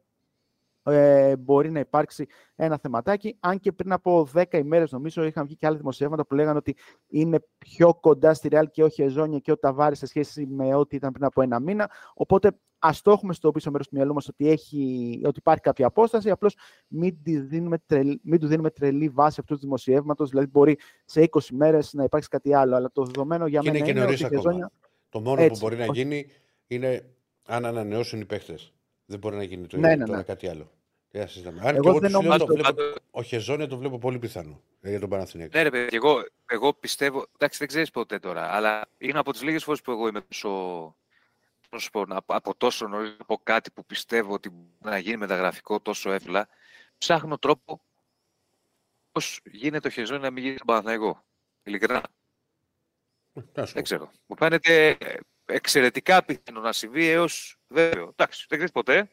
ε, 0.85 1.37
μπορεί 1.37 1.71
να 1.71 1.79
υπάρξει 1.79 2.27
ένα 2.57 2.79
θεματάκι. 2.79 3.37
Αν 3.41 3.59
και 3.61 3.73
πριν 3.73 3.93
από 3.93 4.29
10 4.35 4.45
ημέρες, 4.59 4.93
νομίζω, 4.93 5.25
είχαν 5.25 5.45
βγει 5.47 5.57
και 5.57 5.67
άλλα 5.67 5.77
δημοσιεύματα 5.77 6.27
που 6.27 6.35
λέγανε 6.35 6.59
ότι 6.59 6.77
είναι 7.09 7.39
πιο 7.59 7.95
κοντά 7.95 8.35
στη 8.35 8.49
Real 8.53 8.65
και 8.71 8.83
ο 8.83 8.89
Χεζόνια 8.89 9.39
και 9.39 9.53
ο 9.53 9.59
Ταβάρης 9.59 9.99
σε 9.99 10.07
σχέση 10.07 10.47
με 10.47 10.75
ό,τι 10.75 10.97
ήταν 10.97 11.13
πριν 11.13 11.25
από 11.25 11.43
ένα 11.43 11.61
μήνα. 11.61 11.91
Οπότε 12.15 12.51
ας 12.79 13.03
το 13.03 13.11
έχουμε 13.11 13.33
στο 13.33 13.51
πίσω 13.51 13.71
μέρος 13.71 13.89
του 13.89 13.97
μυαλού 13.97 14.15
μας 14.15 14.29
ότι, 14.29 14.49
έχει, 14.49 15.21
ότι 15.25 15.39
υπάρχει 15.39 15.61
κάποια 15.63 15.87
απόσταση. 15.87 16.31
Απλώς 16.31 16.57
μην, 16.89 17.23
τη 17.23 17.39
δίνουμε 17.41 17.79
τρελ- 17.87 18.21
μην 18.23 18.41
του 18.41 18.47
δίνουμε 18.47 18.71
τρελή 18.71 19.09
βάση 19.09 19.37
αυτού 19.41 19.55
του 19.55 19.61
δημοσιεύματος. 19.61 20.31
Δηλαδή, 20.31 20.47
μπορεί 20.47 20.79
σε 21.05 21.21
20 21.21 21.41
μέρε 21.53 21.79
να 21.93 22.05
υπάρξει 22.05 22.29
κάτι 22.29 22.55
άλλο. 22.55 22.77
Αλλά 22.77 22.91
το 22.93 23.05
δεδομένο 23.05 23.47
για 23.47 23.61
Και 23.61 23.69
είναι 23.69 23.79
μένα 23.79 23.91
και 23.91 23.99
είναι 23.99 24.05
νωρίς 24.07 24.25
ότι 24.25 24.35
ο 24.35 24.39
ακόμα. 24.39 24.53
Χεζόνια. 24.53 24.73
Το 25.09 25.21
μόνο 25.21 25.41
Έτσι, 25.43 25.61
που 25.61 25.67
μπορεί 25.67 25.77
να 25.77 25.83
όχι. 25.85 25.93
γίνει 26.03 26.27
είναι 26.67 27.05
αν 27.47 27.65
ανανεώσουν 27.65 28.21
οι 28.21 28.25
παίχτε. 28.25 28.55
Δεν 29.13 29.21
μπορεί 29.21 29.37
να 29.37 29.43
γίνει 29.43 29.67
το 29.67 29.77
Ναι, 29.77 29.87
ίδιο 29.87 29.99
ναι, 29.99 30.05
τώρα 30.05 30.19
ναι. 30.19 30.25
κάτι 30.25 30.49
άλλο. 30.49 30.71
Τι 31.11 31.19
να 31.19 31.27
συζητάμε. 31.27 31.61
Αν 31.61 31.75
Εγώ 31.75 31.83
και 31.83 31.89
εγώ 31.89 31.99
δεν 31.99 32.03
τους 32.03 32.11
λέω, 32.11 32.21
νομίζω- 32.23 32.47
το 32.47 32.53
βλέπω, 32.53 32.69
Πάντως- 32.69 32.97
ο 33.11 33.23
Χεζόνια 33.23 33.67
το 33.67 33.77
βλέπω 33.77 33.99
πολύ 33.99 34.19
πιθανό 34.19 34.61
ε, 34.81 34.91
για 34.91 35.01
τον 35.01 35.09
Παναθηναϊκό. 35.09 35.57
Ναι, 35.57 35.63
ρε 35.63 35.71
παιδί, 35.71 35.97
εγώ, 35.97 36.25
εγώ 36.47 36.73
πιστεύω. 36.75 37.27
Εντάξει, 37.35 37.59
δεν 37.59 37.69
ξέρεις 37.69 37.91
ποτέ 37.91 38.19
τώρα, 38.19 38.55
αλλά 38.55 38.89
είναι 38.99 39.19
από 39.19 39.33
τις 39.33 39.43
λίγες 39.43 39.65
φορές 39.65 39.81
που 39.83 39.91
εγώ 39.91 40.09
είμαι 40.09 40.21
τόσο. 40.21 40.49
πώς 41.61 41.71
να 41.71 41.79
σου 41.79 41.91
πω, 41.91 42.05
να- 42.05 42.21
από 42.27 42.55
τόσο 42.55 42.87
νωρίς 42.89 43.15
να 43.19 43.25
πω 43.25 43.41
κάτι 43.43 43.71
που 43.71 43.85
πιστεύω 43.85 44.33
ότι 44.33 44.49
μπορεί 44.49 44.69
να 44.95 44.99
γίνει 44.99 45.17
μεταγραφικό 45.17 45.81
τόσο 45.81 46.13
εύκολα. 46.13 46.49
Ψάχνω 46.99 47.39
τρόπο 47.39 47.81
πώς 49.13 49.41
γίνεται 49.45 49.81
το 49.81 49.91
χεζόνι 49.91 50.21
να 50.21 50.31
μην 50.31 50.43
γίνει 50.43 50.55
στον 50.55 50.67
Παναθηναϊκό. 50.67 51.25
Ειλικρινά. 51.63 52.03
Να 53.33 53.43
σου 53.43 53.53
πω. 53.55 53.65
Δεν 53.75 53.83
ξέρω. 53.83 54.11
Μου 54.27 54.37
φαίνεται. 54.37 54.97
εξαιρετικά 55.47 56.25
πιθανό 56.25 56.61
να 56.61 56.73
συμβεί 56.73 57.07
έως 57.09 57.57
βέβαιο. 57.73 58.09
Εντάξει, 58.09 58.47
δεν 58.49 58.59
ξέρεις 58.59 58.73
ποτέ 58.73 59.11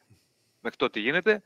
μέχρι 0.60 0.78
τότε 0.78 1.00
γίνεται, 1.00 1.42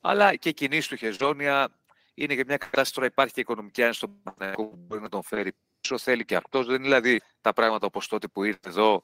αλλά 0.00 0.34
και 0.34 0.50
κινήσει 0.50 0.88
του 0.88 0.96
Χεζόνια 0.96 1.68
είναι 2.14 2.34
και 2.34 2.44
μια 2.46 2.56
κατάσταση 2.56 2.94
τώρα 2.94 3.06
υπάρχει 3.06 3.32
και 3.32 3.40
οικονομική 3.40 3.82
άνεση 3.82 3.98
στον 3.98 4.22
Παναγενικό 4.22 4.68
που 4.68 4.76
μπορεί 4.86 5.00
να 5.02 5.08
τον 5.08 5.22
φέρει 5.22 5.52
πίσω. 5.80 5.98
Θέλει 5.98 6.24
και 6.24 6.36
αυτός. 6.36 6.66
Δεν 6.66 6.74
είναι 6.74 6.84
δηλαδή 6.84 7.20
τα 7.40 7.52
πράγματα 7.52 7.86
όπως 7.86 8.08
τότε 8.08 8.28
που 8.28 8.44
ήρθε 8.44 8.68
εδώ, 8.68 9.02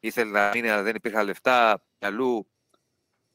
ήθελε 0.00 0.30
να 0.30 0.50
μείνει, 0.54 0.68
αλλά 0.68 0.82
δεν 0.82 0.94
υπήρχαν 0.94 1.24
λεφτά 1.24 1.84
αλλού. 1.98 2.46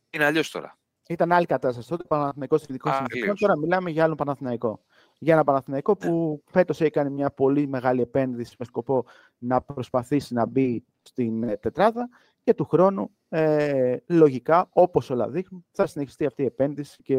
Είναι 0.10 0.26
αλλιώς 0.26 0.52
τώρα. 0.52 0.78
Ήταν 1.08 1.32
άλλη 1.32 1.46
κατάσταση 1.46 1.90
τότε, 1.90 2.04
Παναθηναϊκός 2.04 2.64
ειδικό 2.64 2.94
συνθηκών. 2.94 3.36
Τώρα 3.38 3.58
μιλάμε 3.58 3.90
για 3.90 4.04
άλλο 4.04 4.16
Παναθηναϊκό. 4.16 4.84
Για 5.18 5.34
ένα 5.34 5.44
Παναθηναϊκό 5.44 5.96
που 5.96 6.44
φέτος 6.52 6.82
έχει 6.82 6.92
κάνει 6.92 7.10
μια 7.10 7.32
πολύ 7.32 7.68
μεγάλη 7.68 8.02
επένδυση 8.02 8.56
με 8.60 8.66
σκοπό 8.66 9.06
να 9.38 9.62
προσπαθήσει 9.62 10.34
να 10.34 10.46
μπει 10.46 10.86
στην 11.02 11.44
ε, 11.44 11.58
τετράδα 11.58 12.10
και 12.44 12.54
του 12.54 12.66
χρόνου 12.66 13.12
ε, 13.36 13.98
λογικά, 14.08 14.70
όπως 14.72 15.10
όλα 15.10 15.30
δείχνουν, 15.30 15.66
θα 15.72 15.88
συνεχιστεί 15.88 16.26
αυτή 16.26 16.42
η 16.42 16.46
επένδυση 16.46 17.04
και 17.04 17.18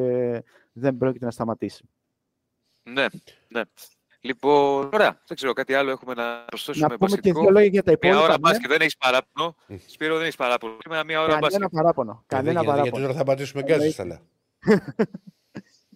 δεν 0.72 0.96
πρόκειται 0.96 1.24
να 1.24 1.30
σταματήσει. 1.30 1.88
Ναι, 2.82 3.06
ναι. 3.48 3.62
Λοιπόν, 4.20 4.90
ωραία. 4.92 5.22
Δεν 5.26 5.36
ξέρω 5.36 5.52
κάτι 5.52 5.74
άλλο 5.74 5.90
έχουμε 5.90 6.14
να 6.14 6.44
προσθέσουμε. 6.44 6.86
Να 6.86 6.96
πούμε 6.98 7.16
και 7.16 7.32
δύο 7.32 7.50
λόγια 7.50 7.68
για 7.68 7.82
τα 7.82 7.92
υπόλοιπα. 7.92 8.18
Μια 8.18 8.26
ώρα 8.26 8.32
ναι. 8.32 8.38
μπάσκετ, 8.38 8.70
δεν 8.70 8.80
έχεις 8.80 8.96
παράπονο. 8.96 9.56
Σπύρο, 9.86 10.14
δεν 10.14 10.22
έχεις 10.22 10.36
παράπονο. 10.36 10.76
Είμαι 10.86 11.04
μια 11.04 11.20
ώρα 11.20 11.32
Κανένα 11.32 11.48
μπάσκετ. 11.48 11.68
παράπονο. 11.70 12.24
Κανένα 12.26 12.50
γιατί, 12.50 12.66
παράπονο. 12.66 12.82
γιατί 12.82 13.00
τώρα 13.06 13.18
θα 13.18 13.24
πατήσουμε 13.24 13.62
γκάζι, 13.62 13.90
θα 13.90 14.04
λέω. 14.04 14.20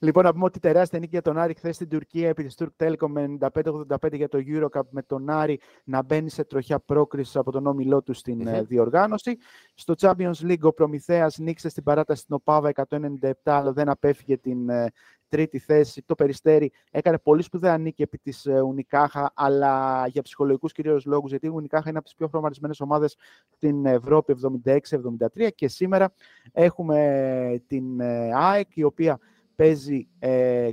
Λοιπόν, 0.01 0.25
να 0.25 0.33
πούμε 0.33 0.45
ότι 0.45 0.59
τεράστια 0.59 0.99
νίκη 0.99 1.11
για 1.11 1.23
τον 1.23 1.39
Άρη 1.39 1.55
χθες 1.55 1.75
στην 1.75 1.89
Τουρκία 1.89 2.29
επί 2.29 2.45
της 2.45 2.59
Turk 2.59 2.87
Telecom 2.87 3.09
με 3.09 3.39
95-85 3.41 4.13
για 4.13 4.29
το 4.29 4.39
Eurocup 4.47 4.83
με 4.91 5.03
τον 5.03 5.31
Άρη 5.31 5.61
να 5.85 6.03
μπαίνει 6.03 6.31
σε 6.31 6.45
τροχιά 6.45 6.79
πρόκρισης 6.79 7.37
από 7.37 7.51
τον 7.53 7.67
όμιλό 7.67 8.03
του 8.03 8.13
στην 8.13 8.47
ε, 8.47 8.63
διοργάνωση. 8.63 9.37
Στο 9.75 9.95
Champions 9.99 10.41
League 10.43 10.61
ο 10.61 10.73
Προμηθέας 10.73 11.39
νίκησε 11.39 11.69
στην 11.69 11.83
παράταση 11.83 12.21
στην 12.21 12.35
Οπάβα 12.35 12.73
197 12.91 13.31
αλλά 13.45 13.73
δεν 13.73 13.89
απέφυγε 13.89 14.37
την 14.37 14.69
ε, 14.69 14.91
τρίτη 15.29 15.59
θέση. 15.59 16.03
Το 16.07 16.15
Περιστέρι 16.15 16.73
έκανε 16.91 17.19
πολύ 17.19 17.43
σπουδαία 17.43 17.79
νίκη 17.79 18.03
επί 18.03 18.19
της 18.19 18.47
ε, 18.47 18.61
Ουνικάχα 18.61 19.33
αλλά 19.35 20.07
για 20.07 20.23
ψυχολογικούς 20.23 20.73
κυρίως 20.73 21.05
λόγους 21.05 21.31
γιατί 21.31 21.47
η 21.47 21.51
Ουνικάχα 21.51 21.89
είναι 21.89 21.99
από 21.99 22.07
τις 22.07 22.17
πιο 22.17 22.29
χρωματισμένες 22.29 22.81
ομάδες 22.81 23.17
στην 23.51 23.87
Ευρώπη 23.87 24.35
76-73 24.65 25.49
και 25.55 25.69
σήμερα 25.69 26.13
έχουμε 26.53 27.63
την 27.67 28.01
ε, 28.01 28.31
ΑΕΚ 28.35 28.77
η 28.77 28.83
οποία 28.83 29.19
παίζει 29.59 30.09
ε, 30.19 30.71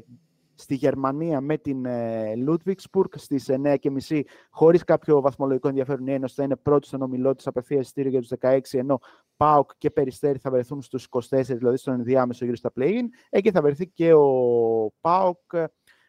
στη 0.55 0.75
Γερμανία 0.75 1.41
με 1.41 1.57
την 1.57 1.85
ε, 1.85 2.33
Ludwigsburg 2.47 3.09
στις 3.15 3.49
9.30 3.63 4.21
χωρίς 4.49 4.83
κάποιο 4.83 5.21
βαθμολογικό 5.21 5.67
ενδιαφέρον 5.67 6.07
η 6.07 6.13
Ένωση 6.13 6.35
θα 6.35 6.43
είναι 6.43 6.55
πρώτη 6.55 6.87
στον 6.87 7.01
ομιλό 7.01 7.35
της 7.35 7.47
απευθείας 7.47 7.81
εισιτήριο 7.81 8.09
για 8.09 8.21
τους 8.21 8.31
16 8.39 8.59
ενώ 8.79 8.99
ΠΑΟΚ 9.37 9.71
και 9.77 9.89
Περιστέρι 9.91 10.37
θα 10.37 10.51
βρεθούν 10.51 10.81
στους 10.81 11.07
24 11.29 11.41
δηλαδή 11.43 11.77
στον 11.77 11.93
ενδιάμεσο 11.93 12.45
γύρω 12.45 12.57
στα 12.57 12.71
play-in 12.79 13.03
εκεί 13.29 13.51
θα 13.51 13.61
βρεθεί 13.61 13.87
και 13.87 14.13
ο 14.13 14.27
ΠΑΟΚ 15.01 15.53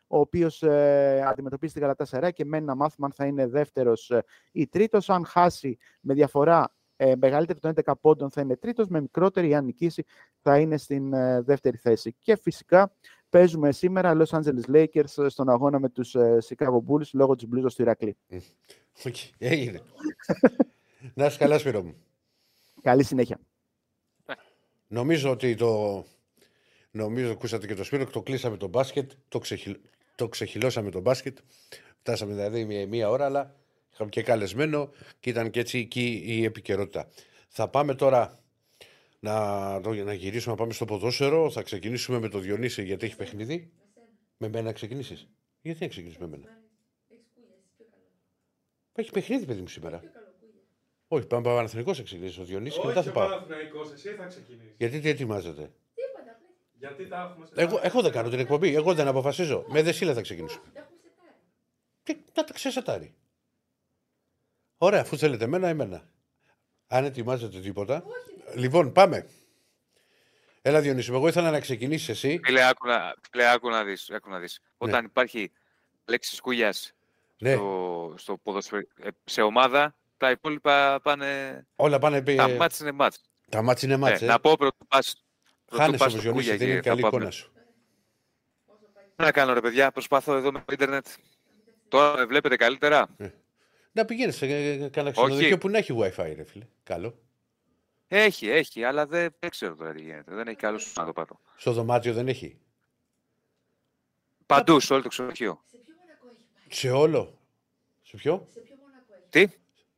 ο 0.07 0.19
οποίος 0.19 0.63
ε, 0.63 1.23
αντιμετωπίζει 1.27 1.73
την 1.73 1.83
Γαλατά 1.83 2.31
και 2.31 2.45
μένει 2.45 2.65
να 2.65 2.75
μάθουμε 2.75 3.07
αν 3.07 3.13
θα 3.13 3.27
είναι 3.27 3.47
δεύτερος 3.47 4.11
ε, 4.11 4.25
ή 4.53 4.69
τρίτος. 4.69 5.11
Αν 5.11 5.27
χάσει 5.27 5.77
με 6.01 6.15
διαφορά 6.15 6.76
ε, 6.97 7.13
μεγαλύτερη 7.17 7.59
των 7.59 7.73
11 7.85 7.93
πόντων 8.01 8.31
θα 8.31 8.41
είναι 8.41 8.57
τρίτος, 8.57 8.89
με 8.89 9.01
μικρότερη 9.01 9.55
αν 9.55 9.65
νικήσει 9.65 10.05
θα 10.43 10.59
είναι 10.59 10.77
στην 10.77 11.13
ε, 11.13 11.41
δεύτερη 11.41 11.77
θέση. 11.77 12.15
Και 12.19 12.37
φυσικά 12.37 12.93
παίζουμε 13.29 13.73
σήμερα 13.73 14.17
Los 14.17 14.39
Angeles 14.39 14.71
Lakers 14.75 15.27
στον 15.29 15.49
αγώνα 15.49 15.79
με 15.79 15.89
τους 15.89 16.15
ε, 16.15 16.39
Chicago 16.49 16.79
Bulls 16.89 17.09
λόγω 17.13 17.35
της 17.35 17.47
μπλούζας 17.49 17.75
του 17.75 17.83
Ηρακλή. 17.83 18.17
Okay, 19.03 19.31
έγινε. 19.39 19.81
να 21.15 21.27
είσαι 21.27 21.39
καλά, 21.39 21.59
Σπύρο 21.59 21.83
μου. 21.83 21.95
Καλή 22.83 23.05
συνέχεια. 23.05 23.39
Νομίζω 24.89 25.31
ότι 25.31 25.55
το... 25.55 26.05
Νομίζω, 26.91 27.33
ακούσατε 27.33 27.67
και 27.67 27.75
το 27.75 27.85
Σπύρο, 27.85 28.07
το 28.07 28.23
κλείσαμε 28.23 28.57
το 28.57 28.67
μπάσκετ, 28.67 29.11
το, 29.29 29.39
ξεχυλ... 29.39 29.77
το 30.15 30.29
ξεχυλώσαμε 30.29 30.91
το 30.91 31.01
μπάσκετ. 31.01 31.39
Φτάσαμε 31.99 32.35
δηλαδή 32.35 32.65
μία, 32.65 32.87
μία 32.87 33.11
ώρα, 33.11 33.25
αλλά 33.25 33.55
είχαμε 33.97 34.11
και 34.11 34.23
καλεσμένο 34.23 34.91
και 35.21 35.31
ήταν 35.31 35.51
και 35.51 35.61
έτσι 35.61 35.79
εκεί 35.79 36.23
η 36.27 36.45
επικαιρότητα. 36.45 37.09
Θα 37.49 37.69
πάμε 37.69 37.95
τώρα 37.95 38.39
να, 39.19 39.81
το- 39.81 39.95
να 40.05 40.13
γυρίσουμε 40.13 40.55
να 40.55 40.61
πάμε 40.61 40.73
στο 40.73 40.85
ποδόσφαιρο. 40.85 41.51
Θα 41.51 41.63
ξεκινήσουμε 41.63 42.19
με 42.19 42.29
το 42.29 42.39
Διονύση 42.39 42.85
γιατί 42.85 43.07
έχει 43.07 43.17
παιχνίδι. 43.17 43.73
Με 44.37 44.49
μένα 44.49 44.63
να 44.65 44.73
ξεκινήσεις. 44.73 45.29
Γιατί 45.61 45.83
να 45.83 45.89
ξεκινήσεις 45.89 46.21
με 46.21 46.27
μένα; 46.27 46.45
Έχει 48.93 49.11
παιχνίδι, 49.11 49.45
παιδί 49.47 49.61
μου, 49.61 49.69
σήμερα. 49.69 50.03
Όχι, 51.09 51.27
πάμε 51.27 51.43
Παναθηνικό 51.45 51.93
να 51.93 52.03
ξεκινήσει 52.03 52.41
ο 52.41 52.45
Διονύσης 52.45 52.81
και 52.81 52.87
μετά 52.87 53.03
θα 53.03 53.11
Όχι, 53.11 53.19
ο 53.19 53.21
πάω. 53.21 53.29
Παναθηναϊκός, 53.29 53.93
εσύ 53.93 54.09
θα 54.09 54.27
ξεκινήσεις. 54.27 54.75
Γιατί 54.79 55.01
τι 55.01 55.09
ετοιμάζετε. 55.09 55.73
Γιατί 56.79 57.07
τα 57.09 57.29
έχουμε 57.31 57.47
σε 57.47 57.53
Εγώ, 57.57 57.81
εγώ 57.83 58.03
δεν 58.03 58.13
κάνω 58.13 58.29
την 58.29 58.39
εκπομπή. 58.39 58.75
Εγώ 58.75 58.95
δεν 58.95 59.09
αποφασίζω. 59.09 59.65
Με 59.69 59.83
δεσίλα 59.83 60.15
θα 60.15 60.21
ξεκινήσω. 60.21 60.63
Και 62.03 62.17
να 62.35 62.45
τα 62.45 62.53
ξεσετάρει. 62.53 63.15
Ωραία, 64.79 65.01
αφού 65.01 65.19
θέλετε 65.19 65.45
εμένα, 65.45 65.69
εμένα. 65.69 66.09
Αν 66.87 67.05
ετοιμάζετε 67.05 67.61
τίποτα. 67.61 68.05
Λοιπόν, 68.55 68.93
πάμε. 68.93 69.27
Έλα, 70.63 70.81
Διονύση, 70.81 71.11
μου, 71.11 71.17
εγώ 71.17 71.29
ήθελα 71.29 71.51
να 71.51 71.61
ξεκινήσεις 71.61 72.09
εσύ. 72.09 72.41
Φίλε, 72.45 72.69
άκου 72.69 72.87
να, 72.87 73.15
φίλε, 73.31 73.51
άκου 73.51 73.69
να 73.71 73.85
δεις, 73.85 74.11
άκου 74.11 74.31
να 74.31 74.39
δεις. 74.39 74.61
Όταν 74.79 75.05
υπάρχει 75.05 75.53
λέξη 76.05 76.41
κούγιας 76.41 76.93
Ναι, 77.39 77.53
στο, 77.55 78.15
στο 78.19 78.37
ποδοσφαι- 78.37 78.89
ε, 79.03 79.09
σε 79.25 79.43
ομάδα, 79.43 79.95
τα 80.17 80.31
υπόλοιπα 80.31 81.01
πάνε... 81.03 81.63
όλα 81.77 81.99
πάνε. 81.99 82.17
επί- 82.17 82.37
Τα 82.37 82.49
μάτς 82.49 82.81
είναι 82.81 82.93
μάτς. 82.93 83.21
Τα 83.49 83.63
μάτς 83.63 83.83
είναι 83.83 83.97
μάτς, 83.97 84.21
Ε, 84.23 84.25
ε. 84.25 84.29
να 84.29 84.41
πω 84.41 84.57
πρωτού 84.57 84.87
πας, 84.89 85.25
πρωτού 85.65 85.83
Χάνεσαι 85.83 86.05
πας 86.05 86.13
όμως, 86.13 86.23
στο 86.23 86.33
Διονύση, 86.33 86.49
Κούγια 86.51 86.57
δεν 86.59 86.69
είναι 86.69 86.81
και 86.81 86.89
θα 86.89 86.89
καλή 86.89 87.01
πάμε. 87.03 87.17
εικόνα 87.17 87.31
σου. 87.31 87.53
Τι 89.17 89.23
να 89.25 89.33
κάνω 89.33 89.53
ρε 89.53 89.61
παιδιά, 89.61 89.93
προσπαθώ 89.93 90.35
εδώ 90.37 90.53
με 90.53 90.59
το 90.59 90.73
ίντερνετ. 90.73 91.07
Τώρα 91.89 92.17
με 92.17 92.25
βλέπετε 92.25 92.57
καλύτερα. 92.57 93.09
Να 93.97 94.05
πηγαίνεις 94.05 94.37
σε 94.37 94.47
ε, 94.47 94.89
κανένα 94.89 95.15
ξενοδοχείο 95.15 95.59
που 95.59 95.69
να 95.69 95.79
έχει 95.79 95.95
WiFi, 95.99 96.33
ρε 96.37 96.45
φίλε. 96.45 96.67
Καλό. 96.83 97.19
Έχει, 98.09 98.49
έχει, 98.49 98.85
αλλά 98.85 99.07
δεν, 99.07 99.35
δεν 99.39 99.51
ξέρω 99.51 99.75
τώρα 99.75 99.93
τι 99.93 100.03
γίνεται. 100.03 100.35
Δεν 100.35 100.47
έχει 100.49 100.57
καλούς 100.57 100.93
να 100.97 101.05
το 101.05 101.13
πάρω. 101.13 101.41
Στο 101.57 101.73
δωμάτιο 101.73 102.13
δεν 102.13 102.29
έχει; 102.29 102.59
Παντού, 104.47 104.81
σε 104.81 104.93
όλο 104.93 105.03
το 105.03 105.09
ξενοδοχείο. 105.09 105.65
Σε 106.69 106.91
όλο. 106.91 107.39
Σε 108.03 108.17
ποιο; 108.17 108.49
Τι, 109.31 109.47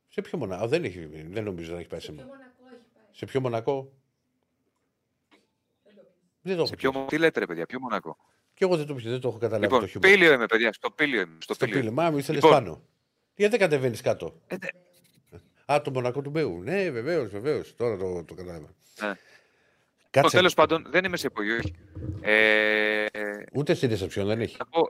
Σε 0.09 0.21
ποιο 0.21 0.37
μονακό. 0.37 0.67
Δεν, 0.67 0.83
έχει, 0.83 1.05
δεν 1.29 1.43
νομίζω 1.43 1.73
να 1.73 1.79
έχει 1.79 1.87
πάει 1.87 1.99
σε 1.99 2.11
μονακό. 2.11 2.33
Σε 3.11 3.25
ποιο 3.25 3.39
μονακό; 3.41 3.91
Δεν 6.41 6.55
το 6.55 6.61
έχω 6.61 6.65
σε 6.65 6.75
πει. 6.75 6.77
ποιο, 6.81 6.91
μο- 6.93 7.05
τι 7.07 7.17
λέτε 7.17 7.39
ρε 7.39 7.45
παιδιά, 7.45 7.65
ποιο 7.65 7.79
Μονακό; 7.79 8.17
Και 8.53 8.63
εγώ 8.65 8.77
δεν 8.77 8.85
το, 8.85 8.93
δεν 8.93 9.19
το 9.19 9.27
έχω 9.27 9.37
καταλάβει 9.37 9.63
Λοιπόν, 9.63 9.79
το 9.79 9.87
χιούμορ. 9.87 10.09
πήλιο 10.11 10.33
είμαι 10.33 10.45
παιδιά, 10.45 10.73
στο 10.73 10.91
πήλιο 10.91 11.21
είμαι. 11.21 11.37
Στο 11.39 11.53
Στο 11.53 11.65
πήλιο. 11.65 11.79
πύλη. 11.79 11.91
Μα 11.91 12.11
μου 12.11 12.17
ήθελες 12.17 12.43
Λοιπόν. 12.43 12.63
πάνω. 12.63 12.81
Γιατί 13.39 13.57
δεν 13.57 13.69
κατεβαίνεις 13.69 14.01
κάτω; 14.01 14.41
Ε, 14.47 14.55
δε- 14.59 14.67
Α, 15.73 15.81
το 15.81 15.91
μονακό 15.91 16.21
του 16.21 16.29
Μπέου. 16.29 16.61
Ναι, 16.63 16.89
βεβαίως, 16.89 17.29
βεβαίως. 17.29 17.75
Τώρα 17.75 17.97
το, 17.97 18.23
το 18.23 18.33
κατάλαβα. 18.33 18.73
Ναι. 19.01 19.07
Λοιπόν, 19.07 19.17
Κάτσε. 20.09 20.35
τέλος 20.35 20.53
πάντων, 20.53 20.85
δεν 20.89 21.03
είμαι 21.05 21.17
σε 21.17 21.27
υπογείο. 21.27 21.55
όχι. 21.55 21.75
Ε, 22.21 23.05
Ούτε 23.53 23.73
στη 23.73 23.87
ρεσεψιόν 23.87 24.27
δεν 24.27 24.41
έχει. 24.41 24.57
να 24.59 24.65
πω, 24.65 24.89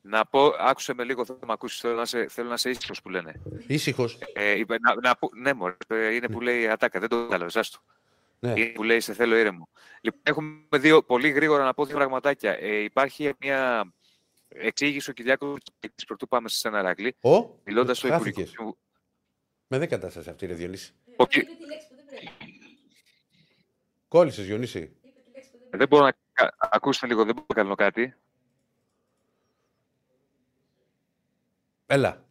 να 0.00 0.26
πω, 0.26 0.52
άκουσε 0.58 0.94
με 0.94 1.04
λίγο, 1.04 1.24
θέλω 1.24 1.38
να 1.40 1.46
με 1.46 1.52
ακούσεις, 1.52 1.80
θέλω 1.80 1.94
να 1.94 2.04
σε, 2.04 2.28
θέλω 2.28 2.48
να 2.48 2.56
σε 2.56 2.70
ήσυχος 2.70 3.02
που 3.02 3.08
λένε. 3.08 3.40
Ήσυχος. 3.66 4.18
Ε, 4.32 4.58
είπε, 4.58 4.76
να, 4.80 4.94
να, 5.08 5.16
πω- 5.16 5.30
ναι, 5.34 5.52
μωρέ, 5.52 5.76
ε, 5.88 6.14
είναι 6.14 6.28
που 6.28 6.40
λέει 6.40 6.68
ατάκα, 6.68 7.00
δεν 7.00 7.08
το 7.08 7.22
κατάλαβες, 7.22 7.56
άστο. 7.56 7.78
Ναι. 8.40 8.52
Είναι 8.56 8.64
που 8.68 8.82
λέει 8.82 9.00
σε 9.00 9.12
θέλω 9.14 9.36
ήρεμο. 9.36 9.68
Λοιπόν, 10.00 10.20
έχουμε 10.22 10.78
δύο, 10.78 11.02
πολύ 11.02 11.28
γρήγορα 11.30 11.64
να 11.64 11.74
πω 11.74 11.84
δύο 11.84 11.96
πραγματάκια. 11.96 12.56
Ε, 12.60 12.76
υπάρχει 12.82 13.32
μια 13.40 13.92
εξήγηση 14.48 15.10
ο 15.10 15.12
Κυριάκος 15.12 15.58
της 15.94 16.04
πρωτού 16.04 16.28
πάμε 16.28 16.48
σε 16.48 16.68
ένα 16.68 16.82
ράγκλι, 16.82 17.16
Ο, 17.20 17.30
μιλώντας 17.64 17.98
στο 17.98 18.06
Υπουργικός 18.06 18.34
χάθηκες. 18.34 18.50
Συμβου- 18.56 18.78
Με 19.66 19.78
δεν 19.78 19.88
κατάσταση 19.88 20.30
αυτή, 20.30 20.46
ρε 20.46 20.54
Διονύση. 20.54 20.92
Ο 21.16 21.26
Κυ- 21.26 21.48
Κόλλησες, 24.08 24.46
Διονύση. 24.46 24.92
Δεν 25.70 25.88
μπορώ 25.88 26.04
να... 26.04 26.12
κα- 26.32 26.54
Ακούστε 26.58 27.06
λίγο, 27.06 27.24
δεν 27.24 27.34
μπορώ 27.34 27.46
να 27.48 27.54
κάνω 27.54 27.74
κάτι. 27.74 28.14
Έλα. 31.86 32.24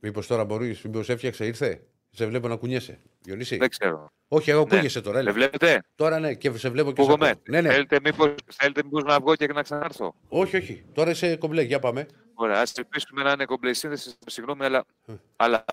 Μήπως 0.00 0.26
τώρα 0.26 0.44
μπορείς, 0.44 0.82
μήπως 0.82 1.08
έφτιαξε, 1.08 1.46
ήρθε; 1.46 1.86
Σε 2.16 2.26
βλέπω 2.26 2.48
να 2.48 2.56
κουνιέσαι. 2.56 2.98
Διονύση. 3.22 3.56
Δεν 3.56 3.68
ξέρω. 3.68 4.12
Όχι, 4.28 4.50
εγώ 4.50 4.60
Ναι. 4.60 4.66
ακούγεσαι 4.72 5.00
τώρα. 5.00 5.18
Έλα. 5.18 5.26
Με 5.28 5.32
βλέπετε, 5.32 5.82
Τώρα 5.94 6.18
ναι, 6.18 6.34
και 6.34 6.52
σε 6.56 6.68
βλέπω 6.68 6.92
και 6.92 7.02
σε 7.02 7.08
ακούγομαι. 7.10 7.28
ακούω. 7.30 7.42
Ναι, 7.48 7.60
ναι. 7.60 7.68
Θέλετε 7.68 8.00
μήπως, 8.04 8.34
θέλετε 8.52 8.82
μήπως 8.84 9.02
να 9.04 9.20
βγω 9.20 9.34
και 9.36 9.46
να 9.46 9.62
ξανάρθω; 9.62 10.14
Όχι, 10.28 10.56
όχι. 10.56 10.84
Τώρα 10.92 11.10
είσαι 11.10 11.36
κομπλέ. 11.36 11.62
Για 11.62 11.78
πάμε. 11.78 12.06
Ωραία, 12.34 12.60
ας 12.60 12.72
ελπίσουμε 12.78 13.22
να 13.22 13.30
είναι 13.30 13.44
κομπλέ 13.44 13.72
σύνδεση. 13.72 14.14
Συγγνώμη, 14.26 14.64
αλλά, 14.64 14.84
Ε. 15.06 15.12
αλλά. 15.36 15.64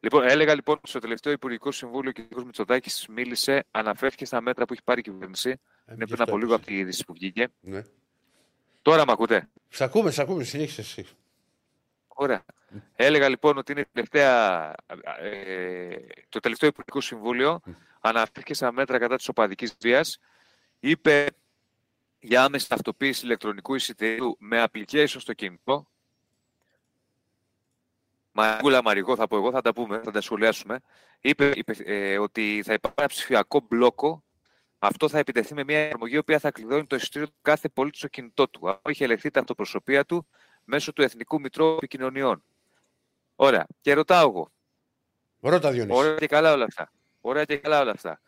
Λοιπόν, 0.00 0.22
έλεγα 0.28 0.54
λοιπόν 0.54 0.78
στο 0.82 0.98
τελευταίο 0.98 1.32
Υπουργικό 1.32 1.70
Συμβούλιο 1.72 2.12
και 2.12 2.24
ο 2.34 2.40
κ. 2.40 2.44
Μητσοτάκης 2.44 3.06
μίλησε, 3.10 3.64
αναφέρθηκε 3.70 4.24
στα 4.24 4.40
μέτρα 4.40 4.64
που 4.64 4.72
έχει 4.72 4.82
πάρει 4.84 5.00
η 5.00 5.02
κυβέρνηση. 5.02 5.48
Ε, 5.50 5.54
Είναι 5.94 6.04
γι' 6.04 6.10
πριν 6.10 6.20
αυτό 6.20 6.22
από 6.22 6.36
λίγο 6.38 6.52
έπεσε. 6.54 6.54
από 6.54 6.66
τη 6.72 6.78
είδηση 6.78 7.04
που 7.04 7.12
βγήκε. 7.12 7.48
Ναι. 7.60 7.82
Τώρα 8.82 9.06
με 9.06 9.12
ακούτε; 9.12 9.48
Σ' 9.68 9.80
ακούμε, 9.80 10.10
σ' 10.10 10.18
ακούμε. 10.18 10.44
Συνέχισε 10.44 10.80
εσύ. 10.80 11.06
Ωραία. 12.08 12.44
Έλεγα 12.96 13.28
λοιπόν 13.28 13.58
ότι 13.58 13.72
είναι 13.72 13.86
τελευταία, 13.92 14.74
ε, 15.20 15.96
το 16.28 16.40
τελευταίο 16.40 16.68
Υπουργικό 16.68 17.00
Συμβούλιο 17.00 17.60
αναφέρθηκε 18.00 18.54
στα 18.54 18.72
μέτρα 18.72 18.98
κατά 18.98 19.16
της 19.16 19.28
οπαδικής 19.28 19.76
βίας. 19.80 20.18
Είπε 20.80 21.26
για 22.18 22.44
άμεση 22.44 22.68
ταυτοποίηση 22.68 23.24
ηλεκτρονικού 23.24 23.74
εισιτηρίου 23.74 24.36
με 24.38 24.64
application 24.66 25.06
στο 25.06 25.32
κινητό. 25.32 25.88
Μαγκούλα 28.32 28.82
Μαρικό 28.82 29.16
θα 29.16 29.26
πω 29.26 29.36
εγώ, 29.36 29.50
θα 29.50 29.60
τα 29.60 29.72
πούμε, 29.72 30.00
θα 30.04 30.10
τα 30.10 30.20
σχολιάσουμε. 30.20 30.80
Είπε, 31.20 31.52
είπε 31.54 31.74
ε, 31.84 32.18
ότι 32.18 32.62
θα 32.64 32.72
υπάρχει 32.72 32.96
ένα 32.98 33.08
ψηφιακό 33.08 33.60
μπλόκο. 33.68 34.24
Αυτό 34.78 35.08
θα 35.08 35.18
επιτεθεί 35.18 35.54
με 35.54 35.64
μια 35.64 35.78
εφαρμογή 35.78 36.14
η 36.14 36.18
οποία 36.18 36.38
θα 36.38 36.50
κλειδώνει 36.50 36.86
το 36.86 36.96
εισιτήριο 36.96 37.28
του 37.28 37.34
κάθε 37.42 37.68
πολίτη 37.68 37.96
στο 37.96 38.08
κινητό 38.08 38.48
του. 38.48 38.68
Αν 38.68 38.78
έχει 38.82 39.02
ελεγχθεί 39.04 39.30
τα 39.30 39.40
αυτοπροσωπεία 39.40 40.04
του 40.04 40.26
μέσω 40.64 40.92
του 40.92 41.02
Εθνικού 41.02 41.40
Μητρώου 41.40 41.74
Επικοινωνιών. 41.74 42.42
Ωραία. 43.36 43.66
Και 43.80 43.94
ρωτάω 43.94 44.28
εγώ. 44.28 44.48
Ρώτα, 45.40 45.70
Διονύσης. 45.70 46.00
Ωραία 46.00 46.16
και 46.16 46.26
καλά 46.26 46.52
όλα 46.52 46.64
αυτά. 46.64 46.90
Ωραία 47.20 47.44
και 47.44 47.56
καλά 47.56 47.80
όλα 47.80 47.90
αυτά. 47.90 48.20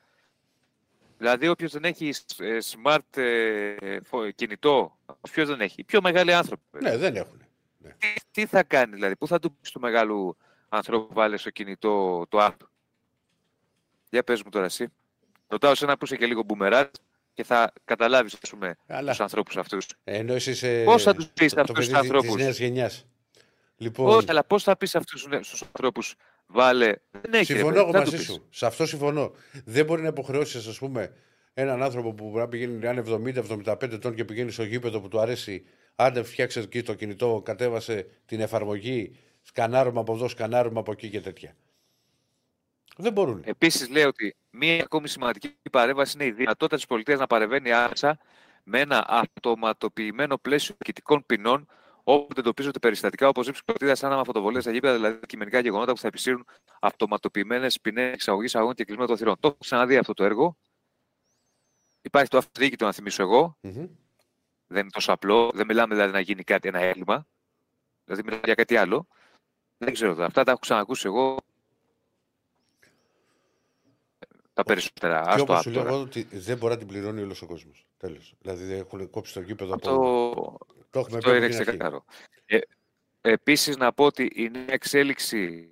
Δηλαδή, 1.18 1.48
όποιος 1.48 1.72
δεν 1.72 1.84
έχει 1.84 2.14
ε, 2.38 2.58
smart 2.60 3.20
ε, 3.20 4.30
κινητό, 4.34 4.98
ποιο 5.30 5.46
δεν 5.46 5.60
έχει. 5.60 5.84
πιο 5.84 6.00
μεγάλοι 6.00 6.32
άνθρωποι. 6.32 6.64
Ναι, 6.80 6.96
δεν 6.96 7.16
έχουν. 7.16 7.42
Ναι. 7.78 7.90
Τι, 7.90 8.14
τι, 8.30 8.46
θα 8.46 8.62
κάνει, 8.62 8.94
δηλαδή, 8.94 9.16
πού 9.16 9.26
θα 9.26 9.38
του 9.38 9.56
πεις 9.56 9.70
του 9.70 9.80
μεγάλου 9.80 10.36
ανθρώπου 10.68 11.14
βάλες 11.14 11.40
στο 11.40 11.50
κινητό 11.50 12.24
το 12.28 12.38
app; 12.40 12.66
Για 14.10 14.22
πες 14.24 14.42
μου 14.42 14.50
τώρα 14.50 14.64
εσύ. 14.64 14.88
Ρωτάω 15.46 15.74
σε 15.74 15.84
ένα 15.84 15.96
που 15.96 16.04
είσαι 16.04 16.16
και 16.16 16.26
λίγο 16.26 16.42
μπούμεράτ 16.42 16.94
και 17.34 17.44
θα 17.44 17.72
καταλάβεις 17.84 18.38
τους 18.38 19.20
ανθρώπους 19.20 19.56
αυτούς. 19.56 19.86
Ενώ 20.04 20.34
εσύ 20.34 20.50
είσαι. 20.50 20.82
Πώς 20.84 21.02
θα 21.02 21.14
τους 21.14 21.26
πεις 21.26 21.56
αυτούς 21.56 21.86
τους 21.86 21.94
ανθρώπου. 21.94 22.34
Τη 22.34 22.42
νέας 22.42 22.58
γενιάς. 22.58 23.06
Λοιπόν... 23.76 24.16
Όχι, 24.16 24.30
αλλά 24.30 24.44
πώς 24.44 24.62
θα 24.62 24.76
πεις 24.76 24.94
αυτούς 24.94 25.22
του 25.22 25.64
ανθρώπους, 25.64 26.14
βάλε. 26.46 26.94
Δεν 27.10 27.32
έχει 27.32 27.44
συμφωνώ 27.44 27.78
εγώ 27.78 27.92
μαζί 27.92 28.24
σου. 28.24 28.46
Σε 28.50 28.66
αυτό 28.66 28.86
συμφωνώ. 28.86 29.32
Δεν 29.64 29.84
μπορεί 29.84 30.02
να 30.02 30.08
υποχρεώσεις, 30.08 30.66
ας 30.66 30.78
πούμε, 30.78 31.12
έναν 31.54 31.82
άνθρωπο 31.82 32.14
που 32.14 32.24
μπορεί 32.24 32.38
να 32.38 32.48
πηγαίνει 32.48 32.86
αν 32.86 33.04
70-75 33.64 33.82
ετών 33.82 34.14
και 34.14 34.24
πηγαίνει 34.24 34.50
στο 34.50 34.62
γήπεδο 34.62 35.00
που 35.00 35.08
του 35.08 35.20
αρέσει. 35.20 35.64
Άντε, 35.96 36.22
φτιάξε 36.22 36.60
εκεί 36.60 36.82
το 36.82 36.94
κινητό, 36.94 37.42
κατέβασε 37.44 38.06
την 38.26 38.40
εφαρμογή, 38.40 39.16
σκανάρουμε 39.42 40.00
από 40.00 40.14
εδώ, 40.14 40.28
σκανάρουμε 40.28 40.78
από 40.78 40.92
εκεί 40.92 41.10
και 41.10 41.20
τέτοια. 41.20 41.56
Δεν 42.96 43.12
μπορούν. 43.12 43.42
Επίσης, 43.44 43.88
λέει 43.88 44.04
ότι 44.04 44.36
μία 44.50 44.82
ακόμη 44.82 45.08
σημαντική 45.08 45.56
παρέμβαση 45.70 46.16
είναι 46.16 46.26
η 46.26 46.30
δυνατότητα 46.30 46.76
της 46.76 46.86
πολιτείας 46.86 47.18
να 47.18 47.26
παρεμβαίνει 47.26 47.72
άμεσα 47.72 48.18
με 48.62 48.80
ένα 48.80 49.04
αυτοματοποιημένο 49.08 50.38
πλαίσιο 50.38 50.74
διοικητικών 50.78 51.26
ποινών 51.26 51.68
όπου 52.08 52.34
εντοπίζονται 52.36 52.78
περιστατικά 52.78 53.28
όπως 53.28 53.48
ύψη 53.48 53.62
κροτίδα 53.64 53.96
άναμα 54.06 54.24
φωτοβολία 54.24 54.60
στα 54.60 54.70
γήπεδα, 54.72 54.94
δηλαδή 54.94 55.26
κειμενικά 55.26 55.60
γεγονότα 55.60 55.92
που 55.92 55.98
θα 55.98 56.08
επισύρουν 56.08 56.46
αυτοματοποιημένες 56.80 57.80
ποινές 57.80 58.12
εξαγωγής 58.12 58.54
αγών 58.54 58.74
και 58.74 58.84
κλεισμένο 58.84 59.08
των 59.08 59.16
θυρών. 59.16 59.36
Το 59.40 59.48
έχω 59.48 59.56
ξαναδεί 59.60 59.96
αυτό 59.96 60.14
το 60.14 60.24
έργο. 60.24 60.56
Υπάρχει 62.02 62.30
το 62.30 62.38
αυτοδίκητο, 62.38 62.84
να 62.84 62.92
θυμίσω 62.92 63.22
εγώ. 63.22 63.58
Mm-hmm. 63.62 63.88
Δεν 64.66 64.80
είναι 64.80 64.90
τόσο 64.90 65.12
απλό. 65.12 65.50
Δεν 65.54 65.66
μιλάμε 65.66 65.94
δηλαδή 65.94 66.12
να 66.12 66.20
γίνει 66.20 66.42
κάτι, 66.42 66.68
ένα 66.68 66.78
έγκλημα. 66.78 67.26
Δηλαδή 68.04 68.22
μιλάμε 68.24 68.42
για 68.44 68.54
κάτι 68.54 68.76
άλλο. 68.76 69.06
Δεν 69.78 69.92
ξέρω. 69.92 70.24
Αυτά 70.24 70.44
τα 70.44 70.50
έχω 70.50 70.60
ξανακούσει 70.60 71.06
εγώ 71.06 71.36
τα 74.52 74.62
περισσότερα. 74.62 75.32
Και 75.34 75.40
όπως 75.40 75.62
σου 75.62 75.70
λέω 75.70 75.86
εγώ 75.86 76.00
ότι 76.00 76.22
δεν 76.22 76.58
μπορεί 76.58 76.72
να 76.72 76.78
την 76.78 76.86
πληρώνει 76.86 77.22
όλος 77.22 77.42
ο 77.42 77.46
κόσμος. 77.46 77.86
Τέλος. 77.96 78.34
Δηλαδή 78.38 78.72
έχουν 78.72 79.10
κόψει 79.10 79.34
το 79.34 79.40
γήπεδο 79.40 79.74
από. 79.74 79.82
Το, 79.82 80.75
το 80.96 81.06
έχουμε 81.06 81.20
το 81.20 81.34
είναι 81.34 81.48
ξεκάθαρο. 81.48 82.04
Ε, 82.46 82.58
Επίσης 83.20 83.76
να 83.76 83.92
πω 83.92 84.04
ότι 84.04 84.30
η 84.34 84.48
νέα 84.50 84.64
εξέλιξη 84.66 85.70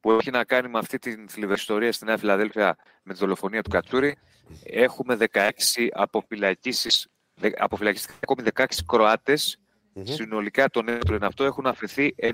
που 0.00 0.12
έχει 0.12 0.30
να 0.30 0.44
κάνει 0.44 0.68
με 0.68 0.78
αυτή 0.78 0.98
την 0.98 1.28
θλιβερή 1.28 1.58
ιστορία 1.58 1.92
στη 1.92 2.04
Νέα 2.04 2.18
Φιλαδέλφια 2.18 2.76
με 3.02 3.12
τη 3.12 3.18
δολοφονία 3.18 3.62
του 3.62 3.70
Κατσούρη, 3.70 4.16
έχουμε 4.62 5.16
16 5.32 5.50
αποφυλακίσεις, 5.92 7.08
αποφυλακιστικά 7.56 8.14
ακόμη 8.20 8.48
16 8.54 8.64
Κροάτες, 8.86 9.58
mm-hmm. 9.94 10.02
συνολικά 10.04 10.70
το 10.70 10.82
νέο 10.82 10.98
αυτό 11.20 11.44
έχουν 11.44 11.66
αφαιθεί 11.66 12.14
91 12.18 12.32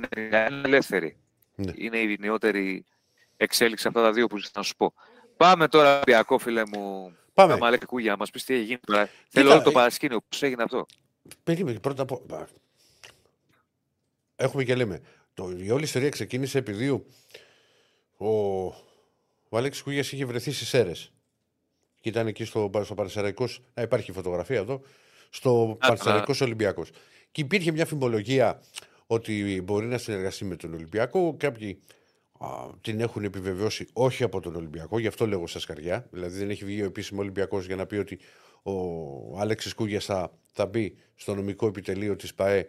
ελεύθεροι. 0.64 1.16
Ναι. 1.54 1.72
Είναι 1.74 1.98
η 1.98 2.16
νεότερη 2.20 2.84
εξέλιξη 3.36 3.88
αυτά 3.88 4.02
τα 4.02 4.12
δύο 4.12 4.26
που 4.26 4.38
να 4.54 4.62
σου 4.62 4.76
πω. 4.76 4.94
Πάμε 5.36 5.68
τώρα, 5.68 6.00
Πιακό, 6.00 6.38
φίλε 6.38 6.62
μου. 6.66 7.16
Πάμε. 7.34 7.52
Άμα 7.52 7.70
λέει 7.70 7.78
για 7.98 8.16
μας 8.16 8.30
πεις 8.30 8.44
τι 8.44 8.54
έγινε 8.54 8.80
τώρα. 8.84 9.08
Θέλω 9.28 9.50
όλο 9.50 9.62
το 9.62 9.70
ε, 9.70 9.72
παρασκήνιο. 9.72 10.20
Πώς 10.28 10.42
έγινε 10.42 10.62
αυτό; 10.62 10.86
Περίμενε 11.44 11.78
πρώτα 11.78 12.02
από. 12.02 12.22
Έχουμε 14.36 14.64
και 14.64 14.74
λέμε. 14.74 15.00
Το, 15.34 15.50
η 15.50 15.70
όλη 15.70 15.84
ιστορία 15.84 16.08
ξεκίνησε 16.08 16.58
επειδή 16.58 16.88
ο, 16.88 17.04
ο, 18.16 18.28
ο 19.48 19.56
Αλέξη 19.56 19.82
Κούγιας 19.82 20.12
είχε 20.12 20.24
βρεθεί 20.24 20.52
στις 20.52 20.74
αίρε. 20.74 20.92
Και 22.00 22.08
ήταν 22.08 22.26
εκεί 22.26 22.44
στο, 22.44 22.70
στο 22.84 22.94
Παρσεραϊκό. 22.94 23.48
Να 23.74 23.82
υπάρχει 23.82 24.12
φωτογραφία 24.12 24.58
εδώ. 24.58 24.82
Στο 25.30 25.76
Παρσεραϊκό 25.80 26.34
Ολυμπιακός. 26.40 26.90
Και 27.30 27.40
υπήρχε 27.40 27.72
μια 27.72 27.86
φημολογία 27.86 28.62
ότι 29.06 29.62
μπορεί 29.64 29.86
να 29.86 29.98
συνεργαστεί 29.98 30.44
με 30.44 30.56
τον 30.56 30.74
Ολυμπιακό. 30.74 31.36
Κάποιοι 31.36 31.78
την 32.80 33.00
έχουν 33.00 33.24
επιβεβαιώσει 33.24 33.88
όχι 33.92 34.22
από 34.22 34.40
τον 34.40 34.56
Ολυμπιακό, 34.56 34.98
γι' 34.98 35.06
αυτό 35.06 35.26
λέγω 35.26 35.46
στα 35.46 35.58
σκαριά. 35.58 36.06
Δηλαδή 36.10 36.38
δεν 36.38 36.50
έχει 36.50 36.64
βγει 36.64 36.82
ο 36.82 36.84
επίσημος 36.84 37.22
Ολυμπιακός 37.22 37.66
για 37.66 37.76
να 37.76 37.86
πει 37.86 37.96
ότι 37.96 38.18
ο 38.62 39.38
Άλεξης 39.38 39.74
Κούγιας 39.74 40.04
θα, 40.04 40.38
θα 40.52 40.66
μπει 40.66 40.96
στο 41.14 41.34
νομικό 41.34 41.66
επιτελείο 41.66 42.16
της 42.16 42.34
ΠαΕ 42.34 42.66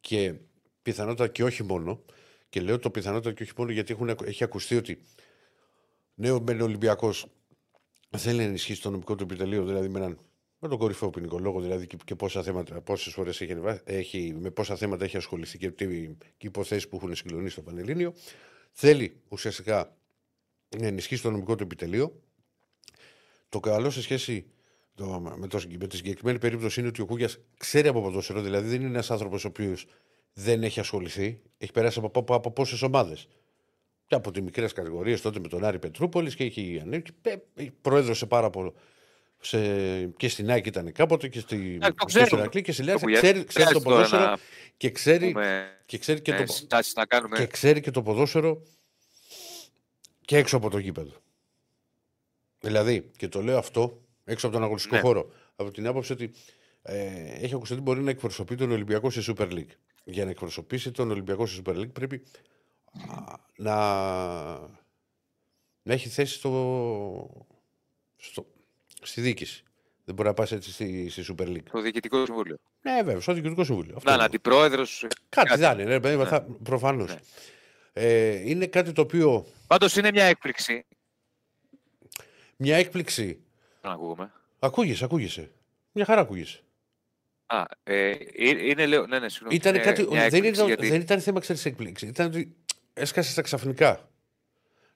και 0.00 0.34
πιθανότατα 0.82 1.32
και 1.32 1.44
όχι 1.44 1.62
μόνο. 1.62 2.04
Και 2.48 2.60
λέω 2.60 2.78
το 2.78 2.90
πιθανότατα 2.90 3.34
και 3.34 3.42
όχι 3.42 3.52
μόνο 3.56 3.70
γιατί 3.70 3.92
έχουν, 3.92 4.16
έχει 4.24 4.44
ακουστεί 4.44 4.76
ότι 4.76 4.98
νέο 6.14 6.40
μεν 6.40 6.60
Ολυμπιακός 6.60 7.26
θέλει 8.16 8.36
να 8.36 8.42
ενισχύσει 8.42 8.82
το 8.82 8.90
νομικό 8.90 9.14
του 9.14 9.22
επιτελείο, 9.22 9.64
δηλαδή 9.64 9.88
με 9.88 9.98
έναν 9.98 10.18
με 10.58 10.68
τον 10.68 10.78
κορυφαίο 10.78 11.10
ποινικό 11.10 11.38
λόγο, 11.38 11.60
δηλαδή 11.60 11.86
και, 11.86 11.96
και 12.04 12.14
πόσα 12.14 12.42
θέματα, 12.42 12.80
πόσες 12.80 13.12
φορές 13.12 13.40
έχει, 13.40 13.56
έχει, 13.84 14.36
με 14.40 14.50
πόσα 14.50 14.76
θέματα 14.76 15.04
έχει 15.04 15.16
ασχοληθεί 15.16 15.58
και, 15.58 15.70
και, 15.70 15.86
και 16.36 16.46
υποθέσεις 16.46 16.88
που 16.88 16.96
έχουν 16.96 17.14
συγκλονίσει 17.14 17.52
στο 17.52 17.62
Πανελλήνιο 17.62 18.14
θέλει 18.72 19.20
ουσιαστικά 19.28 19.96
να 20.78 20.86
ενισχύσει 20.86 21.22
το 21.22 21.30
νομικό 21.30 21.54
του 21.54 21.62
επιτελείο. 21.62 22.22
Το 23.48 23.60
καλό 23.60 23.90
σε 23.90 24.02
σχέση 24.02 24.46
το, 24.96 25.20
με, 25.36 25.46
το, 25.46 25.60
με 25.78 25.86
τη 25.86 25.96
συγκεκριμένη 25.96 26.38
περίπτωση 26.38 26.80
είναι 26.80 26.88
ότι 26.88 27.00
ο 27.00 27.06
Κούγιας 27.06 27.38
ξέρει 27.56 27.88
από 27.88 28.02
ποδόσφαιρο, 28.02 28.40
δηλαδή 28.40 28.68
δεν 28.68 28.80
είναι 28.80 28.88
ένας 28.88 29.10
άνθρωπος 29.10 29.44
ο 29.44 29.48
οποίος 29.48 29.86
δεν 30.32 30.62
έχει 30.62 30.80
ασχοληθεί, 30.80 31.40
έχει 31.58 31.72
περάσει 31.72 31.98
από, 31.98 32.18
από, 32.20 32.34
από 32.34 32.50
πόσες 32.50 32.82
ομάδες. 32.82 33.28
Και 34.06 34.14
από 34.14 34.30
τις 34.30 34.42
μικρές 34.42 34.72
κατηγορίες 34.72 35.20
τότε 35.20 35.38
με 35.40 35.48
τον 35.48 35.64
Άρη 35.64 35.78
Πετρούπολης 35.78 36.34
και 36.34 36.44
έχει 36.44 36.78
ανέβει. 36.82 37.04
Προέδρωσε 37.80 38.26
πάρα 38.26 38.50
πολύ. 38.50 38.72
Σε, 39.40 39.58
και 40.06 40.28
στην 40.28 40.50
ΑΕΚ 40.50 40.66
ήταν 40.66 40.92
κάποτε 40.92 41.28
και 41.28 41.40
στη, 41.40 41.78
ε, 41.82 41.88
και 42.06 42.24
στην 42.24 42.40
Ακλή 42.40 42.62
και 42.62 42.72
στη 42.72 42.82
Λιάση. 42.82 43.12
Ξέρει, 43.12 43.44
ξέρει 43.44 43.72
το 43.72 43.80
ποδόσφαιρο 43.80 44.36
και 44.76 44.90
ξέρει, 44.90 45.34
και 45.86 45.98
ξέρει 45.98 46.20
και, 46.20 46.32
ε, 46.32 46.44
το, 46.44 46.78
να 46.94 47.06
κάνουμε. 47.06 47.36
και 47.36 47.46
ξέρει 47.46 47.80
και 47.80 47.90
το 47.90 48.02
ποδόσφαιρο 48.02 48.62
και 50.24 50.36
έξω 50.36 50.56
από 50.56 50.70
το 50.70 50.78
γήπεδο. 50.78 51.12
Δηλαδή, 52.60 53.10
και 53.16 53.28
το 53.28 53.42
λέω 53.42 53.58
αυτό 53.58 54.05
έξω 54.26 54.46
από 54.46 54.54
τον 54.54 54.64
αγωνιστικό 54.64 54.94
ναι. 54.94 55.00
χώρο, 55.00 55.30
από 55.56 55.70
την 55.70 55.86
άποψη 55.86 56.12
ότι 56.12 56.30
ε, 56.82 57.44
έχει 57.44 57.54
ακουστεί 57.54 57.74
ότι 57.74 57.82
μπορεί 57.82 58.00
να 58.00 58.10
εκπροσωπεί 58.10 58.54
τον 58.54 58.70
Ολυμπιακό 58.70 59.10
σε 59.10 59.34
Super 59.36 59.52
League. 59.52 59.74
Για 60.04 60.24
να 60.24 60.30
εκπροσωπήσει 60.30 60.90
τον 60.90 61.10
Ολυμπιακό 61.10 61.46
σε 61.46 61.62
Super 61.64 61.76
League 61.76 61.92
πρέπει 61.92 62.22
να, 63.56 63.74
να 65.82 65.92
έχει 65.92 66.08
θέση 66.08 66.34
στο, 66.34 67.46
στο, 68.16 68.46
στη 69.02 69.20
διοίκηση. 69.20 69.64
Δεν 70.04 70.14
μπορεί 70.14 70.28
να 70.28 70.34
πας 70.34 70.52
έτσι 70.52 70.72
στη, 70.72 71.08
στη 71.08 71.24
Super 71.28 71.46
League. 71.46 71.66
Στο 71.68 71.80
διοικητικό 71.80 72.24
συμβούλιο. 72.24 72.56
Ναι, 72.82 73.02
βέβαια, 73.02 73.20
στο 73.20 73.32
διοικητικό 73.32 73.64
συμβούλιο. 73.64 73.98
Να, 74.04 74.12
είναι 74.12 74.22
αντιπρόεδρος. 74.22 75.06
Κάτι, 75.28 75.56
δεν 75.56 75.78
είναι, 75.78 75.98
ναι, 75.98 76.14
ναι. 76.14 76.40
προφανώς. 76.62 77.10
Ναι. 77.10 77.20
Ε, 77.92 78.50
είναι 78.50 78.66
κάτι 78.66 78.92
το 78.92 79.00
οποίο. 79.00 79.46
Πάντως 79.66 79.96
είναι 79.96 80.10
μια 80.10 80.24
έκπληξη. 80.24 80.86
Μια 82.56 82.76
έκπληξη. 82.76 83.45
Δεν 83.86 83.94
ακούγομαι. 83.94 84.32
Ακούγεσαι, 84.58 85.04
ακούγεσαι. 85.04 85.50
Μια 85.92 86.04
χαρά 86.04 86.20
ακούγεσαι. 86.20 86.60
Α, 87.46 87.64
ε, 87.82 88.12
είναι 88.34 88.86
λέω. 88.86 89.06
Ναι, 89.06 89.18
ναι, 89.18 89.28
συγγνώμη. 89.28 89.54
Ήταν 89.54 89.80
κάτι, 89.80 90.04
δεν, 90.28 90.44
ήταν, 90.44 90.66
γιατί... 90.66 90.88
δεν 90.88 91.00
ήταν 91.00 91.20
θέμα 91.20 91.40
ξέρεις 91.40 91.64
έκπληξη. 91.64 92.06
Ήταν 92.06 92.26
ότι 92.26 92.56
έσκασε 92.92 93.30
στα 93.30 93.42
ξαφνικά. 93.42 94.08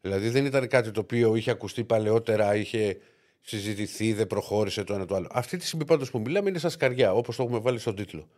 Δηλαδή 0.00 0.28
δεν 0.28 0.44
ήταν 0.44 0.68
κάτι 0.68 0.90
το 0.90 1.00
οποίο 1.00 1.34
είχε 1.34 1.50
ακουστεί 1.50 1.84
παλαιότερα, 1.84 2.56
είχε 2.56 2.98
συζητηθεί, 3.40 4.12
δεν 4.12 4.26
προχώρησε 4.26 4.84
το 4.84 4.94
ένα 4.94 5.04
το 5.04 5.14
άλλο. 5.14 5.28
Αυτή 5.30 5.56
τη 5.56 5.66
στιγμή 5.66 5.84
πάντως 5.84 6.10
που 6.10 6.18
μιλάμε 6.18 6.48
είναι 6.48 6.58
σαν 6.58 6.70
σκαριά, 6.70 7.12
όπως 7.12 7.36
το 7.36 7.42
έχουμε 7.42 7.58
βάλει 7.58 7.78
στον 7.78 7.94
τίτλο. 7.94 8.28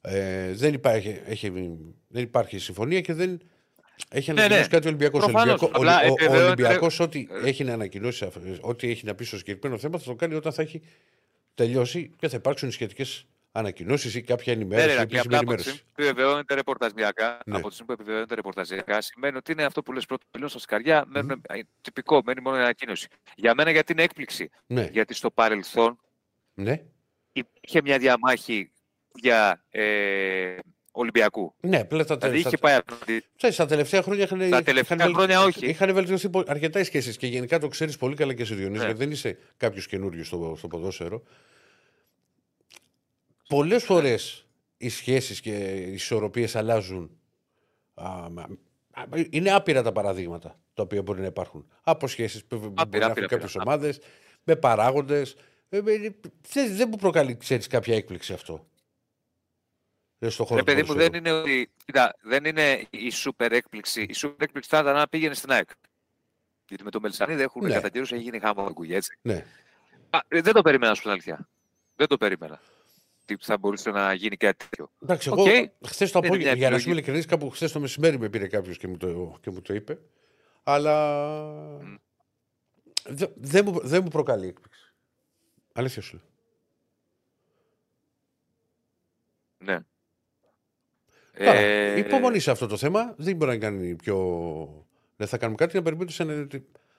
Ε, 0.00 0.52
δεν, 0.52 0.74
υπάρχει, 0.74 1.20
έχει, 1.24 1.50
δεν 2.08 2.22
υπάρχει 2.22 2.58
συμφωνία 2.58 3.00
και 3.00 3.12
δεν 3.14 3.40
έχει 4.08 4.32
ναι, 4.32 4.40
ανακοινώσει 4.40 4.68
ναι, 4.68 4.74
κάτι 4.76 4.86
ο 4.86 4.88
Ολυμπιακός. 4.88 5.24
Ο 5.24 6.44
Ολυμπιακός, 6.44 7.00
ό,τι 7.00 7.26
έχει 7.44 7.64
να 7.64 7.72
ανακοινώσει, 7.72 8.28
ό,τι 8.60 8.90
έχει 8.90 9.04
να 9.06 9.14
πει 9.14 9.24
στο 9.24 9.36
συγκεκριμένο 9.36 9.80
θέμα, 9.80 9.98
θα 9.98 10.04
το 10.04 10.14
κάνει 10.14 10.34
όταν 10.34 10.52
θα 10.52 10.62
έχει 10.62 10.82
τελειώσει 11.54 12.10
και 12.18 12.28
θα 12.28 12.36
υπάρξουν 12.36 12.70
σχετικές 12.70 13.26
ανακοινώσεις 13.52 14.14
ή 14.14 14.22
κάποια 14.22 14.54
Ναι, 14.54 14.60
ενημέρωση. 14.60 14.86
ρε, 14.86 14.92
ή 14.92 14.96
και 14.96 15.02
επίσημη 15.02 15.20
απλά 15.36 15.38
από 15.38 15.46
τη 15.46 15.52
ενημέρωση. 15.52 15.68
στιγμή 15.68 15.84
που 15.94 16.02
επιβεβαιώνεται 16.02 16.54
ρεπορταζιακά, 16.54 17.38
Ναι. 17.46 17.56
από 17.56 17.68
τη 17.68 17.74
στιγμή 17.74 17.86
που 17.86 17.92
επιβεβαιώνεται 17.92 18.34
ρεπορταζιακά, 18.34 19.00
σημαίνει 19.00 19.36
ότι 19.36 19.52
είναι 19.52 19.64
αυτό 19.64 19.82
που 19.82 19.92
λες 19.92 20.06
πρώτο 20.06 20.26
πυλόν 20.30 20.48
στα 20.48 20.58
σκαριά, 20.58 21.04
μένουν, 21.06 21.42
ε, 21.48 21.60
τυπικό, 21.80 22.20
μένει 22.24 22.40
μόνο 22.40 22.56
η 22.56 22.60
ανακοίνωση. 22.60 23.08
Για 23.36 23.54
μένα 23.54 23.70
γιατί 23.70 23.92
είναι 23.92 24.02
έκπληξη. 24.02 24.50
Ναι, 24.66 24.88
Γιατί 24.92 25.14
στο 25.14 25.30
παρελθόν 25.30 25.98
ναι. 26.54 26.82
υπήρχε 27.32 27.82
μια 27.82 27.98
διαμάχη 27.98 28.70
για 29.14 29.64
ε, 29.70 30.56
Ολυμπιακού. 30.92 31.54
Ναι, 31.60 31.76
απλά 31.78 32.04
τα, 32.04 32.16
Δηλαδή 32.16 32.38
στα, 32.40 32.48
είχε 32.48 32.56
πάει 32.58 32.74
απέναντι. 32.74 33.24
ξέρεις, 33.36 33.56
τα 33.56 33.66
τελευταία 33.66 34.02
χρόνια 34.02 34.24
είχαν, 34.24 34.50
Τα 34.50 34.62
τελευταία 34.62 34.98
είχαν, 34.98 35.14
χρόνια 35.14 35.42
όχι. 35.42 35.66
είχαν 35.66 35.94
βελτιωθεί 35.94 36.28
πο- 36.30 36.44
αρκετά 36.46 36.80
οι 36.80 36.84
σχέσεις 36.84 37.16
και 37.16 37.26
γενικά 37.26 37.58
το 37.58 37.68
ξέρεις 37.68 37.96
πολύ 37.96 38.14
καλά 38.14 38.34
και 38.34 38.42
εσύ 38.42 38.54
Διονύση, 38.54 38.78
Ναι. 38.80 38.84
γιατί 38.84 38.98
δεν 39.04 39.10
είσαι 39.10 39.38
κάποιος 39.56 39.86
καινούριο 39.86 40.24
στο, 40.24 40.54
στο 40.58 40.68
ποδόσφαιρο. 40.68 41.22
Πολλές 43.48 43.84
φορές 43.84 44.46
οι 44.76 44.88
σχέσεις 44.88 45.40
και 45.40 45.50
οι 45.56 45.92
ισορροπίες 45.92 46.56
αλλάζουν. 46.56 47.10
Α, 47.94 48.30
μα- 48.30 48.48
α, 48.90 49.02
είναι 49.30 49.50
άπειρα 49.50 49.82
τα 49.82 49.92
παραδείγματα 49.92 50.58
τα 50.74 50.82
οποία 50.82 51.02
μπορεί 51.02 51.20
να 51.20 51.26
υπάρχουν. 51.26 51.66
Από 51.82 52.06
σχέσεις 52.06 52.44
που 52.44 52.56
μπορεί 52.58 52.72
να 52.74 52.82
άπειρα, 52.82 53.04
έχουν 53.10 53.26
κάποιες 53.26 53.54
άπειρα. 53.56 53.62
ομάδες, 53.66 54.00
με 54.44 54.56
παράγοντες. 54.56 55.36
Δεν, 55.68 55.84
δεν 56.76 56.88
μου 56.90 56.96
προκαλεί, 56.96 57.36
ξέρεις, 57.36 57.66
κάποια 57.66 57.94
έκπληξη 57.94 58.32
αυτό. 58.32 58.66
Δεν 60.22 60.30
στο 60.30 60.44
χώρο 60.44 60.54
Ρε 60.54 60.60
του 60.60 60.66
παιδί 60.66 60.80
μου, 60.80 60.86
ποδοσφαίρου. 60.86 61.12
δεν 61.22 61.32
είναι 61.32 61.40
ότι. 61.40 61.70
Κοίτα, 61.84 62.14
δεν 62.22 62.44
είναι 62.44 62.86
η 62.90 63.10
σούπερ 63.10 63.52
έκπληξη. 63.52 64.02
Η 64.08 64.12
σούπερ 64.12 64.42
έκπληξη 64.46 64.70
θα 64.70 64.78
ήταν 64.78 64.94
να 64.94 65.08
πήγαινε 65.08 65.34
στην 65.34 65.50
ΑΕΚ. 65.50 65.68
Γιατί 66.68 66.84
με 66.84 66.90
το 66.90 67.00
Μελισανίδη 67.00 67.42
έχουν 67.42 67.62
Ναι. 67.62 67.68
ναι. 67.68 67.74
κατά 67.74 67.88
καιρού 67.88 68.04
έχει 68.04 68.18
γίνει 68.22 68.38
χάμο 68.38 68.72
κουγιά, 68.72 68.96
έτσι. 68.96 69.18
Ναι. 69.22 69.46
Α, 70.10 70.18
ε, 70.28 70.40
δεν 70.40 70.52
το 70.52 70.62
περίμενα, 70.62 70.94
σου 70.94 71.02
πω 71.02 71.02
την 71.02 71.10
αλήθεια. 71.12 71.48
Δεν 71.96 72.06
το 72.06 72.16
περίμενα. 72.16 72.60
Τι 73.24 73.36
θα 73.40 73.58
μπορούσε 73.58 73.90
να 73.90 74.12
γίνει 74.12 74.36
κάτι 74.36 74.56
τέτοιο. 74.64 74.90
Εντάξει, 75.02 75.28
Οκ. 75.30 75.38
εγώ 75.46 75.72
χθες 75.86 76.10
το 76.10 76.18
Είναι 76.18 76.26
απόγευμα, 76.26 76.36
μια 76.36 76.54
για 76.54 76.70
να 76.70 76.78
σου 76.78 76.90
είμαι 76.90 76.90
επιλογή. 76.90 76.90
ειλικρινής, 76.90 77.26
κάπου 77.26 77.50
χθες 77.50 77.72
το 77.72 77.80
μεσημέρι 77.80 78.18
με 78.18 78.28
πήρε 78.28 78.46
κάποιος 78.48 78.76
και, 78.76 78.88
μου 78.88 78.96
το- 78.96 79.38
και 79.40 79.50
μου 79.50 79.62
το 79.62 79.74
είπε. 79.74 79.98
Αλλά 80.62 81.26
δε- 83.08 83.26
δεν 83.36 83.64
μου, 83.68 83.80
δεν 83.82 84.02
μου 84.02 84.08
προκαλεί 84.08 84.46
έκπληξη. 84.46 84.92
Αλήθεια 85.72 86.02
σου 86.02 86.16
λέω. 86.16 86.24
Ναι. 89.74 89.84
Τώρα, 91.44 91.58
Ε, 91.58 91.98
υπομονή 91.98 92.38
σε 92.38 92.50
αυτό 92.50 92.66
το 92.66 92.76
θέμα. 92.76 93.14
Δεν 93.16 93.36
μπορεί 93.36 93.50
να 93.50 93.58
κάνει 93.58 93.94
πιο. 93.96 94.16
Δεν 95.16 95.26
θα 95.28 95.38
κάνουμε 95.38 95.56
κάτι 95.56 95.76
να 95.76 95.82
περιμένουμε. 95.82 96.10
σε 96.12 96.22
ένα- 96.22 96.46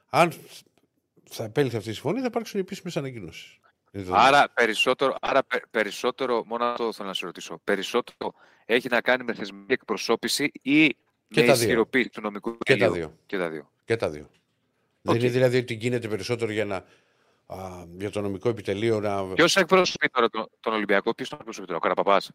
Αν 0.10 0.32
θα 1.30 1.44
επέλθει 1.44 1.76
αυτή 1.76 1.90
η 1.90 1.94
συμφωνία, 1.94 2.22
θα 2.22 2.28
υπάρξουν 2.28 2.60
επίσημες 2.60 2.98
ανακοινώσεις. 2.98 3.60
Άρα 4.12 4.50
περισσότερο, 4.54 5.16
άρα 5.22 5.44
πε- 5.44 5.68
περισσότερο, 5.72 6.44
μόνο 6.46 6.66
αυτό 6.66 6.94
θέλω 6.94 7.08
να 7.08 7.14
σε 7.14 7.26
ρωτήσω, 7.26 7.60
περισσότερο 7.64 8.34
έχει 8.66 8.88
να 8.90 9.02
κάνει 9.02 9.24
με 9.24 9.34
θεσμική 9.34 9.74
εκπροσώπηση 9.74 10.52
ή 10.62 10.88
Και 10.88 10.96
με 11.28 11.42
τα 11.42 11.54
δύο. 11.54 11.54
ισχυροποίηση 11.54 12.10
του 12.10 12.22
νομικού 12.22 12.58
Και 12.58 12.76
τα 12.78 12.86
επιτελείου. 12.86 12.94
δύο. 13.08 13.18
Και 13.26 13.38
τα 13.38 13.50
δύο. 13.50 13.70
Και 13.86 13.96
τα 13.96 14.10
δύο. 14.10 14.30
Οκ. 15.04 15.12
Δεν 15.14 15.16
είναι 15.22 15.30
δηλαδή 15.30 15.58
ότι 15.58 15.74
γίνεται 15.74 16.08
περισσότερο 16.08 16.52
για, 16.52 16.66
να, 16.66 16.76
α, 17.46 17.86
για 17.98 18.10
το 18.12 18.22
νομικό 18.22 18.50
επιτελείο 18.50 19.00
να. 19.00 19.24
Ποιος 19.26 19.56
εκπροσωπεί 19.56 20.10
τώρα 20.10 20.30
τον, 20.30 20.48
τον 20.60 20.74
Ολυμπιακό, 20.74 21.14
ποιος 21.14 21.30
τον 21.30 21.38
εκπροσωπεί 21.38 21.66
τώρα, 21.68 21.78
ο 21.78 21.82
Καραπαπάς, 21.82 22.32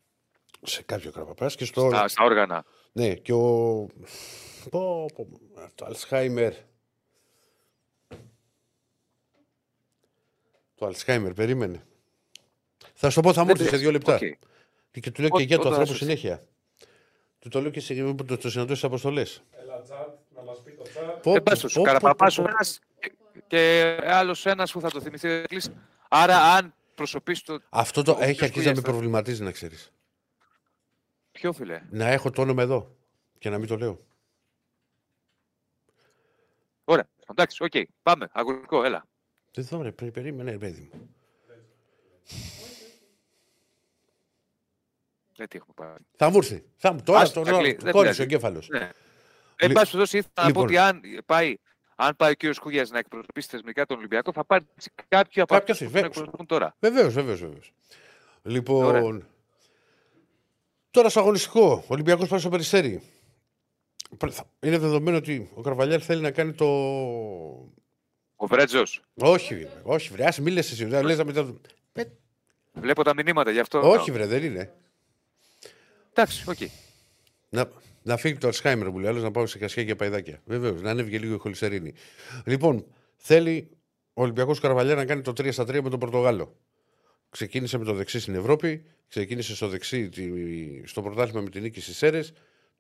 σε 0.62 0.82
κάποιο 0.82 1.11
Καραπαπάς 1.11 1.54
και 1.57 1.64
στο. 1.64 1.88
στα, 1.90 2.09
στα 2.09 2.24
όργανα. 2.24 2.64
Ναι, 2.92 3.14
και 3.14 3.32
ο. 3.32 3.86
Πω, 4.70 5.07
πω, 5.14 5.28
το 5.74 5.84
Αλσχάιμερ. 5.84 6.52
Το 10.74 10.86
Αλσχάιμερ, 10.86 11.32
περίμενε. 11.32 11.86
Θα 12.94 13.09
σου 13.11 13.14
το 13.14 13.20
πω, 13.28 13.32
θα 13.32 13.44
μου 13.44 13.50
έρθει 13.50 13.64
σε 13.68 13.76
δύο 13.76 13.90
λεπτά. 13.90 14.14
Οκ. 14.14 14.20
Και 15.00 15.11
του 15.11 15.20
λέω 15.20 15.30
Ό- 15.32 15.36
και 15.38 15.42
για 15.44 15.57
του 15.57 15.61
όταν 15.66 15.72
ανθρώπου 15.72 15.92
σου- 15.98 16.04
συνέχεια. 16.04 16.44
Του 17.38 17.48
το 17.48 17.61
λέω 17.61 17.70
και 17.70 17.80
σε 17.80 18.14
το, 18.26 18.36
το 18.38 18.50
συναντώ 18.50 18.72
στις 18.74 18.84
αποστολές. 18.84 19.42
Έλα 19.62 19.80
τσάτ, 19.82 20.09
να 20.34 20.42
μας 20.42 20.62
πει 20.62 20.70
το 20.72 20.82
τσάτ. 20.82 21.22
Δεν 21.22 21.42
πας 21.42 21.59
στους 21.59 21.78
Καραπαπάς 21.82 22.38
ο 22.38 22.42
ένας 22.48 22.78
και, 23.00 23.12
και 23.46 23.96
άλλος 24.04 24.46
ένας 24.46 24.72
που 24.72 24.80
θα 24.80 24.90
το 24.90 25.00
θυμηθεί. 25.00 25.28
ο 25.28 25.30
Εκλής. 25.32 25.70
Άρα 26.09 26.36
αν 26.36 26.74
προσωπείς 26.94 27.42
το... 27.42 27.61
Αυτό 27.68 28.02
το 28.02 28.12
Ο- 28.12 28.18
έχει 28.20 28.30
ποιος 28.30 28.42
αρχίσει 28.42 28.66
να 28.66 28.72
με 28.74 28.80
κουγιάς, 28.80 28.90
προβληματίζει, 28.94 29.42
να 29.42 29.50
ξέρεις. 29.50 29.92
Ποιο 31.37 31.53
φίλε; 31.53 31.82
Να 31.91 32.07
έχω 32.09 32.30
το 32.30 32.43
όνομα 32.43 32.62
εδώ 32.62 32.97
και 33.39 33.51
να 33.51 33.59
μην 33.59 33.68
το 33.68 33.76
λέω. 33.76 34.01
Ωραία. 36.84 37.09
Εντάξει, 37.30 37.62
οκ. 37.64 37.72
Πάμε. 38.03 38.28
Αγωνικό, 38.32 38.84
έλα. 38.84 39.07
Δεν 39.53 39.64
θα 39.64 39.82
ρε, 39.82 39.93
πρέ- 39.93 40.11
περίμενε, 40.12 40.51
ρε, 40.51 40.59
παιδί 40.59 40.91
μου. 40.93 41.14
Δεν 45.37 45.49
τι 45.49 45.57
έχουμε 45.57 45.72
πάρει. 45.74 46.05
Θα 46.16 46.30
μου 46.30 46.37
έρθει. 46.37 46.64
Θα 46.76 46.93
μου, 46.93 47.03
τώρα 47.03 47.20
Ας, 47.20 47.32
το 47.32 47.43
τα 47.43 47.59
κλεί- 47.59 47.80
δεν 47.82 47.93
κόλλησε 47.93 48.12
πειράζει. 48.14 48.20
ο 48.20 48.24
εγκέφαλος. 48.24 48.68
Ναι. 48.68 48.91
Εν 49.57 49.72
πάση 49.72 49.91
περιπτώσει, 49.91 50.16
ήθελα 50.18 50.32
να 50.34 50.43
πω 50.43 50.49
λοιπόν. 50.49 50.64
ότι 50.64 50.78
αν 50.78 51.01
πάει, 51.26 51.57
αν 51.97 52.16
πάει 52.16 52.30
ο 52.30 52.34
κύριος 52.34 52.59
Κούγιας 52.59 52.91
να 52.91 52.99
εκπροσωπήσει 52.99 53.49
θεσμικά 53.49 53.87
τον 53.87 53.99
Ολυμπιακό, 53.99 54.32
θα 54.32 54.45
πάρει 54.45 54.66
κάποιο 55.09 55.43
από 55.43 55.55
Κάποιος 55.55 55.76
αυτούς 55.76 55.87
που 55.87 55.93
βέβαια. 55.93 56.11
τον 56.11 56.22
εκπροσωπούν 56.22 56.47
τώρα. 56.47 56.76
Βεβαίως, 56.80 57.14
βεβαίως, 57.14 57.41
βεβαίως. 57.41 57.72
Λοιπόν. 58.43 59.26
Ωραία. 60.97 61.09
Τώρα 61.09 61.09
στο 61.09 61.20
αγωνιστικό, 61.20 61.84
ο 61.84 61.92
Ολυμπιακός 61.94 62.28
πάει 62.28 62.38
στο 62.38 62.49
Περιστέρι. 62.48 63.02
Είναι 64.61 64.78
δεδομένο 64.78 65.16
ότι 65.16 65.51
ο 65.55 65.61
Καρβαλιάλ 65.61 66.03
θέλει 66.05 66.20
να 66.20 66.30
κάνει 66.30 66.53
το. 66.53 66.66
Ο 68.36 68.47
Βρέντζος. 68.46 69.02
Όχι, 69.14 69.66
όχι, 69.82 70.11
βρε, 70.12 70.24
άσε, 70.26 70.42
μη 70.42 70.51
λες 70.51 70.72
εσύ. 70.72 70.84
Δεν 70.84 71.05
λες 71.05 71.18
να 71.18 71.24
μετά... 71.24 71.55
Βλέπω 72.72 73.03
τα 73.03 73.14
μηνύματα 73.14 73.51
γι' 73.51 73.59
αυτό. 73.59 73.90
Όχι, 73.90 74.11
βρε, 74.11 74.26
δεν 74.26 74.42
είναι. 74.42 74.72
Εντάξει, 76.12 76.44
οκ. 76.51 76.59
Να, 77.49 77.70
να 78.03 78.16
φύγει 78.16 78.38
το 78.38 78.47
Αλσχάιμερ 78.47 78.90
που 78.90 78.99
λέει 78.99 79.11
άλλος, 79.11 79.22
να 79.22 79.30
πάω 79.30 79.47
σε 79.47 79.59
Κάσια 79.59 79.84
και 79.84 79.94
παϊδάκια. 79.94 80.40
Βεβαίως, 80.44 80.82
να 80.82 80.90
ανέβει 80.90 81.11
και 81.11 81.18
λίγο 81.18 81.34
η 81.34 81.38
χολυστερίνη. 81.38 81.94
Λοιπόν, 82.44 82.86
θέλει 83.16 83.70
ο 84.14 84.22
Ολυμπιακός 84.22 84.61
Καρβαλιάλ 84.61 84.94
να 84.94 85.05
κάνει 85.05 85.22
το 85.22 85.30
3 85.30 85.53
στα 85.53 85.62
3 85.62 85.80
με 85.82 85.90
τον 85.90 85.99
Πορτογάλο. 85.99 86.57
Ξεκίνησε 87.30 87.78
με 87.78 87.84
το 87.84 87.92
δεξί 87.92 88.20
στην 88.20 88.34
Ευρώπη, 88.34 88.84
ξεκίνησε 89.08 89.54
στο 89.56 89.68
δεξί 89.68 90.08
τη- 90.08 90.86
στο 90.86 91.02
πρωτάθλημα 91.02 91.40
με 91.40 91.50
την 91.50 91.62
νίκη 91.62 91.80
στις 91.80 91.96
Σέρες. 91.96 92.32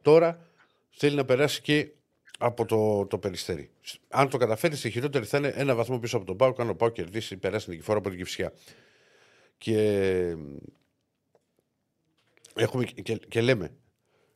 Τώρα 0.02 0.46
θέλει 0.90 1.16
να 1.16 1.24
περάσει 1.24 1.60
και 1.60 1.88
από 2.38 2.64
το, 2.64 3.06
το 3.06 3.18
περιστέρι. 3.18 3.70
Αν 4.08 4.28
το 4.28 4.36
καταφέρει, 4.36 4.76
στη 4.76 4.90
χειρότερη 4.90 5.24
θα 5.24 5.38
είναι 5.38 5.52
ένα 5.56 5.74
βαθμό 5.74 5.98
πίσω 5.98 6.16
από 6.16 6.26
τον 6.26 6.36
Πάο. 6.36 6.54
Αν 6.58 6.68
ο 6.68 6.74
Πάο 6.74 6.88
κερδίσει, 6.88 7.36
περάσει 7.36 7.70
νικηφόρα 7.70 7.98
από 7.98 8.08
την 8.08 8.18
Κυφσιά. 8.18 8.52
Και, 9.58 9.78
έχουμε, 12.54 12.84
και, 12.84 13.16
και 13.16 13.40
λέμε, 13.40 13.70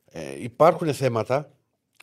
ε, 0.04 0.42
υπάρχουν 0.42 0.94
θέματα. 0.94 1.54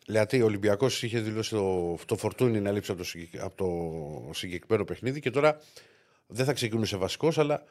Δηλαδή, 0.06 0.42
ο 0.42 0.46
Ολυμπιακός 0.46 1.04
είχε 1.04 1.20
δηλώσει 1.20 1.50
το, 1.50 1.98
το 2.06 2.18
φορτούνι 2.18 2.60
να 2.60 2.72
λείψει 2.72 2.92
από 2.92 3.00
το, 3.00 3.06
συγκεκ- 3.06 3.42
από 3.42 3.56
το 3.56 4.34
συγκεκριμένο 4.34 4.84
παιχνίδι 4.86 5.20
και 5.20 5.30
τώρα 5.30 5.62
δεν 6.28 6.46
θα 6.46 6.54
ξεκινούσε 6.54 6.98
βασικός, 6.98 7.38
αλλά 7.38 7.64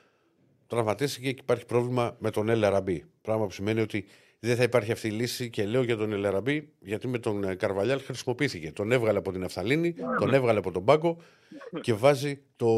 τραυματίστηκε 0.67 1.33
και 1.33 1.41
υπάρχει 1.43 1.65
πρόβλημα 1.67 2.17
με 2.19 2.31
τον 2.31 2.49
Ελαραμπή. 2.49 3.05
Πράγμα 3.23 3.47
που 3.47 3.53
σημαίνει 3.53 3.81
ότι 3.81 4.05
δεν 4.39 4.57
θα 4.57 4.63
υπάρχει 4.63 4.93
αυτή 4.93 5.09
η 5.09 5.11
λύση 5.11 5.51
και 5.51 5.65
λέω 5.67 5.83
για 5.83 5.97
τον 5.97 6.13
Ελαραμπή, 6.13 6.69
γιατί 6.81 7.09
με 7.09 7.19
τον 7.19 7.45
ε, 7.45 7.55
Καρβαλιάλ 7.55 8.01
χρησιμοποιήθηκε. 8.01 8.73
Τον 8.73 8.93
έβγαλε 8.93 9.19
από 9.19 9.33
την 9.33 9.45
Αφθαλήνη, 9.45 9.95
τον 10.19 10.35
έβγαλε 10.35 10.59
από 10.59 10.71
τον 10.73 10.85
πάγκο 10.85 11.17
και 11.81 11.93
βάζει 11.95 12.41
το. 12.57 12.69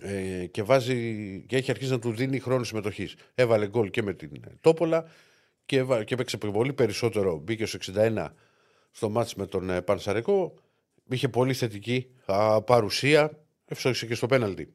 Ε, 0.00 0.46
και, 0.46 0.62
βάζει, 0.62 1.44
και 1.48 1.56
έχει 1.56 1.70
αρχίσει 1.70 1.90
να 1.90 1.98
του 1.98 2.12
δίνει 2.12 2.38
χρόνο 2.38 2.64
συμμετοχής. 2.64 3.14
Έβαλε 3.34 3.68
γκολ 3.68 3.90
και 3.90 4.02
με 4.02 4.14
την 4.14 4.30
ε, 4.46 4.54
Τόπολα 4.60 5.04
και, 5.66 5.76
έβα- 5.76 6.04
και 6.04 6.14
έπαιξε 6.14 6.36
πολύ 6.38 6.72
περισσότερο. 6.72 7.38
Μπήκε 7.38 7.66
στο 7.66 7.78
61 7.94 8.26
στο 8.90 9.08
μάτς 9.08 9.34
με 9.34 9.46
τον 9.46 9.70
ε, 9.70 9.82
Πανσαρικό. 9.82 10.54
Είχε 11.08 11.28
πολύ 11.28 11.52
θετική 11.54 12.06
α, 12.26 12.62
παρουσία. 12.62 13.38
Εύστοχησε 13.64 14.06
και 14.06 14.14
στο 14.14 14.26
πέναλτι. 14.26 14.74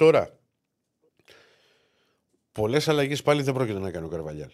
Τώρα, 0.00 0.38
πολλές 2.52 2.88
αλλαγές 2.88 3.22
πάλι 3.22 3.42
δεν 3.42 3.54
πρόκειται 3.54 3.78
να 3.78 3.90
κάνει 3.90 4.06
ο 4.06 4.08
Καρβαλιάλ. 4.08 4.50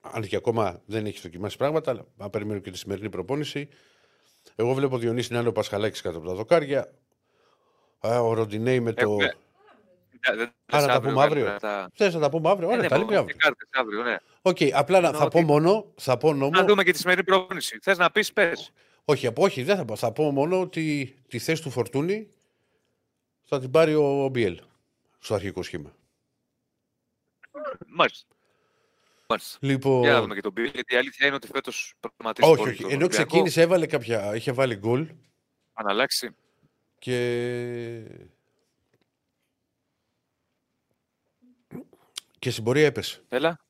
Αν 0.00 0.22
και 0.26 0.36
ακόμα 0.36 0.82
δεν 0.86 1.06
έχει 1.06 1.20
δοκιμάσει 1.20 1.56
πράγματα, 1.56 1.90
αλλά 1.90 2.06
αν 2.18 2.30
περιμένω 2.30 2.60
και 2.60 2.70
τη 2.70 2.78
σημερινή 2.78 3.08
προπόνηση. 3.10 3.68
Εγώ 4.54 4.74
βλέπω 4.74 4.98
Διονύση 4.98 5.32
να 5.32 5.38
είναι 5.38 5.48
ο 5.48 5.52
Πασχαλάκης 5.52 6.00
κάτω 6.00 6.18
από 6.18 6.26
τα 6.26 6.34
δοκάρια. 6.34 6.90
Α, 8.06 8.20
Ο 8.20 8.32
Ροντινέη 8.32 8.80
με 8.80 8.92
το. 8.92 9.00
Έχουμε- 9.02 9.34
Δεν- 10.26 10.36
δεν- 10.36 10.52
Άρα 10.66 10.86
τα 10.86 10.92
αύριο, 10.92 11.12
πούμε 11.12 11.24
αύριο. 11.24 11.44
καλύτερα 11.44 11.72
τα- 11.82 11.90
Θες 11.94 12.14
να 12.14 12.20
τα 12.20 12.30
πούμε 12.30 12.50
αύριο; 12.50 12.68
Ε, 12.68 12.72
Ωραία, 12.72 12.82
ναι, 12.82 12.88
τα 12.88 12.96
λέμε 12.98 13.06
πάμε 13.06 13.18
αύριο. 13.20 13.36
και 13.36 13.42
κάρτες 13.44 13.68
αύριο, 13.72 14.02
ναι. 14.02 14.16
Οκ, 14.42 14.56
απλά 14.72 15.00
να, 15.00 15.06
Εννοώ 15.06 15.20
θα 15.22 15.28
πω 15.28 15.38
ότι- 15.38 15.46
μόνο. 15.46 15.92
Θα 15.96 16.16
πω 16.16 16.32
Να 16.32 16.36
μόνο 16.36 16.64
δούμε 16.64 16.84
και 16.84 16.92
τη 16.92 16.98
σημερινή 16.98 17.24
προπόνηση. 17.24 17.78
Θες 17.82 17.98
να 17.98 18.10
πεις, 18.10 18.32
πες. 18.32 18.72
όχι, 19.04 19.26
από- 19.26 19.42
όχι, 19.42 19.62
δεν 19.62 19.76
θα 19.76 19.84
πω. 19.84 19.96
Θα 19.96 20.12
πω 20.12 20.30
μόνο 20.30 20.60
ότι 20.60 21.14
τη 21.28 21.38
θέση 21.38 21.62
του 21.62 21.70
Φορτούνη 21.70 22.28
θα 23.44 23.60
την 23.60 23.70
πάρει 23.70 23.94
ο 23.94 24.28
Μπιέλ 24.28 24.60
στο 25.18 25.34
αρχικό 25.34 25.62
σχήμα. 25.62 25.94
Μάλιστα. 27.86 28.26
Μάλιστα. 29.26 29.58
Λοιπόν... 29.60 30.02
Για 30.02 30.12
να 30.12 30.20
δούμε 30.20 30.34
και 30.34 30.40
τον 30.40 30.52
Μπιέλ, 30.52 30.70
γιατί 30.74 30.94
η 30.94 30.96
αλήθεια 30.98 31.26
είναι 31.26 31.36
ότι 31.36 31.46
φέτος 31.46 31.94
πραγματικά. 32.00 32.46
Όχι, 32.46 32.68
όχι. 32.68 32.84
Ενώ 32.88 33.08
ξεκίνησε, 33.08 33.60
έβαλε 33.62 33.86
κάποια. 33.86 34.34
είχε 34.34 34.52
βάλει 34.52 34.76
γκολ. 34.76 35.08
Αναλλάξει. 35.72 36.36
Και. 36.98 38.04
Και 42.38 42.50
στην 42.50 42.64
πορεία 42.64 42.86
έπεσε. 42.86 43.22
Έλα. 43.28 43.60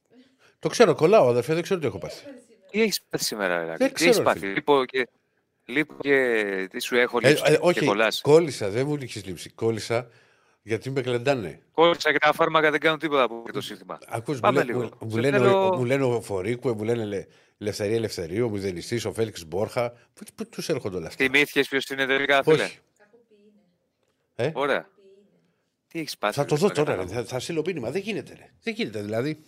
Το 0.58 0.68
ξέρω, 0.68 0.94
κολλάω, 0.94 1.28
αδερφέ, 1.28 1.54
δεν 1.54 1.62
ξέρω 1.62 1.80
τι 1.80 1.86
έχω 1.86 1.98
πάθει. 1.98 2.24
Τι 2.70 2.82
έχεις 2.82 3.02
πάθει 3.02 3.24
σήμερα, 3.24 3.60
Ελά. 3.60 3.76
Τι 3.76 3.84
έχεις 3.84 4.22
πάθει; 4.22 4.46
Λοιπόν, 4.46 4.86
και 4.86 5.08
λείπω 5.64 5.94
και 6.00 6.68
τι 6.70 6.80
σου 6.80 6.96
έχω 6.96 7.18
Ε, 7.22 7.28
λείψει 7.28 7.42
ε, 7.46 7.50
και 7.50 7.58
όχι, 7.60 7.84
κολλάς. 7.84 8.20
κόλλησα, 8.20 8.68
δεν 8.70 8.86
μου 8.86 8.96
είχες 9.00 9.24
λείψει. 9.24 9.50
Κόλλησα 9.50 10.08
γιατί 10.62 10.90
με 10.90 11.00
κλεντάνε. 11.00 11.60
Κόλλησα 11.72 12.12
και 12.12 12.18
τα 12.18 12.32
φάρμακα 12.32 12.70
δεν 12.70 12.80
κάνουν 12.80 12.98
τίποτα 12.98 13.22
από 13.22 13.44
το 13.52 13.60
σύστημα. 13.60 13.98
Ακούς, 14.08 14.34
μου, 14.34 14.40
Πάμε 14.40 14.58
λέ- 14.58 14.66
λίγο. 14.66 14.80
μου, 14.82 14.90
μου 15.00 15.10
Σε 15.10 15.20
λένε, 15.20 15.38
θέλω- 15.38 15.72
ο- 15.72 15.76
μου 15.76 15.84
λένε 15.84 16.04
ο 16.04 16.20
Φορίκου, 16.20 16.68
μου 16.76 16.84
λένε 16.84 17.04
λε- 17.04 17.26
Ελευθερία 17.58 17.96
Ελευθερίου, 17.96 18.46
ο 18.46 18.48
Μηδενιστής, 18.48 19.04
ο 19.04 19.12
Φέληξ 19.12 19.44
Μπόρχα. 19.46 19.90
Πού, 19.90 20.24
πού 20.34 20.48
τους 20.48 20.68
έρχονται 20.68 20.96
όλα 20.96 21.06
αυτά; 21.06 21.24
Θυμήθηκες 21.24 21.68
ποιος 21.68 21.86
είναι 21.86 22.06
τελικά, 22.06 22.42
φίλε; 22.42 22.62
Όχι. 22.62 22.78
Ε, 24.34 24.50
Ωραία. 24.54 24.88
Τι 25.88 25.98
έχεις 25.98 26.18
πάθει. 26.18 26.34
θα 26.34 26.44
το 26.44 26.54
ρε, 26.54 26.60
δω 26.60 26.66
να 26.66 26.72
τώρα, 26.74 26.90
καταλάβω. 26.90 27.14
ρε, 27.14 27.20
θα, 27.22 27.28
θα 27.28 27.40
στείλω 27.40 27.62
μήνυμα. 27.66 27.90
Δεν 27.90 28.00
γίνεται, 28.00 28.34
ρε. 28.38 28.50
Δεν 28.62 28.74
γίνεται, 28.74 29.00
δηλαδή. 29.02 29.42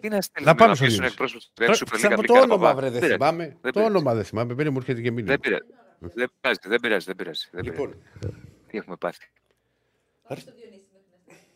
Τι 0.00 0.08
να 0.08 0.20
στείλουμε, 0.20 0.52
Να 0.52 0.56
πάμε 0.56 0.70
να 0.70 0.74
στο 0.76 0.84
πεις 0.84 0.94
Γιάννη. 0.94 1.10
στον 1.10 1.26
εκπρόσωπο 1.26 1.44
του 1.44 1.50
Ρένου 1.58 1.74
Super 1.74 1.96
Θα 1.98 2.08
League, 2.08 2.10
πω 2.10 2.14
Αφρικά, 2.14 2.32
το 2.34 2.40
όνομα, 2.40 2.58
παπά. 2.68 2.74
βρε, 2.74 2.90
δεν 2.90 3.00
πειράζει. 3.00 3.12
θυμάμαι. 3.12 3.44
Δεν 3.44 3.54
Το 3.60 3.70
πειράζει. 3.70 3.90
όνομα 3.90 4.14
δεν 4.14 4.24
θυμάμαι, 4.24 4.54
δεν 4.54 4.68
μου 4.72 4.78
έρχεται 4.78 5.00
και 5.00 5.10
μήνυμα. 5.10 5.30
Δεν 5.30 5.40
πειράζει. 5.40 5.62
Δεν 5.98 6.30
πειράζει, 6.40 6.58
δεν 6.68 6.80
πειράζει, 6.80 7.04
δεν 7.06 7.16
πειράζει. 7.16 7.48
δεν 7.50 7.64
πειράζει. 7.64 7.80
Λοιπόν, 7.80 8.02
Τι 8.68 8.76
έχουμε 8.78 8.96
πάθει; 8.96 9.30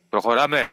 Προχωράμε. 0.08 0.70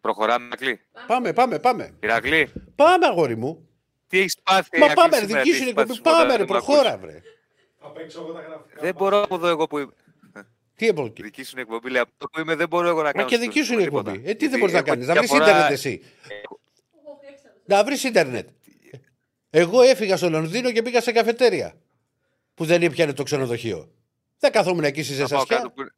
Προχωράμε, 0.00 0.44
Ηρακλή. 0.46 0.80
πάμε, 1.06 1.32
πάμε, 1.32 1.58
πάμε. 1.58 1.94
Ηρακλή, 2.00 2.52
Πάμε, 2.76 3.06
αγόρι 3.06 3.36
μου. 3.36 3.68
τι 4.06 4.18
έχεις 4.18 4.36
πάθει. 4.42 4.78
Μα 4.78 4.84
Ηρακλή, 4.84 5.02
πάμε, 5.02 5.18
ρε, 5.18 5.26
σήμερα, 5.26 5.42
δική 5.42 5.50
τι 5.50 5.56
σου 5.56 5.62
είναι 5.62 5.70
έχεις 5.70 5.74
πάθει 5.86 5.98
εκπομπή. 5.98 6.08
σήμερα, 6.08 6.16
Πάμε, 6.26 6.36
ρε, 6.36 6.44
δεν 6.44 6.54
μ' 6.54 6.56
ακούς. 6.56 6.66
προχώρα, 6.66 6.98
βρε. 6.98 7.22
Θα 7.80 7.88
παίξω 7.88 8.20
εγώ 8.20 8.32
τα 8.32 8.40
γραφικά. 8.40 8.80
Δεν 8.80 8.94
μπορώ 8.94 9.22
από 9.22 9.34
εδώ 9.34 9.46
εγώ 9.48 9.66
που 9.66 9.78
είμαι. 9.78 9.92
Τι 10.82 10.88
από 10.88 11.04
εκεί; 11.04 11.22
Δική 11.22 11.42
σου 11.42 11.50
είναι 11.52 11.60
εκπομπή, 11.60 11.90
λέει. 11.90 12.00
Από 12.02 12.10
εδώ 12.18 12.28
που 12.30 12.40
είμαι 12.40 12.54
δεν 12.54 12.68
μπορώ 12.68 12.88
εγώ 12.88 12.98
να 12.98 13.02
Μα 13.04 13.12
κάνω. 13.12 13.26
και 13.28 13.36
δική 13.38 13.62
σου 13.62 13.72
είναι 13.72 13.82
τίποτα. 13.82 14.10
εκπομπή. 14.10 14.30
Ε, 14.30 14.34
τι 14.34 14.48
δεν 14.48 14.48
Γιατί 14.48 14.58
μπορείς 14.58 14.72
να 14.72 14.78
έχω 14.78 14.86
κάνεις. 14.88 15.06
Να 15.06 15.14
βρεις 15.14 15.28
διαφορά- 15.28 15.48
ίντερνετ 15.50 15.72
εσύ. 15.72 16.02
Να 17.64 17.84
βρεις 17.84 18.04
ίντερνετ. 18.04 18.48
Εγώ 19.50 19.82
έφυγα 19.82 20.16
στο 20.16 20.30
Λονδίνο 20.30 20.72
και 20.72 20.82
πήγα 20.82 21.00
σε 21.00 21.12
καφετέρια. 21.12 21.74
Που 22.54 22.64
δεν 22.64 22.82
έπιανε 22.82 23.12
το 23.12 23.22
ξενοδοχείο. 23.22 23.90
Δεν 24.38 24.52
καθόμουν 24.52 24.84
εκεί 24.84 25.02
στη 25.02 25.14
Θα 25.14 25.28
πάω 25.28 25.28
κάτω 25.28 25.46
ζεστασιά. 25.48 25.70
που- 25.70 25.92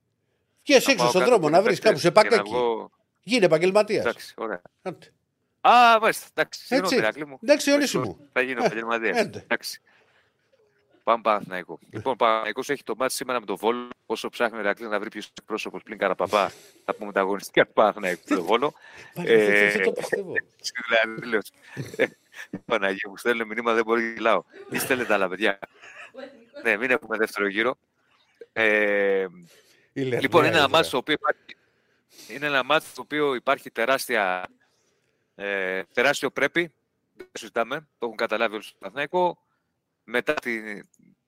Βγες 0.64 0.84
θα 0.84 0.90
έξω 0.90 1.02
πάω 1.02 1.08
στον 1.08 1.20
κάτω 1.20 1.24
δρόμο 1.32 1.44
που 1.46 1.50
να 1.50 1.56
είναι 1.58 1.66
βρεις 1.66 1.78
κάπου 1.80 1.98
σε 1.98 2.10
παίκτες 2.10 2.30
και 2.30 2.36
να 2.36 2.42
πακάκι. 2.42 2.64
βγω- 2.64 2.90
Γίνε 3.22 3.44
επαγγελματίας. 3.44 4.04
Εντάξει, 4.04 4.34
ωραία. 4.36 4.62
Α, 5.60 5.98
μάλιστα. 6.00 6.26
Εντάξει, 6.34 6.60
συγγνώμη, 6.60 6.84
Έτσι. 6.94 6.96
Ηρακλή 7.04 7.26
μου. 7.26 7.38
Εντάξει, 7.42 7.72
ορίσου 7.72 8.00
μου. 8.00 8.28
Θα 8.32 8.40
γίνω 8.40 8.62
Ε, 8.62 8.66
επαγγελματίας. 8.66 9.18
έντε. 9.18 9.38
Εντάξει. 9.38 9.80
Πάμε 11.04 11.22
Παναθηναϊκό. 11.22 11.78
Λοιπόν, 11.90 12.16
Παναθηναϊκός 12.16 12.68
έχει 12.70 12.82
το 12.82 12.94
μάτι 12.98 13.12
σήμερα 13.12 13.40
με 13.40 13.46
τον 13.46 13.56
Βόλο. 13.56 13.88
Όσο 14.06 14.28
ψάχνει 14.28 14.56
ο 14.56 14.60
Ηρακλής 14.60 14.88
να 14.88 15.00
βρει 15.00 15.08
ποιος 15.10 15.30
πρόσωπο 15.46 15.78
πλην 15.84 15.98
Καραπαπά, 15.98 16.52
θα 16.84 16.94
πούμε 16.94 17.12
τα 17.12 17.20
αγωνιστικά 17.20 17.66
του 17.66 17.72
Παναθηναϊκού 17.72 18.22
με 18.28 18.36
τον 18.36 18.44
Βόλο. 18.44 18.74
Μα, 19.14 19.22
Ε, 19.26 19.36
δεν- 19.36 19.70
Δεν 19.72 19.82
το 19.82 19.92
πιστεύω. 19.92 20.32
Δηλαδή, 20.86 21.26
λέω, 21.26 21.40
ε, 21.96 22.06
Παναγία 22.64 23.08
μου, 23.08 23.16
στέλνω 23.16 23.44
μηνύμα, 23.44 23.72
δεν 23.74 23.84
μπορεί 23.84 24.02
να 24.02 24.08
γελάω. 24.12 24.42
Μη 24.70 24.78
στέλνετε 24.78 25.12
άλλα 25.12 25.28
παιδιά. 25.28 25.58
Ναι, 26.62 26.76
μην 26.76 26.90
έχουμε 26.90 27.16
δεύτερο 27.16 27.48
γύρο. 27.48 27.76
Ε, 28.52 29.26
Η 29.92 30.00
Λερναία 30.00 30.20
Λοιπόν, 30.20 30.40
είναι 30.44 30.48
ένα 30.54 30.58
έδρα. 30.58 30.68
μάτι 30.70 30.86
στο 30.86 30.96
οποίο 30.98 31.14
υπάρχει, 31.14 31.40
είναι 32.28 32.46
ένα 32.46 32.62
μάτι 32.64 32.86
στο 32.86 33.02
οποίο 33.02 33.34
υπάρχει 33.34 33.70
τεράστια, 33.70 34.46
ε, 35.34 35.82
τεράστιο 35.92 36.30
πρέπει. 36.30 36.72
Δεν 37.16 37.26
το 37.32 37.38
συζητάμε. 37.38 37.76
Το 37.98 38.04
έχουν 38.06 38.16
καταλάβει 38.16 38.54
όλοι 38.54 38.62
στο 38.62 38.76
Παναθηναϊκό. 38.78 39.38
Μετά 40.04 40.34
τη, 40.34 40.60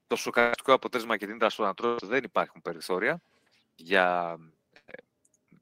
το 0.07 0.17
σοκαριστικό 0.17 0.73
αποτέλεσμα 0.73 1.17
και 1.17 1.27
την 1.27 1.35
ήττα 1.35 1.51
στον 1.51 1.67
Αντρό 1.67 1.97
δεν 2.03 2.25
υπάρχουν 2.25 2.63
περιθώρια 2.63 3.23
για 3.75 4.37
ε, 4.85 4.93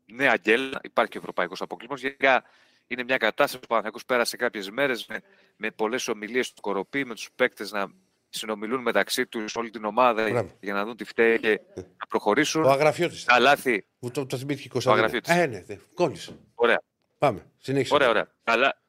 νέα 0.06 0.36
γκέλ. 0.36 0.74
Υπάρχει 0.82 1.10
και 1.10 1.18
ο 1.18 1.20
ευρωπαϊκός 1.20 1.60
αποκλεισμός. 1.60 2.00
Γενικά 2.00 2.44
είναι 2.86 3.02
μια 3.02 3.16
κατάσταση 3.16 3.54
που 3.54 3.60
ο 3.64 3.66
Παναθηναϊκός 3.68 4.04
πέρασε 4.04 4.36
κάποιες 4.36 4.70
μέρες 4.70 5.06
με, 5.06 5.22
με 5.56 5.70
πολλές 5.70 6.08
ομιλίες 6.08 6.52
του 6.52 6.60
Κοροπή, 6.60 7.04
με 7.04 7.14
τους 7.14 7.30
παίκτες 7.34 7.72
να 7.72 7.86
συνομιλούν 8.28 8.80
μεταξύ 8.82 9.26
τους 9.26 9.56
όλη 9.56 9.70
την 9.70 9.84
ομάδα 9.84 10.30
Μπράβο. 10.30 10.56
για 10.60 10.72
να 10.74 10.84
δουν 10.84 10.96
τι 10.96 11.04
φταίει 11.04 11.38
και 11.38 11.60
να 11.76 12.06
προχωρήσουν. 12.08 12.64
Ο 12.64 12.70
αγραφιώτης. 12.70 13.24
Τα 13.24 13.38
λάθη. 13.38 13.86
Μου 13.98 14.10
το, 14.10 14.26
το 14.26 14.36
θυμήθηκε 14.36 14.66
η 14.66 14.70
Κωνσταντίνα. 14.70 15.04
αγραφιώτης. 15.06 15.42
Ε, 15.42 15.46
ναι, 15.46 15.64
ναι. 15.66 15.80
Κόλλησε. 15.94 16.38
Ωραία. 16.54 16.82
Πάμε. 17.18 17.46
Συνέχισε. 17.58 17.94
Ωραία, 17.94 18.08
ωραία. 18.08 18.28
Αλλά 18.44 18.82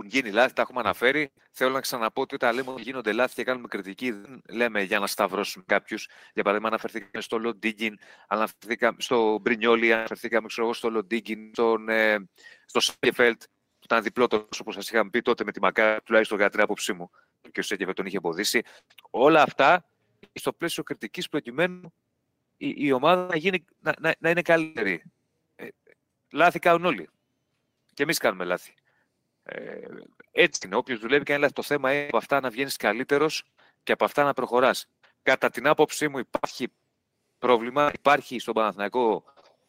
έχουν 0.00 0.12
γίνει 0.12 0.34
λάθη, 0.34 0.52
τα 0.52 0.62
έχουμε 0.62 0.80
αναφέρει. 0.80 1.32
Θέλω 1.50 1.72
να 1.72 1.80
ξαναπώ 1.80 2.20
ότι 2.22 2.34
όταν 2.34 2.54
λέμε 2.54 2.70
ότι 2.70 2.82
γίνονται 2.82 3.12
λάθη 3.12 3.34
και 3.34 3.44
κάνουμε 3.44 3.68
κριτική, 3.68 4.10
δεν 4.10 4.42
λέμε 4.50 4.82
για 4.82 4.98
να 4.98 5.06
σταυρώσουμε 5.06 5.64
κάποιους. 5.68 6.08
Για 6.32 6.42
παράδειγμα, 6.42 6.68
αναφερθήκαμε 6.68 7.22
στο 7.22 7.38
Λοντίγκιν, 7.38 7.98
αναφερθήκαμε 8.28 9.00
στο 9.00 9.38
Μπρινιόλι, 9.38 9.92
αναφερθήκαμε 9.92 10.46
ξέρω, 10.46 10.66
εγώ, 10.66 10.74
στο 10.74 10.90
Λοντίγκιν, 10.90 11.50
στον, 11.52 11.88
ε, 11.88 12.28
στο 12.64 12.80
Σέγκεφελτ, 12.80 13.42
που 13.42 13.84
ήταν 13.84 14.02
διπλό 14.02 14.26
το 14.26 14.48
όπως 14.60 14.74
σας 14.74 14.90
είχαμε 14.90 15.10
πει 15.10 15.22
τότε 15.22 15.44
με 15.44 15.52
τη 15.52 15.60
Μακά, 15.60 16.02
τουλάχιστον 16.02 16.38
κατά 16.38 16.50
την 16.50 16.60
άποψή 16.60 16.92
μου. 16.92 17.10
Και 17.52 17.60
ο 17.60 17.62
Σέγκεφελτ 17.62 17.96
τον 17.96 18.06
είχε 18.06 18.16
εμποδίσει. 18.16 18.62
Όλα 19.10 19.42
αυτά 19.42 19.84
στο 20.32 20.52
πλαίσιο 20.52 20.82
κριτικής 20.82 21.28
προκειμένου 21.28 21.94
η, 22.56 22.74
η 22.76 22.92
ομάδα 22.92 23.26
να, 23.26 23.36
γίνει, 23.36 23.64
να, 23.80 23.94
να, 24.00 24.14
να 24.18 24.30
είναι 24.30 24.42
καλύτερη. 24.42 25.02
Ε, 25.54 25.68
λάθη 26.32 26.58
κάνουν 26.58 26.84
όλοι. 26.84 27.08
Και 27.94 28.02
εμείς 28.02 28.18
κάνουμε 28.18 28.44
λάθη. 28.44 28.74
Ε, 29.52 29.80
έτσι 30.32 30.60
είναι. 30.66 30.76
Όποιος 30.76 30.98
δουλεύει 30.98 31.24
κάνει 31.24 31.40
λάθη. 31.40 31.52
Το 31.52 31.62
θέμα 31.62 31.94
είναι 31.94 32.06
από 32.06 32.16
αυτά 32.16 32.40
να 32.40 32.50
βγαίνεις 32.50 32.76
καλύτερος 32.76 33.44
και 33.82 33.92
από 33.92 34.04
αυτά 34.04 34.24
να 34.24 34.32
προχωράς. 34.32 34.86
Κατά 35.22 35.50
την 35.50 35.66
άποψή 35.66 36.08
μου 36.08 36.18
υπάρχει 36.18 36.72
πρόβλημα. 37.38 37.90
Υπάρχει 37.94 38.38
στον 38.38 38.54
Παναθηναϊκό 38.54 39.24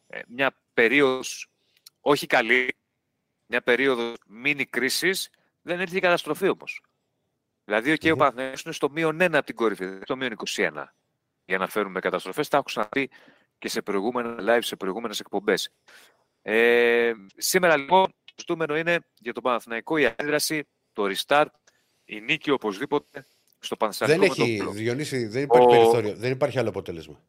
ε, 0.06 0.20
μια 0.28 0.56
περίοδος 0.74 1.50
όχι 2.00 2.26
καλή, 2.26 2.74
μια 3.46 3.62
περίοδος 3.62 4.16
μίνι 4.26 4.64
κρίσης, 4.64 5.30
δεν 5.62 5.80
έρθει 5.80 5.96
η 5.96 6.00
καταστροφή 6.00 6.48
όμως. 6.48 6.82
Δηλαδή 7.64 7.98
και 7.98 8.10
ο 8.10 8.14
Μμμ. 8.14 8.18
Παναθηναϊκός 8.18 8.62
είναι 8.62 8.74
στο 8.74 8.90
μείον 8.90 9.16
1 9.22 9.34
από 9.34 9.46
την 9.46 9.54
κορυφή, 9.54 9.84
δεν 9.84 9.94
είναι 9.94 10.04
στο 10.04 10.16
μείον 10.16 10.36
21 10.46 10.84
για 11.44 11.58
να 11.58 11.68
φέρουμε 11.68 12.00
καταστροφές. 12.00 12.48
Τα 12.48 12.56
έχω 12.56 12.66
ξαναπεί 12.66 13.10
και 13.58 13.68
σε 13.68 13.82
προηγούμενα 13.82 14.36
live, 14.40 14.62
σε 14.62 14.76
προηγούμενες 14.76 15.20
εκπομπές. 15.20 15.70
Ε, 16.42 17.12
σήμερα 17.36 17.76
λοιπόν 17.76 18.06
το 18.06 18.21
ζητούμενο 18.36 18.76
είναι 18.76 18.98
για 19.18 19.32
τον 19.32 19.42
Παναθηναϊκό 19.42 19.96
η 19.96 20.06
αντίδραση, 20.06 20.64
το 20.92 21.04
restart, 21.14 21.46
η 22.04 22.20
νίκη 22.20 22.50
οπωσδήποτε 22.50 23.26
στο 23.58 23.76
Δεν 23.78 23.78
Παναθηναϊκό 23.78 24.34
με 24.36 24.44
έχει, 24.44 24.56
το 24.58 24.64
Βόλο. 24.64 24.76
Διονύση, 24.76 25.26
δεν 25.26 25.42
υπάρχει 25.42 25.66
Ο- 25.66 25.70
περιθώριο. 25.70 26.14
Δεν 26.14 26.30
υπάρχει 26.32 26.58
άλλο 26.58 26.68
αποτέλεσμα. 26.68 27.20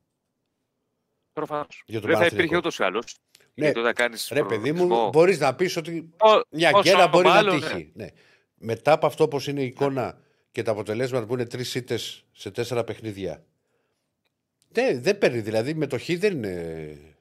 Προφανώς. 1.33 1.83
Για 1.85 1.99
τον 1.99 2.09
Δεν 2.09 2.17
θα 2.17 2.23
Παναθηναϊκό. 2.23 2.35
υπήρχε 2.35 2.57
ούτως 2.57 2.77
ή 2.79 2.83
άλλως. 2.83 3.15
Ναι. 3.53 3.65
Γιατί 3.65 3.79
όταν 3.79 3.93
κάνεις 3.93 4.29
Ρε 4.33 4.43
παιδί 4.43 4.55
μου, 4.71 4.77
προγραμματισμό- 4.77 5.11
μπορείς 5.11 5.39
να 5.39 5.55
πεις 5.55 5.75
ότι 5.77 6.09
Ω- 6.19 6.41
μια 6.49 6.71
όσο 6.73 6.81
γκέλα 6.81 7.07
μπορεί 7.07 7.27
μάλλον, 7.27 7.59
να 7.59 7.67
τύχει. 7.69 7.91
Ναι. 7.95 8.07
Μετά 8.55 8.91
από 8.91 9.05
αυτό 9.05 9.27
πώ 9.27 9.39
είναι 9.47 9.61
η 9.61 9.65
εικόνα 9.65 10.19
και 10.51 10.61
τα 10.61 10.71
αποτελέσματα 10.71 11.25
που 11.25 11.33
είναι 11.33 11.45
τρεις 11.45 11.75
ήττε 11.75 11.97
σε 12.31 12.51
τέσσερα 12.51 12.83
παιχνίδια. 12.83 13.43
Δεν, 14.69 15.01
δεν 15.03 15.17
παίρνει, 15.17 15.39
δηλαδή 15.39 15.73
με 15.73 15.87
το 15.87 15.99
χ 15.99 16.05
δεν 16.17 16.33
είναι. 16.33 17.12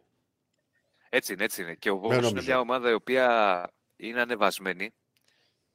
Έτσι 1.14 1.32
είναι, 1.32 1.44
έτσι 1.44 1.62
είναι. 1.62 1.74
Και 1.74 1.90
ο 1.90 1.92
Δεν 1.92 2.00
Βόλος 2.00 2.16
είναι 2.16 2.26
νομίζω. 2.28 2.46
μια 2.46 2.60
ομάδα 2.60 2.90
η 2.90 2.92
οποία 2.92 3.70
είναι 3.96 4.20
ανεβασμένη. 4.20 4.94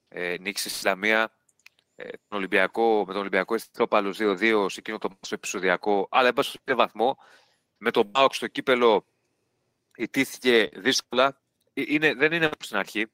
Ε, 0.07 0.35
νίκησε 0.39 0.69
στη 0.69 0.77
Ισλαμία 0.77 1.31
ε, 1.95 2.07
τον 2.27 2.38
Ολυμπιακό, 2.38 2.99
με 3.05 3.11
τον 3.11 3.22
Ολυμπιακό 3.22 3.53
Εθνικό 3.55 3.88
2-2 3.91 4.65
σε 4.69 4.80
εκείνο 4.80 4.97
το 4.97 5.09
μάτς 5.09 5.30
το 5.30 5.35
επεισοδιακό. 5.35 6.07
Αλλά 6.11 6.27
έμπασε 6.27 6.49
στο 6.49 6.76
βαθμό. 6.76 7.18
Με 7.77 7.91
τον 7.91 8.05
Μπάουξ 8.05 8.35
στο 8.35 8.47
κύπελο 8.47 9.05
ιτήθηκε 9.97 10.69
δύσκολα. 10.73 11.41
Ε, 11.73 11.81
Είναι, 11.88 12.14
δεν 12.14 12.31
είναι 12.31 12.45
όπως 12.45 12.65
στην 12.65 12.77
αρχή. 12.77 13.05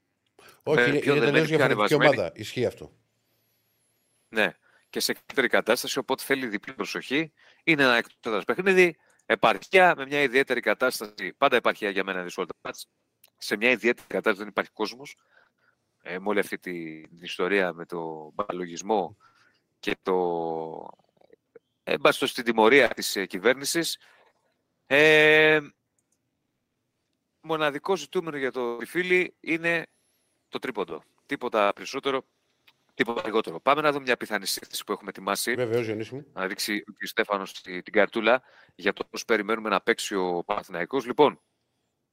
Όχι, 0.64 0.80
Ε, 0.82 0.88
είναι, 0.90 1.00
πιο 1.00 1.16
είναι 1.16 1.26
δεμένη, 1.26 1.46
τελείω 1.46 1.58
πιο 1.58 1.58
διαφορετική 1.58 1.94
ανεβασμένη. 1.94 2.08
ομάδα. 2.18 2.32
Ισχύει 2.36 2.66
αυτό. 2.66 2.92
Ναι. 4.30 4.56
Και 4.90 5.00
σε 5.00 5.14
καλύτερη 5.14 5.48
κατάσταση, 5.48 5.98
οπότε 6.00 6.24
θέλει 6.24 6.48
διπλή 6.48 6.74
προσοχή. 6.74 7.34
Είναι 7.64 7.84
ένα 7.84 7.96
εκτός 7.96 8.44
παιχνίδι. 8.46 8.98
Επαρχία 9.34 9.94
με 9.98 10.06
μια 10.06 10.22
ιδιαίτερη 10.22 10.60
κατάσταση. 10.60 11.34
Πάντα 11.38 11.56
επαρχία 11.56 11.90
για 11.90 12.04
μένα 12.04 12.18
είναι 12.18 12.26
δύσκολο 12.26 12.48
το 12.48 12.54
μάτς. 12.62 12.88
Σε 13.38 13.56
μια 13.58 13.70
ιδιαίτερη 13.70 14.08
κατάσταση 14.08 14.38
δεν 14.40 14.48
υπάρχει 14.48 14.72
κόσμος. 14.72 15.16
Ε, 16.02 16.20
με 16.20 16.28
όλη 16.30 16.40
αυτή 16.40 16.58
τη- 16.60 17.08
την 17.08 17.22
ιστορία 17.22 17.74
με 17.74 17.86
το 17.86 18.32
μπαλογισμό 18.34 19.18
και 19.80 19.98
το 20.02 20.88
ε, 21.84 21.98
μπάστο 21.98 22.28
στην 22.28 22.44
τιμωρία 22.44 22.88
της 22.88 23.16
ε, 23.16 23.26
κυβέρνησης. 23.26 23.98
Ε, 24.86 25.60
μοναδικό 27.42 27.96
ζητούμενο 27.96 28.38
για 28.38 28.52
το 28.52 28.78
φίλη 28.86 29.36
είναι 29.40 29.88
το 30.50 30.60
τρίποντο. 30.60 31.04
Τίποτα 31.26 31.74
περισσότερο, 31.74 32.26
τίποτα 32.94 33.22
λιγότερο. 33.26 33.60
Πάμε 33.60 33.82
να 33.82 33.92
δούμε 33.92 34.04
μια 34.04 34.18
πιθανή 34.18 34.46
σύνθεση 34.46 34.84
που 34.84 34.92
έχουμε 34.92 35.10
ετοιμάσει 35.10 35.54
Βεβαίως, 35.56 35.86
Διονύση 35.86 36.16
μου. 36.16 36.26
να 36.34 36.48
ρίξει 36.48 36.84
ο 36.90 36.94
κ. 36.94 37.06
Στέφανος 37.08 37.62
τη- 37.62 37.82
την 37.82 37.94
καρτούλα 37.94 38.42
για 38.76 38.94
το 38.94 39.06
πώς 39.10 39.26
περιμένουμε 39.26 39.70
να 39.70 39.82
παίξει 39.82 40.16
ο 40.16 40.44
Παναθηναϊκός. 40.46 41.06
Λοιπόν, 41.06 41.42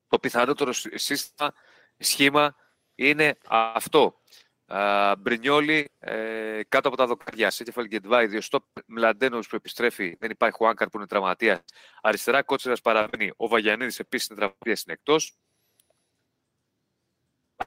το 0.09 0.19
πιθανότερο 0.19 0.73
σύ- 0.73 0.99
σύστημα, 0.99 1.53
σχήμα 1.99 2.57
είναι 2.95 3.39
αυτό. 3.49 4.21
Α, 4.67 5.15
Μπρινιόλι 5.19 5.91
ε, 5.99 6.61
κάτω 6.69 6.89
από 6.89 6.97
τα 6.97 7.07
δοκάρια. 7.07 7.51
Σέτεφαλ 7.51 7.87
Γκεντβάη, 7.87 8.27
δύο 8.27 8.41
στόπ. 8.41 8.65
Μλαντένος 8.87 9.49
που 9.49 9.57
επιστρέφει. 9.57 10.17
Δεν 10.21 10.31
υπάρχει 10.31 10.65
ο 10.65 10.69
Άγκαρ 10.69 10.89
που 10.89 10.97
είναι 10.97 11.07
τραυματίας. 11.07 11.61
Αριστερά 12.03 12.43
Κότσερα 12.43 12.77
παραμένει. 12.83 13.33
Ο 13.37 13.49
Βαγιανίδης 13.49 13.99
επίσης 13.99 14.29
είναι 14.29 14.39
τραυματία, 14.39 14.73
είναι 14.85 14.93
εκτός. 14.93 15.35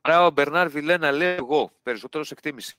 Άρα 0.01 0.25
ο 0.25 0.31
Μπερνάρ 0.31 0.69
Βιλένα 0.69 1.11
λέει 1.11 1.35
εγώ, 1.35 1.71
περισσότερος 1.83 2.27
σε 2.27 2.33
εκτίμηση. 2.33 2.75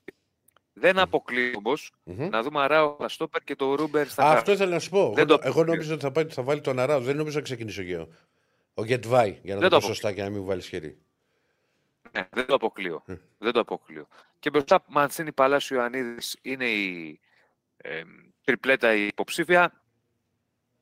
Δεν 0.77 0.99
αποκλείω 0.99 1.51
όμω 1.65 1.73
Μμμ. 2.03 2.27
να 2.29 2.41
δούμε 2.43 2.61
Αράο 2.61 2.95
στα 2.95 3.09
στόπερ 3.09 3.41
και 3.43 3.55
το 3.55 3.75
Ρούμπερ 3.75 4.07
στα 4.07 4.23
Α, 4.23 4.25
κάτω. 4.25 4.37
αυτό 4.37 4.51
ήθελα 4.51 4.71
να 4.73 4.79
σου 4.79 4.89
πω. 4.89 5.11
Δεν 5.15 5.27
Εγώ, 5.29 5.37
το- 5.39 5.47
εγώ 5.47 5.63
νόμιζα 5.63 5.93
ότι 5.93 6.01
θα, 6.03 6.11
πάει, 6.11 6.25
θα 6.25 6.41
βάλει 6.43 6.61
τον 6.61 6.79
Αράο. 6.79 6.99
Δεν 7.01 7.15
νόμιζα 7.15 7.37
να 7.37 7.43
ξεκινήσει 7.43 7.79
ο 7.79 7.83
Γέο. 7.83 8.07
Ο 8.73 8.85
Γετβάη, 8.85 9.39
για 9.43 9.53
να 9.55 9.59
Δεν 9.61 9.69
το 9.69 9.75
το 9.75 9.81
πω 9.81 9.87
σωστά 9.87 10.13
και 10.13 10.21
να 10.23 10.29
μην 10.29 10.39
μου 10.39 10.45
βάλει 10.45 10.61
χέρι. 10.61 10.97
Ναι, 12.11 12.27
δεν 12.31 12.45
το 12.45 12.53
αποκλείω. 12.55 13.03
Ε. 13.05 13.15
Δεν 13.37 13.51
το 13.53 13.59
αποκλείω. 13.59 14.07
Και 14.39 14.49
μπροστά 14.49 14.83
Μαντσίνη 14.87 15.31
Παλάσιο 15.31 15.77
Ιωαννίδης 15.77 16.37
είναι 16.41 16.65
η 16.69 17.19
ε, 17.77 18.01
τριπλέτα 18.43 18.93
η 18.95 19.05
υποψήφια. 19.05 19.81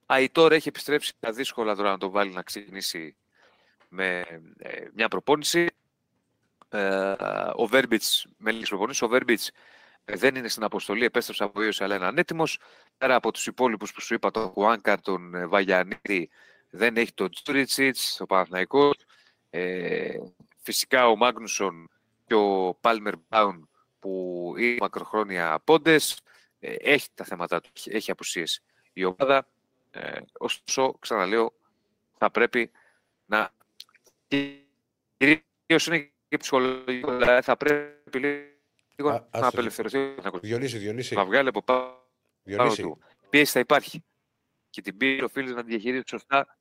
Αϊτόρ 0.05 0.51
έχει 0.51 0.67
επιστρέψει 0.67 1.13
τα 1.19 1.31
δύσκολα 1.31 1.75
τώρα 1.75 1.89
να 1.91 1.97
το 1.97 2.09
βάλει 2.09 2.31
να 2.31 2.41
ξεκινήσει 2.41 3.15
με 3.89 4.19
ε, 4.57 4.85
μια 4.93 5.07
προπόνηση. 5.07 5.67
Ε, 6.69 7.13
ο 7.55 7.65
Βέρμπιτς 7.65 8.25
με 8.37 8.51
λίγες 8.51 8.69
προπονήσεις. 8.69 9.01
Ο 9.01 9.07
Βέρμπιτς 9.07 9.47
ε, 9.47 9.53
δεν 10.05 10.35
είναι 10.35 10.47
στην 10.47 10.63
αποστολή, 10.63 11.05
επέστρεψε 11.05 11.43
από 11.43 11.59
βίωση, 11.59 11.84
αλλά 11.84 11.95
είναι 11.95 12.05
ανέτοιμος. 12.05 12.59
Πέρα 12.97 13.15
από 13.15 13.31
τους 13.31 13.47
υπόλοιπους 13.47 13.93
που 13.93 14.01
σου 14.01 14.13
είπα, 14.13 14.31
τον 14.31 14.49
Χουάνκαρ, 14.49 15.01
τον 15.01 15.35
ε, 15.35 15.45
Βαγιανίδη, 15.47 16.30
δεν 16.69 16.97
έχει 16.97 17.13
τον 17.13 17.30
Τζούριτσιτς, 17.31 18.19
ο 18.21 18.25
Παναθηναϊκός. 18.25 18.95
Ε, 19.49 20.17
φυσικά 20.61 21.07
ο 21.07 21.15
Μάγνουσον 21.15 21.89
και 22.27 22.34
ο 22.34 22.77
Πάλμερ 22.81 23.13
Μπάουν 23.30 23.69
που 23.99 24.53
είναι 24.57 24.77
μακροχρόνια 24.80 25.59
πόντες, 25.63 26.21
ε, 26.59 26.75
έχει 26.80 27.07
τα 27.13 27.23
θέματα 27.23 27.61
του, 27.61 27.69
έχει- 27.75 27.95
έχει 27.95 28.11
απουσίες 28.11 28.61
η 28.93 29.03
ομάδα. 29.03 29.47
Ε, 29.91 30.19
ωστόσο, 30.38 30.93
ξαναλέω, 30.99 31.53
θα 32.17 32.31
πρέπει 32.31 32.71
να... 33.25 33.53
Κυρίως 34.27 35.88
είναι 35.88 36.11
και 36.27 36.38
ψυχολογικό, 36.38 37.17
δηλαδή 37.17 37.41
θα 37.41 37.57
πρέπει 37.57 38.57
λίγο 38.95 39.09
Α, 39.09 39.13
να 39.13 39.25
άστο. 39.31 39.47
απελευθερωθεί 39.47 39.97
ο 39.97 40.01
Παναθηναϊκός. 40.01 40.39
Διονύση, 40.41 40.77
Διονύση. 40.77 41.15
να 41.15 41.25
βγάλει 41.25 41.47
από 41.47 41.61
πάνω 41.63 41.97
Διονύση. 42.43 42.81
του. 42.81 42.99
Πίεση 43.29 43.51
θα 43.51 43.59
υπάρχει. 43.59 44.03
Και 44.69 44.81
την 44.81 44.97
πίεση 44.97 45.23
οφείλει 45.23 45.53
να 45.53 45.63
τη 45.63 45.69
διαχειρίζεται 45.69 46.07
σωστά. 46.09 46.57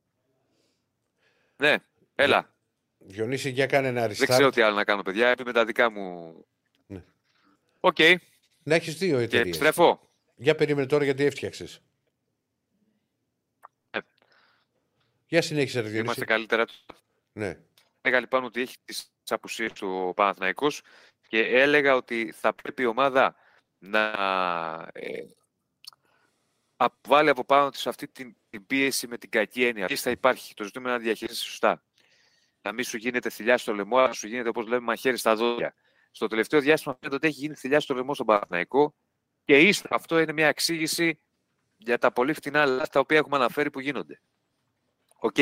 Ναι, 1.56 1.76
έλα. 2.14 2.54
Διονύση, 2.98 3.50
για 3.50 3.66
κάνε 3.66 3.88
ένα 3.88 4.06
Δεν 4.08 4.26
ξέρω 4.28 4.48
restart. 4.48 4.52
τι 4.54 4.60
άλλο 4.60 4.74
να 4.74 4.84
κάνω, 4.84 5.02
παιδιά. 5.02 5.34
Είμαι 5.40 5.52
τα 5.52 5.64
δικά 5.64 5.90
μου. 5.90 6.34
Ναι. 6.86 7.04
Οκ. 7.80 7.96
Να 8.62 8.74
έχεις 8.74 8.96
δύο 8.98 9.16
Και 9.16 9.22
εταιρείες. 9.22 9.46
επιστρέφω. 9.46 10.10
Για 10.36 10.54
περίμενε 10.54 10.86
τώρα 10.86 11.04
γιατί 11.04 11.24
έφτιαξες. 11.24 11.80
Ε. 13.90 13.98
Για 15.26 15.42
συνέχισε, 15.42 15.80
ρε 15.80 15.88
Είμαστε 15.88 16.02
Διονύση. 16.02 16.24
καλύτερα. 16.24 16.64
Ναι. 17.32 17.58
Έλεγα 18.00 18.20
λοιπόν 18.20 18.44
ότι 18.44 18.60
έχει 18.60 18.76
τις 18.84 19.10
απουσίες 19.28 19.72
του 19.72 19.88
ο 20.08 20.14
Παναθηναϊκός 20.14 20.82
και 21.32 21.46
έλεγα 21.46 21.94
ότι 21.94 22.32
θα 22.36 22.54
πρέπει 22.54 22.82
η 22.82 22.86
ομάδα 22.86 23.34
να 23.78 24.10
ε, 24.92 25.22
αποβάλει 26.76 27.28
από 27.28 27.44
πάνω 27.44 27.70
της 27.70 27.86
αυτή 27.86 28.08
την, 28.08 28.36
την 28.50 28.66
πίεση 28.66 29.06
με 29.06 29.18
την 29.18 29.30
κακή 29.30 29.64
έννοια. 29.64 29.86
Πίεση 29.86 30.02
θα 30.02 30.10
υπάρχει. 30.10 30.54
Το 30.54 30.64
ζητούμε 30.64 30.90
να 30.90 30.98
διαχειρίζεσαι 30.98 31.44
σωστά. 31.44 31.82
Να 32.62 32.72
μην 32.72 32.84
σου 32.84 32.96
γίνεται 32.96 33.30
θηλιά 33.30 33.58
στο 33.58 33.74
λαιμό, 33.74 33.96
αλλά 33.96 34.06
να 34.06 34.12
σου 34.12 34.26
γίνεται 34.26 34.48
όπως 34.48 34.66
λέμε 34.66 34.80
μαχαίρι 34.80 35.16
στα 35.16 35.34
δόντια. 35.34 35.74
Στο 36.10 36.26
τελευταίο 36.26 36.60
διάστημα 36.60 36.96
φαίνεται 37.00 37.16
ότι 37.16 37.26
έχει 37.26 37.38
γίνει 37.38 37.54
θηλιά 37.54 37.80
στο 37.80 37.94
λαιμό 37.94 38.14
στον 38.14 38.26
Παναθηναϊκό 38.26 38.94
και 39.44 39.58
ύστερα 39.58 39.94
αυτό 39.94 40.18
είναι 40.18 40.32
μια 40.32 40.48
εξήγηση 40.48 41.20
για 41.76 41.98
τα 41.98 42.12
πολύ 42.12 42.32
φτηνά 42.32 42.66
λάθη 42.66 42.90
τα 42.90 43.00
οποία 43.00 43.18
έχουμε 43.18 43.36
αναφέρει 43.36 43.70
που 43.70 43.80
γίνονται. 43.80 44.20
Οκ. 45.18 45.36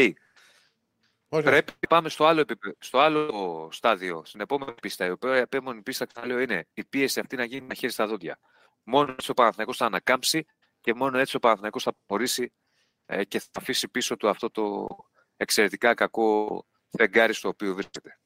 Όχι. 1.32 1.43
Πρέπει 1.43 1.73
να 1.81 1.89
πάμε 1.89 2.09
στο 2.09 2.27
άλλο, 2.27 2.40
επίπεδο, 2.40 2.74
στο 2.78 2.98
άλλο 2.98 3.69
στάδιο, 3.73 4.23
στην 4.24 4.40
επόμενη 4.40 4.74
πίστα. 4.82 5.07
Η 5.07 5.11
οποία 5.11 5.36
η 5.36 5.40
επόμενη 5.40 5.82
πίστα, 5.82 6.07
ξαναλέω, 6.07 6.39
είναι 6.39 6.66
η 6.74 6.85
πίεση 6.85 7.20
αυτή 7.20 7.36
να 7.36 7.44
γίνει 7.44 7.66
μαχαίρι 7.66 7.93
στα 7.93 8.07
δόντια. 8.07 8.39
Μόνο 8.82 9.12
έτσι 9.12 9.31
ο 9.31 9.35
Παναθηναϊκός 9.35 9.77
θα 9.77 9.86
ανακάμψει 9.86 10.44
και 10.81 10.94
μόνο 10.94 11.19
έτσι 11.19 11.36
ο 11.36 11.39
Παναθηναϊκός 11.39 11.82
θα 11.82 11.90
απορρίψει 12.02 12.52
ε, 13.07 13.24
και 13.24 13.39
θα 13.39 13.47
αφήσει 13.52 13.89
πίσω 13.89 14.16
του 14.16 14.28
αυτό 14.28 14.51
το 14.51 14.86
εξαιρετικά 15.36 15.94
κακό 15.94 16.65
φεγγάρι 16.89 17.32
στο 17.32 17.48
οποίο 17.48 17.74
βρίσκεται. 17.74 18.19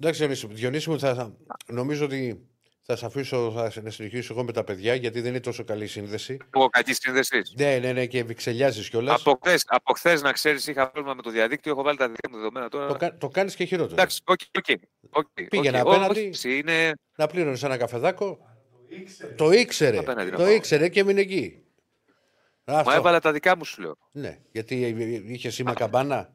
Εντάξει, 0.00 0.20
Διονύση, 0.20 0.46
Διονύση 0.46 0.90
μου, 0.90 0.98
θα, 0.98 1.14
θα- 1.14 1.36
νομίζω 1.66 2.04
ότι 2.04 2.48
θα 2.84 2.96
σε 2.96 3.06
αφήσω 3.06 3.52
θα, 3.52 3.80
να 3.82 3.90
συνεχίσω 3.90 4.32
εγώ 4.32 4.44
με 4.44 4.52
τα 4.52 4.64
παιδιά 4.64 4.94
γιατί 4.94 5.20
δεν 5.20 5.30
είναι 5.30 5.40
τόσο 5.40 5.64
καλή 5.64 5.84
η 5.84 5.86
σύνδεση. 5.86 6.36
Εγώ 6.54 6.68
κακή 6.68 6.92
σύνδεση. 6.94 7.42
Ναι, 7.56 7.78
ναι, 7.78 7.92
ναι, 7.92 8.06
και 8.06 8.24
ξελιάζει 8.24 8.88
κιόλας. 8.88 9.20
Από 9.20 9.38
χθες, 9.44 9.64
από 9.66 9.92
χθες, 9.92 10.22
να 10.22 10.32
ξέρεις, 10.32 10.66
είχα 10.66 10.90
πρόβλημα 10.90 11.14
με 11.16 11.22
το 11.22 11.30
διαδίκτυο. 11.30 11.72
Έχω 11.72 11.82
βάλει 11.82 11.98
τα 11.98 12.08
δικά 12.08 12.30
μου 12.30 12.36
δεδομένα 12.36 12.68
τώρα. 12.68 12.86
Το, 12.86 12.96
κα- 12.96 13.16
το 13.16 13.28
κάνεις 13.28 13.54
και 13.54 13.64
χειρότερο. 13.64 13.92
Εντάξει, 13.94 14.20
OK, 14.24 14.40
OK. 14.58 14.78
οκ, 15.10 15.26
Πήγαινε 15.48 15.80
οκ. 15.80 15.86
απέναντι. 15.88 16.30
Όχι, 16.34 16.58
είναι. 16.58 16.92
Να 17.16 17.26
πλήρωνες 17.26 17.62
ένα 17.62 17.76
καφεδάκο. 17.76 18.38
Το 18.88 18.94
ήξερε. 19.00 19.32
Το 19.34 19.50
ήξερε. 19.50 19.98
Απέναντι 19.98 20.30
να 20.30 20.36
Το 20.36 20.42
πάω. 20.42 20.52
ήξερε 20.52 20.88
και 20.88 21.00
έμεινε 21.00 21.20
εκεί. 21.20 21.62
Αυτό. 22.64 22.90
Μα 22.90 22.96
έβαλα 22.96 23.20
τα 23.20 23.32
δικά 23.32 23.56
μου, 23.56 23.64
σου 23.64 23.80
λέω. 23.82 23.96
Ναι, 24.12 24.38
γιατί 24.52 24.74
είχε 25.26 25.50
σήμα 25.50 25.74
καμπάνα. 25.74 26.34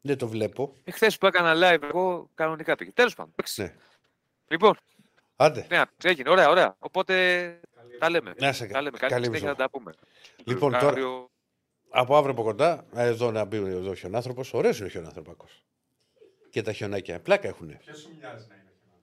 Δεν 0.00 0.18
το 0.18 0.28
βλέπω. 0.28 0.74
Χθες 0.92 1.18
που 1.18 1.26
έκανα 1.26 1.54
live, 1.56 1.82
εγώ 1.82 2.30
κανονικά 2.34 2.76
πήγε. 2.76 2.90
Τέλος 2.92 3.14
πάντων. 3.14 3.32
εντάξει. 3.36 3.62
Ναι. 3.62 3.74
Λοιπόν, 4.48 4.78
Άντε. 5.36 5.66
ναι, 5.70 5.82
έγινε. 6.02 6.30
Ωραία, 6.30 6.48
ωραία. 6.48 6.76
Οπότε 6.78 7.14
τα 7.98 8.10
λέμε. 8.10 8.34
Να 8.38 8.52
σε 8.52 8.66
τα 8.66 8.80
λέμε. 8.82 8.98
καλή 8.98 9.12
Καλή 9.12 9.24
συνέχεια 9.24 9.46
μισό. 9.48 9.58
να 9.58 9.68
τα 9.68 9.70
πούμε. 9.70 9.92
Λοιπόν, 10.44 10.72
τώρα- 10.72 10.86
Αύριο- 10.88 11.30
Από 11.90 12.16
αύριο 12.16 12.32
από 12.32 12.42
κοντά, 12.42 12.86
εδώ 12.94 13.30
να 13.30 13.44
μπει 13.44 13.56
εδώ 13.56 13.90
ο 13.90 13.94
χιονάνθρωπος. 13.94 14.54
Ωραίος 14.54 14.76
είναι 14.78 14.86
ο 14.86 14.90
χιονάνθρωπακός. 14.90 15.64
Και 16.50 16.62
τα 16.62 16.72
χιονάκια. 16.72 17.20
Πλάκα 17.20 17.48
έχουν. 17.48 17.76
Ποιος 17.78 17.98
σου 18.00 18.08
μοιάζει 18.18 18.46
να 18.48 18.54
είναι 18.54 18.70
αυτό. 18.74 18.98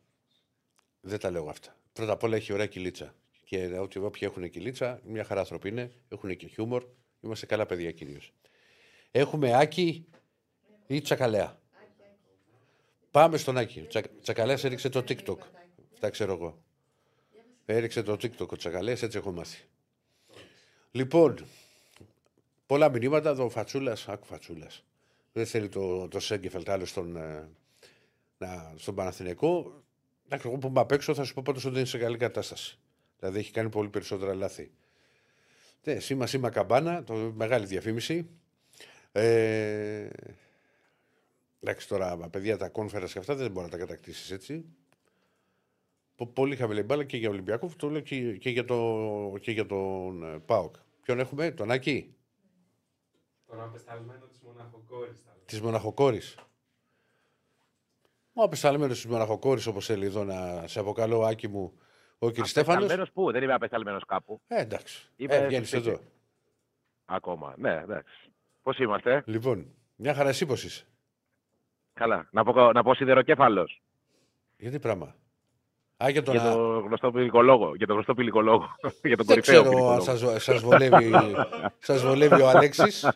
Δεν 1.01 1.19
τα 1.19 1.31
λέω 1.31 1.47
αυτά. 1.49 1.75
Πρώτα 1.93 2.11
απ' 2.11 2.23
όλα 2.23 2.35
έχει 2.35 2.53
ωραία 2.53 2.65
κυλίτσα. 2.65 3.15
Και 3.45 3.77
ό,τι 3.79 3.99
όποιοι 3.99 4.21
έχουν 4.31 4.49
κυλίτσα, 4.49 4.99
μια 5.03 5.23
χαρά 5.23 5.39
άνθρωποι 5.39 5.69
είναι. 5.69 5.91
Έχουν 6.09 6.35
και 6.35 6.47
χιούμορ. 6.47 6.83
Είμαστε 7.21 7.45
καλά 7.45 7.65
παιδιά 7.65 7.91
κυρίως. 7.91 8.33
Έχουμε 9.11 9.57
Άκη 9.57 10.07
ή 10.87 11.01
Τσακαλέα. 11.01 11.61
Πάμε 13.13 13.37
στον 13.37 13.57
Άκη. 13.57 13.79
Ο 13.79 13.85
Τσα... 13.87 14.01
Τσακαλέας 14.21 14.63
έριξε 14.63 14.89
το 14.89 14.99
TikTok. 14.99 15.37
Αυτά 15.93 16.09
ξέρω 16.09 16.33
εγώ. 16.33 16.63
Έριξε 17.65 18.03
το 18.03 18.13
TikTok 18.13 18.47
ο 18.47 18.55
Τσακαλέας, 18.55 19.01
έτσι 19.01 19.17
έχω 19.17 19.31
μάθει. 19.31 19.63
Λοιπόν, 20.91 21.45
πολλά 22.65 22.89
μηνύματα. 22.89 23.29
Εδώ 23.29 23.45
ο 23.45 23.49
Φατσούλας, 23.49 24.07
άκου 24.07 24.25
Φατσούλας. 24.25 24.83
Δεν 25.33 25.45
θέλει 25.45 25.69
το, 25.69 26.07
το 26.07 26.19
Σέγκεφελτ 26.19 26.69
άλλο 26.69 26.85
στον, 26.85 27.15
ε, 27.15 27.49
να, 28.37 28.73
στον 28.75 28.95
Παναθηναϊκό. 28.95 29.83
Εντάξει, 30.25 30.47
εγώ 30.47 30.57
που 30.57 30.67
είμαι 30.67 30.79
απ' 30.79 30.91
έξω 30.91 31.13
θα 31.13 31.23
σου 31.23 31.33
πω 31.33 31.41
πάντως 31.45 31.63
ότι 31.63 31.73
δεν 31.73 31.81
είναι 31.81 31.89
σε 31.89 31.97
καλή 31.97 32.17
κατάσταση. 32.17 32.79
Δηλαδή 33.19 33.39
έχει 33.39 33.51
κάνει 33.51 33.69
πολύ 33.69 33.89
περισσότερα 33.89 34.33
λάθη. 34.33 34.71
Ναι, 35.83 35.99
σήμα 35.99 36.27
σήμα 36.27 36.49
καμπάνα, 36.49 37.03
το, 37.03 37.13
μεγάλη 37.13 37.65
διαφήμιση. 37.65 38.29
Ε, 39.11 40.07
εντάξει, 41.63 41.87
τώρα 41.87 42.17
παιδιά 42.29 42.57
τα 42.57 42.69
κόνφερα 42.69 43.05
και 43.05 43.19
αυτά 43.19 43.35
δεν 43.35 43.51
μπορεί 43.51 43.65
να 43.65 43.71
τα 43.71 43.77
κατακτήσεις 43.77 44.31
έτσι. 44.31 44.65
Πο- 46.15 46.27
Πολύ 46.27 46.55
χαμηλή 46.55 46.83
μπάλα 46.83 47.03
και 47.03 47.17
για 47.17 47.29
Ολυμπιακό, 47.29 47.69
το 47.77 47.89
λέω 47.89 48.01
και, 48.01 48.37
και 48.37 48.49
για, 48.49 48.65
το, 48.65 49.33
και 49.41 49.51
για 49.51 49.65
τον 49.65 50.23
ε, 50.33 50.39
Πάοκ. 50.39 50.75
Ποιον 51.01 51.19
έχουμε, 51.19 51.51
τον 51.51 51.71
Άκη, 51.71 52.15
Τον 53.47 53.61
απεσταλμένο 53.61 54.25
της 54.25 54.39
μοναχοκόρης. 54.41 55.23
της 55.45 55.61
Μοναχοκόρης. 55.61 56.35
Ο 58.33 58.43
απεσταλμένος 58.43 59.01
της 59.01 59.05
Μοναχοκόρης, 59.11 59.65
όπως 59.67 59.85
θέλει 59.85 60.05
εδώ 60.05 60.23
να 60.23 60.67
σε 60.67 60.79
αποκαλώ, 60.79 61.21
Άκη 61.21 61.47
μου, 61.47 61.73
ο 62.19 62.31
κ. 62.31 62.33
Στέφανος. 62.45 62.75
Απεσταλμένος 62.75 63.11
πού, 63.11 63.31
δεν 63.31 63.43
είμαι 63.43 63.53
απεσταλμένος 63.53 64.05
κάπου. 64.05 64.41
Ε, 64.47 64.61
εντάξει. 64.61 65.09
Είμαι 65.15 65.35
Ε, 65.35 65.47
βγαίνεις 65.47 65.67
στο 65.67 65.77
σπίτι. 65.77 65.91
εδώ. 65.93 66.01
Ακόμα. 67.05 67.55
Ναι, 67.57 67.71
εντάξει. 67.81 68.31
Πώς 68.61 68.77
είμαστε, 68.77 69.23
Λοιπόν, 69.25 69.73
μια 69.95 70.13
χαρά 70.13 70.29
εσύ 70.29 70.45
πώς 70.45 70.63
είσαι; 70.63 70.85
Καλά. 71.93 72.27
Να 72.31 72.43
πω, 72.43 72.71
να 72.71 72.83
πω 72.83 72.93
σιδεροκέφαλος. 72.93 73.81
Για 74.57 74.71
τι 74.71 74.79
πράγμα; 74.79 75.15
Α, 76.03 76.09
για 76.09 76.23
τον 76.23 76.33
Για 76.35 76.43
α- 76.43 76.53
το 76.53 76.79
γνωστό 76.79 77.11
πηλικολόγο. 77.11 77.75
Για 77.75 77.85
τον 77.85 77.95
γνωστό 77.95 78.13
πηλικολόγο. 78.13 78.75
για 79.03 79.17
τον 79.17 79.25
Δεν 79.25 79.25
κορυφαίο 79.25 79.41
ξέρω 79.41 79.61
αν 79.63 79.69
πηλικολόγο. 79.69 80.01
σας, 80.01 80.43
σας, 80.43 80.61
βολεύει, 80.61 81.11
σας 81.87 82.01
βολεύει 82.03 82.41
ο 82.41 82.49
Αλέξης. 82.49 83.09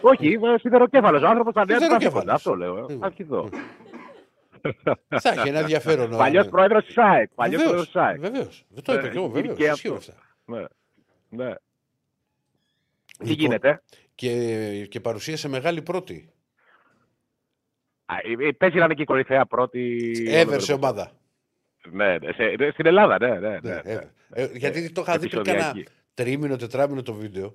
Όχι, 0.00 0.32
είμαι 0.32 0.58
σιδεροκέφαλος. 0.58 1.22
Ο 1.22 1.26
άνθρωπος 1.28 1.52
θα 1.54 1.64
λέει 1.64 1.76
Σιδεροκέφαλος. 1.78 2.34
Αυτό 2.34 2.54
λέω. 2.56 2.76
ε. 2.76 2.80
Λοιπόν. 2.80 3.04
Αρχιδό. 3.04 3.48
Θα 5.08 5.30
έχει 5.30 5.48
ένα 5.48 5.58
ενδιαφέρον. 5.58 6.10
Παλιός 6.16 6.48
πρόεδρος 6.48 6.84
της 6.84 6.94
ΣΑΕΚ. 6.94 7.30
Παλιός 7.34 7.62
πρόεδρος 7.62 7.84
της 7.84 7.92
ΣΑΕΚ. 7.92 8.18
Βεβαίως. 8.20 8.64
Δεν 8.68 8.82
το 8.84 8.92
είπα 8.92 9.06
Ε, 9.06 9.08
και 9.10 9.16
εγώ, 9.18 9.28
βεβαίως. 9.28 9.56
και 9.56 9.64
Ισχύουν 9.64 9.96
αυτό. 9.96 10.12
αυτά. 10.12 10.22
Ναι. 10.44 10.64
ναι. 11.44 11.54
Τι 13.18 13.24
Λοιπόν, 13.28 13.34
γίνεται; 13.38 13.82
Και, 14.14 14.86
και 14.90 15.00
παρουσίασε 15.00 15.48
μεγάλη 15.48 15.82
πρώτη. 15.82 16.32
Α, 18.10 18.14
ε, 18.42 18.48
ε, 18.48 18.52
Παίζει 18.52 18.76
να 18.78 18.84
είναι 18.84 18.94
και 18.94 19.02
η 19.02 19.04
κορυφαία 19.04 19.46
πρώτη. 19.46 20.12
Έβερσε 20.28 20.72
ομάδα. 20.72 21.10
Ναι, 21.92 22.18
ναι, 22.18 22.32
σε- 22.32 22.54
ναι, 22.58 22.70
στην 22.70 22.86
Ελλάδα, 22.86 23.18
ναι, 23.20 23.28
ναι. 23.28 23.38
Ναι, 23.38 23.48
ναι, 23.48 23.70
ναι. 23.70 23.80
έβερε. 23.84 24.10
Ε, 24.32 24.48
γιατί 24.54 24.92
το 24.92 25.00
είχα 25.00 25.18
δει 25.18 25.28
πριν 25.28 25.42
κάνα 25.42 25.58
Επεισοδιακή. 25.58 25.88
τρίμηνο, 26.14 26.56
τετράμινο 26.56 27.02
το 27.02 27.12
βίντεο 27.14 27.54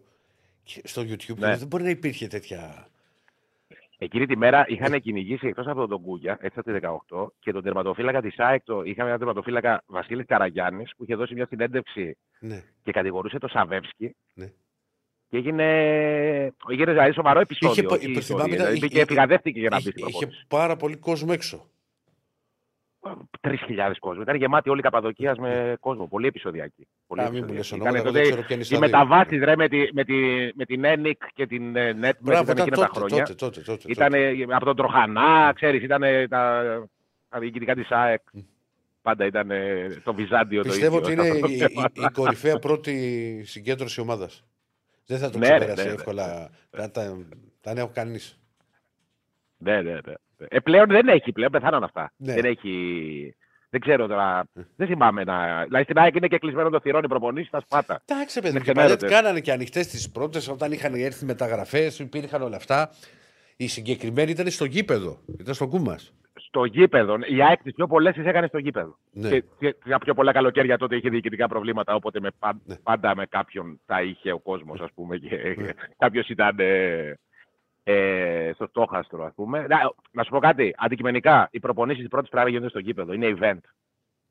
και 0.63 0.81
στο 0.83 1.01
YouTube. 1.01 1.37
Ναι. 1.37 1.55
Δεν 1.57 1.67
μπορεί 1.67 1.83
να 1.83 1.89
υπήρχε 1.89 2.27
τέτοια. 2.27 2.87
Εκείνη 3.97 4.25
τη 4.25 4.37
μέρα 4.37 4.65
είχαν 4.67 5.01
κυνηγήσει 5.01 5.47
εκτός 5.47 5.67
από 5.67 5.87
τον 5.87 6.01
Κούγια, 6.01 6.37
έτσι 6.41 6.59
από 6.59 6.71
τη 6.71 6.79
18, 7.11 7.27
και 7.39 7.51
τον 7.51 7.63
τερματοφύλακα 7.63 8.21
της 8.21 8.39
ΑΕΚ. 8.39 8.63
Το, 8.63 8.81
είχαμε 8.83 9.09
ένα 9.09 9.17
τερματοφύλακα 9.17 9.83
Βασίλης 9.85 10.25
Καραγιάννης 10.25 10.91
που 10.97 11.03
είχε 11.03 11.15
δώσει 11.15 11.33
μια 11.33 11.45
συνέντευξη 11.45 12.17
Ναι. 12.39 12.63
και 12.83 12.91
κατηγορούσε 12.91 13.37
το 13.37 13.47
Σαβεύσκι. 13.47 14.15
Ναι. 14.33 14.51
Και 15.33 15.39
έγινε, 15.39 15.63
έγινε 16.69 16.91
δηλαδή 16.91 17.13
σοβαρό 17.13 17.39
επεισόδιο. 17.39 17.83
Είχε, 17.83 17.95
όχι 17.95 18.09
είχε, 18.09 18.19
ιστορία. 18.19 18.43
θυμάμαι, 18.43 18.55
Δηλαδή, 18.63 18.77
είχε- 18.77 18.87
και 18.95 19.01
επιγαδεύτηκε 19.01 19.59
για 19.59 19.69
να 19.69 19.75
μπει 19.75 19.81
είχε, 19.81 19.91
στην 19.91 20.03
είχε 20.07 20.17
προπόνηση. 20.17 20.45
πάρα 20.47 20.75
πολύ 20.75 20.95
κόσμο 20.95 21.29
έξω. 21.31 21.69
Τρεις 23.41 23.61
χιλιάδες 23.61 23.99
κόσμο. 23.99 24.21
Ήταν 24.21 24.35
γεμάτη 24.35 24.69
όλη 24.69 24.79
η 24.79 24.83
Καπαδοκία 24.83 25.35
με 25.39 25.77
κόσμο. 25.79 26.07
Πολύ 26.07 26.27
επεισοδιακή. 26.27 26.87
Πολύ 27.07 27.21
Α, 27.21 27.29
μην 27.29 27.43
μου 27.47 27.53
επεισοδιακή. 27.53 27.57
λες 27.57 27.71
ονόματα, 27.71 27.97
Ήτανε 27.97 27.97
εγώ 27.97 28.07
τότε 28.07 28.19
δεν 28.19 28.31
ξέρω 28.31 28.41
ποια 28.47 28.55
είναι 28.55 28.63
η 28.63 28.67
Οι 28.71 28.75
σταδία. 28.75 28.97
μεταβάσει 28.99 29.37
ρε 29.37 29.55
με, 29.55 29.67
τη, 29.67 29.87
με, 29.93 30.03
τη, 30.03 30.15
με 30.55 30.65
την 30.65 30.81
ENIC 30.85 31.27
και 31.33 31.47
την 31.47 31.75
ε, 31.75 31.91
NET 32.01 32.11
Μπράβο, 32.19 32.51
ήταν 32.51 32.57
ήταν 32.57 32.57
εκείνα 32.57 32.75
τα 32.77 32.87
τότε, 32.87 32.99
χρόνια. 32.99 33.23
τότε, 33.25 33.33
τότε, 33.33 33.61
τότε, 33.61 33.83
Ήταν 33.87 34.11
τότε. 34.11 34.55
από 34.55 34.65
τον 34.65 34.75
Τροχανά, 34.75 35.51
ξέρεις, 35.55 35.83
ήταν 35.83 36.01
τα, 36.29 36.63
τα 37.29 37.39
διοικητικά 37.39 37.75
της 37.75 37.91
ΑΕΚ. 37.91 38.21
Πάντα 39.01 39.25
ήταν 39.25 39.49
το 40.03 40.13
Βυζάντιο 40.13 40.61
Πιστεύω 40.61 40.99
το 40.99 41.03
ότι 41.09 41.11
ίδιο. 41.21 41.35
είναι 41.35 41.47
η, 41.53 41.55
η, 41.55 42.03
η 42.03 42.11
κορυφαία 42.13 42.59
πρώτη 42.59 43.41
συγκέντρωση 43.45 44.01
ομάδας. 44.01 44.43
Δεν 45.05 45.17
θα 45.19 45.29
το 45.29 45.37
Ναι, 45.37 45.47
ρε, 45.47 45.53
ξεπεράσει 45.55 45.81
ναι, 45.83 45.87
ναι. 45.89 45.93
εύκολα. 45.95 46.49
Τα, 46.69 46.91
τα, 46.91 47.17
τα 47.61 47.71
έχω 47.71 47.91
κανείς. 47.93 48.39
ναι, 49.57 49.81
ναι, 49.81 49.91
ναι. 49.91 50.13
Ε, 50.47 50.59
πλέον 50.59 50.87
δεν 50.87 51.07
έχει, 51.07 51.31
πλέον 51.31 51.51
πεθάναν 51.51 51.83
αυτά. 51.83 52.13
Ναι. 52.17 52.33
Δεν 52.33 52.45
έχει... 52.45 53.35
Δεν 53.69 53.81
ξέρω 53.81 54.07
τώρα. 54.07 54.43
Δεν 54.75 54.87
θυμάμαι 54.87 55.23
να. 55.23 55.63
Δηλαδή 55.63 55.83
στην 55.83 55.97
ΑΕΚ 55.97 56.15
είναι 56.15 56.27
και 56.27 56.37
κλεισμένο 56.37 56.69
το 56.69 56.79
θηρόν 56.79 57.03
οι 57.03 57.07
προπονήσεις 57.07 57.47
στα 57.47 57.59
σπάτα. 57.59 58.01
Εντάξει, 58.05 58.41
παιδί, 58.41 58.55
Είναι 58.55 58.63
και 58.65 58.71
παλιά 58.71 58.95
ξενέρωτες. 58.95 59.09
κάνανε 59.09 59.39
και 59.39 59.51
ανοιχτές 59.51 59.87
τις 59.87 60.11
πρώτες 60.11 60.47
όταν 60.47 60.71
είχαν 60.71 60.93
έρθει 60.93 61.25
μεταγραφές, 61.25 61.99
υπήρχαν 61.99 62.41
όλα 62.41 62.55
αυτά. 62.55 62.91
Η 63.57 63.67
συγκεκριμένη 63.67 64.31
ήταν 64.31 64.49
στο 64.49 64.65
γήπεδο. 64.65 65.21
Ήταν 65.39 65.53
στο 65.53 65.67
κούμα. 65.67 65.99
Στο 66.55 66.65
γήπεδο. 66.65 67.17
Η 67.25 67.41
ΑΕΚ 67.43 67.61
τις 67.61 67.73
πιο 67.73 67.87
πολλές 67.87 68.13
τις 68.15 68.25
έκανε 68.25 68.47
στο 68.47 68.57
γήπεδο. 68.57 68.97
Ναι. 69.11 69.29
Και, 69.29 69.43
και 69.59 69.75
τα 69.89 69.97
πιο 69.97 70.13
πολλά 70.13 70.31
καλοκαίρια 70.31 70.77
τότε 70.77 70.95
είχε 70.95 71.09
διοικητικά 71.09 71.47
προβλήματα. 71.47 71.95
Οπότε 71.95 72.19
με, 72.19 72.29
πα- 72.39 72.59
Ναι. 72.65 72.75
πάντα 72.83 73.15
με 73.15 73.25
κάποιον 73.25 73.79
τα 73.85 74.01
είχε 74.01 74.31
ο 74.31 74.39
κόσμος, 74.39 74.79
ας 74.81 74.89
πούμε. 74.95 75.17
Και 75.17 75.55
Ναι. 75.57 75.69
κάποιος 75.97 76.29
ήταν 76.29 76.55
ε, 76.59 77.13
ε, 77.83 78.51
στο 78.53 78.67
στόχαστρο, 78.67 79.23
ας 79.25 79.33
πούμε. 79.35 79.65
Να, 79.67 79.77
να 80.11 80.23
σου 80.23 80.29
πω 80.31 80.39
κάτι. 80.39 80.73
Αντικειμενικά, 80.77 81.47
οι 81.51 81.59
προπονήσεις 81.59 82.01
της 82.01 82.09
πρώτης 82.09 82.29
πρέπει 82.29 82.45
να 82.45 82.51
γίνονται 82.51 82.69
στο 82.69 82.79
γήπεδο. 82.79 83.13
Είναι 83.13 83.33
event. 83.39 83.59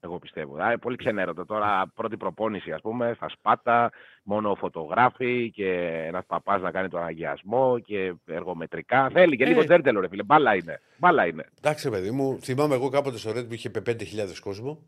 Εγώ 0.05 0.19
πιστεύω. 0.19 0.57
Α, 0.63 0.79
πολύ 0.79 0.97
ξενέρωτο. 0.97 1.45
Τώρα, 1.45 1.93
πρώτη 1.95 2.17
προπόνηση, 2.17 2.73
ας 2.73 2.81
πούμε, 2.81 3.13
στα 3.17 3.29
σπάτα, 3.29 3.91
μόνο 4.23 4.55
φωτογράφοι 4.55 5.51
και 5.51 5.69
ένας 6.07 6.25
παπάς 6.27 6.63
να 6.63 6.71
κάνει 6.71 6.89
τον 6.89 7.03
αγιασμό 7.05 7.79
και 7.79 8.15
εργομετρικά. 8.27 9.09
Θέλει 9.13 9.37
και 9.37 9.45
Ε. 9.45 9.47
λίγο 9.47 9.65
τζέρτελο, 9.65 10.01
ρε 10.01 10.09
φίλε. 10.09 10.23
Μπάλα 10.23 10.55
είναι. 10.55 10.81
Μπάλα 10.97 11.27
είναι. 11.27 11.47
Εντάξει, 11.59 11.91
παιδί 11.91 12.11
μου, 12.11 12.39
θυμάμαι 12.41 12.75
εγώ 12.75 12.89
κάποτε 12.89 13.17
στο 13.19 13.31
Red 13.31 13.47
που 13.49 13.55
είχε 13.55 13.71
5.000 13.71 14.41
κόσμο. 14.41 14.79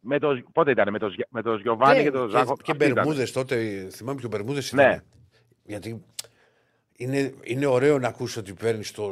Με 0.00 0.18
το, 0.18 0.42
πότε 0.52 0.70
ήταν, 0.70 0.90
με 0.92 0.98
το, 0.98 1.08
Σγια- 1.10 1.28
με 1.30 1.42
το 1.42 1.54
Γιωβάνι 1.56 2.02
και, 2.02 2.10
το 2.10 2.28
Ζάχο. 2.28 2.56
Και 2.56 2.70
Αυτοί 2.70 2.84
ήταν. 2.84 2.92
Μπερμούδες 3.04 3.32
τότε. 3.32 3.88
Θυμάμαι 3.90 4.20
και 4.20 4.26
ο 4.26 4.28
Μπερμούδε 4.28 4.60
Ναι. 4.70 4.82
ήταν. 4.82 5.02
Γιατί 5.64 6.04
είναι, 6.96 7.34
είναι 7.42 7.66
ωραίο 7.66 7.98
να 7.98 8.08
ακούσει 8.08 8.38
ότι 8.38 8.52
παίρνεις 8.52 8.92
το, 8.92 9.08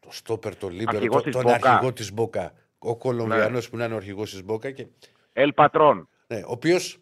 το 0.00 0.08
στόπερ, 0.10 0.56
το 0.56 0.68
λίμπερο, 0.68 0.96
Αρχηγός 0.96 1.22
το, 1.22 1.30
της 1.30 1.40
τον 1.40 1.44
Boca. 1.52 1.58
αρχηγό 1.62 1.92
της 1.92 2.12
Μπόκα. 2.12 2.52
Ο 2.86 2.96
Κολομβιανό 2.96 3.58
που 3.70 3.76
να 3.76 3.84
είναι 3.84 3.94
ο 3.94 3.96
αρχηγός 3.96 4.30
της 4.30 4.44
Μπόκα. 4.44 4.70
Και, 4.70 4.86
Ελ 5.32 5.52
Πατρόν. 5.52 6.08
ναι, 6.26 6.36
ο 6.36 6.44
οποίος 6.50 6.98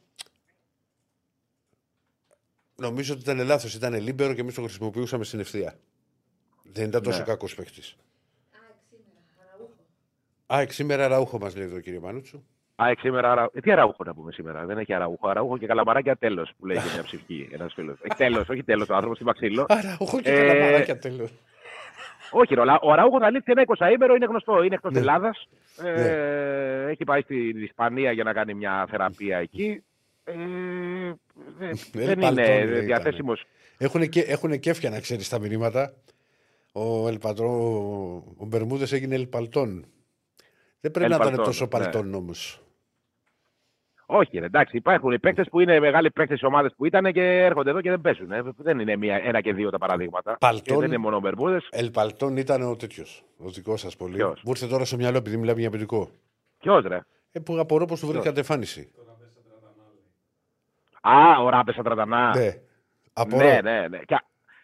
νομίζω 2.77 3.13
ότι 3.13 3.23
ήταν 3.23 3.39
λάθος. 3.47 3.75
Ήταν 3.75 3.95
λίμπερο 3.95 4.35
και 4.35 4.41
εμείς 4.41 4.55
το 4.55 4.63
χρησιμοποιούσαμε 4.63 5.25
στην 5.25 5.41
ευθεία. 5.41 5.79
Δεν 6.63 6.89
ήταν 6.89 7.03
τόσο 7.03 7.19
Ναι. 7.19 7.25
κακός 7.25 7.55
παίχτη. 7.55 7.81
Α, 10.47 10.65
σήμερα 10.69 11.09
ραούχο 11.09 11.39
μας 11.39 11.57
λέει 11.57 11.67
εδώ 11.67 11.81
κύριε 11.81 11.99
Μάνουτσου. 12.01 12.43
Α, 12.77 12.89
ε, 12.89 12.95
σήμερα, 12.99 13.31
αρα... 13.33 13.51
ε, 13.53 13.61
τι 13.61 13.73
αραούχο 13.73 14.05
να 14.05 14.15
πούμε 14.15 14.33
σήμερα. 14.33 14.67
Δεν 14.67 14.79
έχει 14.79 14.95
αραούχο. 14.95 15.29
Αραούχο 15.29 15.59
και 15.59 15.67
καλαμαράκια 15.67 16.17
τέλος 16.17 16.53
που 16.59 16.67
λέει 16.67 16.77
και 16.77 16.89
μια 16.95 17.03
ψυχή 17.03 17.49
ένας 17.53 17.73
φίλος. 17.75 17.99
Έχει 18.03 18.17
τέλος, 18.17 18.49
όχι 18.49 18.63
τέλος 18.65 18.89
ο 18.89 18.95
άνθρωπος 18.95 19.17
στη 19.17 19.27
Μαξίλο. 19.27 19.63
Α, 19.63 19.81
ραούχο 19.81 20.21
και 20.21 20.31
Ε, 20.33 20.47
καλαμαράκια 20.47 20.99
τέλος. 20.99 21.31
Όχι, 22.33 22.55
ρολά. 22.55 22.79
Ο 22.83 22.93
Αραούχο 22.93 23.19
θα 23.19 23.31
λήξει 23.31 23.53
ένα 23.57 23.63
20 23.67 23.93
ήμερο, 23.95 24.15
είναι 24.15 24.27
γνωστό. 24.27 24.63
Είναι 24.63 24.75
εκτός 24.75 24.93
Ναι. 24.93 24.99
Ελλάδας. 24.99 25.49
Ε, 25.83 26.87
Έχει 26.91 27.05
πάει 27.05 27.21
στην 27.21 27.63
Ισπανία 27.63 28.13
για 28.13 28.25
να 28.25 28.33
κάνει 28.33 28.55
μια 28.55 28.87
θεραπεία 28.91 29.39
εκεί. 29.39 29.83
Ε, 30.25 30.33
δεν- 31.59 31.79
δεν 31.93 32.19
Παλτόν, 32.19 32.45
είναι 32.45 32.65
λέει, 32.65 32.73
ήταν. 32.73 32.85
διαθέσιμος. 32.85 33.45
Έχουν 33.79 34.09
και, 34.09 34.21
έχουνε 34.21 34.57
κέφια 34.57 34.91
να 34.91 35.01
ξέρεις 35.01 35.29
τα 35.29 35.39
μηνύματα. 35.39 35.93
Ο, 36.73 37.09
Ελπατρό, 37.09 37.49
ο 38.37 38.45
Μπερμούδε 38.45 38.97
έγινε 38.97 39.15
Ελπαλτών. 39.15 39.85
Δεν 40.81 40.91
πρέπει 40.91 41.11
να 41.11 41.17
ήταν 41.17 41.21
Ελπαλτών, 41.29 41.45
τόσο 41.45 41.65
ναι. 41.65 41.71
παλτών 41.71 42.15
όμως. 42.15 42.62
Όχι, 44.15 44.39
ρε, 44.39 44.45
εντάξει, 44.47 44.77
υπάρχουν 44.77 45.13
οι 45.13 45.19
παίκτες 45.19 45.49
που 45.51 45.61
είναι 45.61 45.81
μεγάλοι 45.81 46.11
παίκτες 46.11 46.39
στις 46.39 46.49
ομάδες 46.49 46.73
που 46.77 46.85
ήταν 46.85 47.13
και 47.13 47.23
έρχονται 47.23 47.71
εδώ 47.71 47.81
και 47.81 47.91
δεν 47.91 48.01
παίζουν. 48.01 48.33
Ε. 48.33 48.43
Δεν 48.57 48.79
είναι 48.79 48.97
μία, 48.97 49.21
ένα 49.25 49.41
και 49.41 49.53
δύο 49.53 49.71
τα 49.71 49.79
παραδείγματα. 49.79 50.37
Παλτών. 50.41 50.63
Και 50.63 50.75
δεν 50.75 50.89
είναι 50.89 50.97
μόνο 50.99 51.17
ο 51.17 51.21
Μπερμούδε. 51.21 51.61
Ελπαλτών 51.71 52.37
ήταν 52.37 52.63
ο 52.63 52.77
τέτοιος. 52.77 53.25
Ο 53.39 53.49
δικός 53.49 53.81
σας 53.81 53.97
πολύ. 53.97 54.15
Ποιος; 54.17 54.41
Μου 54.45 54.51
ήρθε 54.51 54.67
τώρα 54.67 54.85
στο 54.85 54.97
μυαλό 54.97 55.17
επειδή 55.17 55.37
μιλάμε 55.37 55.61
για 55.61 55.71
παιδικό. 55.71 56.11
Ποιος 56.59 56.85
ρε; 56.85 57.01
Ε, 57.33 57.41
που 57.41 57.59
απορώ 57.59 57.85
πώ 57.85 57.99
του 57.99 58.07
βρήκατε 58.07 58.39
εμφάνιση. 58.39 58.91
Α, 61.01 61.43
ο 61.43 61.49
Ράμπε 61.49 61.75
Ατρατανά. 61.79 62.37
Ναι. 62.37 62.51
Απορώ. 63.13 63.45
ναι, 63.47 63.61
ναι. 63.63 63.89
ναι. 63.89 63.99
Και, 63.99 64.17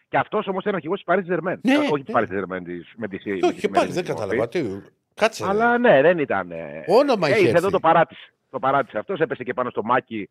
και 0.07 0.17
αυτός 0.17 0.47
όμως 0.47 0.61
ήταν 0.61 0.75
αρχηγός 0.75 0.97
της 0.97 1.05
Παρή 1.05 1.21
Ζερμέν. 1.23 1.59
Ναι, 1.63 1.77
όχι 1.77 1.93
ναι. 1.93 2.03
τη 2.03 2.11
Παρή 2.11 2.25
Ζερμέν, 2.25 2.63
με 2.95 3.07
τη 3.07 3.31
Ε, 3.31 3.45
Όχι, 3.45 3.59
και 3.59 3.69
πάλι 3.69 3.91
δεν 3.91 4.05
κατάλαβα. 4.05 4.47
Τι, 4.47 4.63
κάτσε. 5.13 5.43
ρε. 5.43 5.49
Αλλά 5.49 5.77
ναι, 5.77 6.01
δεν 6.01 6.19
ήταν. 6.19 6.51
ε, 6.51 6.83
Όνομα 6.87 7.27
ε, 7.27 7.31
είχε 7.31 7.39
ήρθε 7.39 7.49
εδώ 7.49 7.57
έρθει. 7.57 7.71
το 7.71 7.79
παράτησε. 7.79 8.33
Το 8.49 8.59
παράτησε 8.59 8.97
αυτός, 8.97 9.19
έπεσε 9.19 9.43
και 9.43 9.53
πάνω 9.53 9.69
στο 9.69 9.83
μάκι. 9.83 10.29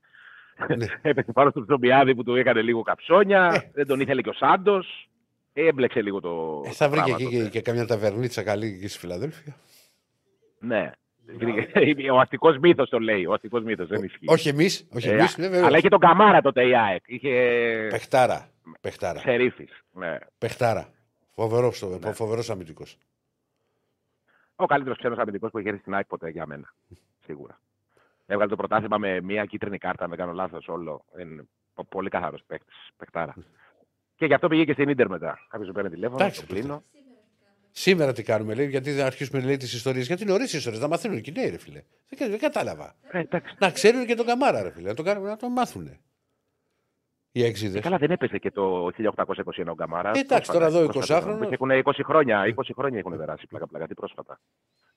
Ναι. 0.77 0.87
έπεσε 1.11 1.33
πάνω 1.33 1.51
στο 1.51 1.65
Ψομπιάδη 1.65 2.15
που 2.15 2.23
του 2.25 2.35
έκανε 2.35 2.63
λίγο 2.63 2.83
καψόνια. 2.83 3.51
Ε. 3.55 3.71
Δεν 3.75 3.87
τον 3.87 4.01
ήθελε 4.01 4.23
και 4.23 4.29
ο 4.29 4.33
Σάντος. 4.33 5.09
Έμπλεξε 5.53 6.03
λίγο 6.03 6.21
το. 6.21 6.63
Ε, 6.67 6.71
θα 6.71 6.85
το 6.85 6.91
βρήκε 6.91 7.07
πράγμα 7.07 7.27
εκεί 7.27 7.37
τότε. 7.37 7.45
και, 7.45 7.51
και 7.51 7.61
καμιά 7.61 7.87
ταβερνίτσα 7.87 8.43
καλή 8.43 8.67
εκεί 8.67 8.89
στη 8.89 8.99
Φιλαδέλφια. 8.99 9.57
Ναι. 10.59 10.91
Ο 12.13 12.19
αστικός 12.21 12.59
μύθος 12.59 12.89
το 12.89 12.99
λέει. 12.99 13.25
Ο 13.27 13.33
αστικός 13.33 13.63
μύθος 13.63 13.89
δεν 13.89 14.03
ισχύει. 14.05 14.25
Όχι 14.27 14.49
εμείς, 14.49 14.87
όχι 14.95 15.09
Ε, 15.09 15.13
εμείς, 15.13 15.37
ναι, 15.37 15.49
βέβαια. 15.49 15.67
αλλά 15.67 15.79
είχε 15.79 15.89
τον 15.89 15.99
Καμάρα 15.99 16.41
τότε 16.41 16.67
η 16.69 16.77
ΑΕΚ. 16.77 17.03
Είχε 17.07 17.31
Πεχτάρα. 17.91 18.49
Πεχτάρα. 18.81 19.19
Σερίφης. 19.21 19.83
Ναι. 19.93 20.17
Πεχτάρα. 20.39 20.89
Φοβερός 21.35 21.83
Ναι. 22.01 22.13
φοβερός 22.13 22.51
αμυντικός. 22.51 22.97
Ο 24.57 24.67
καλύτερος 24.67 24.99
ξένος 24.99 25.19
αμυντικός 25.19 25.51
που 25.51 25.59
έχει 25.59 25.69
έρθει 25.69 25.81
στην 25.81 25.95
ΑΕΚ 25.95 26.07
ποτέ 26.07 26.29
για 26.29 26.47
μένα. 26.47 26.75
Σίγουρα. 27.25 27.61
Έβγαλε 28.31 28.51
το 28.51 28.57
πρωτάθλημα 28.57 28.99
με 28.99 29.21
μία 29.21 29.45
κίτρινη 29.45 29.79
κάρτα, 29.79 30.05
αν 30.05 30.11
δεν 30.11 30.19
κάνω 30.19 30.33
λάθος 30.33 30.69
όλο. 30.69 31.05
Είναι 31.21 31.45
πο- 31.75 31.85
πολύ 31.85 32.09
καθαρός 32.09 32.43
παίκτης. 32.47 32.77
Παικτάρα. 32.97 33.35
Και 34.17 34.27
γι' 34.27 34.35
αυτό 34.35 34.49
πήγε 34.49 34.65
και 34.65 34.73
στην 34.73 34.95
ντερ 34.95 35.09
μετά. 35.09 35.39
Κάποιος 35.49 35.69
μου 35.69 35.75
παίρνει 35.75 35.91
τηλέφωνο, 35.91 36.21
Εντάξει, 36.23 36.47
το 36.47 36.55
κλείνω. 36.55 36.83
Σήμερα 37.71 38.13
τι 38.13 38.23
κάνουμε, 38.23 38.55
λέει, 38.55 38.67
γιατί 38.69 38.93
δεν 38.93 39.05
αρχίσουμε 39.07 39.41
λέει, 39.43 39.57
τις 39.57 39.73
ιστορίες. 39.73 40.07
Γιατί 40.07 40.23
είναι 40.23 40.33
ωραίες 40.33 40.53
ιστορίες, 40.53 40.83
να 40.83 40.89
μαθαίνουν 40.89 41.21
και 41.21 41.31
οι 41.31 41.41
νέοι, 41.41 41.49
ρε 41.51 41.59
φίλε. 41.59 41.83
Δεν, 42.09 42.31
δεν 42.31 42.39
κατάλαβα. 42.39 42.95
Ε, 43.11 43.19
εντάξει. 43.19 43.55
Να 43.59 43.71
ξέρουν 43.71 44.07
και 44.07 44.15
τον 44.15 44.27
καμάρα, 44.27 44.63
ρε 44.63 44.71
φίλε. 44.71 44.89
Να 44.89 44.95
τον, 44.95 45.05
κάνουν- 45.05 45.25
να 45.27 45.37
τον 45.37 45.53
μάθουν. 45.53 45.91
Οι 47.33 47.45
έξιδες. 47.45 47.83
Καλά, 47.83 47.97
δεν 47.99 48.11
έπεσε 48.11 48.39
και 48.39 48.51
το 48.51 48.87
1821 48.87 49.69
ο 49.69 49.73
Γκαμάρα. 49.75 50.11
Ε, 50.15 50.19
εντάξει, 50.19 50.51
τώρα 50.53 50.67
εδώ 50.67 50.85
20χρονος. 50.93 51.53
Έχουν 51.53 51.71
20 51.71 51.83
χρόνια, 52.05 52.55
20 52.57 52.71
χρόνια 52.75 52.99
έχουν 52.99 53.17
περάσει 53.17 53.47
πλάκα-πλάκα. 53.47 53.87
Τι 53.87 53.95
πρόσφατα. 53.95 54.41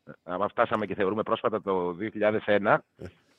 Ε, 0.06 0.12
Άμα 0.24 0.48
φτάσαμε 0.48 0.86
και 0.86 0.96
θεωρούμε 0.96 1.24
πρόσφατα 1.24 1.62
το 1.62 1.96
2001, 2.00 2.78